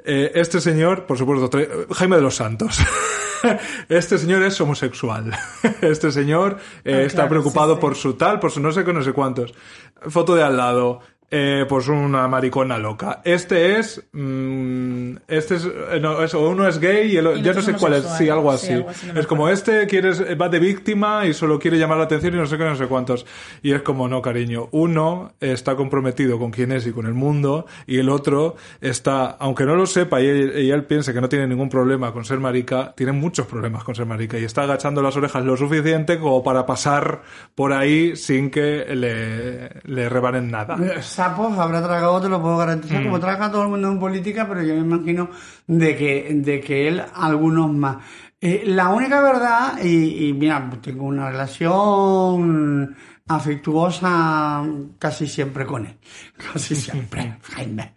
eh, 0.05 0.31
este 0.35 0.59
señor, 0.61 1.05
por 1.05 1.17
supuesto, 1.17 1.49
Jaime 1.93 2.15
de 2.17 2.21
los 2.21 2.35
Santos. 2.35 2.79
Este 3.89 4.17
señor 4.17 4.41
es 4.43 4.59
homosexual. 4.61 5.37
Este 5.81 6.13
señor 6.13 6.59
eh, 6.85 6.93
Ah, 6.93 7.01
está 7.01 7.15
claro, 7.23 7.29
preocupado 7.29 7.73
sí, 7.73 7.75
sí. 7.75 7.81
por 7.81 7.95
su 7.95 8.13
tal, 8.13 8.39
por 8.39 8.51
su 8.51 8.61
no 8.61 8.71
sé 8.71 8.85
qué, 8.85 8.93
no 8.93 9.03
sé 9.03 9.11
cuántos. 9.11 9.53
Foto 10.07 10.35
de 10.35 10.43
al 10.43 10.55
lado. 10.55 11.01
Eh, 11.35 11.65
pues 11.67 11.87
una 11.87 12.27
maricona 12.27 12.77
loca. 12.77 13.21
Este 13.25 13.79
es, 13.79 14.03
mm, 14.11 15.15
este 15.27 15.55
es, 15.55 15.65
eh, 15.65 15.99
no, 15.99 16.21
es- 16.23 16.33
uno 16.35 16.67
es 16.67 16.77
gay 16.79 17.11
y 17.11 17.17
el, 17.17 17.25
Y 17.25 17.49
otro 17.49 17.55
no 17.55 17.61
sé 17.63 17.73
cuál 17.73 17.93
es, 17.93 18.03
sí, 18.19 18.29
algo 18.29 18.55
Sí, 18.55 18.65
así. 18.67 18.73
algo 18.73 18.89
así, 18.91 19.07
no 19.07 19.13
me 19.15 19.19
es 19.19 19.25
como 19.25 19.49
este 19.49 19.87
quiere, 19.87 20.35
va 20.35 20.47
de 20.49 20.59
víctima 20.59 21.25
y 21.25 21.33
solo 21.33 21.57
quiere 21.57 21.79
llamar 21.79 21.97
la 21.97 22.03
atención 22.03 22.35
y 22.35 22.37
no 22.37 22.45
sé 22.45 22.55
qué, 22.59 22.65
no 22.65 22.75
sé 22.75 22.85
cuántos. 22.85 23.25
Y 23.63 23.71
es 23.73 23.81
como, 23.81 24.07
no, 24.07 24.21
cariño, 24.21 24.69
uno 24.73 25.33
está 25.39 25.75
comprometido 25.75 26.37
con 26.37 26.51
quién 26.51 26.71
es 26.71 26.85
y 26.85 26.91
con 26.91 27.07
el 27.07 27.15
mundo 27.15 27.65
y 27.87 27.97
el 27.97 28.09
otro 28.09 28.55
está, 28.79 29.25
aunque 29.39 29.65
no 29.65 29.75
lo 29.75 29.87
sepa 29.87 30.21
y 30.21 30.27
él, 30.27 30.53
y 30.59 30.69
él 30.69 30.83
piense 30.85 31.13
que 31.15 31.21
no 31.21 31.29
tiene 31.29 31.47
ningún 31.47 31.67
problema 31.69 32.13
con 32.13 32.25
ser 32.25 32.37
marica, 32.39 32.93
tiene 32.95 33.11
muchos 33.11 33.47
problemas 33.47 33.83
con 33.83 33.95
ser 33.95 34.05
marica 34.05 34.37
y 34.37 34.43
está 34.43 34.61
agachando 34.63 35.01
las 35.01 35.17
orejas 35.17 35.43
lo 35.43 35.57
suficiente 35.57 36.19
como 36.19 36.43
para 36.43 36.67
pasar 36.67 37.23
por 37.55 37.73
ahí 37.73 38.15
sin 38.15 38.51
que 38.51 38.85
le, 38.93 39.81
le 39.91 40.09
rebanen 40.09 40.51
nada. 40.51 40.77
Sapos 41.23 41.57
habrá 41.57 41.81
tragado, 41.81 42.19
te 42.21 42.27
lo 42.27 42.41
puedo 42.41 42.57
garantizar, 42.57 42.99
Mm. 43.01 43.05
como 43.05 43.19
traga 43.19 43.49
todo 43.49 43.63
el 43.63 43.69
mundo 43.69 43.89
en 43.89 43.97
política, 43.99 44.45
pero 44.47 44.61
yo 44.61 44.73
me 44.75 44.81
imagino 44.81 45.29
de 45.67 45.95
que, 45.95 46.27
de 46.33 46.59
que 46.59 46.87
él 46.89 47.01
algunos 47.15 47.71
más. 47.71 47.97
Eh, 48.41 48.63
la 48.65 48.89
única 48.89 49.21
verdad, 49.21 49.79
y, 49.81 50.27
y 50.27 50.33
mira, 50.33 50.69
tengo 50.81 51.05
una 51.05 51.29
relación 51.31 52.93
afectuosa 53.25 54.63
casi 54.99 55.27
siempre 55.27 55.65
con 55.65 55.85
él. 55.85 55.95
Casi 56.53 56.75
siempre, 56.75 57.37
Jaime. 57.55 57.93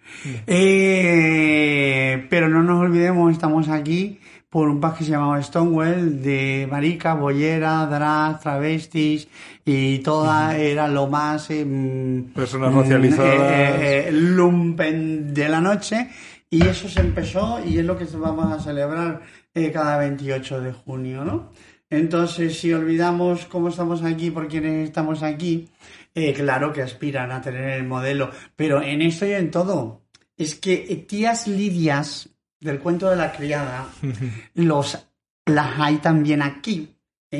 Eh, 0.46 2.26
pero 2.30 2.48
no 2.48 2.62
nos 2.62 2.80
olvidemos, 2.80 3.32
estamos 3.32 3.68
aquí 3.68 4.20
por 4.56 4.70
un 4.70 4.80
pack 4.80 4.96
que 4.96 5.04
se 5.04 5.10
llamaba 5.10 5.42
Stonewall, 5.42 6.22
de 6.22 6.66
marica, 6.70 7.12
bollera, 7.12 7.84
drag, 7.84 8.40
travestis, 8.40 9.28
y 9.66 9.98
toda 9.98 10.56
era 10.56 10.88
lo 10.88 11.08
más... 11.08 11.50
em, 11.50 12.32
Personas 12.32 12.72
mm, 12.72 12.78
racializadas. 12.78 13.52
eh, 13.52 14.08
eh, 14.08 14.12
lumpen 14.12 15.34
de 15.34 15.50
la 15.50 15.60
noche, 15.60 16.08
y 16.48 16.66
eso 16.66 16.88
se 16.88 17.00
empezó, 17.00 17.60
y 17.66 17.76
es 17.78 17.84
lo 17.84 17.98
que 17.98 18.06
vamos 18.06 18.50
a 18.50 18.58
celebrar 18.58 19.20
eh, 19.52 19.70
cada 19.70 19.98
28 19.98 20.62
de 20.62 20.72
junio, 20.72 21.22
¿no? 21.22 21.50
Entonces, 21.90 22.58
si 22.58 22.72
olvidamos 22.72 23.44
cómo 23.44 23.68
estamos 23.68 24.02
aquí, 24.04 24.30
por 24.30 24.48
quienes 24.48 24.88
estamos 24.88 25.22
aquí, 25.22 25.68
eh, 26.14 26.32
claro 26.32 26.72
que 26.72 26.80
aspiran 26.80 27.30
a 27.30 27.42
tener 27.42 27.72
el 27.72 27.84
modelo, 27.84 28.30
pero 28.56 28.80
en 28.80 29.02
esto 29.02 29.26
y 29.26 29.32
en 29.32 29.50
todo. 29.50 30.00
Es 30.38 30.54
que 30.54 30.86
eh, 30.88 30.96
tías 30.96 31.46
lidias 31.46 32.30
del 32.60 32.78
cuento 32.78 33.10
de 33.10 33.16
la 33.16 33.32
criada, 33.32 33.86
los, 34.54 35.06
las 35.46 35.80
hay 35.80 35.96
también 35.98 36.42
aquí. 36.42 36.92
Eh, 37.28 37.38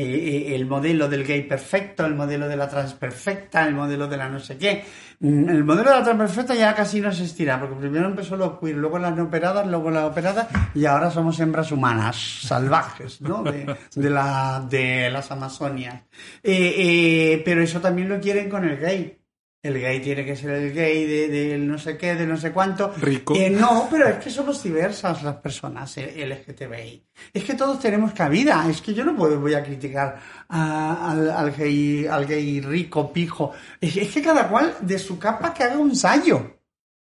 eh, 0.51 0.55
el 0.57 0.67
modelo 0.67 1.09
del 1.09 1.25
gay 1.25 1.45
perfecto, 1.45 2.05
el 2.05 2.17
modelo 2.17 2.49
de 2.49 2.57
la 2.57 2.69
trans 2.69 2.95
perfecta, 2.95 3.65
el 3.67 3.75
modelo 3.75 4.09
de 4.09 4.17
la 4.17 4.29
no 4.29 4.41
sé 4.41 4.59
qué. 4.59 4.85
Mm, 5.21 5.49
El 5.49 5.63
modelo 5.65 5.91
de 5.91 5.97
la 5.99 6.03
trans 6.03 6.19
perfecta 6.19 6.55
ya 6.57 6.75
casi 6.75 7.01
no 7.01 7.13
se 7.13 7.23
estira, 7.23 7.59
porque 7.61 7.77
primero 7.77 8.07
empezó 8.07 8.37
los 8.37 8.59
queer, 8.59 8.77
luego 8.77 8.99
las 8.99 9.17
no 9.17 9.23
operadas, 9.23 9.65
luego 9.69 9.93
las 9.93 10.05
operadas, 10.05 10.49
y 10.75 10.85
ahora 10.87 11.11
somos 11.13 11.39
hembras 11.39 11.71
humanas, 11.71 12.17
salvajes, 12.43 13.21
¿no? 13.21 13.45
De, 13.45 13.77
de, 13.95 14.11
la, 14.11 14.67
de 14.69 15.09
las 15.09 15.31
Amazonias. 15.31 16.03
Eh, 16.43 17.41
pero 17.45 17.63
eso 17.63 17.81
también 17.81 18.09
lo 18.09 18.21
quieren 18.21 18.51
con 18.51 18.65
el 18.69 18.79
gay. 18.79 19.17
El 19.63 19.81
gay 19.81 20.01
tiene 20.01 20.25
que 20.25 20.37
ser 20.37 20.51
el 20.51 20.73
gay 20.73 21.05
de, 21.07 21.29
de 21.29 21.59
no 21.59 21.77
sé 21.77 21.97
qué, 21.97 22.15
de 22.15 22.25
no 22.27 22.37
sé 22.37 22.53
cuánto. 22.53 22.93
Rico. 23.01 23.35
Eh, 23.35 23.51
no, 23.51 23.89
pero 23.91 24.07
es 24.09 24.17
que 24.23 24.31
somos 24.31 24.63
diversas 24.63 25.23
las 25.25 25.37
personas 25.37 25.97
eh, 25.99 26.25
LGTBI. 26.25 27.05
Es 27.33 27.43
que 27.43 27.55
todos 27.55 27.81
tenemos 27.81 28.13
cabida. 28.13 28.65
Es 28.71 28.81
que 28.81 28.95
yo 28.95 29.05
no 29.05 29.17
puedo, 29.17 29.41
voy 29.41 29.55
a 29.55 29.65
criticar 29.65 30.21
a- 30.49 31.11
al, 31.11 31.31
al 31.31 31.51
gay, 31.53 32.07
al 32.07 32.27
gay 32.27 32.61
rico, 32.61 33.13
pijo. 33.13 33.53
Es, 33.81 33.97
es 33.97 34.13
que 34.13 34.23
cada 34.23 34.49
cual 34.49 34.77
de 34.83 34.99
su 35.01 35.19
capa 35.19 35.53
que 35.53 35.65
haga 35.65 35.79
un 35.79 35.97
sallo. 35.97 36.59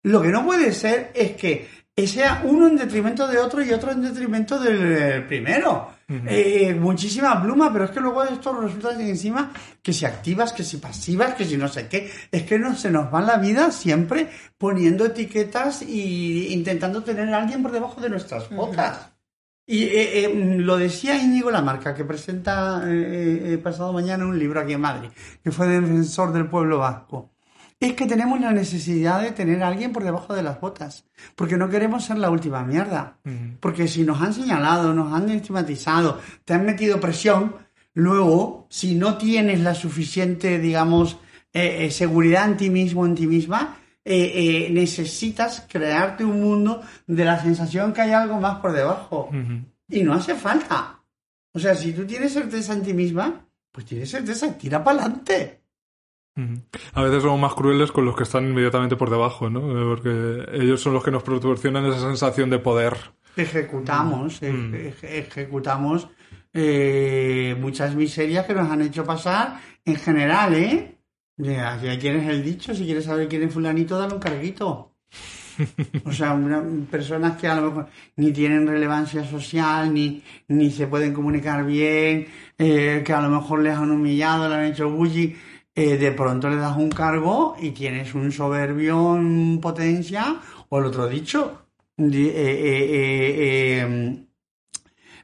Lo 0.04 0.22
que 0.22 0.28
no 0.28 0.44
puede 0.44 0.72
ser 0.72 1.10
es 1.14 1.32
que 1.32 1.66
sea 1.96 2.42
uno 2.44 2.66
en 2.68 2.76
detrimento 2.76 3.26
de 3.26 3.38
otro 3.38 3.62
y 3.62 3.72
otro 3.72 3.92
en 3.92 4.02
detrimento 4.02 4.58
del 4.58 5.24
primero. 5.26 5.92
Eh, 6.08 6.74
muchísima 6.74 7.40
pluma, 7.42 7.72
pero 7.72 7.86
es 7.86 7.90
que 7.90 8.00
luego 8.00 8.24
esto 8.24 8.52
resulta 8.60 8.96
que 8.96 9.08
encima 9.08 9.52
que 9.82 9.92
si 9.92 10.04
activas, 10.04 10.52
que 10.52 10.62
si 10.62 10.76
pasivas, 10.76 11.34
que 11.34 11.44
si 11.44 11.56
no 11.56 11.68
sé 11.68 11.88
qué, 11.88 12.10
es 12.30 12.42
que 12.42 12.58
no, 12.58 12.76
se 12.76 12.90
nos 12.90 13.12
va 13.12 13.22
la 13.22 13.38
vida 13.38 13.70
siempre 13.70 14.28
poniendo 14.58 15.06
etiquetas 15.06 15.82
y 15.82 16.52
intentando 16.52 17.02
tener 17.02 17.32
a 17.32 17.38
alguien 17.38 17.62
por 17.62 17.72
debajo 17.72 18.00
de 18.00 18.10
nuestras 18.10 18.50
botas. 18.50 19.14
Y 19.66 19.84
eh, 19.84 20.24
eh, 20.24 20.56
lo 20.58 20.76
decía 20.76 21.16
Íñigo 21.16 21.50
Lamarca, 21.50 21.94
que 21.94 22.04
presenta 22.04 22.82
eh, 22.86 23.54
eh, 23.54 23.58
pasado 23.58 23.94
mañana 23.94 24.26
un 24.26 24.38
libro 24.38 24.60
aquí 24.60 24.74
en 24.74 24.80
Madrid, 24.82 25.08
que 25.42 25.50
fue 25.50 25.66
defensor 25.66 26.32
del 26.32 26.48
pueblo 26.48 26.78
vasco. 26.78 27.33
Es 27.84 27.92
que 27.92 28.06
tenemos 28.06 28.40
la 28.40 28.50
necesidad 28.50 29.20
de 29.20 29.32
tener 29.32 29.62
a 29.62 29.68
alguien 29.68 29.92
por 29.92 30.04
debajo 30.04 30.34
de 30.34 30.42
las 30.42 30.58
botas, 30.58 31.04
porque 31.34 31.58
no 31.58 31.68
queremos 31.68 32.02
ser 32.02 32.16
la 32.16 32.30
última 32.30 32.64
mierda. 32.64 33.18
Porque 33.60 33.88
si 33.88 34.04
nos 34.04 34.22
han 34.22 34.32
señalado, 34.32 34.94
nos 34.94 35.12
han 35.12 35.28
estigmatizado, 35.28 36.18
te 36.46 36.54
han 36.54 36.64
metido 36.64 36.98
presión, 36.98 37.56
luego, 37.92 38.66
si 38.70 38.94
no 38.94 39.18
tienes 39.18 39.60
la 39.60 39.74
suficiente, 39.74 40.58
digamos, 40.58 41.18
eh, 41.52 41.84
eh, 41.84 41.90
seguridad 41.90 42.48
en 42.48 42.56
ti 42.56 42.70
mismo, 42.70 43.04
en 43.04 43.16
ti 43.16 43.26
misma, 43.26 43.76
eh, 44.02 44.32
eh, 44.34 44.70
necesitas 44.70 45.66
crearte 45.68 46.24
un 46.24 46.40
mundo 46.40 46.80
de 47.06 47.24
la 47.26 47.38
sensación 47.42 47.92
que 47.92 48.00
hay 48.00 48.12
algo 48.12 48.40
más 48.40 48.60
por 48.60 48.72
debajo. 48.72 49.28
Y 49.90 50.02
no 50.02 50.14
hace 50.14 50.34
falta. 50.34 51.02
O 51.52 51.58
sea, 51.58 51.74
si 51.74 51.92
tú 51.92 52.06
tienes 52.06 52.32
certeza 52.32 52.72
en 52.72 52.82
ti 52.82 52.94
misma, 52.94 53.46
pues 53.70 53.84
tienes 53.84 54.10
certeza 54.10 54.56
tira 54.56 54.82
para 54.82 55.00
adelante. 55.02 55.63
A 56.94 57.02
veces 57.02 57.22
somos 57.22 57.38
más 57.40 57.54
crueles 57.54 57.92
con 57.92 58.04
los 58.04 58.16
que 58.16 58.24
están 58.24 58.44
inmediatamente 58.44 58.96
por 58.96 59.10
debajo, 59.10 59.48
¿no? 59.48 59.60
Porque 59.60 60.44
ellos 60.52 60.80
son 60.80 60.94
los 60.94 61.04
que 61.04 61.10
nos 61.10 61.22
proporcionan 61.22 61.86
esa 61.86 62.00
sensación 62.00 62.50
de 62.50 62.58
poder. 62.58 62.96
Ejecutamos, 63.36 64.40
ejecutamos 64.42 66.08
eh, 66.52 67.56
muchas 67.60 67.94
miserias 67.94 68.46
que 68.46 68.54
nos 68.54 68.70
han 68.70 68.82
hecho 68.82 69.04
pasar 69.04 69.60
en 69.84 69.96
general, 69.96 70.54
¿eh? 70.54 70.98
Ya, 71.36 71.80
ya 71.82 71.98
tienes 71.98 72.28
el 72.28 72.44
dicho, 72.44 72.74
si 72.74 72.84
quieres 72.84 73.04
saber 73.04 73.28
quién 73.28 73.42
es 73.42 73.52
fulanito, 73.52 73.98
dale 73.98 74.14
un 74.14 74.20
carguito. 74.20 74.92
O 76.04 76.12
sea, 76.12 76.36
personas 76.90 77.36
que 77.40 77.46
a 77.46 77.56
lo 77.56 77.68
mejor 77.68 77.88
ni 78.16 78.32
tienen 78.32 78.66
relevancia 78.66 79.24
social, 79.24 79.92
ni, 79.92 80.22
ni 80.48 80.70
se 80.70 80.86
pueden 80.86 81.12
comunicar 81.12 81.64
bien, 81.64 82.26
eh, 82.58 83.02
que 83.04 83.12
a 83.12 83.20
lo 83.20 83.28
mejor 83.28 83.60
les 83.62 83.76
han 83.76 83.90
humillado, 83.90 84.48
le 84.48 84.54
han 84.54 84.64
hecho 84.64 84.90
bullying, 84.90 85.34
eh, 85.74 85.96
de 85.96 86.12
pronto 86.12 86.48
le 86.48 86.56
das 86.56 86.76
un 86.76 86.90
cargo 86.90 87.56
y 87.60 87.70
tienes 87.72 88.14
un 88.14 88.30
soberbio 88.30 89.16
en 89.16 89.60
potencia, 89.60 90.40
o 90.68 90.78
el 90.78 90.84
otro 90.86 91.08
dicho, 91.08 91.66
eh, 91.98 92.64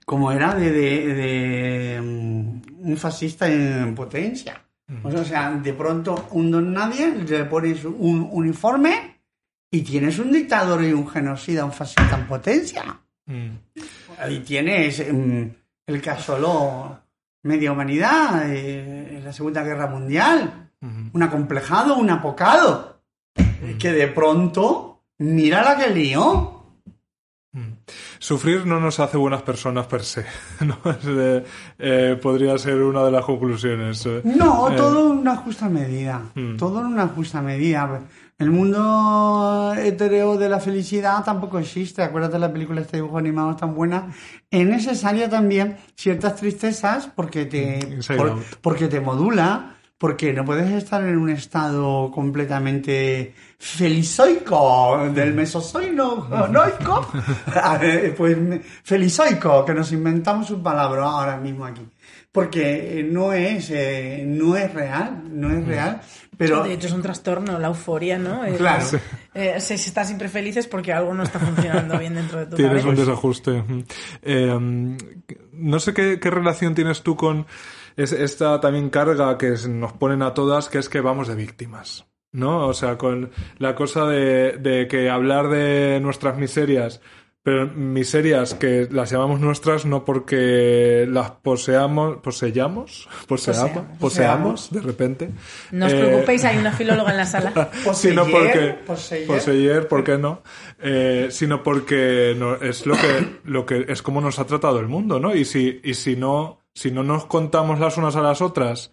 como 0.05 0.32
era 0.32 0.55
de, 0.55 0.70
de, 0.72 2.01
un 2.01 2.97
fascista 2.97 3.48
en 3.48 3.94
potencia. 3.94 4.60
O 5.05 5.24
sea, 5.24 5.52
de 5.52 5.72
pronto 5.72 6.27
un 6.32 6.51
don 6.51 6.72
nadie 6.72 7.14
le 7.14 7.44
pones 7.44 7.85
un 7.85 8.28
uniforme 8.32 9.20
y 9.70 9.82
tienes 9.82 10.18
un 10.18 10.32
dictador 10.32 10.82
y 10.82 10.93
un 10.93 11.06
genocida, 11.09 11.64
un 11.64 11.72
fascista 11.72 12.18
en 12.18 12.27
potencia. 12.27 13.01
Y 14.28 14.40
tienes 14.40 15.12
mm, 15.12 15.44
el 15.86 16.02
que 16.02 16.10
asoló 16.10 16.98
media 17.42 17.72
humanidad 17.72 18.50
eh, 18.50 19.16
en 19.16 19.24
la 19.24 19.32
Segunda 19.32 19.62
Guerra 19.62 19.86
Mundial. 19.86 20.70
Un 21.12 21.22
acomplejado, 21.22 21.96
un 21.96 22.08
apocado. 22.08 23.02
Que 23.78 23.92
de 23.92 24.08
pronto, 24.08 25.02
mira 25.18 25.62
la 25.62 25.76
que 25.76 25.90
lió. 25.90 26.60
Sufrir 28.18 28.64
no 28.64 28.78
nos 28.80 29.00
hace 29.00 29.16
buenas 29.16 29.42
personas 29.42 29.86
per 29.86 30.04
se. 30.04 30.24
¿no? 30.60 30.78
Eh, 31.78 32.18
podría 32.22 32.56
ser 32.58 32.76
una 32.76 33.04
de 33.04 33.10
las 33.10 33.24
conclusiones. 33.24 34.06
Eh. 34.06 34.22
No, 34.24 34.70
todo 34.76 35.12
en 35.12 35.18
una 35.18 35.36
justa 35.36 35.68
medida. 35.68 36.30
Mm. 36.34 36.56
Todo 36.56 36.80
en 36.80 36.86
una 36.86 37.08
justa 37.08 37.42
medida. 37.42 38.02
El 38.40 38.50
mundo 38.50 39.74
etéreo 39.76 40.38
de 40.38 40.48
la 40.48 40.60
felicidad 40.60 41.22
tampoco 41.22 41.58
existe. 41.58 42.02
Acuérdate 42.02 42.32
de 42.32 42.38
la 42.38 42.50
película 42.50 42.80
este 42.80 42.96
dibujo 42.96 43.18
animado 43.18 43.54
tan 43.54 43.74
buena. 43.74 44.10
Es 44.50 44.66
necesaria 44.66 45.28
también 45.28 45.76
ciertas 45.94 46.36
tristezas 46.36 47.06
porque 47.14 47.44
te, 47.44 47.78
mm, 47.86 48.40
porque 48.62 48.88
te 48.88 48.98
modula 48.98 49.76
porque 50.00 50.32
no 50.32 50.46
puedes 50.46 50.70
estar 50.72 51.02
en 51.02 51.18
un 51.18 51.28
estado 51.28 52.10
completamente 52.10 53.34
felizoico 53.58 55.10
del 55.12 55.34
mesozoico, 55.34 56.26
pues 58.16 58.38
felizoico, 58.82 59.62
que 59.62 59.74
nos 59.74 59.92
inventamos 59.92 60.50
un 60.50 60.62
palabra 60.62 61.02
ahora 61.02 61.36
mismo 61.36 61.66
aquí, 61.66 61.86
porque 62.32 63.07
no 63.11 63.32
es, 63.32 63.70
eh, 63.70 64.23
no 64.27 64.57
es 64.57 64.73
real, 64.73 65.23
no 65.31 65.51
es 65.51 65.66
real. 65.66 66.01
Pero... 66.36 66.62
De 66.62 66.73
hecho 66.73 66.86
es 66.86 66.93
un 66.93 67.02
trastorno, 67.02 67.59
la 67.59 67.69
euforia, 67.69 68.19
¿no? 68.19 68.43
Claro. 68.57 68.86
Eh, 69.35 69.61
si 69.61 69.74
estás 69.74 70.07
siempre 70.07 70.28
feliz 70.28 70.57
es 70.57 70.66
porque 70.66 70.93
algo 70.93 71.12
no 71.12 71.23
está 71.23 71.39
funcionando 71.39 71.98
bien 71.98 72.15
dentro 72.15 72.39
de 72.39 72.47
tu 72.47 72.57
Tienes 72.57 72.85
un 72.85 72.97
desajuste. 72.97 73.62
Eh, 74.23 74.59
no 75.52 75.81
sé 75.81 75.93
qué 75.94 76.31
relación 76.31 76.74
tienes 76.74 77.02
tú 77.02 77.16
con 77.16 77.47
es 77.97 78.12
esta 78.12 78.61
también 78.61 78.90
carga 78.90 79.36
que 79.36 79.55
nos 79.69 79.93
ponen 79.93 80.23
a 80.23 80.32
todas, 80.32 80.69
que 80.69 80.78
es 80.78 80.89
que 80.89 81.01
vamos 81.01 81.28
de 81.28 81.35
víctimas. 81.35 82.07
¿No? 82.32 82.69
O 82.69 82.74
sea, 82.74 82.97
con 82.97 83.32
la 83.59 83.74
cosa 83.74 84.07
de, 84.07 84.52
de 84.52 84.86
que 84.86 85.11
hablar 85.11 85.48
de 85.48 85.98
nuestras 86.01 86.39
miserias 86.39 87.01
pero 87.42 87.66
miserias 87.68 88.54
que 88.54 88.86
las 88.90 89.10
llamamos 89.10 89.40
nuestras 89.40 89.86
no 89.86 90.04
porque 90.04 91.06
las 91.08 91.30
poseamos, 91.30 92.18
poseyamos, 92.18 93.08
poseamos, 93.26 93.84
poseamos, 93.98 94.70
de 94.70 94.80
repente. 94.80 95.30
No 95.72 95.86
os 95.86 95.94
preocupéis, 95.94 96.44
hay 96.44 96.58
una 96.58 96.72
filóloga 96.76 97.12
en 97.12 97.16
la 97.16 97.26
sala. 97.26 97.70
sino 97.94 98.26
porque 98.26 98.78
poseyer, 99.26 99.88
¿por 99.88 100.04
qué 100.04 100.18
no? 100.18 100.42
Eh, 100.78 101.28
sino 101.30 101.62
porque 101.62 102.34
no, 102.38 102.56
es 102.56 102.84
lo 102.84 102.94
que, 102.94 103.40
lo 103.44 103.64
que 103.64 103.86
es 103.88 104.02
como 104.02 104.20
nos 104.20 104.38
ha 104.38 104.46
tratado 104.46 104.78
el 104.80 104.88
mundo, 104.88 105.18
¿no? 105.18 105.34
Y 105.34 105.44
si, 105.46 105.80
y 105.82 105.94
si 105.94 106.16
no, 106.16 106.60
si 106.74 106.90
no 106.90 107.02
nos 107.02 107.24
contamos 107.24 107.80
las 107.80 107.96
unas 107.96 108.16
a 108.16 108.20
las 108.20 108.42
otras 108.42 108.92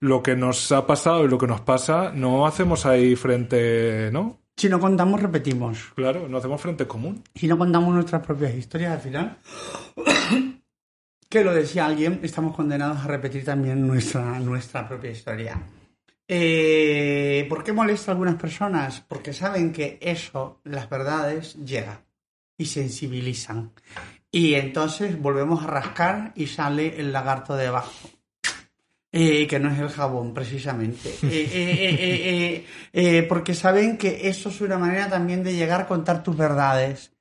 lo 0.00 0.22
que 0.22 0.36
nos 0.36 0.70
ha 0.72 0.86
pasado 0.86 1.24
y 1.24 1.28
lo 1.28 1.38
que 1.38 1.46
nos 1.46 1.60
pasa, 1.60 2.12
no 2.14 2.46
hacemos 2.46 2.86
ahí 2.86 3.16
frente, 3.16 4.10
¿no? 4.12 4.38
Si 4.58 4.68
no 4.68 4.80
contamos, 4.80 5.22
repetimos. 5.22 5.92
Claro, 5.94 6.28
no 6.28 6.38
hacemos 6.38 6.60
frente 6.60 6.84
común. 6.84 7.22
Si 7.32 7.46
no 7.46 7.56
contamos 7.56 7.94
nuestras 7.94 8.26
propias 8.26 8.56
historias, 8.56 8.90
al 8.94 9.00
final, 9.00 9.38
que 11.28 11.44
lo 11.44 11.54
decía 11.54 11.86
alguien, 11.86 12.18
estamos 12.24 12.56
condenados 12.56 12.98
a 12.98 13.06
repetir 13.06 13.44
también 13.44 13.86
nuestra, 13.86 14.40
nuestra 14.40 14.88
propia 14.88 15.12
historia. 15.12 15.62
Eh, 16.26 17.46
¿Por 17.48 17.62
qué 17.62 17.72
molesta 17.72 18.10
a 18.10 18.14
algunas 18.14 18.34
personas? 18.34 19.00
Porque 19.00 19.32
saben 19.32 19.72
que 19.72 19.96
eso, 20.02 20.60
las 20.64 20.90
verdades, 20.90 21.54
llegan 21.64 22.00
y 22.58 22.66
sensibilizan. 22.66 23.70
Y 24.32 24.54
entonces 24.54 25.22
volvemos 25.22 25.62
a 25.62 25.68
rascar 25.68 26.32
y 26.34 26.48
sale 26.48 26.98
el 26.98 27.12
lagarto 27.12 27.54
de 27.54 27.68
abajo. 27.68 28.10
Eh, 29.10 29.46
que 29.46 29.58
no 29.58 29.70
es 29.70 29.78
el 29.78 29.88
jabón, 29.88 30.34
precisamente. 30.34 31.14
Eh, 31.22 32.64
eh, 32.92 33.22
porque 33.22 33.54
saben 33.54 33.96
que 33.96 34.28
eso 34.28 34.50
es 34.50 34.60
una 34.60 34.76
manera 34.76 35.08
también 35.08 35.42
de 35.42 35.54
llegar 35.54 35.82
a 35.82 35.86
contar 35.86 36.22
tus 36.22 36.36
verdades. 36.36 37.12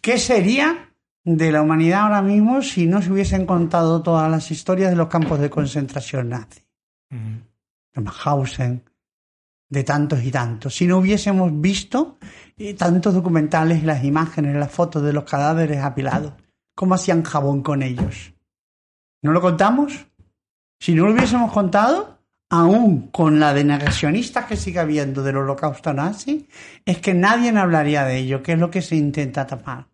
¿Qué 0.00 0.18
sería 0.18 0.94
de 1.24 1.50
la 1.50 1.62
humanidad 1.62 2.02
ahora 2.02 2.22
mismo 2.22 2.62
si 2.62 2.86
no 2.86 3.02
se 3.02 3.10
hubiesen 3.10 3.46
contado 3.46 4.02
todas 4.02 4.30
las 4.30 4.50
historias 4.50 4.90
de 4.90 4.96
los 4.96 5.08
campos 5.08 5.40
de 5.40 5.50
concentración 5.50 6.28
nazi? 6.28 6.60
De 7.10 8.00
Mauthausen, 8.00 8.84
de 9.68 9.84
tantos 9.84 10.22
y 10.22 10.30
tantos. 10.30 10.74
Si 10.74 10.86
no 10.86 10.98
hubiésemos 10.98 11.50
visto 11.60 12.18
tantos 12.78 13.14
documentales, 13.14 13.82
las 13.82 14.04
imágenes, 14.04 14.56
las 14.56 14.70
fotos 14.70 15.02
de 15.02 15.12
los 15.12 15.24
cadáveres 15.24 15.82
apilados, 15.82 16.34
¿cómo 16.74 16.94
hacían 16.94 17.24
jabón 17.24 17.62
con 17.62 17.82
ellos? 17.82 18.32
¿No 19.22 19.32
lo 19.32 19.40
contamos? 19.40 20.06
Si 20.82 20.96
no 20.96 21.06
lo 21.06 21.12
hubiésemos 21.12 21.52
contado, 21.52 22.18
aún 22.50 23.06
con 23.12 23.38
la 23.38 23.54
de 23.54 23.62
negacionistas 23.62 24.46
que 24.46 24.56
sigue 24.56 24.80
habiendo 24.80 25.22
del 25.22 25.36
holocausto 25.36 25.92
nazi, 25.92 26.48
es 26.84 26.98
que 26.98 27.14
nadie 27.14 27.56
hablaría 27.56 28.02
de 28.02 28.16
ello, 28.16 28.42
que 28.42 28.54
es 28.54 28.58
lo 28.58 28.68
que 28.68 28.82
se 28.82 28.96
intenta 28.96 29.46
tapar. 29.46 29.86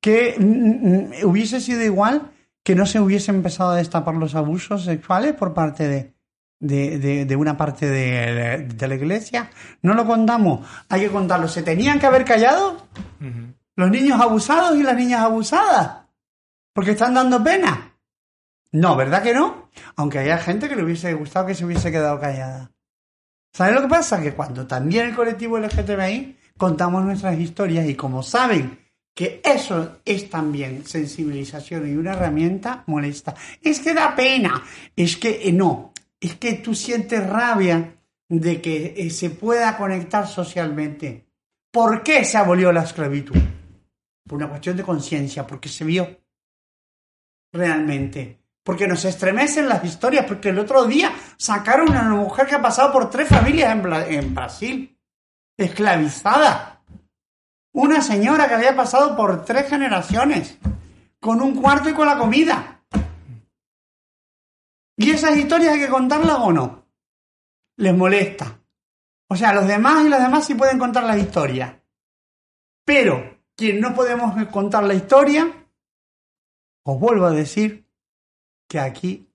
Que 0.00 0.36
mm, 0.38 1.22
mm, 1.24 1.28
hubiese 1.28 1.60
sido 1.60 1.82
igual 1.82 2.30
que 2.62 2.76
no 2.76 2.86
se 2.86 3.00
hubiese 3.00 3.32
empezado 3.32 3.70
a 3.70 3.78
destapar 3.78 4.14
los 4.14 4.36
abusos 4.36 4.84
sexuales 4.84 5.34
por 5.34 5.54
parte 5.54 5.88
de, 5.88 6.14
de, 6.60 7.24
de, 7.24 7.36
una 7.36 7.56
parte 7.56 7.88
de, 7.88 8.58
de, 8.58 8.88
la 8.88 8.94
iglesia. 8.94 9.50
No 9.82 9.92
lo 9.94 10.06
contamos, 10.06 10.64
hay 10.88 11.00
que 11.00 11.10
contarlo. 11.10 11.48
¿Se 11.48 11.64
tenían 11.64 11.98
que 11.98 12.06
haber 12.06 12.24
callado? 12.24 12.86
Los 13.74 13.90
niños 13.90 14.20
abusados 14.20 14.78
y 14.78 14.84
las 14.84 14.94
niñas 14.94 15.22
abusadas. 15.22 16.04
Porque 16.72 16.92
están 16.92 17.14
dando 17.14 17.42
pena. 17.42 17.87
No, 18.72 18.96
¿verdad 18.96 19.22
que 19.22 19.34
no? 19.34 19.70
Aunque 19.96 20.18
haya 20.18 20.38
gente 20.38 20.68
que 20.68 20.76
le 20.76 20.84
hubiese 20.84 21.14
gustado 21.14 21.46
que 21.46 21.54
se 21.54 21.64
hubiese 21.64 21.90
quedado 21.90 22.20
callada. 22.20 22.70
¿Sabes 23.52 23.74
lo 23.74 23.82
que 23.82 23.88
pasa? 23.88 24.20
Que 24.20 24.34
cuando 24.34 24.66
también 24.66 25.06
el 25.06 25.14
colectivo 25.14 25.58
LGTBI 25.58 26.36
contamos 26.56 27.04
nuestras 27.04 27.38
historias 27.38 27.86
y 27.88 27.94
como 27.94 28.22
saben 28.22 28.78
que 29.14 29.40
eso 29.42 29.98
es 30.04 30.30
también 30.30 30.86
sensibilización 30.86 31.88
y 31.88 31.96
una 31.96 32.12
herramienta 32.12 32.84
molesta. 32.86 33.34
Es 33.62 33.80
que 33.80 33.94
da 33.94 34.14
pena, 34.14 34.62
es 34.94 35.16
que 35.16 35.48
eh, 35.48 35.52
no, 35.52 35.92
es 36.20 36.36
que 36.36 36.54
tú 36.54 36.74
sientes 36.74 37.26
rabia 37.26 37.96
de 38.28 38.60
que 38.60 38.94
eh, 38.96 39.10
se 39.10 39.30
pueda 39.30 39.76
conectar 39.76 40.28
socialmente. 40.28 41.26
¿Por 41.72 42.02
qué 42.02 42.24
se 42.24 42.36
abolió 42.36 42.70
la 42.70 42.84
esclavitud? 42.84 43.36
Por 44.24 44.36
una 44.36 44.50
cuestión 44.50 44.76
de 44.76 44.84
conciencia, 44.84 45.46
porque 45.46 45.68
se 45.68 45.84
vio 45.84 46.20
realmente 47.52 48.38
porque 48.68 48.86
nos 48.86 49.02
estremecen 49.06 49.66
las 49.66 49.82
historias, 49.82 50.26
porque 50.26 50.50
el 50.50 50.58
otro 50.58 50.84
día 50.84 51.10
sacaron 51.38 51.88
a 51.96 52.02
una 52.02 52.16
mujer 52.16 52.46
que 52.46 52.56
ha 52.56 52.60
pasado 52.60 52.92
por 52.92 53.08
tres 53.08 53.26
familias 53.26 53.72
en, 53.72 54.34
Brasil, 54.34 55.00
esclavizada. 55.56 56.82
Una 57.72 58.02
señora 58.02 58.46
que 58.46 58.56
había 58.56 58.76
pasado 58.76 59.16
por 59.16 59.42
tres 59.46 59.70
generaciones, 59.70 60.58
con 61.18 61.40
un 61.40 61.58
cuarto 61.58 61.88
y 61.88 61.94
con 61.94 62.06
la 62.06 62.18
comida. 62.18 62.84
¿Y 64.98 65.12
esas 65.12 65.34
historias 65.38 65.72
hay 65.72 65.80
que 65.80 65.88
contarlas 65.88 66.36
o 66.38 66.52
no? 66.52 66.84
Les 67.78 67.96
molesta. 67.96 68.60
O 69.30 69.34
sea, 69.34 69.54
los 69.54 69.66
demás 69.66 70.04
y 70.04 70.10
los 70.10 70.20
demás 70.20 70.44
sí 70.44 70.54
pueden 70.54 70.78
contar 70.78 71.04
la 71.04 71.16
historia. 71.16 71.82
Pero 72.84 73.38
quien 73.56 73.80
no 73.80 73.94
podemos 73.94 74.46
contar 74.48 74.84
la 74.84 74.92
historia, 74.92 75.50
os 76.84 77.00
vuelvo 77.00 77.24
a 77.24 77.30
decir 77.30 77.87
que 78.68 78.78
aquí, 78.78 79.26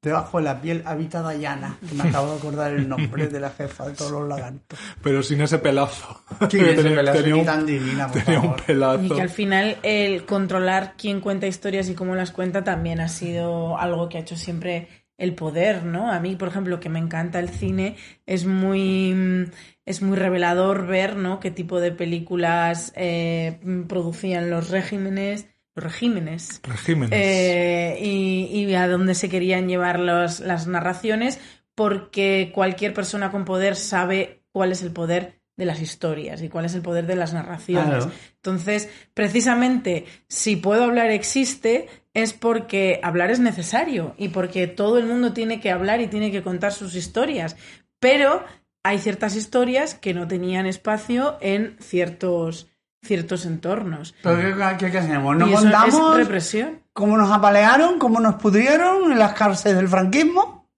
debajo 0.00 0.38
de 0.38 0.44
la 0.44 0.60
piel, 0.60 0.82
habita 0.86 1.20
Dayana. 1.20 1.76
que 1.88 1.94
Me 1.96 2.08
acabo 2.08 2.30
de 2.32 2.38
acordar 2.38 2.72
el 2.72 2.88
nombre 2.88 3.26
de 3.26 3.40
la 3.40 3.50
jefa 3.50 3.88
de 3.88 3.94
todos 3.94 4.12
los 4.12 4.28
lagartos. 4.28 4.78
Pero 5.02 5.22
sin 5.22 5.40
ese 5.40 5.58
pelazo. 5.58 6.22
¿Quién 6.48 6.64
es 6.66 6.72
ese 6.74 6.82
Tenía- 6.84 6.96
pelazo 6.98 7.18
tenía 7.18 7.34
ni 7.34 7.40
un- 7.40 7.46
tan 7.46 7.66
divina, 7.66 8.06
por 8.08 8.22
Tenía 8.22 8.38
un 8.40 8.44
favor? 8.46 8.64
pelazo. 8.64 9.02
Y 9.04 9.08
que 9.10 9.22
al 9.22 9.30
final 9.30 9.76
el 9.82 10.24
controlar 10.24 10.94
quién 10.96 11.20
cuenta 11.20 11.46
historias 11.48 11.88
y 11.88 11.94
cómo 11.94 12.14
las 12.14 12.30
cuenta 12.30 12.62
también 12.64 13.00
ha 13.00 13.08
sido 13.08 13.76
algo 13.78 14.08
que 14.08 14.18
ha 14.18 14.20
hecho 14.20 14.36
siempre 14.36 14.88
el 15.18 15.34
poder, 15.34 15.82
¿no? 15.84 16.12
A 16.12 16.20
mí, 16.20 16.36
por 16.36 16.46
ejemplo, 16.46 16.78
que 16.78 16.88
me 16.88 17.00
encanta 17.00 17.40
el 17.40 17.48
cine, 17.48 17.96
es 18.24 18.46
muy 18.46 19.12
mm, 19.12 19.50
es 19.84 20.00
muy 20.00 20.16
revelador 20.16 20.86
ver, 20.86 21.16
¿no? 21.16 21.40
Qué 21.40 21.50
tipo 21.50 21.80
de 21.80 21.90
películas 21.90 22.92
eh, 22.94 23.58
producían 23.88 24.48
los 24.48 24.70
regímenes, 24.70 25.48
regímenes, 25.80 26.60
Regímenes. 26.62 27.18
eh, 27.20 27.98
y, 28.00 28.44
y 28.52 28.74
a 28.74 28.88
dónde 28.88 29.14
se 29.14 29.28
querían 29.28 29.68
llevar 29.68 29.98
los- 30.00 30.40
las 30.40 30.66
narraciones, 30.66 31.38
porque 31.74 32.50
cualquier 32.54 32.92
persona 32.94 33.30
con 33.30 33.44
poder 33.44 33.76
sabe 33.76 34.42
cuál 34.52 34.72
es 34.72 34.82
el 34.82 34.90
poder 34.92 35.38
de 35.56 35.64
las 35.64 35.80
historias 35.80 36.40
y 36.42 36.48
cuál 36.48 36.64
es 36.66 36.74
el 36.74 36.82
poder 36.82 37.06
de 37.06 37.16
las 37.16 37.32
narraciones. 37.34 38.04
Claro. 38.04 38.12
Entonces, 38.36 38.88
precisamente, 39.14 40.04
si 40.28 40.56
puedo 40.56 40.84
hablar 40.84 41.10
existe, 41.10 41.88
es 42.14 42.32
porque 42.32 43.00
hablar 43.02 43.30
es 43.30 43.40
necesario 43.40 44.14
y 44.18 44.28
porque 44.28 44.66
todo 44.68 44.98
el 44.98 45.06
mundo 45.06 45.32
tiene 45.32 45.60
que 45.60 45.70
hablar 45.70 46.00
y 46.00 46.06
tiene 46.06 46.30
que 46.30 46.42
contar 46.42 46.72
sus 46.72 46.94
historias. 46.94 47.56
Pero 48.00 48.44
hay 48.84 48.98
ciertas 48.98 49.34
historias 49.36 49.94
que 49.94 50.14
no 50.14 50.26
tenían 50.28 50.66
espacio 50.66 51.38
en 51.40 51.76
ciertos, 51.80 52.68
ciertos 53.02 53.46
entornos. 53.46 54.14
¿Pero 54.22 54.36
qué, 54.56 54.76
qué- 54.78 54.90
qué 54.90 54.98
hacemos? 54.98 55.36
¿No 55.36 55.50
contamos 55.50 56.12
es 56.12 56.16
represión. 56.26 56.82
cómo 56.92 57.16
nos 57.16 57.30
apalearon, 57.30 57.98
cómo 57.98 58.20
nos 58.20 58.34
pudrieron 58.36 59.12
en 59.12 59.18
las 59.18 59.32
cárceles 59.34 59.76
del 59.78 59.88
franquismo? 59.88 60.68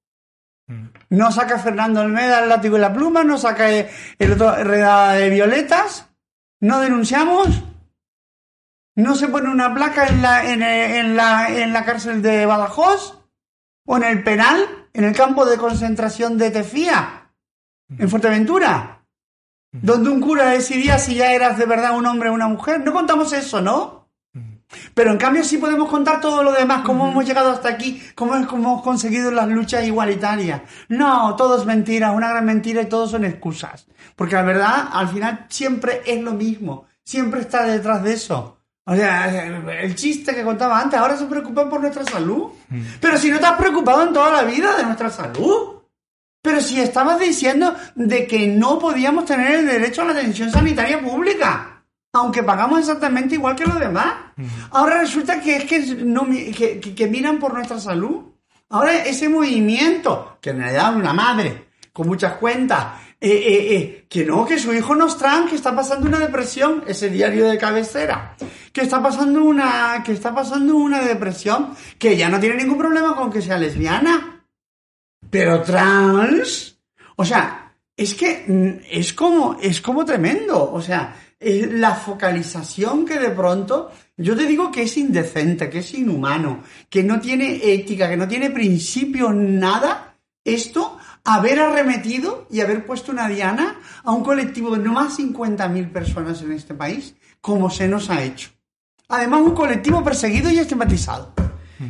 Mm. 0.67 0.87
No 1.11 1.33
saca 1.33 1.59
Fernando 1.59 2.01
Almeda 2.01 2.43
el 2.43 2.49
látigo 2.49 2.77
y 2.77 2.81
la 2.81 2.93
pluma, 2.93 3.25
no 3.25 3.39
saca 3.39 3.69
el 3.71 4.33
otro 4.33 4.55
redada 4.63 5.15
de 5.15 5.31
violetas, 5.31 6.09
no 6.61 6.81
denunciamos, 6.81 7.63
no 8.97 9.15
se 9.15 9.29
pone 9.29 9.49
una 9.49 9.75
placa 9.75 10.07
en 10.07 10.23
la, 10.23 10.53
en, 10.53 10.63
el- 10.63 10.91
en 11.07 11.17
la, 11.17 11.49
en 11.49 11.73
la 11.73 11.85
cárcel 11.85 12.23
de 12.23 12.45
Badajoz 12.47 13.19
o 13.87 13.97
en 13.97 14.05
el 14.05 14.23
penal, 14.23 14.65
en 14.93 15.05
el 15.05 15.15
campo 15.17 15.47
de 15.47 15.57
concentración 15.57 16.37
de 16.39 16.51
Tefía, 16.51 17.33
en 17.99 18.09
Fuerteventura, 18.09 19.00
donde 19.73 20.11
un 20.11 20.21
cura 20.21 20.51
decidía 20.51 20.99
si 20.99 21.15
ya 21.15 21.33
eras 21.33 21.59
de 21.59 21.67
verdad 21.67 21.97
un 21.97 22.07
hombre 22.07 22.29
o 22.29 22.35
una 22.35 22.49
mujer. 22.49 22.81
No 22.85 22.93
contamos 22.93 23.33
eso, 23.33 23.61
¿no? 23.61 24.01
Pero 24.95 25.11
en 25.11 25.19
cambio 25.19 25.43
sí 25.43 25.59
podemos 25.59 25.89
contar 25.89 26.21
todo 26.21 26.43
lo 26.43 26.53
demás, 26.53 26.83
cómo 26.85 27.09
hemos 27.09 27.25
llegado 27.25 27.51
hasta 27.51 27.69
aquí, 27.69 28.01
cómo 28.15 28.37
hemos 28.37 28.83
conseguido 28.83 29.31
las 29.31 29.49
luchas 29.49 29.85
igualitarias. 29.85 30.63
No, 30.89 31.35
todo 31.37 31.59
es 31.59 31.67
mentira, 31.67 32.13
una 32.13 32.31
gran 32.31 32.45
mentira 32.45 32.83
y 32.83 32.87
todo 32.87 33.09
son 33.09 33.25
excusas. 33.25 33.87
Porque 34.15 34.37
la 34.37 34.43
verdad, 34.43 34.89
al 34.93 35.09
final, 35.09 35.47
siempre 35.49 36.03
es 36.07 36.21
lo 36.23 36.33
mismo. 36.33 36.87
Siempre 37.03 37.41
está 37.41 37.65
detrás 37.65 38.03
de 38.05 38.13
eso. 38.13 38.59
O 38.85 38.95
sea, 38.95 39.47
el 39.83 39.95
chiste 39.95 40.35
que 40.35 40.45
contaba 40.45 40.81
antes, 40.81 40.99
ahora 40.99 41.17
se 41.17 41.27
preocupan 41.27 41.69
por 41.69 41.81
nuestra 41.81 42.05
salud. 42.05 42.51
Pero 43.01 43.19
si 43.19 43.31
no 43.31 43.39
te 43.39 43.47
has 43.47 43.57
preocupado 43.57 44.03
en 44.03 44.13
toda 44.13 44.31
la 44.31 44.43
vida 44.43 44.77
de 44.77 44.85
nuestra 44.85 45.11
salud. 45.11 45.80
Pero 46.43 46.61
si 46.61 46.81
estabas 46.81 47.19
diciendo 47.21 47.75
de 47.95 48.27
que 48.27 48.47
no 48.47 48.79
podíamos 48.79 49.27
tener 49.27 49.53
el 49.61 49.67
derecho 49.67 50.03
a 50.03 50.07
la 50.07 50.13
atención 50.13 50.51
sanitaria 50.51 51.01
pública, 51.01 51.83
aunque 52.13 52.43
pagamos 52.43 52.81
exactamente 52.81 53.35
igual 53.35 53.55
que 53.55 53.67
los 53.67 53.79
demás. 53.79 54.15
Ahora 54.71 55.01
resulta 55.01 55.41
que 55.41 55.57
es 55.57 55.65
que, 55.65 55.81
no, 56.05 56.25
mi- 56.25 56.51
que, 56.51 56.81
que- 56.81 56.95
que 56.95 57.07
miran 57.07 57.39
por 57.39 57.53
nuestra 57.55 57.79
salud. 57.79 58.23
Ahora 58.71 59.05
ese 59.05 59.29
movimiento, 59.29 60.39
que 60.41 60.51
en 60.51 60.59
realidad 60.61 60.91
es 60.93 60.97
una 60.97 61.13
madre, 61.13 61.67
con 61.93 62.07
muchas 62.09 62.35
cuentas, 62.35 62.87
eh, 63.21 63.29
eh, 63.31 63.75
eh, 63.77 64.07
que 64.09 64.25
no, 64.25 64.47
que 64.47 64.59
su 64.59 64.73
hijo 64.73 64.95
nos 64.97 65.19
traen, 65.19 65.47
que 65.47 65.57
está 65.57 65.75
pasando 65.77 66.07
una 66.09 66.19
depresión, 66.19 66.83
ese 66.87 67.11
diario 67.11 67.47
de 67.49 67.59
cabecera, 67.59 68.35
que 68.73 68.81
está 68.81 69.03
pasando 69.03 69.45
una, 69.45 70.03
que 70.05 70.13
está 70.13 70.35
pasando 70.35 70.77
una 70.77 71.01
depresión, 71.03 71.75
que 71.99 72.17
ya 72.17 72.29
no 72.31 72.41
tiene 72.41 72.57
ningún 72.57 72.79
problema 72.79 73.15
con 73.15 73.31
que 73.31 73.43
sea 73.43 73.59
lesbiana. 73.59 74.40
Pero 75.29 75.63
trans, 75.63 76.79
o 77.17 77.25
sea, 77.25 77.75
es 77.97 78.15
que 78.15 78.45
mm, 78.47 78.87
es 78.91 79.13
como, 79.13 79.59
es 79.61 79.81
como 79.81 80.05
tremendo. 80.05 80.73
O 80.73 80.81
sea, 80.81 81.15
es 81.39 81.71
la 81.73 81.95
focalización 81.95 83.05
que 83.05 83.19
de 83.19 83.31
pronto, 83.31 83.91
yo 84.17 84.37
te 84.37 84.47
digo 84.47 84.71
que 84.71 84.83
es 84.83 84.97
indecente, 84.97 85.69
que 85.69 85.81
es 85.81 85.95
inhumano, 85.95 86.63
que 86.89 87.03
no 87.03 87.21
tiene 87.21 87.61
ética, 87.63 88.09
que 88.09 88.17
no 88.17 88.27
tiene 88.29 88.51
principios, 88.51 89.35
nada. 89.35 90.17
Esto, 90.43 90.97
haber 91.25 91.61
arremetido 91.61 92.47
y 92.51 92.61
haber 92.61 92.87
puesto 92.87 93.13
una 93.13 93.29
diana 93.29 93.79
a 94.03 94.13
un 94.13 94.25
colectivo 94.25 94.75
de 94.75 94.83
no 94.83 94.95
más 94.95 95.19
50.000 95.19 95.93
personas 95.93 96.41
en 96.43 96.53
este 96.53 96.75
país, 96.75 97.15
como 97.41 97.69
se 97.69 97.87
nos 97.87 98.09
ha 98.09 98.23
hecho. 98.23 98.51
Además, 99.09 99.43
un 99.43 99.55
colectivo 99.55 100.03
perseguido 100.03 100.51
y 100.51 100.59
estigmatizado. 100.59 101.35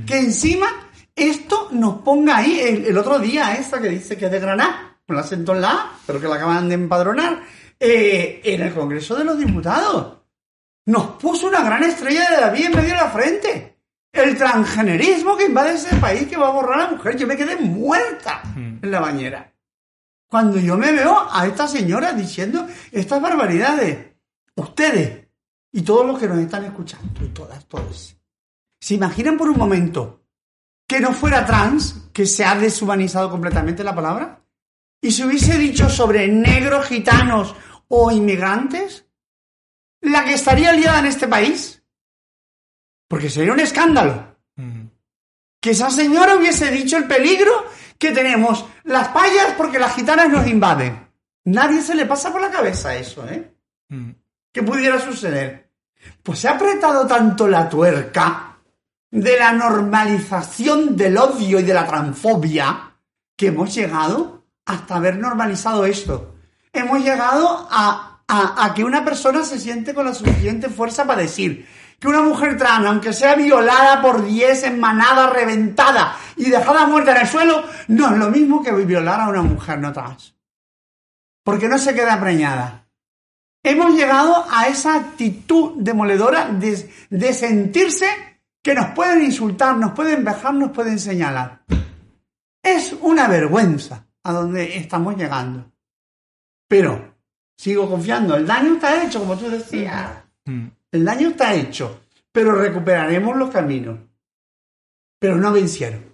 Que 0.06 0.18
encima 0.18 0.89
esto 1.28 1.68
nos 1.72 2.02
ponga 2.02 2.38
ahí 2.38 2.60
el, 2.60 2.86
el 2.86 2.98
otro 2.98 3.18
día 3.18 3.54
esta 3.54 3.80
que 3.80 3.88
dice 3.88 4.16
que 4.16 4.26
es 4.26 4.30
de 4.30 4.40
Granada, 4.40 4.98
con 5.06 5.16
la 5.16 5.22
acento 5.22 5.54
en 5.54 5.60
la 5.60 5.70
A, 5.70 5.92
pero 6.06 6.20
que 6.20 6.28
la 6.28 6.36
acaban 6.36 6.68
de 6.68 6.74
empadronar, 6.74 7.42
eh, 7.82 8.42
en 8.44 8.60
el 8.60 8.74
Congreso 8.74 9.16
de 9.16 9.24
los 9.24 9.38
Diputados. 9.38 10.18
Nos 10.86 11.12
puso 11.12 11.46
una 11.46 11.62
gran 11.62 11.82
estrella 11.82 12.30
de 12.30 12.36
David 12.36 12.66
en 12.66 12.76
medio 12.76 12.90
de 12.90 12.96
la 12.96 13.10
frente. 13.10 13.78
El 14.12 14.36
transgenerismo 14.36 15.36
que 15.36 15.46
invade 15.46 15.74
ese 15.74 15.96
país 15.96 16.28
que 16.28 16.36
va 16.36 16.48
a 16.48 16.52
borrar 16.52 16.80
a 16.80 16.84
la 16.84 16.90
mujer. 16.90 17.16
Yo 17.16 17.26
me 17.26 17.36
quedé 17.36 17.56
muerta 17.56 18.42
en 18.54 18.90
la 18.90 19.00
bañera. 19.00 19.54
Cuando 20.28 20.58
yo 20.58 20.76
me 20.76 20.92
veo 20.92 21.26
a 21.30 21.46
esta 21.46 21.66
señora 21.66 22.12
diciendo 22.12 22.66
estas 22.92 23.20
barbaridades, 23.20 24.14
ustedes 24.56 25.26
y 25.72 25.82
todos 25.82 26.06
los 26.06 26.18
que 26.18 26.28
nos 26.28 26.38
están 26.38 26.64
escuchando, 26.64 27.24
y 27.24 27.28
todas, 27.28 27.66
todos, 27.66 28.16
¿se 28.78 28.94
imaginan 28.94 29.36
por 29.36 29.48
un 29.48 29.58
momento 29.58 30.19
que 30.90 30.98
no 30.98 31.12
fuera 31.12 31.46
trans, 31.46 32.08
que 32.12 32.26
se 32.26 32.44
ha 32.44 32.56
deshumanizado 32.56 33.30
completamente 33.30 33.84
la 33.84 33.94
palabra? 33.94 34.40
¿Y 35.00 35.12
se 35.12 35.24
hubiese 35.24 35.56
dicho 35.56 35.88
sobre 35.88 36.26
negros, 36.26 36.86
gitanos 36.86 37.54
o 37.86 38.10
inmigrantes? 38.10 39.06
¿La 40.00 40.24
que 40.24 40.32
estaría 40.32 40.72
liada 40.72 40.98
en 40.98 41.06
este 41.06 41.28
país? 41.28 41.80
Porque 43.06 43.30
sería 43.30 43.52
un 43.52 43.60
escándalo 43.60 44.36
Mm. 44.56 44.88
que 45.60 45.70
esa 45.70 45.90
señora 45.90 46.34
hubiese 46.34 46.72
dicho 46.72 46.96
el 46.96 47.06
peligro 47.06 47.52
que 47.96 48.10
tenemos 48.10 48.66
las 48.82 49.08
payas 49.08 49.54
porque 49.56 49.78
las 49.78 49.94
gitanas 49.94 50.28
nos 50.28 50.48
invaden. 50.48 51.06
Nadie 51.44 51.82
se 51.82 51.94
le 51.94 52.04
pasa 52.04 52.32
por 52.32 52.40
la 52.42 52.50
cabeza 52.50 52.96
eso, 52.96 53.28
¿eh? 53.28 53.48
Mm. 53.90 54.10
¿Qué 54.52 54.62
pudiera 54.64 54.98
suceder? 54.98 55.70
Pues 56.20 56.40
se 56.40 56.48
ha 56.48 56.56
apretado 56.56 57.06
tanto 57.06 57.46
la 57.46 57.68
tuerca 57.68 58.49
de 59.10 59.38
la 59.38 59.52
normalización 59.52 60.96
del 60.96 61.16
odio 61.18 61.60
y 61.60 61.62
de 61.62 61.74
la 61.74 61.86
transfobia 61.86 62.92
que 63.36 63.48
hemos 63.48 63.74
llegado 63.74 64.44
hasta 64.66 64.96
haber 64.96 65.16
normalizado 65.18 65.84
esto. 65.84 66.34
Hemos 66.72 67.00
llegado 67.02 67.66
a, 67.70 68.22
a- 68.28 68.64
a 68.64 68.74
que 68.74 68.84
una 68.84 69.04
persona 69.04 69.42
se 69.44 69.58
siente 69.58 69.94
con 69.94 70.04
la 70.06 70.14
suficiente 70.14 70.68
fuerza 70.68 71.04
para 71.06 71.22
decir 71.22 71.66
que 71.98 72.08
una 72.08 72.22
mujer 72.22 72.56
trans, 72.56 72.86
aunque 72.86 73.12
sea 73.12 73.34
violada 73.34 74.00
por 74.00 74.24
10 74.24 74.62
en 74.64 74.80
manada, 74.80 75.28
reventada 75.30 76.16
y 76.36 76.48
dejada 76.48 76.86
muerta 76.86 77.10
en 77.12 77.22
el 77.22 77.26
suelo, 77.28 77.62
no 77.88 78.10
es 78.12 78.16
lo 78.18 78.30
mismo 78.30 78.62
que 78.62 78.72
violar 78.72 79.20
a 79.20 79.28
una 79.28 79.42
mujer 79.42 79.78
no 79.80 79.92
trans. 79.92 80.34
Porque 81.44 81.68
no 81.68 81.76
se 81.78 81.94
queda 81.94 82.18
preñada. 82.20 82.86
Hemos 83.62 83.92
llegado 83.94 84.46
a 84.50 84.68
esa 84.68 84.94
actitud 84.94 85.72
demoledora 85.76 86.48
de, 86.50 86.90
de 87.10 87.32
sentirse 87.34 88.06
que 88.62 88.74
nos 88.74 88.90
pueden 88.90 89.22
insultar, 89.22 89.76
nos 89.76 89.92
pueden 89.92 90.24
vejar, 90.24 90.54
nos 90.54 90.70
pueden 90.70 90.98
señalar. 90.98 91.62
Es 92.62 92.94
una 93.00 93.26
vergüenza 93.26 94.06
a 94.22 94.32
donde 94.32 94.76
estamos 94.76 95.16
llegando. 95.16 95.70
Pero 96.68 97.14
sigo 97.56 97.88
confiando, 97.88 98.36
el 98.36 98.46
daño 98.46 98.74
está 98.74 99.02
hecho, 99.02 99.20
como 99.20 99.36
tú 99.36 99.48
decías. 99.48 100.10
Mm. 100.44 100.66
El 100.92 101.04
daño 101.04 101.28
está 101.30 101.54
hecho, 101.54 102.02
pero 102.32 102.52
recuperaremos 102.52 103.36
los 103.36 103.50
caminos. 103.50 103.98
Pero 105.18 105.36
no 105.36 105.52
vencieron. 105.52 106.10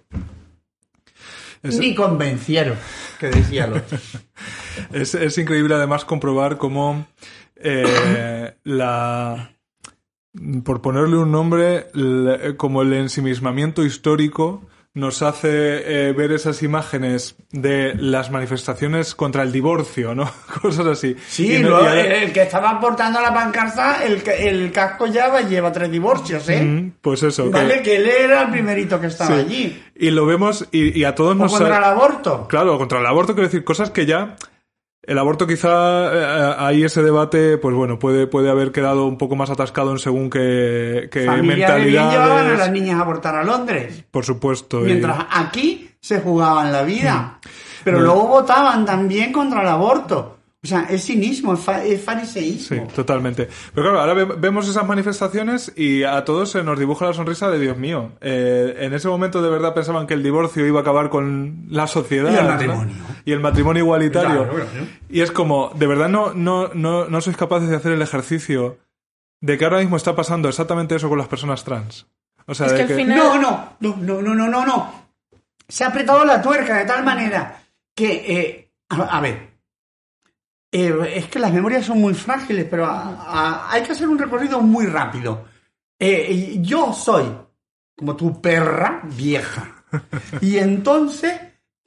Ni 1.63 1.95
convencieron, 1.95 2.77
que 3.19 3.27
decía 3.27 3.67
otro. 3.67 3.97
Es, 4.93 5.15
es 5.15 5.35
increíble 5.39 5.73
además 5.73 6.05
comprobar 6.05 6.59
cómo 6.59 7.07
eh, 7.55 8.55
la 8.63 9.56
por 10.63 10.81
ponerle 10.81 11.17
un 11.17 11.31
nombre, 11.31 11.87
la- 11.93 12.55
como 12.57 12.81
el 12.81 12.93
ensimismamiento 12.93 13.83
histórico 13.83 14.61
nos 14.93 15.21
hace 15.21 15.49
eh, 16.09 16.13
ver 16.13 16.31
esas 16.31 16.63
imágenes 16.63 17.35
de 17.51 17.93
las 17.99 18.31
manifestaciones 18.31 19.13
contra 19.13 19.43
el 19.43 19.51
divorcio, 19.51 20.15
¿no? 20.15 20.27
Cosas 20.61 20.87
así. 20.87 21.15
Sí, 21.27 21.59
no- 21.61 21.87
el 21.87 22.33
que 22.33 22.41
estaba 22.41 22.79
portando 22.79 23.21
la 23.21 23.31
pancarta, 23.31 24.03
el, 24.03 24.23
el 24.27 24.71
casco 24.71 25.05
ya 25.05 25.27
va- 25.27 25.41
lleva 25.41 25.71
tres 25.71 25.91
divorcios, 25.91 26.49
¿eh? 26.49 26.63
Mm, 26.63 26.93
Pues 26.99 27.21
eso. 27.21 27.43
que- 27.43 27.49
Vale, 27.51 27.81
que 27.83 27.97
él 27.97 28.07
era 28.07 28.41
el 28.43 28.49
primerito 28.49 28.99
que 28.99 29.07
estaba 29.07 29.35
sí. 29.35 29.39
allí. 29.41 29.83
Y 29.95 30.09
lo 30.09 30.25
vemos 30.25 30.67
y, 30.71 30.99
y 30.99 31.03
a 31.03 31.13
todos 31.13 31.33
O 31.35 31.39
nos... 31.43 31.51
contra 31.51 31.77
el 31.77 31.83
aborto. 31.83 32.47
Claro, 32.47 32.77
contra 32.79 32.99
el 32.99 33.05
aborto, 33.05 33.33
quiero 33.35 33.47
decir, 33.49 33.63
cosas 33.63 33.91
que 33.91 34.07
ya... 34.07 34.35
El 35.07 35.17
aborto 35.17 35.47
quizá 35.47 35.69
eh, 36.13 36.55
ahí 36.59 36.83
ese 36.83 37.01
debate, 37.01 37.57
pues 37.57 37.73
bueno, 37.73 37.97
puede, 37.97 38.27
puede 38.27 38.49
haber 38.49 38.71
quedado 38.73 39.05
un 39.05 39.17
poco 39.17 39.35
más 39.37 39.49
atascado 39.49 39.91
en 39.91 39.99
según 39.99 40.29
qué, 40.29 41.07
qué 41.09 41.21
bien 41.41 42.09
llevaban 42.09 42.47
a 42.47 42.57
las 42.57 42.71
niñas 42.71 42.99
a 42.99 43.03
abortar 43.03 43.35
a 43.35 43.43
Londres. 43.43 44.03
Por 44.11 44.25
supuesto. 44.25 44.81
y- 44.81 44.85
Mientras 44.87 45.17
aquí 45.31 45.89
se 46.01 46.19
jugaban 46.19 46.71
la 46.73 46.83
vida. 46.83 47.39
Pero 47.85 47.99
Mm. 47.99 48.01
No. 48.01 48.05
luego 48.07 48.27
votaban 48.27 48.85
también 48.85 49.31
contra 49.31 49.61
el 49.61 49.67
aborto. 49.69 50.36
O 50.63 50.67
sea, 50.67 50.87
es 50.89 51.05
cinismo, 51.05 51.53
es, 51.53 51.59
fa- 51.59 51.83
es 51.85 52.01
fariseísmo. 52.03 52.77
Sí, 52.87 52.93
totalmente. 52.95 53.47
Pero 53.75 53.83
claro, 53.91 53.99
ahora 54.01 54.13
ve- 54.15 54.35
vemos 54.39 54.67
esas 54.67 54.85
manifestaciones 54.87 55.71
y 55.77 56.03
a 56.03 56.25
todos 56.25 56.49
se 56.51 56.63
nos 56.63 56.79
dibuja 56.79 57.05
la 57.05 57.13
sonrisa 57.13 57.49
de 57.51 57.59
Dios 57.59 57.77
mío. 57.77 58.13
Eh, 58.21 58.75
en 58.79 58.93
ese 58.93 59.07
momento 59.07 59.41
de 59.43 59.49
verdad 59.51 59.75
pensaban 59.75 60.07
que 60.07 60.15
el 60.15 60.23
divorcio 60.23 60.65
iba 60.65 60.79
a 60.79 60.81
acabar 60.81 61.09
con 61.09 61.65
la 61.69 61.85
sociedad. 61.85 62.31
Y 62.31 62.35
el 62.37 62.43
¿no? 62.45 62.49
matrimonio. 62.49 62.95
Y 63.23 63.31
el 63.33 63.39
matrimonio 63.39 63.83
igualitario. 63.83 64.49
Claro, 64.49 64.55
claro. 64.55 64.87
Y 65.09 65.21
es 65.21 65.31
como, 65.31 65.71
de 65.75 65.87
verdad 65.87 66.09
no, 66.09 66.33
no, 66.33 66.69
no, 66.73 67.07
no 67.07 67.21
sois 67.21 67.37
capaces 67.37 67.69
de 67.69 67.75
hacer 67.75 67.91
el 67.91 68.01
ejercicio 68.01 68.79
de 69.39 69.57
que 69.59 69.63
ahora 69.65 69.77
mismo 69.79 69.95
está 69.95 70.15
pasando 70.15 70.49
exactamente 70.49 70.95
eso 70.95 71.07
con 71.07 71.19
las 71.19 71.27
personas 71.27 71.63
trans. 71.63 72.07
O 72.47 72.55
sea, 72.55 72.65
Es 72.65 72.71
de 72.73 72.77
que 72.77 72.81
al 72.83 72.87
que... 72.87 72.95
final- 72.95 73.17
No, 73.17 73.37
no, 73.39 73.69
no, 73.79 73.95
no, 73.97 74.21
no, 74.23 74.33
no, 74.33 74.47
no, 74.49 74.65
no. 74.65 75.09
Se 75.69 75.83
ha 75.83 75.89
apretado 75.89 76.25
la 76.25 76.41
tuerca 76.41 76.77
de 76.77 76.85
tal 76.85 77.05
manera 77.05 77.61
que, 77.95 78.11
eh, 78.27 78.71
a, 78.89 79.17
a 79.17 79.21
ver, 79.21 79.56
eh, 80.71 81.13
es 81.15 81.27
que 81.27 81.39
las 81.39 81.53
memorias 81.53 81.85
son 81.85 82.01
muy 82.01 82.13
frágiles, 82.13 82.65
pero 82.69 82.87
hay 82.89 83.83
que 83.83 83.91
hacer 83.91 84.07
un 84.07 84.19
recorrido 84.19 84.61
muy 84.61 84.85
rápido. 84.85 85.45
Eh, 85.99 86.57
yo 86.61 86.93
soy 86.93 87.25
como 87.95 88.15
tu 88.15 88.41
perra 88.41 89.01
vieja. 89.03 89.73
Y 90.41 90.57
entonces 90.57 91.33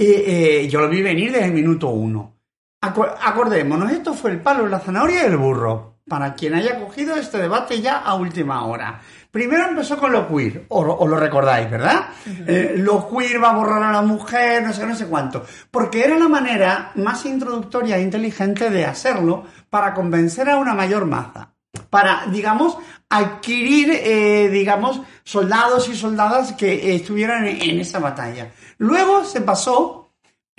eh, 0.02 0.62
eh, 0.62 0.68
yo 0.68 0.80
lo 0.80 0.88
vi 0.88 1.02
venir 1.02 1.30
desde 1.30 1.46
el 1.46 1.52
minuto 1.52 1.90
uno. 1.90 2.38
Acordémonos, 2.80 3.92
esto 3.92 4.14
fue 4.14 4.30
el 4.30 4.40
palo, 4.40 4.66
la 4.66 4.80
zanahoria 4.80 5.22
y 5.22 5.26
el 5.26 5.36
burro. 5.36 5.99
Para 6.10 6.34
quien 6.34 6.54
haya 6.54 6.80
cogido 6.80 7.14
este 7.14 7.38
debate 7.38 7.80
ya 7.80 7.98
a 7.98 8.14
última 8.14 8.64
hora. 8.64 9.00
Primero 9.30 9.68
empezó 9.68 9.96
con 9.96 10.10
lo 10.10 10.26
queer, 10.26 10.64
o, 10.66 10.80
o 10.80 11.06
lo 11.06 11.16
recordáis, 11.16 11.70
¿verdad? 11.70 12.06
Eh, 12.26 12.74
lo 12.78 13.08
queer 13.08 13.40
va 13.40 13.50
a 13.50 13.54
borrar 13.54 13.80
a 13.84 13.92
la 13.92 14.02
mujer, 14.02 14.60
no 14.64 14.72
sé, 14.72 14.84
no 14.84 14.96
sé 14.96 15.06
cuánto. 15.06 15.46
Porque 15.70 16.02
era 16.04 16.18
la 16.18 16.26
manera 16.26 16.90
más 16.96 17.24
introductoria 17.26 17.96
e 17.96 18.02
inteligente 18.02 18.70
de 18.70 18.86
hacerlo 18.86 19.44
para 19.70 19.94
convencer 19.94 20.50
a 20.50 20.56
una 20.56 20.74
mayor 20.74 21.06
masa. 21.06 21.52
Para, 21.90 22.24
digamos, 22.26 22.76
adquirir, 23.08 23.92
eh, 23.92 24.48
digamos, 24.48 25.02
soldados 25.22 25.88
y 25.88 25.94
soldadas 25.94 26.54
que 26.54 26.72
eh, 26.72 26.96
estuvieran 26.96 27.46
en, 27.46 27.62
en 27.62 27.78
esa 27.78 28.00
batalla. 28.00 28.50
Luego 28.78 29.24
se 29.24 29.42
pasó 29.42 30.10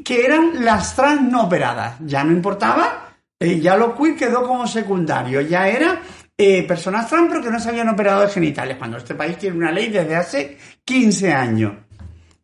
que 0.01 0.25
eran 0.25 0.63
las 0.63 0.95
trans 0.95 1.29
no 1.29 1.43
operadas. 1.43 1.97
Ya 2.05 2.23
no 2.23 2.31
importaba, 2.31 3.10
eh, 3.41 3.59
ya 3.59 3.75
lo 3.75 3.95
queer 3.95 4.15
quedó 4.15 4.47
como 4.47 4.67
secundario. 4.67 5.41
Ya 5.41 5.67
era 5.67 6.01
eh, 6.37 6.63
personas 6.63 7.09
trans 7.09 7.27
pero 7.29 7.43
que 7.43 7.49
no 7.49 7.59
se 7.59 7.69
habían 7.69 7.89
operado 7.89 8.21
de 8.21 8.29
genitales, 8.29 8.77
cuando 8.77 8.97
este 8.97 9.15
país 9.15 9.37
tiene 9.37 9.57
una 9.57 9.71
ley 9.71 9.89
desde 9.89 10.15
hace 10.15 10.57
15 10.85 11.33
años. 11.33 11.73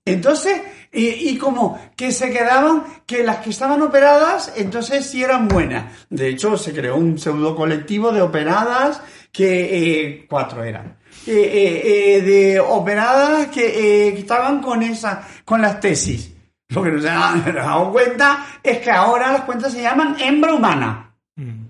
Entonces, 0.03 0.61
y, 0.91 1.29
y 1.29 1.37
como 1.37 1.79
que 1.95 2.11
se 2.11 2.31
quedaban, 2.31 2.83
que 3.05 3.23
las 3.23 3.37
que 3.37 3.51
estaban 3.51 3.81
operadas, 3.81 4.53
entonces 4.55 5.05
sí 5.05 5.23
eran 5.23 5.47
buenas. 5.47 5.93
De 6.09 6.29
hecho, 6.29 6.57
se 6.57 6.73
creó 6.73 6.95
un 6.95 7.19
pseudo 7.19 7.55
colectivo 7.55 8.11
de 8.11 8.21
operadas 8.21 9.01
que 9.31 10.05
eh, 10.05 10.25
cuatro 10.29 10.63
eran. 10.63 10.97
Eh, 11.27 11.33
eh, 11.33 12.15
eh, 12.15 12.21
de 12.21 12.59
operadas 12.59 13.49
eh, 13.57 14.11
que 14.13 14.19
estaban 14.19 14.61
con 14.61 14.81
esa, 14.81 15.27
con 15.43 15.61
las 15.61 15.79
tesis. 15.79 16.36
Lo 16.69 16.83
que 16.83 16.91
no 16.91 17.01
se 17.01 17.09
han 17.09 17.43
dado 17.55 17.91
cuenta 17.91 18.45
es 18.61 18.79
que 18.79 18.91
ahora 18.91 19.31
las 19.31 19.41
cuentas 19.41 19.73
se 19.73 19.81
llaman 19.81 20.17
hembra 20.19 20.53
humana. 20.53 21.15
Mm. 21.35 21.65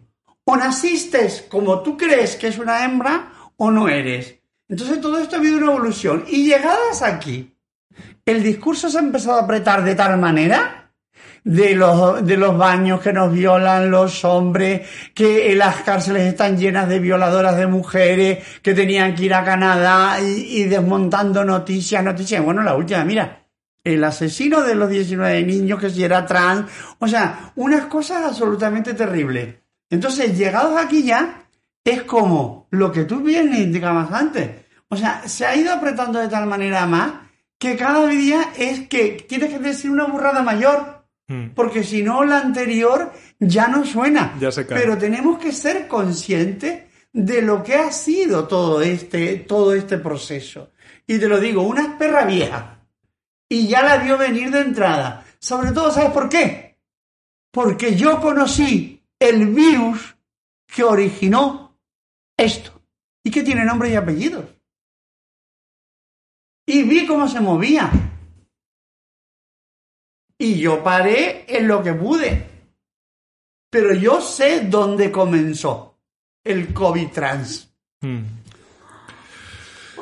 O 0.45 0.55
naciste 0.55 1.29
como 1.49 1.81
tú 1.81 1.97
crees 1.97 2.35
que 2.35 2.47
es 2.47 2.57
una 2.57 2.83
hembra 2.83 3.31
o 3.57 3.69
no 3.69 3.89
eres. 3.89 4.35
Entonces 4.69 4.99
todo 5.01 5.19
esto 5.19 5.35
ha 5.35 5.39
habido 5.39 5.57
una 5.57 5.71
evolución. 5.71 6.25
Y 6.27 6.45
llegadas 6.45 7.01
aquí, 7.01 7.53
el 8.25 8.43
discurso 8.43 8.89
se 8.89 8.97
ha 8.97 9.01
empezado 9.01 9.39
a 9.39 9.43
apretar 9.43 9.83
de 9.83 9.95
tal 9.95 10.17
manera 10.17 10.91
de 11.43 11.75
los, 11.75 12.25
de 12.25 12.35
los 12.35 12.57
baños 12.57 12.99
que 12.99 13.13
nos 13.13 13.31
violan 13.31 13.89
los 13.89 14.25
hombres, 14.25 14.87
que 15.13 15.51
en 15.51 15.59
las 15.59 15.77
cárceles 15.77 16.23
están 16.23 16.57
llenas 16.57 16.89
de 16.89 16.99
violadoras 16.99 17.55
de 17.55 17.67
mujeres, 17.67 18.45
que 18.61 18.73
tenían 18.73 19.15
que 19.15 19.25
ir 19.25 19.33
a 19.33 19.45
Canadá 19.45 20.19
y, 20.21 20.61
y 20.61 20.63
desmontando 20.65 21.45
noticias, 21.45 22.03
noticias. 22.03 22.43
Bueno, 22.43 22.63
la 22.63 22.75
última, 22.75 23.05
mira, 23.05 23.46
el 23.93 24.03
asesino 24.03 24.61
de 24.63 24.75
los 24.75 24.89
19 24.89 25.43
niños 25.43 25.79
que 25.79 25.89
si 25.89 26.03
era 26.03 26.25
trans, 26.25 26.69
o 26.99 27.07
sea, 27.07 27.51
unas 27.55 27.85
cosas 27.85 28.23
absolutamente 28.23 28.93
terribles. 28.93 29.55
Entonces, 29.89 30.37
llegados 30.37 30.77
aquí 30.77 31.03
ya, 31.03 31.43
es 31.83 32.03
como 32.03 32.67
lo 32.71 32.91
que 32.91 33.05
tú 33.05 33.21
bien 33.21 33.53
indicabas 33.55 34.11
antes. 34.11 34.49
O 34.89 34.95
sea, 34.95 35.23
se 35.27 35.45
ha 35.45 35.55
ido 35.55 35.71
apretando 35.73 36.19
de 36.19 36.27
tal 36.27 36.45
manera 36.47 36.85
más 36.85 37.13
que 37.57 37.75
cada 37.75 38.05
día 38.07 38.51
es 38.57 38.87
que 38.87 39.25
tienes 39.27 39.49
que 39.49 39.59
decir 39.59 39.89
una 39.89 40.05
burrada 40.05 40.43
mayor, 40.43 40.97
Mm. 41.29 41.49
porque 41.55 41.83
si 41.83 42.03
no, 42.03 42.23
la 42.23 42.39
anterior 42.39 43.11
ya 43.39 43.67
no 43.67 43.85
suena. 43.85 44.35
Ya 44.39 44.49
se 44.49 44.65
cae. 44.65 44.79
Pero 44.79 44.97
tenemos 44.97 45.39
que 45.39 45.51
ser 45.51 45.87
conscientes 45.87 46.83
de 47.11 47.41
lo 47.41 47.63
que 47.63 47.75
ha 47.75 47.91
sido 47.91 48.47
todo 48.47 48.81
este, 48.81 49.35
todo 49.39 49.73
este 49.73 49.97
proceso. 49.97 50.71
Y 51.05 51.19
te 51.19 51.27
lo 51.27 51.39
digo, 51.39 51.63
una 51.63 51.97
perra 51.97 52.23
vieja. 52.23 52.76
Y 53.49 53.67
ya 53.67 53.81
la 53.81 53.97
vio 53.97 54.17
venir 54.17 54.51
de 54.51 54.61
entrada. 54.61 55.25
Sobre 55.39 55.71
todo, 55.71 55.91
¿sabes 55.91 56.11
por 56.11 56.27
qué? 56.27 56.77
Porque 57.51 57.95
yo 57.95 58.19
conocí 58.19 59.01
el 59.19 59.47
virus 59.47 60.15
que 60.67 60.83
originó 60.83 61.77
esto. 62.35 62.81
Y 63.23 63.31
que 63.31 63.43
tiene 63.43 63.65
nombre 63.65 63.89
y 63.89 63.95
apellidos. 63.95 64.45
Y 66.65 66.83
vi 66.83 67.05
cómo 67.05 67.27
se 67.27 67.39
movía. 67.39 67.89
Y 70.37 70.59
yo 70.59 70.83
paré 70.83 71.45
en 71.47 71.67
lo 71.67 71.81
que 71.81 71.93
pude. 71.93 72.47
Pero 73.69 73.93
yo 73.93 74.21
sé 74.21 74.61
dónde 74.61 75.11
comenzó 75.11 75.97
el 76.43 76.73
COVID 76.73 77.11
trans. 77.11 77.73
Mm. 78.01 78.36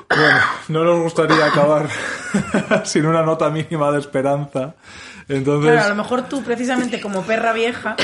Bueno, 0.10 0.40
no 0.70 0.84
nos 0.84 1.00
gustaría 1.02 1.46
acabar 1.46 1.88
sin 2.86 3.06
una 3.06 3.24
nota 3.24 3.50
mínima 3.50 3.92
de 3.92 4.00
esperanza. 4.00 4.76
Entonces, 5.28 5.72
Claro, 5.72 5.86
a 5.88 5.90
lo 5.90 5.96
mejor 5.96 6.28
tú 6.30 6.44
precisamente 6.44 7.02
como 7.02 7.24
perra 7.24 7.52
vieja, 7.54 7.96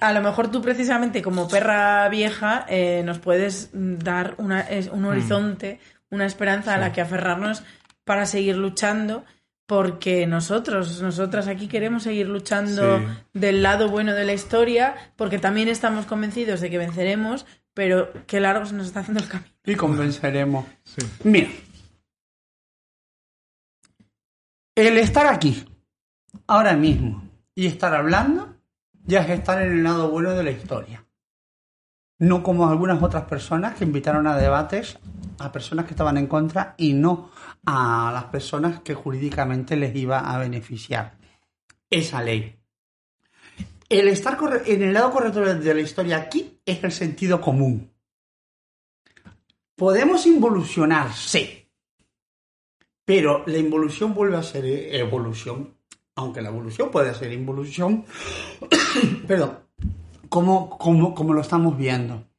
a 0.00 0.12
lo 0.12 0.22
mejor 0.22 0.50
tú 0.50 0.62
precisamente 0.62 1.22
como 1.22 1.48
perra 1.48 2.08
vieja 2.08 2.64
eh, 2.68 3.02
nos 3.04 3.18
puedes 3.18 3.70
dar 3.72 4.34
una, 4.38 4.60
es- 4.60 4.90
Mm. 4.90 4.96
un 4.96 5.04
horizonte, 5.06 5.80
una 6.10 6.26
esperanza 6.26 6.74
a 6.74 6.78
la 6.78 6.92
que 6.92 7.00
aferrarnos 7.00 7.62
para 8.04 8.26
seguir 8.26 8.56
luchando, 8.56 9.24
porque 9.66 10.26
nosotros, 10.26 11.00
nosotras 11.02 11.46
aquí 11.48 11.68
queremos 11.68 12.02
seguir 12.04 12.28
luchando 12.28 12.98
Sí. 12.98 13.04
del 13.34 13.62
lado 13.62 13.88
bueno 13.88 14.14
de 14.14 14.24
la 14.24 14.32
historia, 14.32 14.94
porque 15.16 15.38
también 15.38 15.68
estamos 15.68 16.06
convencidos 16.06 16.60
de 16.60 16.70
que 16.70 16.78
venceremos, 16.78 17.46
pero 17.80 18.12
qué 18.26 18.40
largo 18.40 18.66
se 18.66 18.74
nos 18.74 18.88
está 18.88 19.00
haciendo 19.00 19.22
el 19.22 19.28
camino. 19.30 19.50
Y 19.64 19.74
convenceremos. 19.74 20.66
sí. 20.84 21.00
Mira. 21.24 21.48
El 24.74 24.98
estar 24.98 25.26
aquí, 25.26 25.64
ahora 26.46 26.74
mismo, 26.74 27.26
y 27.54 27.64
estar 27.64 27.94
hablando, 27.94 28.54
ya 29.06 29.22
es 29.22 29.30
estar 29.30 29.62
en 29.62 29.72
el 29.72 29.82
lado 29.82 30.10
bueno 30.10 30.32
de 30.32 30.42
la 30.42 30.50
historia. 30.50 31.06
No 32.18 32.42
como 32.42 32.68
algunas 32.68 33.02
otras 33.02 33.24
personas 33.24 33.76
que 33.76 33.84
invitaron 33.84 34.26
a 34.26 34.36
debates 34.36 34.98
a 35.38 35.50
personas 35.50 35.86
que 35.86 35.92
estaban 35.92 36.18
en 36.18 36.26
contra 36.26 36.74
y 36.76 36.92
no 36.92 37.30
a 37.64 38.10
las 38.12 38.24
personas 38.24 38.80
que 38.80 38.92
jurídicamente 38.92 39.74
les 39.74 39.96
iba 39.96 40.18
a 40.18 40.36
beneficiar 40.36 41.16
esa 41.88 42.22
ley. 42.22 42.59
El 43.90 44.06
estar 44.06 44.38
en 44.66 44.82
el 44.82 44.94
lado 44.94 45.10
correcto 45.10 45.40
de 45.40 45.74
la 45.74 45.80
historia 45.80 46.16
aquí 46.18 46.60
es 46.64 46.82
el 46.84 46.92
sentido 46.92 47.40
común. 47.40 47.90
Podemos 49.74 50.26
involucionar, 50.26 51.12
sí. 51.12 51.68
Pero 53.04 53.42
la 53.46 53.58
involución 53.58 54.14
vuelve 54.14 54.36
a 54.36 54.44
ser 54.44 54.64
evolución. 54.64 55.74
Aunque 56.14 56.40
la 56.40 56.50
evolución 56.50 56.92
puede 56.92 57.12
ser 57.14 57.32
involución. 57.32 58.04
Perdón. 59.26 59.58
Como 60.28 61.34
lo 61.34 61.40
estamos 61.40 61.76
viendo. 61.76 62.30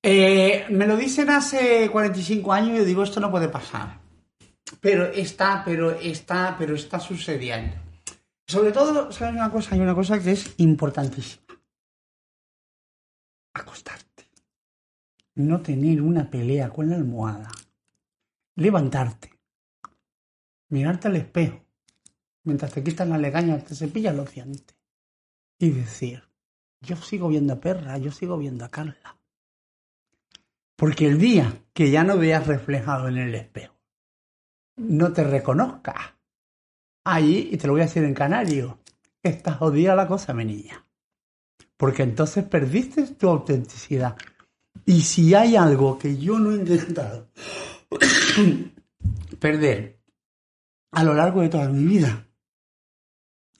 Eh, 0.00 0.66
me 0.68 0.86
lo 0.86 0.96
dicen 0.96 1.28
hace 1.30 1.90
45 1.90 2.52
años 2.52 2.74
y 2.74 2.78
yo 2.78 2.84
digo, 2.84 3.02
esto 3.02 3.18
no 3.18 3.32
puede 3.32 3.48
pasar. 3.48 3.98
pero 4.80 5.06
está, 5.06 5.62
pero 5.64 5.90
está, 5.98 6.54
pero 6.56 6.76
está 6.76 7.00
sucediendo. 7.00 7.83
Sobre 8.46 8.72
todo, 8.72 9.10
¿sabes 9.10 9.34
una 9.34 9.50
cosa? 9.50 9.74
Hay 9.74 9.80
una 9.80 9.94
cosa 9.94 10.20
que 10.20 10.32
es 10.32 10.54
importantísima. 10.58 11.44
Acostarte. 13.54 14.28
No 15.36 15.62
tener 15.62 16.02
una 16.02 16.30
pelea 16.30 16.70
con 16.70 16.90
la 16.90 16.96
almohada. 16.96 17.50
Levantarte. 18.56 19.30
Mirarte 20.68 21.08
al 21.08 21.16
espejo. 21.16 21.64
Mientras 22.44 22.72
te 22.72 22.84
quitan 22.84 23.10
la 23.10 23.18
legaña, 23.18 23.58
te 23.58 23.74
cepillas 23.74 24.14
los 24.14 24.32
dientes. 24.32 24.76
Y 25.58 25.70
decir, 25.70 26.22
yo 26.80 26.96
sigo 26.96 27.28
viendo 27.28 27.54
a 27.54 27.60
Perra, 27.60 27.96
yo 27.96 28.12
sigo 28.12 28.36
viendo 28.36 28.64
a 28.64 28.68
Carla. 28.68 29.16
Porque 30.76 31.06
el 31.06 31.18
día 31.18 31.64
que 31.72 31.90
ya 31.90 32.04
no 32.04 32.18
veas 32.18 32.46
reflejado 32.46 33.08
en 33.08 33.16
el 33.16 33.34
espejo, 33.34 33.74
no 34.76 35.12
te 35.12 35.24
reconozcas, 35.24 36.14
ahí, 37.04 37.50
y 37.52 37.56
te 37.56 37.66
lo 37.66 37.74
voy 37.74 37.82
a 37.82 37.86
decir 37.86 38.04
en 38.04 38.14
canario, 38.14 38.80
está 39.22 39.54
jodida 39.54 39.94
la 39.94 40.06
cosa, 40.06 40.34
mi 40.34 40.44
niña. 40.44 40.84
Porque 41.76 42.02
entonces 42.02 42.44
perdiste 42.44 43.06
tu 43.14 43.28
autenticidad. 43.28 44.16
Y 44.86 45.02
si 45.02 45.34
hay 45.34 45.56
algo 45.56 45.98
que 45.98 46.16
yo 46.16 46.38
no 46.38 46.52
he 46.52 46.56
intentado 46.56 47.30
perder 49.38 50.00
a 50.92 51.04
lo 51.04 51.14
largo 51.14 51.42
de 51.42 51.48
toda 51.48 51.68
mi 51.68 51.84
vida, 51.84 52.26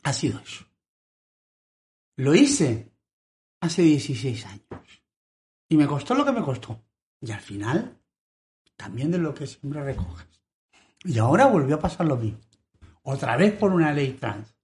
ha 0.03 0.13
sido 0.13 0.39
eso. 0.41 0.65
Lo 2.17 2.35
hice 2.35 2.93
hace 3.61 3.83
16 3.83 4.47
años. 4.47 5.03
Y 5.69 5.77
me 5.77 5.87
costó 5.87 6.15
lo 6.15 6.25
que 6.25 6.33
me 6.33 6.43
costó. 6.43 6.81
Y 7.21 7.33
al 7.33 7.41
final, 7.41 7.99
también 8.77 9.11
de 9.11 9.19
lo 9.19 9.35
que 9.35 9.47
siempre 9.47 9.83
recoges. 9.83 10.29
Y 11.05 11.19
ahora 11.19 11.47
volvió 11.47 11.77
a 11.77 11.81
pasar 11.81 12.07
lo 12.07 12.17
mismo. 12.17 12.41
Otra 13.07 13.37
vez 13.37 13.53
por 13.55 13.73
una 13.73 13.93
ley 13.93 14.13
trans. 14.15 14.57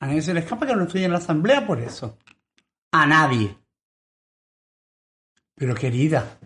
A 0.00 0.06
nadie 0.06 0.22
se 0.22 0.34
le 0.34 0.40
escapa 0.40 0.66
que 0.66 0.76
no 0.76 0.84
estoy 0.84 1.04
en 1.04 1.12
la 1.12 1.18
asamblea 1.18 1.66
por 1.66 1.80
eso. 1.80 2.18
A 2.92 3.06
nadie. 3.06 3.56
Pero 5.56 5.74
querida, 5.74 6.38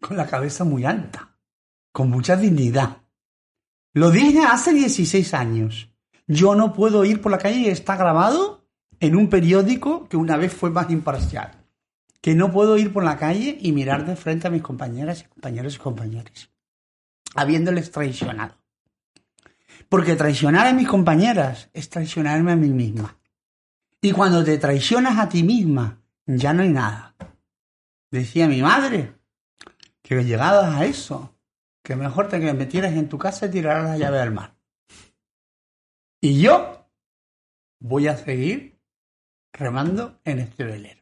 con 0.00 0.16
la 0.16 0.26
cabeza 0.26 0.64
muy 0.64 0.84
alta, 0.84 1.36
con 1.92 2.08
mucha 2.08 2.36
dignidad. 2.36 2.98
Lo 3.92 4.10
dije 4.10 4.44
hace 4.44 4.72
16 4.72 5.34
años. 5.34 5.90
Yo 6.26 6.54
no 6.54 6.72
puedo 6.72 7.04
ir 7.04 7.20
por 7.20 7.32
la 7.32 7.38
calle 7.38 7.58
y 7.58 7.68
está 7.68 7.96
grabado 7.96 8.68
en 9.00 9.16
un 9.16 9.28
periódico 9.28 10.08
que 10.08 10.16
una 10.16 10.36
vez 10.36 10.52
fue 10.52 10.70
más 10.70 10.90
imparcial. 10.90 11.66
Que 12.20 12.34
no 12.34 12.52
puedo 12.52 12.76
ir 12.76 12.92
por 12.92 13.02
la 13.02 13.16
calle 13.16 13.58
y 13.60 13.72
mirar 13.72 14.06
de 14.06 14.14
frente 14.14 14.46
a 14.46 14.50
mis 14.50 14.62
compañeras 14.62 15.22
y 15.22 15.24
compañeros 15.24 15.74
y 15.74 15.78
compañeros, 15.78 16.52
habiéndoles 17.34 17.90
traicionado. 17.90 18.59
Porque 19.90 20.14
traicionar 20.14 20.68
a 20.68 20.72
mis 20.72 20.86
compañeras 20.86 21.68
es 21.72 21.90
traicionarme 21.90 22.52
a 22.52 22.56
mí 22.56 22.68
misma. 22.68 23.18
Y 24.00 24.12
cuando 24.12 24.44
te 24.44 24.56
traicionas 24.56 25.18
a 25.18 25.28
ti 25.28 25.42
misma, 25.42 26.00
ya 26.26 26.52
no 26.52 26.62
hay 26.62 26.68
nada. 26.68 27.16
Decía 28.08 28.46
mi 28.46 28.62
madre 28.62 29.12
que 30.00 30.24
llegadas 30.24 30.76
a 30.76 30.84
eso, 30.84 31.34
que 31.82 31.96
mejor 31.96 32.28
te 32.28 32.38
metieras 32.54 32.92
en 32.92 33.08
tu 33.08 33.18
casa 33.18 33.46
y 33.46 33.50
tiraras 33.50 33.90
la 33.90 33.98
llave 33.98 34.20
al 34.20 34.30
mar. 34.30 34.54
Y 36.20 36.40
yo 36.40 36.86
voy 37.80 38.06
a 38.06 38.16
seguir 38.16 38.78
remando 39.52 40.20
en 40.24 40.38
este 40.38 40.62
velero. 40.62 40.99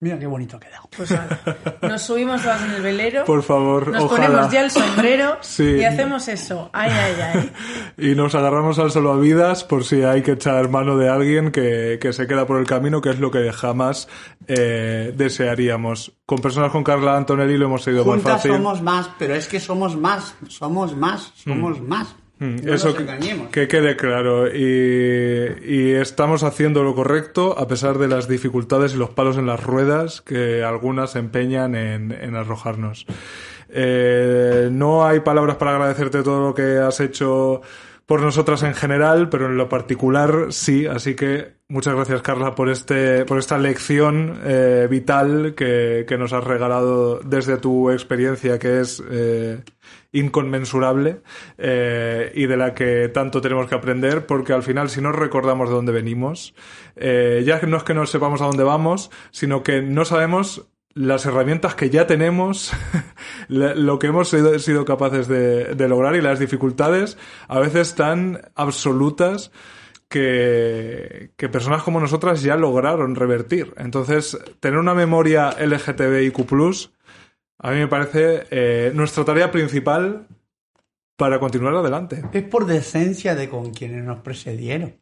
Mira 0.00 0.16
qué 0.16 0.28
bonito 0.28 0.56
ha 0.56 0.60
quedado. 0.60 0.88
Pues 0.96 1.10
nada, 1.10 1.40
nos 1.82 2.02
subimos 2.02 2.40
todas 2.40 2.62
en 2.62 2.70
el 2.70 2.82
velero. 2.82 3.24
Por 3.24 3.42
favor, 3.42 3.88
Nos 3.88 4.04
ojalá. 4.04 4.26
ponemos 4.28 4.52
ya 4.52 4.62
el 4.62 4.70
sombrero 4.70 5.38
Sí. 5.40 5.64
y 5.64 5.84
hacemos 5.84 6.28
eso. 6.28 6.70
Ay, 6.72 6.92
ay, 6.92 7.14
ay. 7.20 7.52
Y 8.12 8.14
nos 8.14 8.36
agarramos 8.36 8.78
al 8.78 8.92
salvavidas 8.92 9.64
por 9.64 9.84
si 9.84 10.04
hay 10.04 10.22
que 10.22 10.32
echar 10.32 10.68
mano 10.68 10.96
de 10.96 11.08
alguien 11.08 11.50
que, 11.50 11.98
que 12.00 12.12
se 12.12 12.28
queda 12.28 12.46
por 12.46 12.60
el 12.60 12.66
camino, 12.66 13.00
que 13.00 13.10
es 13.10 13.18
lo 13.18 13.32
que 13.32 13.50
jamás 13.52 14.08
eh, 14.46 15.12
desearíamos. 15.16 16.12
Con 16.26 16.38
personas 16.38 16.70
con 16.70 16.84
Carla 16.84 17.16
Antonelli 17.16 17.56
lo 17.58 17.66
hemos 17.66 17.82
seguido 17.82 18.04
más 18.04 18.14
Juntas 18.16 18.32
fácil. 18.34 18.52
somos 18.52 18.80
más, 18.82 19.10
pero 19.18 19.34
es 19.34 19.48
que 19.48 19.58
somos 19.58 19.96
más, 19.96 20.36
somos 20.48 20.96
más, 20.96 21.32
somos 21.34 21.80
más. 21.80 22.14
Mm, 22.40 22.56
No 22.64 22.74
Eso 22.74 22.88
nos 22.88 22.96
que, 22.96 23.02
engañemos. 23.02 23.48
que 23.50 23.68
quede 23.68 23.96
claro. 23.96 24.46
Y, 24.48 25.56
y 25.64 25.92
estamos 25.92 26.42
haciendo 26.44 26.82
lo 26.84 26.94
correcto 26.94 27.58
a 27.58 27.66
pesar 27.68 27.98
de 27.98 28.08
las 28.08 28.28
dificultades 28.28 28.94
y 28.94 28.96
los 28.96 29.10
palos 29.10 29.36
en 29.38 29.46
las 29.46 29.62
ruedas 29.62 30.20
que 30.20 30.62
algunas 30.62 31.16
empeñan 31.16 31.74
en, 31.74 32.12
en 32.12 32.36
arrojarnos. 32.36 33.06
Eh, 33.70 34.68
no 34.72 35.06
hay 35.06 35.20
palabras 35.20 35.56
para 35.56 35.72
agradecerte 35.72 36.22
todo 36.22 36.48
lo 36.48 36.54
que 36.54 36.78
has 36.78 37.00
hecho 37.00 37.60
por 38.08 38.22
nosotras 38.22 38.62
en 38.62 38.72
general, 38.72 39.28
pero 39.28 39.48
en 39.48 39.58
lo 39.58 39.68
particular 39.68 40.46
sí. 40.48 40.86
Así 40.86 41.14
que 41.14 41.58
muchas 41.68 41.94
gracias, 41.94 42.22
Carla, 42.22 42.54
por 42.54 42.70
este, 42.70 43.26
por 43.26 43.38
esta 43.38 43.58
lección 43.58 44.40
eh, 44.44 44.88
vital 44.90 45.54
que, 45.54 46.06
que 46.08 46.16
nos 46.16 46.32
has 46.32 46.42
regalado 46.42 47.20
desde 47.20 47.58
tu 47.58 47.90
experiencia, 47.90 48.58
que 48.58 48.80
es 48.80 49.02
eh, 49.10 49.62
inconmensurable 50.12 51.20
eh, 51.58 52.32
y 52.34 52.46
de 52.46 52.56
la 52.56 52.72
que 52.72 53.10
tanto 53.10 53.42
tenemos 53.42 53.68
que 53.68 53.74
aprender, 53.74 54.24
porque 54.24 54.54
al 54.54 54.62
final, 54.62 54.88
si 54.88 55.02
no 55.02 55.12
recordamos 55.12 55.68
de 55.68 55.74
dónde 55.74 55.92
venimos, 55.92 56.54
eh, 56.96 57.42
ya 57.44 57.60
no 57.60 57.76
es 57.76 57.82
que 57.82 57.92
no 57.92 58.06
sepamos 58.06 58.40
a 58.40 58.46
dónde 58.46 58.64
vamos, 58.64 59.10
sino 59.32 59.62
que 59.62 59.82
no 59.82 60.06
sabemos 60.06 60.66
las 60.94 61.26
herramientas 61.26 61.74
que 61.74 61.90
ya 61.90 62.06
tenemos, 62.06 62.72
lo 63.48 63.98
que 63.98 64.08
hemos 64.08 64.28
sido, 64.28 64.58
sido 64.58 64.84
capaces 64.84 65.28
de, 65.28 65.74
de 65.74 65.88
lograr 65.88 66.16
y 66.16 66.20
las 66.20 66.38
dificultades 66.38 67.16
a 67.46 67.58
veces 67.60 67.94
tan 67.94 68.40
absolutas 68.54 69.52
que, 70.08 71.32
que 71.36 71.48
personas 71.48 71.82
como 71.82 72.00
nosotras 72.00 72.42
ya 72.42 72.56
lograron 72.56 73.14
revertir. 73.14 73.74
Entonces, 73.76 74.38
tener 74.60 74.78
una 74.78 74.94
memoria 74.94 75.50
LGTBIQ+, 75.50 76.90
a 77.60 77.70
mí 77.70 77.76
me 77.78 77.88
parece 77.88 78.46
eh, 78.50 78.92
nuestra 78.94 79.24
tarea 79.24 79.50
principal 79.50 80.26
para 81.16 81.40
continuar 81.40 81.74
adelante. 81.74 82.22
Es 82.32 82.44
por 82.44 82.66
decencia 82.66 83.34
de 83.34 83.48
con 83.48 83.72
quienes 83.72 84.04
nos 84.04 84.20
precedieron. 84.20 84.96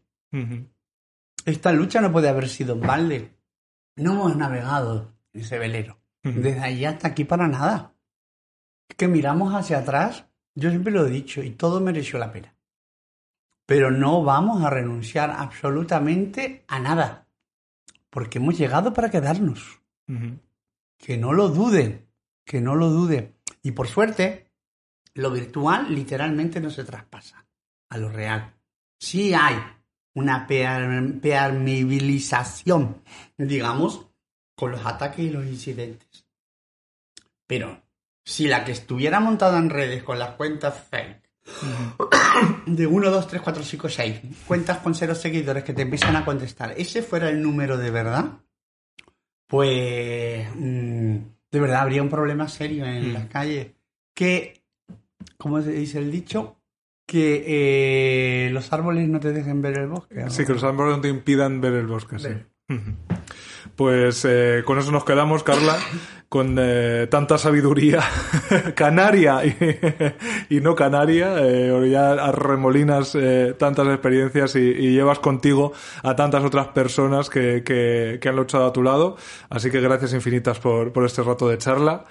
Esta 1.45 1.73
lucha 1.73 2.01
no 2.01 2.13
puede 2.13 2.29
haber 2.29 2.49
sido 2.49 2.75
en 2.75 2.81
balde. 2.81 3.31
No 3.97 4.13
hemos 4.13 4.37
navegado 4.37 5.16
ese 5.41 5.59
velero. 5.59 5.99
Desde 6.23 6.59
allí 6.61 6.85
hasta 6.85 7.09
aquí 7.09 7.25
para 7.25 7.47
nada. 7.49 7.95
Es 8.89 8.97
que 8.97 9.07
miramos 9.09 9.55
hacia 9.55 9.79
atrás, 9.79 10.27
yo 10.55 10.71
siempre 10.71 10.93
lo 10.93 11.07
he 11.07 11.11
dicho, 11.11 11.43
y 11.43 11.51
todo 11.51 11.81
mereció 11.81 12.19
la 12.19 12.33
pena. 12.33 12.55
Pero 13.65 13.91
no 13.91 14.23
vamos 14.25 14.63
a 14.65 14.71
renunciar 14.71 15.31
absolutamente 15.31 16.65
a 16.69 16.79
nada. 16.81 17.27
Porque 18.11 18.39
hemos 18.39 18.57
llegado 18.59 18.93
para 18.93 19.11
quedarnos. 19.11 19.81
Que 20.99 21.17
no 21.19 21.33
lo 21.33 21.49
duden, 21.49 22.07
que 22.45 22.61
no 22.61 22.75
lo 22.75 22.89
duden. 22.91 23.35
Y 23.63 23.73
por 23.73 23.89
suerte, 23.89 24.51
lo 25.15 25.31
virtual 25.31 25.95
literalmente 25.95 26.61
no 26.61 26.71
se 26.71 26.85
traspasa 26.85 27.47
a 27.91 27.99
lo 27.99 28.09
real. 28.09 28.55
Sí 28.99 29.35
hay 29.35 29.57
una 30.15 30.47
per- 30.47 31.21
permeabilización, 31.21 33.03
digamos, 33.37 34.07
con 34.57 34.73
los 34.73 34.85
ataques 34.85 35.21
y 35.21 35.31
los 35.31 35.47
incidentes. 35.47 36.27
Pero 37.47 37.81
si 38.25 38.49
la 38.49 38.65
que 38.65 38.73
estuviera 38.73 39.21
montada 39.21 39.59
en 39.59 39.71
redes 39.71 40.03
con 40.03 40.19
las 40.19 40.31
cuentas 40.31 40.83
fake 40.91 41.23
de 42.67 42.87
1, 42.89 43.11
2, 43.11 43.29
3, 43.29 43.41
4, 43.43 43.63
5, 43.63 43.89
6, 43.89 44.21
cuentas 44.49 44.79
con 44.79 44.95
cero 44.97 45.15
seguidores 45.15 45.63
que 45.63 45.73
te 45.73 45.83
empiezan 45.83 46.17
a 46.17 46.25
contestar, 46.25 46.75
ese 46.77 47.03
fuera 47.03 47.29
el 47.31 47.41
número 47.41 47.77
de 47.79 47.91
verdad, 47.93 48.39
pues 49.47 50.49
mm, 50.57 51.17
de 51.53 51.61
verdad 51.61 51.83
habría 51.83 52.03
un 52.03 52.09
problema 52.11 52.49
serio 52.49 52.85
en 52.85 53.11
Mm. 53.11 53.13
las 53.13 53.27
calles. 53.27 53.69
Que, 54.15 54.63
como 55.37 55.61
se 55.63 55.71
dice 55.71 55.99
el 55.99 56.11
dicho, 56.11 56.57
que 57.07 57.45
eh, 58.47 58.51
los 58.51 58.73
árboles 58.73 59.09
no 59.09 59.21
te 59.21 59.33
dejen 59.33 59.63
ver 59.63 59.79
el 59.79 59.87
bosque. 59.89 60.17
¿no? 60.17 60.31
Sí, 60.31 60.45
que 60.45 60.55
los 60.55 60.65
árboles 60.65 60.97
no 60.97 61.01
te 61.03 61.09
impidan 61.09 61.61
ver 61.61 61.75
el 61.75 61.87
bosque, 61.87 62.19
sí. 62.19 62.29
Ver. 62.29 62.47
Pues 63.77 64.25
eh, 64.27 64.63
con 64.65 64.79
eso 64.79 64.91
nos 64.91 65.05
quedamos, 65.05 65.43
Carla, 65.43 65.77
con 66.31 66.57
eh, 66.59 67.07
tanta 67.11 67.37
sabiduría 67.39 68.01
canaria 68.75 69.45
y, 69.45 69.55
y 70.57 70.61
no 70.61 70.75
canaria, 70.75 71.35
eh, 71.39 71.71
o 71.71 71.85
ya 71.85 72.13
arremolinas 72.13 73.15
eh, 73.15 73.55
tantas 73.59 73.87
experiencias 73.89 74.57
y, 74.57 74.61
y 74.61 74.93
llevas 74.93 75.19
contigo 75.19 75.73
a 76.03 76.17
tantas 76.17 76.43
otras 76.43 76.69
personas 76.69 77.29
que, 77.31 77.63
que, 77.65 78.19
que 78.21 78.29
han 78.29 78.37
luchado 78.37 78.67
a 78.67 78.73
tu 78.73 78.83
lado. 78.83 79.17
Así 79.51 79.71
que 79.71 79.81
gracias 79.81 80.15
infinitas 80.15 80.59
por, 80.59 80.93
por 80.93 81.05
este 81.05 81.23
rato 81.23 81.49
de 81.49 81.59
charla. 81.59 82.05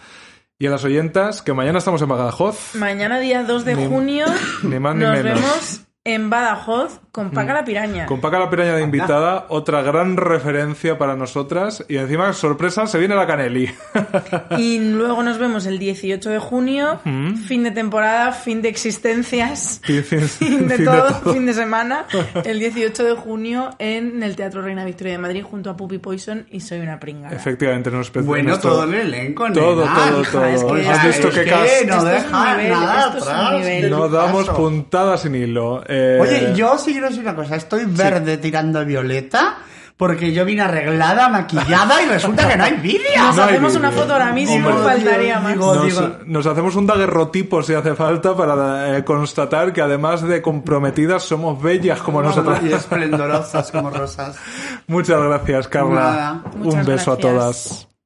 Y 0.57 0.67
a 0.67 0.69
las 0.69 0.85
oyentas, 0.85 1.41
que 1.41 1.51
mañana 1.51 1.79
estamos 1.79 2.01
en 2.01 2.07
Badajoz. 2.07 2.75
Mañana, 2.75 3.19
día 3.19 3.43
2 3.43 3.65
de 3.65 3.75
Ni- 3.75 3.87
junio, 3.87 4.25
ni 4.63 4.79
más 4.79 4.95
ni 4.95 5.01
nos 5.03 5.11
menos. 5.21 5.41
vemos 5.41 5.81
en 6.05 6.29
Badajoz 6.29 7.01
con 7.15 7.31
Paca 7.31 7.53
Mm. 7.53 7.55
la 7.55 7.63
Piraña. 7.63 8.05
Con 8.07 8.19
Paca 8.19 8.39
la 8.39 8.49
Piraña 8.49 8.75
de 8.75 8.83
invitada, 8.83 9.45
otra 9.47 9.81
gran 9.81 10.17
referencia 10.17 10.97
para 10.97 11.15
nosotras. 11.15 11.85
Y 11.87 11.95
encima, 11.95 12.33
sorpresa, 12.33 12.85
se 12.87 12.99
viene 12.99 13.15
la 13.15 13.25
Caneli. 13.25 13.69
Y 14.57 14.79
luego 14.79 15.23
nos 15.23 15.37
vemos 15.37 15.65
el 15.65 15.79
18 15.79 16.29
de 16.29 16.39
junio, 16.39 16.99
Mm. 17.05 17.35
fin 17.37 17.63
de 17.63 17.71
temporada, 17.71 18.33
fin 18.33 18.61
de 18.61 18.67
existencias, 18.67 19.79
Fin- 19.85 20.03
fin- 20.03 20.19
fin 20.27 20.67
de 20.67 20.75
fin 20.75 20.77
de 20.77 20.85
todo, 20.85 21.13
todo. 21.21 21.33
fin 21.33 21.45
de 21.45 21.53
semana, 21.53 22.05
el 22.43 22.59
18 22.59 23.03
de 23.05 23.13
junio 23.15 23.69
en 23.79 24.21
el 24.21 24.35
Teatro 24.35 24.61
Reina 24.61 24.83
Victoria 24.83 25.13
de 25.13 25.19
Madrid 25.19 25.41
junto 25.43 25.69
a 25.69 25.77
Puppy 25.77 25.99
Poison 25.99 26.45
y 26.51 26.59
Soy 26.59 26.79
una 26.79 26.99
pringada. 26.99 27.33
Efectivamente, 27.35 27.91
nos 27.91 28.11
Bueno, 28.11 28.49
nuestro- 28.49 28.71
todo 28.71 28.83
el 28.83 28.93
elenco, 28.95 29.45
Todo, 29.53 29.83
todo, 29.85 30.23
todo. 30.31 30.45
es 30.45 30.63
que 30.63 30.89
Has 30.89 31.07
visto 31.07 31.27
es 31.29 31.33
qué 31.35 31.43
que 31.45 31.49
cast. 31.49 31.85
no 31.87 32.03
deja 32.03 32.57
nivel, 32.57 32.69
nada 32.71 33.05
atrás 33.07 33.89
No 33.89 34.09
damos 34.09 34.49
puntadas 34.49 35.21
sin 35.21 35.35
hilo. 35.35 35.83
Eh, 35.87 36.17
Oye, 36.21 36.53
yo 36.55 36.77
sí 36.77 36.93
quiero 37.07 37.23
decir 37.23 37.23
una 37.23 37.35
cosa. 37.35 37.55
Estoy 37.55 37.85
verde 37.85 38.37
tirando 38.37 38.83
violeta 38.85 39.57
porque 39.97 40.33
yo 40.33 40.43
vine 40.43 40.61
arreglada, 40.61 41.29
maquillada 41.29 42.01
y 42.03 42.05
resulta 42.07 42.45
que 42.49 42.57
no 42.57 42.65
hay 42.65 42.73
vídeo. 42.73 43.01
Nos 43.17 43.35
No 43.37 43.43
hacemos 43.43 43.75
una 43.77 43.91
foto 43.91 44.11
ahora 44.13 44.33
mismo, 44.33 44.55
Hombre. 44.67 44.83
faltaría 44.83 45.39
más. 45.39 45.53
Digo, 45.53 45.73
Nos, 45.75 45.85
digo- 45.85 46.17
nos 46.25 46.45
hacemos 46.47 46.75
un 46.75 46.85
daguerrotipo 46.85 47.63
si 47.63 47.73
hace 47.75 47.95
falta 47.95 48.35
para 48.35 48.97
eh, 48.97 49.05
constatar 49.05 49.71
que 49.71 49.81
además 49.81 50.21
de 50.21 50.41
comprometidas 50.41 51.23
somos 51.23 51.61
bellas 51.61 52.01
como 52.01 52.21
nosotras. 52.21 52.59
Y 52.63 52.73
esplendorosas 52.73 53.71
como 53.71 53.89
rosas. 53.89 54.35
Muchas 54.87 55.21
gracias, 55.21 55.67
Carla. 55.69 55.93
Nada. 56.01 56.41
un 56.55 56.61
Muchas 56.63 56.85
beso 56.85 57.11
a 57.13 57.17
todas. 57.17 57.87